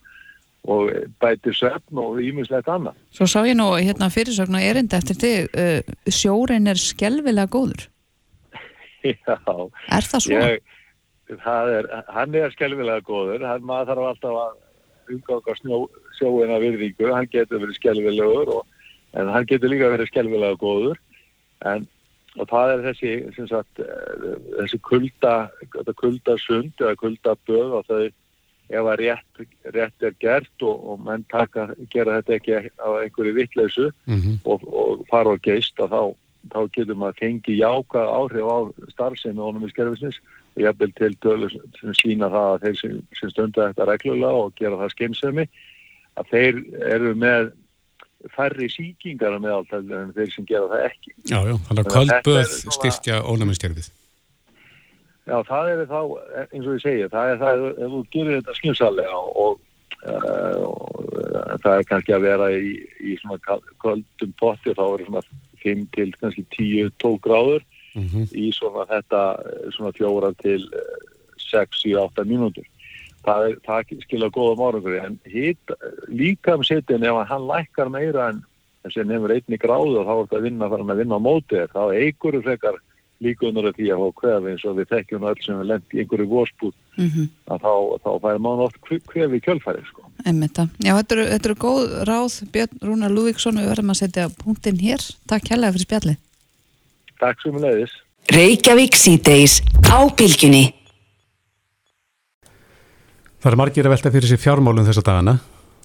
og 0.66 0.90
bæti 1.22 1.52
söfn 1.54 2.00
og 2.02 2.18
ímislegt 2.22 2.68
annað. 2.70 2.96
Svo 3.14 3.28
sá 3.30 3.38
ég 3.46 3.54
nú 3.58 3.68
hérna 3.78 4.08
fyrirsögn 4.10 4.58
og 4.58 4.64
erinda 4.66 4.98
eftir 4.98 5.18
þig, 5.20 5.52
uh, 5.54 6.10
sjórin 6.10 6.66
er 6.70 6.80
skelvilega 6.80 7.50
góður. 7.50 7.86
Já. 9.06 9.36
Er 9.46 10.08
það 10.10 10.24
svo? 10.24 10.40
Ég, 10.40 10.64
er, 11.30 11.88
hann 12.08 12.34
er 12.34 12.54
skelvilega 12.54 13.02
góður, 13.06 13.44
hann 13.46 13.66
maður 13.66 13.92
þarf 13.92 14.08
alltaf 14.10 14.38
að 14.42 15.14
umganga 15.16 15.56
sjóina 16.18 16.60
virðingu, 16.62 17.10
hann 17.14 17.28
getur 17.30 17.62
verið 17.62 17.78
skelvilegur 17.78 18.52
og, 18.58 18.66
en 19.14 19.30
hann 19.32 19.46
getur 19.46 19.70
líka 19.70 19.92
verið 19.92 20.10
skelvilega 20.10 20.58
góður. 20.60 20.98
En, 21.66 21.86
og 22.36 22.48
það 22.50 22.72
er 22.74 22.84
þessi, 22.90 23.12
sagt, 23.48 23.80
eh, 23.80 24.36
þessi 24.60 24.80
kulda, 24.84 25.34
kuldasund 25.96 26.82
eða 26.82 26.96
kuldaböð 27.00 27.78
og 27.80 27.86
þau 27.88 28.04
ef 28.66 28.82
að 28.82 28.98
rétt, 28.98 29.42
rétt 29.72 30.02
er 30.02 30.14
gert 30.18 30.62
og, 30.66 30.80
og 30.90 31.02
menn 31.06 31.24
taka, 31.30 31.68
gera 31.92 32.18
þetta 32.18 32.34
ekki 32.34 32.56
á 32.82 32.88
einhverju 32.98 33.34
vittleysu 33.38 33.90
Mhm. 34.06 34.40
og, 34.44 34.66
og 34.66 35.06
fara 35.10 35.36
á 35.38 35.42
geist 35.42 35.78
og 35.78 35.90
þá, 35.90 36.02
þá 36.50 36.60
getur 36.74 36.98
maður 36.98 37.20
fengið 37.22 37.60
jáka 37.62 38.02
áhrif 38.10 38.42
á 38.50 38.58
starfsemi 38.90 39.38
og 39.38 39.54
honum 39.54 39.68
í 39.68 39.70
skerfisins 39.70 40.18
og 40.56 40.64
jafnvel 40.64 40.92
til 40.96 41.12
tölur 41.20 41.52
sem 41.52 41.94
sína 42.00 42.30
það 42.32 42.48
að 42.54 42.64
þeir 42.64 42.80
sem, 42.80 42.96
sem 43.18 43.32
stunda 43.32 43.68
þetta 43.68 43.88
reglulega 43.90 44.42
og 44.46 44.56
gera 44.56 44.80
það 44.80 44.94
skynsemi 44.94 45.46
að 46.16 46.32
þeir 46.32 46.60
eru 46.96 47.12
með 47.20 47.52
færri 48.32 48.70
síkingar 48.72 49.36
með 49.42 49.58
allt 49.58 49.76
en 49.76 50.14
þeir 50.16 50.32
sem 50.32 50.48
gera 50.48 50.70
það 50.72 50.88
ekki. 50.88 51.14
Já, 51.28 51.38
já, 51.44 51.54
þannig 51.68 51.82
að 51.82 51.92
kvöldböð 51.92 52.56
styrkja 52.78 53.20
ónæmiskerfið. 53.28 53.92
Já, 55.26 55.36
það 55.42 55.70
er 55.72 55.80
þá, 55.90 56.00
eins 56.46 56.66
og 56.66 56.74
ég 56.76 56.82
segi, 56.84 57.06
það 57.12 57.30
er 57.32 57.40
það 57.40 57.64
ef 57.68 57.94
þú 57.94 58.02
gerir 58.14 58.36
þetta 58.38 58.56
skynsalega 58.60 59.20
og, 59.44 59.56
uh, 60.06 60.58
og 60.62 61.00
uh, 61.02 61.54
það 61.64 61.72
er 61.72 61.88
kannski 61.90 62.14
að 62.14 62.26
vera 62.28 62.50
í, 62.54 62.76
í 63.02 63.16
svona 63.20 63.58
köldum 63.82 64.36
potti 64.38 64.74
þá 64.78 64.84
er 64.86 65.06
svona 65.08 65.24
5 65.64 65.88
til 65.96 66.12
kannski 66.20 66.46
10-12 66.54 67.18
gráður 67.26 67.66
Mhm. 67.96 68.28
í 68.32 68.50
svona 68.54 68.86
þetta 68.90 69.22
eh, 69.40 69.68
svona 69.76 69.92
fjóra 69.96 70.32
til 70.42 70.62
6-8 71.50 72.24
mínútur. 72.28 72.66
Það, 73.26 73.46
er, 73.48 73.54
það 73.66 74.02
skilja 74.04 74.28
góða 74.30 74.56
morgunri 74.60 74.98
en 75.02 75.18
hit, 75.26 75.72
líkamsittin 76.08 77.02
ef 77.02 77.26
hann 77.26 77.48
lækkar 77.48 77.90
meira 77.90 78.28
en 78.30 78.44
þessi 78.84 79.06
nefnir 79.06 79.40
einni 79.40 79.58
gráðu 79.58 80.02
og 80.02 80.06
þá 80.06 80.12
er 80.12 80.20
þetta 80.20 80.38
að 80.38 80.46
vinna 80.46 80.68
með 80.70 80.92
að 80.92 81.00
vinna 81.00 81.18
á 81.18 81.26
móti 81.26 81.56
þér, 81.56 81.72
þá 81.74 81.82
eigur 81.96 82.38
frekar 82.44 82.78
líkunar 83.24 83.70
að 83.70 83.78
því 83.78 83.86
að 83.92 84.02
fá 84.02 84.18
kvefi 84.20 84.52
eins 84.52 84.64
og 84.68 84.76
við 84.76 84.90
þekkjum 84.92 85.26
öll 85.30 85.38
sem 85.44 85.60
við 85.60 85.70
lendi 85.70 85.96
í 85.96 86.02
einhverju 86.02 86.28
gósbúð 86.32 86.74
Mm 86.96 87.28
að 87.46 87.60
þá, 87.62 87.72
þá 88.02 88.10
fær 88.22 88.38
mann 88.40 88.60
oft 88.64 88.78
kvefi 88.82 89.40
kjölfæri 89.44 89.82
sko. 89.86 90.02
Já, 90.82 90.96
þetta 90.96 91.14
eru, 91.14 91.26
þetta 91.30 91.48
eru 91.48 91.56
góð 91.60 91.82
ráð 92.08 92.38
Björn 92.52 92.80
Rúnar 92.82 93.12
Lúvíksson, 93.12 93.60
við 93.60 93.68
verðum 93.70 93.92
að 93.92 94.00
setja 94.00 94.28
punktinn 94.40 94.80
hér. 94.80 95.04
Takk 95.28 95.52
hérlega 95.52 95.76
fyrir 95.76 95.86
spjallið. 95.86 96.25
Takk 97.20 97.40
sem 97.42 97.56
leiðis. 97.62 97.92
Reykjavík 98.34 98.96
síðdeis 98.98 99.60
á 99.86 99.98
bylgjunni. 100.18 100.64
Það 103.42 103.52
er 103.52 103.58
margir 103.60 103.86
að 103.86 103.94
velta 103.94 104.10
fyrir 104.14 104.30
sér 104.32 104.40
fjármálum 104.42 104.86
þessa 104.88 105.04
dagana. 105.06 105.36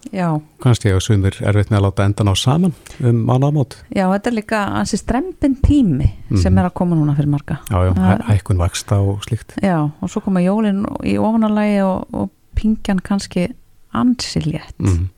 Já, 0.09 0.31
Kannski 0.63 0.89
að 0.89 1.03
sumir 1.05 1.35
erfitt 1.45 1.69
með 1.69 1.77
að 1.77 1.83
láta 1.85 2.05
endan 2.09 2.31
á 2.33 2.35
saman 2.35 2.71
um 3.05 3.19
mánaðamót. 3.27 3.75
já, 3.93 4.07
þetta 4.09 4.27
er 4.31 4.33
líka 4.33 4.61
ansi 4.79 4.97
strempin 4.97 5.55
tími 5.61 6.07
sem 6.41 6.51
Mhm. 6.53 6.57
er 6.57 6.65
að 6.69 6.73
koma 6.73 6.95
núna 6.95 7.15
fyrir 7.15 7.29
marga. 7.29 7.59
Já, 7.69 7.85
já, 7.85 7.93
hæ- 7.93 8.25
hækkun 8.31 8.57
vaksta 8.57 8.97
og 8.97 9.21
slíkt. 9.21 9.53
Já, 9.61 9.91
og 10.01 10.09
svo 10.09 10.21
koma 10.23 10.39
jólinn 10.41 10.85
í 11.05 11.17
ofanalagi 11.21 11.83
og, 11.85 12.07
og 12.13 12.29
pingjan 12.55 12.99
kannski 12.99 13.53
ansiljett. 13.93 14.73
Mm. 14.79 15.09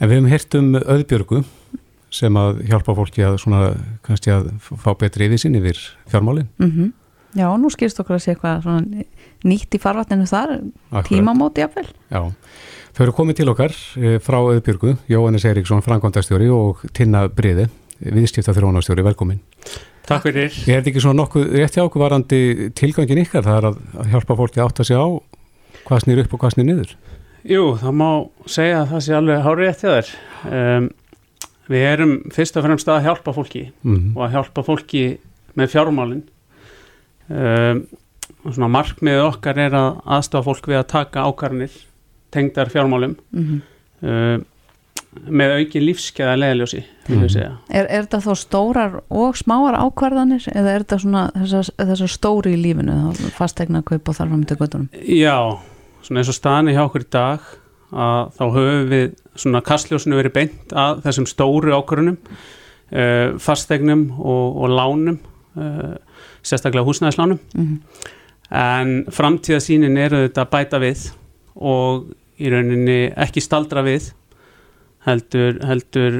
En 0.00 0.08
við 0.08 0.14
hefum 0.16 0.28
heyrt 0.28 0.54
um 0.56 0.74
auðbjörgu 0.74 1.44
sem 2.16 2.38
að 2.40 2.62
hjálpa 2.70 2.94
fólki 2.96 3.24
að 3.26 3.40
svona, 3.42 3.60
kannski 4.06 4.32
að 4.34 4.48
fá 4.64 4.90
betri 4.98 5.28
yfir 5.28 5.42
sinni 5.42 5.60
yfir 5.62 5.82
fjármálin. 6.12 6.48
Mm 6.62 6.92
Já, 7.36 7.50
nú 7.60 7.68
skýrst 7.68 7.98
okkur 8.00 8.16
að 8.16 8.22
sé 8.24 8.32
eitthvað 8.32 8.62
svona 8.64 9.02
nýtt 9.44 9.74
í 9.76 9.80
farvatninu 9.82 10.24
þar, 10.30 10.54
Akkurat. 10.88 11.08
tímamóti 11.10 11.60
jafnvel. 11.60 11.90
Já, 12.08 12.22
þau 12.96 13.02
eru 13.04 13.14
komið 13.18 13.36
til 13.40 13.48
okkar 13.52 13.74
eh, 14.00 14.14
frá 14.24 14.38
auðbjörgu, 14.40 14.94
Jóhannes 15.12 15.44
Eiríksson, 15.44 15.84
frangondastjóri 15.84 16.48
og 16.48 16.80
Tinna 16.96 17.26
Briði, 17.28 17.66
viðskipta 18.00 18.54
þróunastjóri, 18.56 19.04
velkomin. 19.04 19.42
Takk 20.06 20.28
fyrir. 20.30 20.54
Er 20.64 20.78
þetta 20.78 20.92
ekki 20.94 21.02
svona 21.04 21.20
nokkuð 21.24 21.52
rétt 21.58 21.76
hjá 21.76 21.84
okkur 21.84 22.04
varandi 22.06 22.40
tilgangin 22.78 23.20
ykkar, 23.26 23.44
það 23.44 23.60
er 23.60 23.68
að, 23.72 23.78
að 24.00 24.12
hjálpa 24.14 24.38
fólki 24.40 24.62
að 24.62 24.70
átta 24.70 24.86
sig 24.88 24.96
á 24.96 25.06
hvað 25.86 26.04
snýr 26.06 26.22
upp 26.24 26.36
og 26.36 26.40
hvað 26.40 26.56
snýr 26.56 26.68
niður? 26.70 26.94
Jú, 27.46 27.64
það 27.82 27.98
má 28.00 28.08
segja 28.50 28.80
að 28.80 28.94
það 28.94 29.04
sé 29.04 29.16
alveg 29.18 29.44
hárið 29.44 29.72
eftir 29.74 29.92
þér. 29.92 30.14
Um, 30.46 30.88
við 31.68 31.84
erum 31.92 32.16
fyrst 32.34 32.56
og 32.56 32.64
fremst 32.66 32.88
að 32.88 33.02
hjálpa 33.08 33.32
fólki 33.34 33.64
Mhm. 33.82 34.16
og 34.16 34.22
að 34.28 34.32
hjálpa 34.36 34.62
fólki 34.66 35.04
með 35.56 35.72
fjármálin. 35.74 36.22
Um, 37.28 37.86
og 38.46 38.52
svona 38.54 38.68
markmiðið 38.70 39.24
okkar 39.26 39.58
er 39.58 39.74
að 39.74 39.96
aðstofa 40.06 40.44
fólk 40.46 40.68
við 40.70 40.78
að 40.78 40.86
taka 40.92 41.24
ákarnir 41.26 41.72
tengdar 42.30 42.68
fjármálum 42.70 43.16
Mm 43.32 43.62
um, 44.02 44.44
með 45.32 45.52
auki 45.56 45.80
lífskeiða 45.80 46.34
Mhm. 47.08 47.22
ég 47.24 47.30
segja. 47.32 47.52
Er, 47.70 47.86
er 47.88 48.02
þetta 48.04 48.18
þá 48.20 48.34
stórar 48.36 48.96
og 49.10 49.34
smáar 49.38 49.74
ákvarðanir 49.80 50.44
eða 50.52 50.74
er 50.74 50.82
þetta 50.84 50.98
svona 51.00 51.22
þessar, 51.32 51.70
þessar 51.78 52.10
stóri 52.12 52.52
í 52.52 52.60
lífinu, 52.60 52.96
fastegna 53.32 53.80
kaup 53.82 54.08
og 54.10 54.14
þar 54.14 54.28
fram 54.28 54.44
til 54.44 54.56
göttunum? 54.58 54.88
Já, 55.08 55.58
svona 56.04 56.20
eins 56.20 56.28
og 56.28 56.36
staðan 56.36 56.68
hjá 56.68 56.82
okkur 56.84 57.00
í 57.06 57.10
dag 57.10 57.40
að 57.92 58.34
þá 58.38 58.44
höfum 58.56 58.90
við 58.90 59.06
svona 59.36 59.62
kastljósinu 59.62 60.18
verið 60.18 60.32
beint 60.32 60.76
að 60.76 61.02
þessum 61.06 61.26
stóru 61.30 61.74
ákvörunum 61.76 62.18
uh, 62.18 63.36
fastegnum 63.38 64.08
og, 64.18 64.62
og 64.64 64.72
lánum 64.74 65.18
uh, 65.56 65.96
sérstaklega 66.42 66.86
húsnæðislánum 66.86 67.42
Mm 67.54 67.80
en 68.54 69.00
framtíðasýnin 69.10 69.98
eru 69.98 70.22
þetta 70.26 70.44
að 70.44 70.52
bæta 70.52 70.80
við 70.82 71.08
og 71.56 72.06
í 72.38 72.52
rauninni 72.52 72.98
ekki 73.26 73.42
staldra 73.42 73.82
við 73.86 74.12
heldur, 75.06 75.58
heldur 75.66 76.18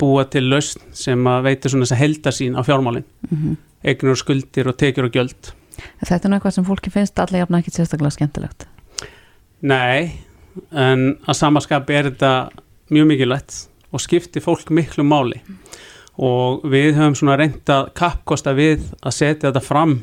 búa 0.00 0.24
til 0.30 0.46
lausn 0.48 0.82
sem 0.96 1.30
að 1.30 1.50
veitir 1.50 1.74
svona 1.74 1.86
þessa 1.86 2.00
heldasýn 2.02 2.58
á 2.58 2.62
fjármálin 2.66 3.06
-hmm. 3.30 3.56
eignur 3.84 4.16
og 4.16 4.18
skuldir 4.18 4.68
og 4.68 4.76
tekjur 4.76 5.06
og 5.06 5.14
gjöld 5.14 5.54
Þetta 5.78 6.26
er 6.26 6.30
nú 6.30 6.34
eitthvað 6.34 6.54
sem 6.54 6.64
fólki 6.64 6.90
finnst 6.90 7.18
allir 7.18 7.38
jafna 7.38 7.58
ekki 7.58 7.70
sérstaklega 7.70 8.10
skemmtilegt. 8.10 8.66
Nei, 9.62 10.18
en 10.72 11.16
að 11.28 11.38
samaskapi 11.40 11.94
er 11.98 12.10
þetta 12.10 12.32
mjög 12.90 13.06
mikilvægt 13.12 13.58
og 13.92 14.00
skiptir 14.04 14.44
fólk 14.44 14.70
miklu 14.74 15.04
máli 15.06 15.40
og 16.18 16.64
við 16.66 16.96
höfum 16.98 17.14
svona 17.16 17.36
reynd 17.38 17.70
að 17.70 17.92
kappkosta 17.98 18.54
við 18.58 18.82
að 19.06 19.14
setja 19.14 19.50
þetta 19.52 19.62
fram 19.62 19.98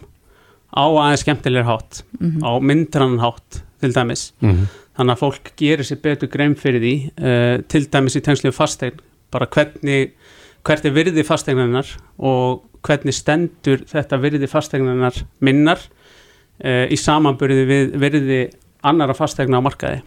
á 0.76 0.84
aðeins 0.88 1.24
skemmtilegur 1.26 1.68
hátt, 1.70 2.04
Mhm. 2.20 2.44
á 2.44 2.52
myndrann 2.60 3.20
hátt 3.20 3.62
til 3.82 3.92
dæmis, 3.94 4.32
Mhm. 4.42 4.68
þannig 4.98 5.16
að 5.16 5.20
fólk 5.20 5.52
gerir 5.58 5.84
sér 5.84 6.02
betur 6.02 6.28
grein 6.30 6.56
fyrir 6.56 6.80
því 6.82 6.96
uh, 7.20 7.62
til 7.68 7.86
dæmis 7.88 8.16
í 8.16 8.22
tengslu 8.22 8.52
fastegn, 8.52 9.00
bara 9.32 9.46
hvernig 9.46 10.12
hvert 10.64 10.86
er 10.86 10.92
virði 10.92 11.24
fastegnarinnar 11.24 11.86
og 12.20 12.64
hvernig 12.82 13.14
stendur 13.14 13.84
þetta 13.86 14.18
virði 14.22 14.48
fastegnarinnar 14.50 15.24
minnar 15.42 15.78
uh, 16.64 16.86
í 16.88 16.96
samanburði 16.96 17.66
við 17.68 17.96
virði 18.00 18.52
annara 18.84 19.14
fastegna 19.14 19.58
á 19.60 19.62
markaði 19.62 20.02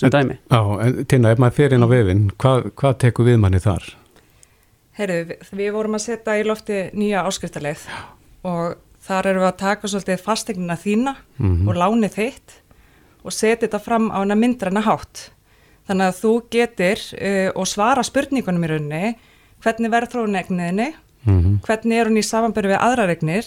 sem 0.00 0.10
dæmi. 0.12 0.36
Já, 0.50 0.60
en 0.86 1.04
Tinna, 1.10 1.32
ef 1.34 1.38
maður 1.42 1.56
fer 1.60 1.74
inn 1.76 1.84
á 1.86 1.88
vefin, 1.90 2.22
hvað, 2.40 2.70
hvað 2.80 2.98
tekur 3.04 3.28
við 3.30 3.40
manni 3.42 3.60
þar? 3.62 3.88
Heyrðu, 4.98 5.18
við, 5.30 5.50
við 5.60 5.72
vorum 5.76 5.96
að 5.98 6.04
setja 6.06 6.36
í 6.40 6.46
lofti 6.48 6.78
nýja 6.98 7.22
áskriftarleið 7.28 7.84
og 8.50 8.78
þar 9.06 9.28
erum 9.30 9.44
við 9.44 9.48
að 9.50 9.60
taka 9.62 9.88
svolítið 9.88 10.24
fastegnina 10.24 10.76
þína 10.80 11.14
Mhm. 11.38 11.68
og 11.68 11.76
lánið 11.80 12.16
þitt 12.18 12.56
og 13.24 13.32
setja 13.32 13.66
þetta 13.68 13.80
fram 13.84 14.10
á 14.10 14.18
hana 14.20 14.34
myndræna 14.36 14.82
hátt. 14.84 15.30
Þannig 15.88 16.06
að 16.10 16.18
þú 16.20 16.32
getur 16.50 17.00
uh, 17.16 17.50
og 17.56 17.66
svara 17.66 18.02
spurningunum 18.06 18.64
í 18.64 18.68
rauninni 18.70 19.14
hvernig 19.64 19.90
verður 19.92 20.12
þróunegniðinni, 20.14 20.90
Mhm. 21.26 21.60
hvernig 21.66 22.00
er 22.00 22.08
hún 22.08 22.16
í 22.16 22.24
samanbyrju 22.24 22.70
við 22.72 22.80
aðra 22.80 23.06
regnir, 23.10 23.44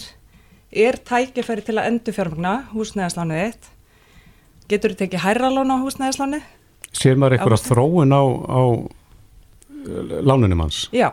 er 0.74 0.93
tækifæri 1.06 1.64
til 1.66 1.76
að 1.78 1.88
endur 1.89 2.14
fjármagna 2.14 2.51
húsnæðislánið 2.74 3.39
þitt, 3.45 3.70
getur 4.74 4.93
þú 4.93 4.99
tekið 5.03 5.24
hærra 5.28 5.49
lán 5.53 5.74
á 5.74 5.78
húsnæðislánið? 5.84 6.43
Sér 6.93 7.17
maður 7.17 7.38
eitthvað 7.38 7.55
Ágúst. 7.57 7.69
þróun 7.71 8.13
á, 8.13 8.21
á 8.53 8.61
eh, 9.74 10.21
lánunum 10.24 10.63
hans? 10.65 10.88
Já, 10.93 11.11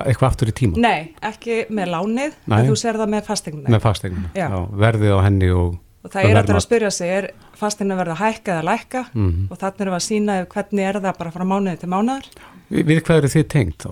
Eitthvað 0.00 0.30
aftur 0.30 0.48
í 0.48 0.52
tíma? 0.56 0.78
nei, 0.80 1.10
ekki 1.26 1.64
með 1.76 1.90
lánið, 1.92 2.36
en 2.48 2.68
þú 2.70 2.76
ser 2.78 2.96
það 2.96 3.10
með 3.12 3.24
fastegnina. 3.26 3.68
Með 3.74 3.82
fastegnina? 3.84 4.30
Já. 4.38 4.46
verðið 4.80 5.12
á 5.12 5.20
henni 5.26 5.50
og... 5.52 5.74
Og 6.00 6.08
það 6.14 6.28
er 6.30 6.38
alltaf 6.40 6.56
að 6.56 6.64
spyrja 6.64 6.90
sig, 6.96 7.10
er 7.12 7.26
fastegna 7.60 7.96
verða 7.98 8.14
að 8.14 8.22
hækka 8.22 8.52
eða 8.54 8.64
lækka 8.70 9.02
Mhm. 9.12 9.42
og 9.50 9.58
þannig 9.60 9.82
erum 9.84 9.92
við 9.92 9.98
að 9.98 10.06
sína 10.06 10.36
hvernig 10.54 10.86
er 10.88 10.98
það 11.04 11.18
bara 11.18 11.32
frá 11.34 11.44
mánuði 11.44 11.80
til 11.82 11.90
mánuður. 11.92 12.30
Við, 12.70 12.84
við 12.88 13.00
hvað 13.04 13.18
eru 13.20 13.32
þið 13.34 13.44
tengt 13.52 13.84
þá? 13.84 13.90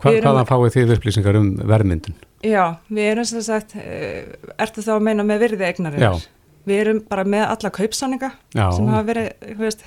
Hva, 0.00 0.10
erum- 0.14 0.24
Hvaðan 0.30 0.48
fáið 0.48 0.72
þið 0.78 0.94
upplýsingar 0.96 1.36
um 1.42 1.50
verðmyndun? 1.68 2.14
Já, 2.42 2.64
við 2.88 3.10
erum 3.12 3.24
sem 3.28 3.42
sagt, 3.44 3.76
uh, 3.76 4.54
ertu 4.64 4.80
þá 4.86 4.92
að 4.96 5.04
meina 5.10 5.22
með 5.28 5.44
virði 5.44 5.68
eignarinnar? 5.68 6.00
Já. 6.00 6.41
Við 6.66 6.80
erum 6.84 7.00
bara 7.10 7.24
með 7.24 7.44
alla 7.48 7.70
kaupsáninga 7.74 8.30
sem 8.54 8.86
hafa 8.86 9.02
verið, 9.08 9.28
þú 9.56 9.58
veist, 9.64 9.82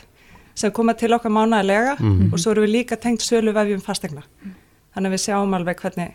sem 0.56 0.72
koma 0.76 0.94
til 0.94 1.14
okkar 1.16 1.32
mánuðilega 1.32 1.96
Mhm. 2.00 2.34
og 2.34 2.40
svo 2.40 2.52
erum 2.52 2.66
við 2.66 2.74
líka 2.76 2.98
tengt 3.00 3.22
sölu 3.24 3.54
vefjum 3.56 3.82
fastegna. 3.82 4.24
Þannig 4.96 5.10
að 5.12 5.16
við 5.16 5.26
sjáum 5.26 5.56
alveg 5.56 5.76
hvernig 5.82 6.14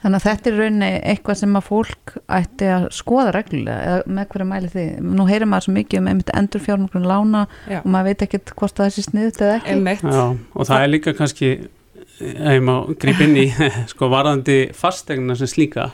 Þannig 0.00 0.16
að 0.16 0.24
þetta 0.30 0.48
er 0.48 0.54
rauninni 0.56 1.02
eitthvað 1.04 1.36
sem 1.36 1.56
að 1.58 1.64
fólk 1.66 2.12
ætti 2.32 2.64
að 2.72 2.84
skoða 2.96 3.32
reglulega 3.34 3.82
eða 3.84 4.06
með 4.08 4.28
hverju 4.30 4.46
mæli 4.48 4.68
þið. 4.72 5.00
Nú 5.04 5.26
heyrir 5.28 5.44
maður 5.50 5.64
svo 5.66 5.74
mikið 5.76 5.98
um 6.00 6.06
einmitt 6.08 6.30
endur 6.32 6.60
fjármögnum 6.64 7.04
lána 7.04 7.42
Já. 7.68 7.78
og 7.84 7.90
maður 7.92 8.04
veit 8.08 8.22
ekkert 8.24 8.54
hvort 8.56 8.74
það 8.80 8.86
er 8.86 8.94
sér 8.96 9.06
sniðut 9.10 9.42
eða 9.44 9.58
ekki. 9.60 9.74
Einmitt. 9.74 10.00
Já, 10.00 10.24
og 10.56 10.66
það 10.70 10.80
er 10.86 10.88
líka 10.88 11.12
kannski 11.18 11.50
ef 12.20 12.48
ég 12.56 12.62
má 12.64 12.74
grípa 12.96 13.24
inn 13.28 13.36
í 13.36 13.46
sko 13.92 14.08
varðandi 14.08 14.56
fastegna 14.72 15.36
sem 15.36 15.46
slíka 15.52 15.90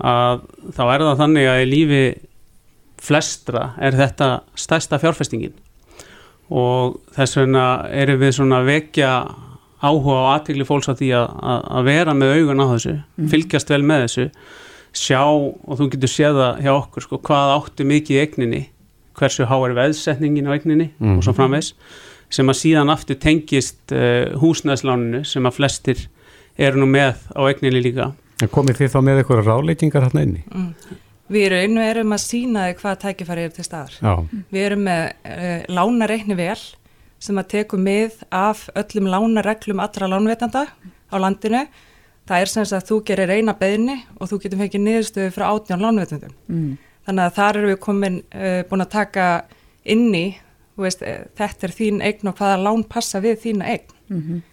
að 0.00 0.40
þá 0.72 0.82
er 0.94 1.04
það 1.04 1.20
þannig 1.20 1.48
að 1.52 1.60
í 1.60 1.68
lífi 1.74 2.02
flestra 3.00 3.70
er 3.80 3.96
þetta 3.96 4.30
stærsta 4.60 4.98
fjárfestingin 5.02 5.54
og 6.50 6.98
þess 7.14 7.38
vegna 7.38 7.64
erum 7.94 8.18
við 8.20 8.34
svona 8.36 8.58
að 8.60 8.68
vekja 8.74 9.10
áhuga 9.80 10.16
og 10.16 10.26
aðtegli 10.34 10.66
fólks 10.68 10.90
á 10.90 10.94
því 10.98 11.08
að, 11.16 11.28
að, 11.40 11.60
að 11.78 11.86
vera 11.88 12.14
með 12.18 12.34
augun 12.36 12.60
á 12.60 12.66
þessu, 12.74 12.94
fylgjast 13.32 13.70
vel 13.72 13.82
með 13.88 14.02
þessu 14.04 14.26
sjá 15.00 15.22
og 15.22 15.78
þú 15.78 15.86
getur 15.94 16.10
séð 16.10 16.40
það 16.40 16.60
hjá 16.66 16.72
okkur 16.74 17.06
sko, 17.06 17.20
hvað 17.24 17.52
áttu 17.54 17.86
mikið 17.88 18.16
í 18.16 18.20
eigninni 18.24 18.62
hversu 19.20 19.46
há 19.48 19.54
er 19.68 19.76
veðsetningin 19.78 20.48
á 20.50 20.54
eigninni 20.56 20.88
Mhm. 20.98 21.16
og 21.20 21.24
svo 21.24 21.32
framvegs 21.36 21.72
sem 22.30 22.46
að 22.50 22.58
síðan 22.60 22.90
aftur 22.92 23.16
tengist 23.18 23.92
uh, 23.94 24.34
húsnæðsláninu 24.42 25.24
sem 25.26 25.46
að 25.48 25.56
flestir 25.56 26.02
eru 26.58 26.82
nú 26.82 26.86
með 26.90 27.16
á 27.34 27.40
eigninni 27.48 27.80
líka 27.82 28.10
En 28.42 28.48
komið 28.48 28.78
þið 28.80 28.92
þá 28.94 29.00
með 29.04 29.18
eitthvað 29.20 29.40
ráleikingar 29.46 30.04
hérna 30.06 30.22
inni? 30.24 30.42
Mm. 30.48 30.70
Við 31.30 31.46
raun 31.52 31.78
og 31.78 31.86
erum 31.86 32.14
að 32.16 32.22
sína 32.24 32.66
þig 32.66 32.80
hvað 32.80 32.98
tækifæri 33.04 33.46
eru 33.46 33.54
til 33.54 33.66
staðar. 33.66 33.96
Já. 34.02 34.42
Við 34.50 34.64
erum 34.66 34.82
með 34.88 35.02
uh, 35.30 35.60
lánareikni 35.70 36.36
vel 36.38 36.58
sem 37.20 37.38
að 37.38 37.50
teku 37.52 37.78
mið 37.78 38.18
af 38.34 38.64
öllum 38.80 39.10
lánareglum 39.12 39.82
allra 39.84 40.08
lánveitanda 40.10 40.64
á 40.66 41.16
landinu. 41.20 41.64
Það 42.26 42.44
er 42.44 42.50
sem 42.50 42.66
sagt 42.66 42.84
að 42.84 42.90
þú 42.90 43.00
gerir 43.10 43.32
eina 43.34 43.54
beðni 43.58 43.96
og 44.18 44.30
þú 44.30 44.40
getur 44.42 44.62
fengið 44.62 44.84
niðurstöðu 44.86 45.34
frá 45.34 45.46
átján 45.50 45.84
lánveitandum. 45.84 46.34
Mm. 46.50 46.70
Þannig 47.06 47.26
að 47.26 47.36
þar 47.38 47.58
erum 47.60 47.72
við 47.72 47.80
komin 47.86 48.20
uh, 48.34 48.60
búin 48.70 48.84
að 48.86 48.92
taka 48.96 49.26
inn 49.90 50.08
í, 50.14 50.26
þú 50.74 50.86
veist, 50.86 51.02
uh, 51.06 51.24
þetta 51.38 51.68
er 51.68 51.76
þín 51.78 52.02
eign 52.06 52.30
og 52.32 52.38
hvaða 52.40 52.62
lán 52.66 52.86
passa 52.90 53.22
við 53.22 53.42
þína 53.46 53.74
eign. 53.74 53.98
Mhm. 54.10 54.46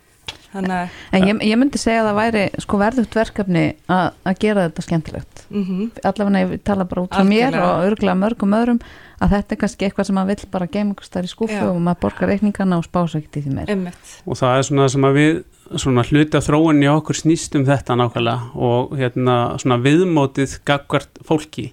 Þannig 0.52 0.74
að... 0.74 0.96
En 1.14 1.26
ég, 1.28 1.42
ég 1.50 1.60
myndi 1.60 1.80
segja 1.82 2.04
að 2.04 2.08
það 2.10 2.20
væri 2.22 2.44
sko 2.64 2.80
verðugt 2.82 3.18
verkefni 3.18 3.66
að 3.92 4.06
að 4.28 4.40
gera 4.44 4.68
þetta 4.68 4.86
skemmtilegt. 4.86 5.44
Mhm. 5.50 5.84
Allavega 6.08 6.44
ég 6.46 6.64
tala 6.68 6.88
bara 6.88 7.04
út 7.04 7.18
frá 7.18 7.28
mér 7.28 7.60
og 7.62 7.84
örgulega 7.90 8.18
mörgum 8.22 8.56
öðrum 8.58 8.82
að 9.18 9.34
þetta 9.34 9.56
er 9.56 9.62
kannski 9.64 9.88
eitthvað 9.88 10.10
sem 10.10 10.18
maður 10.18 10.34
vill 10.34 10.50
bara 10.54 10.70
geima 10.72 10.94
einhvers 10.94 11.14
þar 11.14 11.28
í 11.28 11.32
skúfu 11.32 11.58
Já. 11.58 11.68
og 11.72 11.80
maður 11.82 12.02
borgar 12.06 12.32
reikningana 12.32 12.78
og 12.78 12.86
spása 12.86 13.20
ekkert 13.20 13.40
í 13.40 13.46
því 13.46 13.54
meir. 13.56 13.72
Einmitt. 13.74 14.12
og 14.26 14.38
það 14.38 14.58
er 14.58 14.68
svona 14.70 14.90
sem 14.94 15.08
að 15.08 15.18
við 15.18 15.40
svona 15.84 16.04
hluti 16.08 16.38
af 16.38 16.46
þróun 16.48 16.84
í 16.84 16.90
okkur 16.92 17.18
snýst 17.18 17.58
um 17.58 17.66
þetta 17.68 17.98
nákvæmlega 18.00 18.52
og 18.68 18.94
hérna 19.00 19.38
svona 19.60 19.80
viðmótið 19.84 20.60
gagvart 20.70 21.24
fólki 21.28 21.72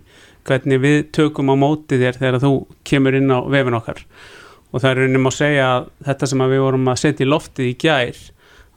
hvernig 0.48 0.80
við 0.82 0.96
tökum 1.14 1.52
á 1.52 1.56
mótið 1.56 2.06
þér 2.06 2.20
þegar 2.20 2.40
þú 2.42 2.52
kemur 2.88 3.18
inn 3.20 3.30
á 3.30 3.38
vefin 3.44 3.78
okkar 3.78 4.02
og 4.72 4.82
það 4.82 4.90
er 4.90 5.02
einnig 5.04 5.22
má 5.22 5.30
segja 5.32 5.68
að 5.68 5.90
þetta 6.08 6.30
sem 6.32 6.44
að 6.44 6.54
við 6.56 6.64
vorum 6.64 6.90
að 6.90 7.02
setja 7.04 7.24
í 7.26 7.30
loftið 7.30 7.70
í 7.70 7.76
gær 7.84 8.24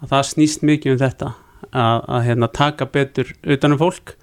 að 0.03 0.11
það 0.13 0.25
snýst 0.31 0.63
mikið 0.67 0.91
um 0.95 1.01
þetta 1.01 1.31
að, 1.73 2.01
að 2.07 2.25
hérna, 2.27 2.47
taka 2.53 2.85
betur 2.85 3.31
utanum 3.55 3.79
fólk 3.81 4.15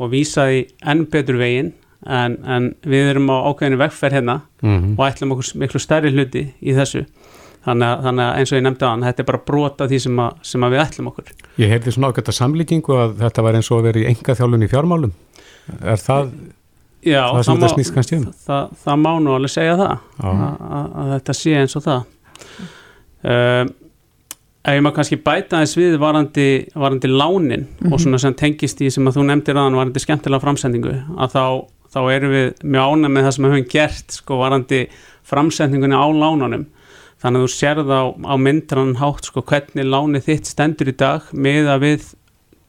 og 0.00 0.10
vísa 0.14 0.46
því 0.50 0.62
enn 0.90 1.04
betur 1.12 1.38
veginn 1.40 1.72
en, 2.06 2.38
en 2.48 2.70
við 2.88 3.10
erum 3.12 3.28
á 3.28 3.36
ákveðinu 3.52 3.78
vegferð 3.82 4.16
hérna 4.20 4.38
Mhm. 4.60 4.94
og 4.98 5.04
ætlum 5.06 5.30
okkur 5.32 5.54
miklu 5.60 5.80
stærri 5.80 6.10
hluti 6.12 6.42
í 6.60 6.74
þessu 6.76 7.04
þannig 7.64 7.86
að, 7.86 8.02
þannig 8.04 8.24
að 8.26 8.38
eins 8.40 8.50
og 8.52 8.56
ég 8.58 8.62
nefndi 8.66 8.84
á 8.84 8.90
hann 8.92 9.04
þetta 9.04 9.20
er 9.22 9.28
bara 9.30 9.40
brota 9.46 9.86
því 9.88 9.98
sem, 10.04 10.18
að, 10.20 10.34
sem 10.50 10.64
að 10.66 10.72
við 10.74 10.82
ætlum 10.84 11.08
okkur 11.10 11.30
Ég 11.60 11.68
heyrði 11.74 11.92
svona 11.96 12.10
að 12.12 12.36
samlíkingu 12.40 12.96
að 12.96 13.14
þetta 13.20 13.44
var 13.46 13.58
eins 13.58 13.70
og 13.70 13.78
að 13.80 13.86
vera 13.90 14.00
í 14.02 14.06
enga 14.10 14.36
þjálfun 14.38 14.64
í 14.64 14.68
fjármálum. 14.72 15.12
Er 15.84 16.00
það 16.00 16.30
Já, 17.00 17.22
það 17.32 17.42
sem 17.46 17.56
þetta 17.60 17.72
snýst 17.74 17.94
kannski 17.96 18.16
um? 18.18 18.24
það, 18.28 18.40
það, 18.46 18.72
það 18.84 18.98
má 19.00 19.10
nú 19.24 19.34
alveg 19.36 19.52
segja 19.54 19.76
það 19.80 19.92
að, 19.92 20.40
að, 20.60 20.88
að 21.04 21.12
þetta 21.14 21.36
sé 21.40 21.54
eins 21.60 21.76
og 21.80 21.84
það 21.86 22.00
um, 23.24 23.70
ef 24.64 24.74
ég 24.76 24.82
má 24.84 24.90
kannski 24.92 25.16
bæta 25.24 25.60
þess 25.62 25.76
við 25.78 25.94
varandi, 25.98 26.46
varandi 26.76 27.08
lánin 27.08 27.66
Mhm. 27.80 27.92
og 27.92 27.98
svona 28.00 28.18
sem 28.20 28.34
tengist 28.34 28.80
í 28.80 28.90
sem 28.92 29.04
að 29.06 29.16
þú 29.16 29.24
nefndir 29.30 29.56
aðan 29.56 29.78
varandi 29.78 30.00
skemmtilega 30.04 30.40
framsendingu 30.42 30.92
að 31.16 31.32
þá, 31.32 31.44
þá 31.94 32.00
erum 32.12 32.30
við 32.30 32.52
mjög 32.62 32.84
ánæg 32.92 33.10
með 33.10 33.24
það 33.24 33.32
sem 33.34 33.44
við 33.44 33.52
höfum 33.54 33.70
gert 33.70 34.10
sko 34.12 34.38
varandi 34.38 34.80
framsendingunni 35.24 35.96
á 35.96 36.06
lánunum 36.12 36.66
þannig 37.22 37.40
að 37.40 37.44
þú 37.44 37.50
sérð 37.56 37.88
á, 37.92 38.02
á 38.32 38.34
myndran 38.36 38.96
hátt 38.96 39.24
sko 39.24 39.42
hvernig 39.42 39.84
lánið 39.88 40.24
þitt 40.28 40.46
stendur 40.46 40.88
í 40.88 40.96
dag 40.96 41.22
með 41.32 41.64
að 41.68 41.80
við 41.84 42.14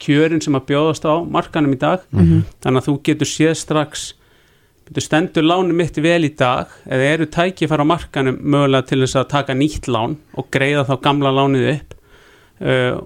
kjörin 0.01 0.41
sem 0.43 0.55
að 0.55 0.65
bjóðast 0.71 1.05
á 1.05 1.15
markanum 1.29 1.73
í 1.75 1.79
dag 1.79 1.99
Mhm. 2.11 2.43
þannig 2.63 2.81
að 2.81 2.87
þú 2.87 3.03
getur 3.03 3.27
séð 3.27 3.55
strax 3.55 4.13
betur 4.91 5.05
stendur 5.05 5.43
lánum 5.47 5.75
mitt 5.79 5.95
vel 6.03 6.25
í 6.27 6.33
dag 6.35 6.67
eða 6.85 7.05
eru 7.13 7.25
tækifæra 7.31 7.85
á 7.87 7.91
markanum 7.91 8.37
mögulega 8.43 8.87
til 8.89 8.99
þess 9.05 9.15
að 9.21 9.29
taka 9.31 9.53
nýtt 9.55 9.87
lán 9.87 10.17
og 10.35 10.49
greiða 10.51 10.83
þá 10.89 10.95
gamla 11.05 11.31
lánið 11.31 11.67
upp 11.77 11.93
uh, 12.61 12.99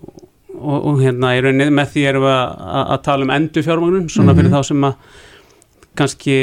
og, 0.56 0.78
og 0.90 1.00
hérna 1.04 1.36
í 1.38 1.42
rauninni 1.46 1.70
með 1.78 1.94
því 1.94 2.06
erum 2.10 2.26
við 2.26 2.36
að, 2.36 3.02
tala 3.06 3.28
um 3.28 3.34
endurfjármagnun 3.38 4.10
svona 4.10 4.34
fyrir 4.36 4.50
Mhm. 4.50 4.56
þá 4.58 4.64
sem 4.72 4.88
að 4.90 4.96
kannski 5.96 6.36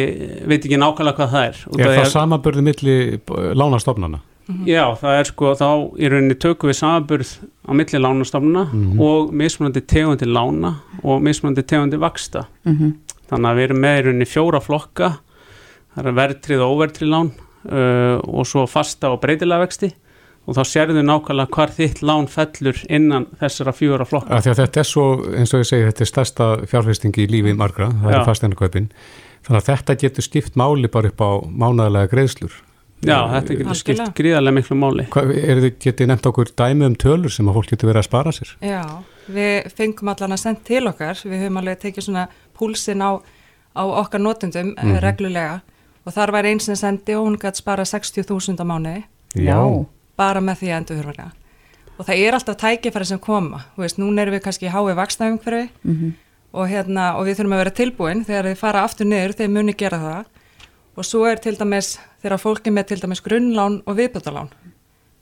veit 0.48 0.62
ekki 0.64 0.78
nákvæmlega 0.80 1.16
hvað 1.18 1.32
það 1.32 1.42
er 1.48 1.56
Er 1.56 1.72
því 1.72 1.88
það 1.88 2.04
að- 2.04 2.12
samaburði 2.12 2.62
milli 2.68 2.94
lánastofnana? 3.60 4.20
Já, 4.66 4.84
það 4.98 5.18
er 5.20 5.24
sko, 5.28 5.52
þá 5.54 5.66
í 6.02 6.08
rauninni 6.10 6.34
tökum 6.40 6.70
við 6.70 6.78
samanburð 6.80 7.30
á 7.68 7.70
milli 7.78 7.98
lánastofnuna 8.00 8.64
Mhm. 8.72 9.00
og 9.00 9.32
mismunandi 9.32 9.80
tegundi 9.86 10.26
lána 10.26 10.74
og 11.04 11.22
mismunandi 11.22 11.62
tegundi 11.62 11.96
vaksta. 11.98 12.46
Mhm. 12.66 12.94
Þannig 13.30 13.48
að 13.48 13.56
við 13.56 13.64
erum 13.68 13.80
með 13.80 13.98
í 13.98 14.02
rauninni 14.06 14.26
fjóra 14.28 14.60
flokka, 14.60 15.18
það 15.96 16.06
er 16.10 16.16
verðtrið 16.20 16.62
og 16.64 16.76
óverðtrið 16.76 17.10
lán 17.12 17.32
uh, 17.32 18.16
og 18.26 18.46
svo 18.48 18.64
fasta 18.70 19.10
og 19.12 19.20
breytilega 19.22 19.64
vexti 19.66 19.92
og 20.42 20.56
þá 20.56 20.62
sérðu 20.66 21.02
nákvæmlega 21.06 21.54
hvar 21.54 21.70
þitt 21.70 22.00
lán 22.02 22.26
fellur 22.26 22.78
innan 22.90 23.28
þessara 23.38 23.70
fjóra 23.78 24.02
flokka. 24.08 24.34
Af 24.34 24.42
því 24.42 24.50
að 24.50 24.60
þetta 24.64 24.80
er 24.82 24.88
svo, 24.88 25.04
eins 25.38 25.52
og 25.54 25.62
ég 25.62 25.68
segi, 25.68 25.84
þetta 25.86 26.02
er 26.02 26.10
stærsta 26.10 26.48
fjárfesting 26.66 27.20
í 27.22 27.26
lífi 27.30 27.52
margra, 27.54 27.92
það 28.02 28.10
Já. 28.10 28.16
er 28.18 28.26
fasteinarkaupin. 28.26 28.88
Þannig 29.46 29.60
að 29.60 29.68
þetta 29.68 29.96
getur 30.02 30.26
skipt 30.26 30.58
máli 30.58 30.90
bara 30.90 31.12
upp 31.12 31.22
á 31.22 31.30
mánaðarlega 31.46 32.10
greiðslur. 32.10 32.56
Já, 33.06 33.16
þetta 33.36 33.58
getur 33.60 33.78
skipt 33.78 34.12
gríðarlega 34.18 34.56
miklu 34.58 34.76
máli. 34.78 35.06
Hvað, 35.14 35.30
er 35.42 35.62
þið 35.62 35.72
getið 35.86 36.10
nefnt 36.10 36.28
okkur 36.30 36.50
dæmi 36.58 36.86
um 36.90 36.98
tölur 37.02 37.34
sem 37.34 37.48
að 37.50 37.56
fólk 37.60 37.70
getur 37.72 37.90
verið 37.92 38.02
að 38.02 38.08
spara 38.10 38.34
sér? 38.34 38.52
Já, 38.66 38.82
við 39.38 39.70
fengum 39.78 40.10
allan 40.12 40.34
að 40.36 40.42
senda 40.42 40.66
til 40.66 40.84
okkar, 40.90 41.22
við 41.22 41.42
höfum 41.46 41.58
alveg 41.62 41.80
tekið 41.86 42.06
svona 42.08 42.26
púlsinn 42.58 43.02
á, 43.02 43.10
á 43.78 43.82
okkar 43.86 44.22
notundum 44.22 44.74
mm 44.74 44.90
Mhm. 44.90 45.00
reglulega 45.06 45.60
og 46.06 46.12
þar 46.12 46.32
var 46.32 46.44
einn 46.44 46.60
sem 46.60 46.76
sendi 46.76 47.14
og 47.14 47.26
hún 47.26 47.36
gæti 47.38 47.56
spara 47.62 47.84
60.000 47.84 48.58
á 48.58 48.64
mánuði 48.64 49.04
Já. 49.36 49.86
bara 50.16 50.40
með 50.40 50.56
því 50.62 50.68
að 50.72 50.76
endur 50.80 50.96
hurfarlega. 51.02 51.32
Og 51.98 52.06
það 52.06 52.18
er 52.26 52.32
alltaf 52.34 52.56
tækifæri 52.56 53.06
sem 53.06 53.18
koma, 53.18 53.64
þú 53.76 53.82
veist, 53.84 53.98
núna 53.98 54.22
erum 54.22 54.34
við 54.34 54.42
kannski 54.42 54.66
í 54.66 54.72
hái 54.72 54.94
vakstaumhverfi 54.96 55.68
Mhm. 55.84 56.12
og, 56.54 56.68
hérna, 56.68 57.14
og 57.16 57.26
við 57.26 57.36
þurfum 57.38 57.54
að 57.54 57.62
vera 57.64 57.70
tilbúin 57.70 58.24
þegar 58.26 58.44
þið 58.50 58.56
fara 58.56 58.82
aftur 58.84 59.06
niður, 59.06 59.34
þeir 59.36 59.48
muni 59.50 59.72
gera 59.74 59.98
það 59.98 60.24
og 60.96 61.04
svo 61.04 61.24
er 61.30 61.36
til 61.36 61.56
dæmis, 61.56 61.98
þegar 62.22 62.38
fólk 62.38 62.66
er 62.66 62.72
með 62.72 62.86
til 62.86 62.98
dæmis 63.00 63.22
grunnlán 63.22 63.82
og 63.86 63.96
viðbótalán 63.96 64.48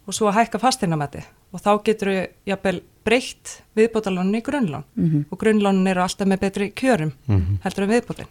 og 0.07 0.15
svo 0.15 0.27
að 0.31 0.35
hækka 0.47 0.59
fasteinamæti 0.59 1.23
og 1.53 1.61
þá 1.61 1.83
getur 1.85 2.09
við 2.09 2.27
jafnvel 2.47 2.81
breytt 3.05 3.61
viðbótalánun 3.77 4.37
í 4.37 4.43
grunnlán 4.43 4.85
Mhm. 4.97 5.25
og 5.31 5.39
grunnlánun 5.39 5.87
eru 5.89 6.01
alltaf 6.01 6.27
með 6.27 6.39
betri 6.41 6.73
kjörum 6.73 7.13
Mhm. 7.29 7.59
heldur 7.63 7.83
en 7.85 7.91
viðbótin. 7.91 8.27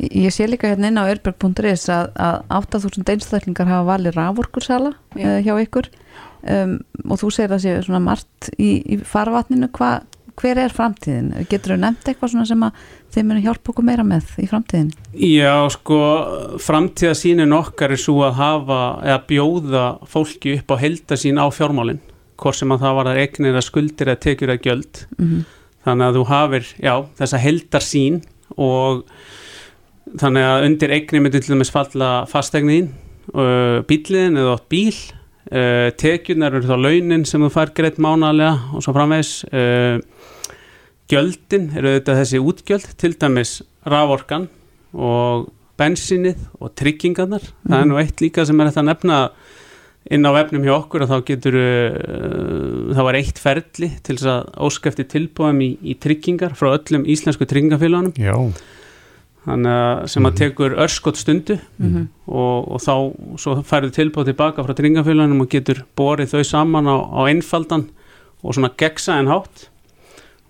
Ég 0.00 0.32
sé 0.34 0.46
líka 0.48 0.70
hérna 0.70 0.88
inn 0.90 1.00
á 1.00 1.10
örberg.is 1.10 1.88
að, 1.92 2.12
að 2.16 2.38
8000 2.62 3.12
einstaklingar 3.14 3.68
hafa 3.70 3.88
valið 3.92 4.16
raforkursala 4.16 4.94
uh, 4.94 5.38
hjá 5.44 5.52
ykkur 5.62 5.90
um, 6.48 6.78
og 7.08 7.20
þú 7.20 7.30
segir 7.34 7.54
að 7.54 7.62
sé 7.66 7.76
svona 7.84 8.02
margt 8.02 8.50
í, 8.56 8.78
í 8.82 8.98
farvatninu, 9.06 9.68
Hva, 9.76 10.00
hver 10.40 10.60
er 10.62 10.72
framtíðin? 10.74 11.32
Getur 11.50 11.74
þú 11.74 11.78
nefnt 11.82 12.08
eitthvað 12.08 12.32
svona 12.32 12.48
sem 12.48 12.64
að 12.66 12.84
þeim 13.12 13.28
munu 13.28 13.42
hjálpa 13.44 13.72
okkur 13.72 13.86
meira 13.86 14.06
með 14.06 14.32
í 14.42 14.48
framtíðin? 14.50 14.88
Já, 15.12 15.54
sko, 15.74 15.98
framtíðasýnin 16.62 17.56
okkar 17.56 17.94
er 17.94 18.00
svo 18.00 18.22
að 18.26 18.38
hafa 18.40 18.80
eða 19.04 19.18
bjóða 19.28 19.84
fólki 20.08 20.56
upp 20.58 20.72
á 20.72 20.76
heldasín 20.82 21.40
á 21.40 21.46
fjármálinn, 21.52 22.00
hvort 22.40 22.58
sem 22.58 22.72
að 22.72 22.86
það 22.86 22.98
var 22.98 23.12
að 23.12 23.20
eignir 23.26 23.60
að 23.60 23.68
skuldir 23.68 24.12
að 24.12 24.22
tekjur 24.26 24.54
að 24.54 24.64
gjöld. 24.68 25.04
Mhm. 25.18 25.44
Þannig 25.82 26.06
að 26.06 26.16
þú 26.16 26.24
hafir, 26.30 26.66
já, 26.78 26.94
þessa 27.18 27.38
heldarsín 27.42 28.20
og 28.54 29.00
þannig 30.20 30.46
að 30.46 30.66
undir 30.68 30.94
eignir 30.96 31.24
myndir 31.24 31.42
til 31.44 31.54
dæmis 31.54 31.72
falla 31.72 32.10
fastegniðin, 32.30 32.90
uh, 33.32 33.80
bíliðin 33.88 34.40
eða 34.40 34.56
átt 34.56 34.68
bíl, 34.72 34.98
uh, 35.52 35.88
tekjurnar 36.00 36.58
eru 36.58 36.68
þá 36.68 36.76
launin 36.80 37.24
sem 37.28 37.44
þú 37.44 37.52
fær 37.54 37.72
greitt 37.76 38.00
mánalega 38.02 38.74
og 38.74 38.84
svo 38.84 38.94
framvegs, 38.96 39.32
uh, 39.52 39.98
gjöldin 41.12 41.70
eru 41.76 41.96
þetta 41.96 42.18
þessi 42.20 42.42
útgjöld, 42.42 42.92
til 43.00 43.16
dæmis 43.20 43.58
raforkan 43.88 44.48
og 44.92 45.50
bensinnið 45.80 46.38
og 46.60 46.72
tryggingarnar. 46.78 47.44
Það 47.64 47.78
er 47.80 47.88
nú 47.88 47.98
eitt 48.00 48.22
líka 48.22 48.44
sem 48.46 48.60
er 48.60 48.70
þetta 48.70 48.82
að 48.84 48.90
nefna 48.90 49.18
inn 50.12 50.26
á 50.26 50.30
vefnum 50.34 50.64
hjá 50.66 50.74
okkur 50.74 51.04
að 51.04 51.12
þá 51.12 51.26
getur 51.30 51.56
uh, 51.58 52.92
þá 52.92 53.02
er 53.04 53.18
eitt 53.20 53.40
ferli 53.40 53.88
til 54.02 54.16
þess 54.18 54.30
að 54.32 54.48
óskæfti 54.66 55.06
tilbúðum 55.12 55.62
í, 55.62 55.70
í 55.92 55.96
tryggingar 56.02 56.56
frá 56.58 56.72
öllum 56.74 57.06
íslensku 57.08 57.46
tryggingafélagunum 57.48 58.14
að 59.46 60.06
sem 60.12 60.22
að 60.28 60.36
tekur 60.38 60.76
örskot 60.78 61.16
stundu 61.18 61.56
Mhm. 61.78 62.08
og, 62.28 62.68
og 62.76 62.80
þá 62.80 63.64
færðu 63.66 63.90
tilbúð 63.96 64.30
tilbaka 64.30 64.62
frá 64.62 64.74
tryggingafélagunum 64.78 65.40
og 65.42 65.50
getur 65.50 65.82
borið 65.98 66.30
þau 66.36 66.44
saman 66.46 66.86
á, 66.86 66.96
á 67.10 67.20
einfaldan 67.26 67.88
og 68.44 68.54
svona 68.54 68.70
gegsa 68.78 69.18
en 69.18 69.26
hátt 69.26 69.68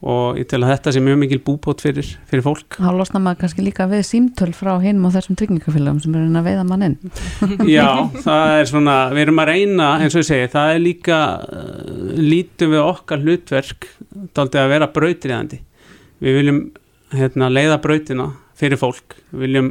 og 0.03 0.37
ég 0.37 0.49
tel 0.51 0.65
að 0.65 0.73
þetta 0.75 0.93
sé 0.93 1.01
mjög 1.01 1.19
mikil 1.21 1.39
búbót 1.47 1.81
fyrir, 1.81 2.05
fyrir 2.27 2.43
fólk 2.43 2.75
Þá 2.77 2.91
losna 2.99 3.21
maður 3.23 3.39
kannski 3.45 3.63
líka 3.63 3.87
við 3.87 4.03
símtöl 4.09 4.51
frá 4.53 4.73
hinum 4.83 5.07
og 5.07 5.13
þessum 5.15 5.37
tryggingafélagum 5.39 6.01
sem 6.03 6.17
er 6.19 6.41
að 6.41 6.49
veiða 6.49 6.65
mann 6.67 6.83
inn. 6.83 6.97
Já, 7.71 8.11
það 8.19 8.55
er 8.59 8.65
svona, 8.67 8.97
við 9.15 9.23
erum 9.29 9.39
að 9.45 9.51
reyna, 9.53 9.91
eins 10.03 10.17
og 10.19 10.25
ég 10.25 10.27
segi, 10.27 10.49
það 10.51 10.73
er 10.75 10.83
líka, 10.83 11.19
uh, 11.47 12.19
lítum 12.19 12.75
við 12.75 12.83
okkar 12.83 13.23
hlutverk, 13.23 13.89
daldið 14.35 14.61
að 14.65 14.73
vera 14.75 14.91
brautriðandi. 14.99 15.61
Við 16.19 16.39
viljum 16.41 16.61
hérna, 17.15 17.53
leiða 17.55 17.79
brautina 17.87 18.27
fyrir 18.63 18.81
fólk, 18.81 19.19
við 19.33 19.47
viljum, 19.47 19.71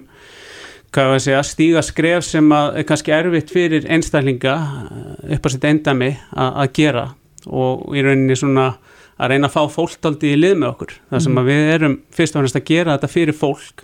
segja, 0.91 1.41
stíga 1.47 1.83
skref 1.85 2.25
sem 2.27 2.51
að 2.51 2.81
er 2.81 2.87
kannski 2.89 3.15
erfitt 3.15 3.53
fyrir 3.53 3.87
einstaklinga 3.87 4.55
uh, 4.59 5.11
upp 5.37 5.47
á 5.47 5.49
sitt 5.53 5.67
endami 5.67 6.11
að, 6.35 6.49
að 6.51 6.73
gera 6.77 7.05
og 7.47 7.95
í 7.95 8.03
rauninni 8.05 8.35
svona 8.37 8.73
að 9.21 9.33
reyna 9.33 9.49
að 9.49 9.55
fá 9.55 9.75
fólk 9.75 9.97
daldið 10.01 10.35
í 10.35 10.39
lið 10.39 10.53
með 10.59 10.69
okkur. 10.71 10.93
Það 11.11 11.23
sem 11.25 11.39
að 11.39 11.49
við 11.51 11.71
erum 11.75 11.97
fyrst 12.13 12.35
og 12.35 12.41
fremst 12.41 12.57
að 12.57 12.67
gera 12.71 12.95
þetta 12.95 13.09
fyrir 13.11 13.37
fólk, 13.37 13.83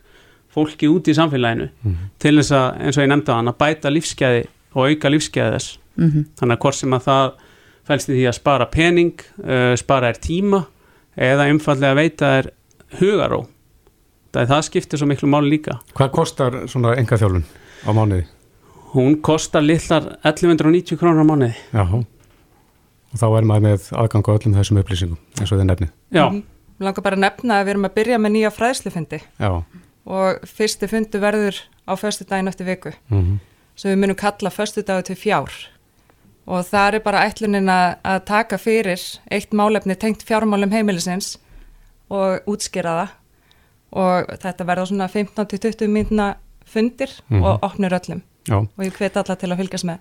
fólki 0.54 0.90
úti 0.90 1.14
í 1.14 1.18
samfélaginu 1.18 1.68
til 2.22 2.36
þess 2.40 2.56
að, 2.58 2.70
eins 2.86 2.98
og 2.98 3.06
ég 3.06 3.12
nefndi 3.12 3.34
á 3.34 3.38
hann, 3.38 3.52
að 3.52 3.60
bæta 3.62 3.92
lífsgæði 3.94 4.48
og 4.74 4.88
auka 4.88 5.12
lífsgæði 5.14 5.58
þess. 5.58 5.78
Mhm. 5.98 6.26
Þannig 6.40 6.58
að 6.58 6.64
hvort 6.66 6.80
sem 6.80 6.98
að 6.98 7.06
það 7.08 7.28
fælst 7.88 8.10
í 8.10 8.16
því 8.18 8.26
að 8.28 8.38
spara 8.40 8.70
pening, 8.72 9.26
uh, 9.44 9.76
spara 9.80 10.10
er 10.12 10.22
tíma 10.22 10.64
eða 11.16 11.48
einfallega 11.52 11.94
að 11.94 12.02
veita 12.02 12.32
er 12.40 12.52
hugaró. 13.00 13.46
Það, 14.34 14.48
það 14.52 14.62
skiptir 14.68 15.00
svo 15.02 15.08
miklu 15.10 15.30
máli 15.32 15.50
líka. 15.56 15.78
Hvað 15.98 16.12
kostar 16.18 16.58
svona 16.68 16.96
enga 17.00 17.18
þjálfun 17.18 17.46
á 17.88 17.90
mánuði? 17.96 18.26
Hún 18.94 19.18
kostar 19.24 19.62
litlar 19.66 20.18
1190 20.24 20.98
krónur 21.00 21.24
á 21.24 21.28
mánuði. 21.28 21.56
Já. 21.74 21.84
Og 23.08 23.18
þá 23.22 23.26
er 23.40 23.48
maður 23.48 23.66
með 23.68 23.88
aðgang 24.04 24.28
á 24.28 24.32
öllum 24.36 24.56
þessum 24.60 24.80
upplýsingum 24.82 25.18
eins 25.40 25.52
og 25.54 25.60
þið 25.62 25.68
nefnið. 25.72 25.92
Já. 26.16 26.26
Mér 26.78 26.86
langar 26.90 27.06
bara 27.08 27.18
að 27.18 27.24
nefna 27.24 27.56
að 27.62 27.66
við 27.66 27.74
erum 27.74 27.88
að 27.88 27.96
byrja 27.98 28.18
með 28.22 28.34
nýja 28.36 28.52
fræðslufundi 28.54 29.20
Já. 29.42 29.50
og 30.06 30.44
fyrsti 30.46 30.90
fundu 30.92 31.22
verður 31.24 31.62
á 31.88 31.94
föstu 31.98 32.28
daginn 32.30 32.52
eftir 32.52 32.68
viku 32.68 32.92
Mhm. 33.10 33.40
sem 33.76 33.92
við 33.92 33.98
munum 34.04 34.16
kalla 34.20 34.50
föstu 34.54 34.84
dagu 34.86 35.04
til 35.08 35.16
fjár 35.16 35.50
og 36.48 36.66
það 36.66 36.94
er 36.94 37.00
bara 37.00 37.24
ætlunin 37.30 37.68
að, 37.70 37.96
að 38.06 38.26
taka 38.26 38.58
fyrir 38.58 39.02
eitt 39.32 39.52
málefni 39.52 39.96
tengt 39.98 40.22
fjármálum 40.24 40.72
heimilisins 40.72 41.38
og 42.10 42.46
útskýra 42.46 42.94
það 43.02 43.10
og 43.92 44.28
þetta 44.42 44.66
verður 44.68 44.90
svona 44.92 45.08
15-20 45.10 45.88
mínuna 45.88 46.36
fundir 46.68 47.10
Mhm. 47.30 47.44
og 47.44 47.60
opnur 47.64 47.90
öllum 48.00 48.22
Já. 48.48 48.58
og 48.60 48.84
ég 48.84 48.92
hvet 48.98 49.18
alla 49.18 49.36
til 49.36 49.50
að 49.50 49.58
fylgjast 49.58 49.86
með 49.86 49.98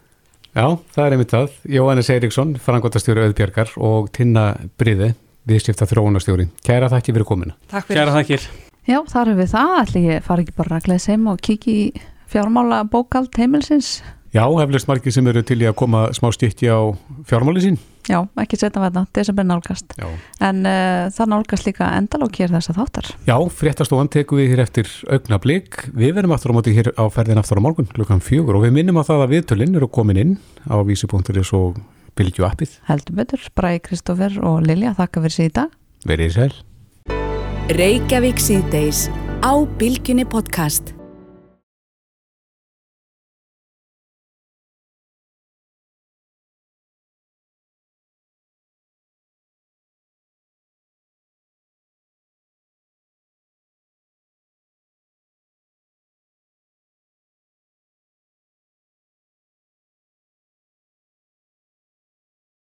Já, 0.56 0.78
það 0.94 1.04
er 1.06 1.12
einmitt 1.12 1.30
það. 1.30 1.50
Jóhannes 1.68 2.08
Eiríksson, 2.08 2.54
frangotastjóri 2.56 3.20
auðbjörgar 3.26 3.74
og 3.76 4.06
Tinna 4.10 4.56
Bríði, 4.78 5.10
viðskipta 5.46 5.84
þróunastjóri. 5.84 6.46
Kæra 6.64 6.88
þakki 6.88 7.12
fyrir 7.12 7.24
komina. 7.28 7.52
Takk 7.68 7.84
fyrir. 7.90 7.98
Kæra 8.00 8.14
þakkir. 8.16 8.46
Já, 8.88 9.02
þar 9.04 9.28
er 9.28 9.34
við 9.36 9.50
það. 9.52 9.74
Ætli 9.82 10.02
ég 10.06 10.22
fari 10.24 10.42
ekki 10.46 10.56
bara 10.56 10.78
að 10.78 10.86
gleðs 10.88 11.06
heim 11.12 11.26
og 11.28 11.40
kiki 11.42 11.74
í 11.76 12.00
fjármála 12.32 12.88
bókald 12.88 13.36
heimilsins. 13.36 14.00
Já, 14.36 14.44
heflust 14.44 14.88
margir 14.90 15.14
sem 15.14 15.26
eru 15.30 15.40
til 15.46 15.62
í 15.62 15.68
að 15.68 15.78
koma 15.80 16.06
smá 16.16 16.28
stykki 16.34 16.68
á 16.68 16.92
fjármáli 17.28 17.62
sín. 17.64 17.78
Já, 18.06 18.20
ekki 18.38 18.58
setja 18.60 18.82
verða, 18.82 19.06
desember 19.16 19.46
nálgast. 19.48 19.94
Já. 19.96 20.06
En 20.44 20.60
uh, 20.68 21.08
það 21.14 21.30
nálgast 21.32 21.64
líka 21.66 21.88
endalókir 21.96 22.52
þess 22.52 22.70
að 22.70 22.78
þáttar. 22.82 23.08
Já, 23.26 23.36
fréttastofan 23.60 24.12
tekum 24.12 24.38
við 24.42 24.52
hér 24.52 24.62
eftir 24.66 24.92
augna 25.08 25.40
blik. 25.42 25.88
Við 25.96 26.14
verðum 26.18 26.36
aftur 26.36 26.52
á 26.52 26.56
móti 26.58 26.76
hér 26.76 26.92
á 27.00 27.04
ferðin 27.10 27.40
aftur 27.40 27.58
á 27.58 27.64
morgun 27.64 27.88
klukkan 27.96 28.20
fjögur 28.20 28.60
og 28.60 28.66
við 28.68 28.76
minnum 28.76 29.00
að 29.00 29.08
það 29.10 29.24
að 29.24 29.32
viðtölinn 29.34 29.80
eru 29.80 29.88
komin 29.88 30.20
inn 30.20 30.36
á 30.68 30.76
vísi.is 30.84 31.52
og 31.56 31.80
Bilgju 32.16 32.44
appið. 32.46 32.78
Heldur 32.88 33.14
betur, 33.18 33.40
Bræði 33.56 33.80
Kristófer 33.88 34.32
og 34.44 34.62
Lilja, 34.68 34.92
þakka 34.96 35.24
fyrir 35.24 35.36
sig 35.36 35.50
í 35.50 35.56
dag. 35.58 35.72
Verið 36.08 36.36
sæl. 36.36 36.52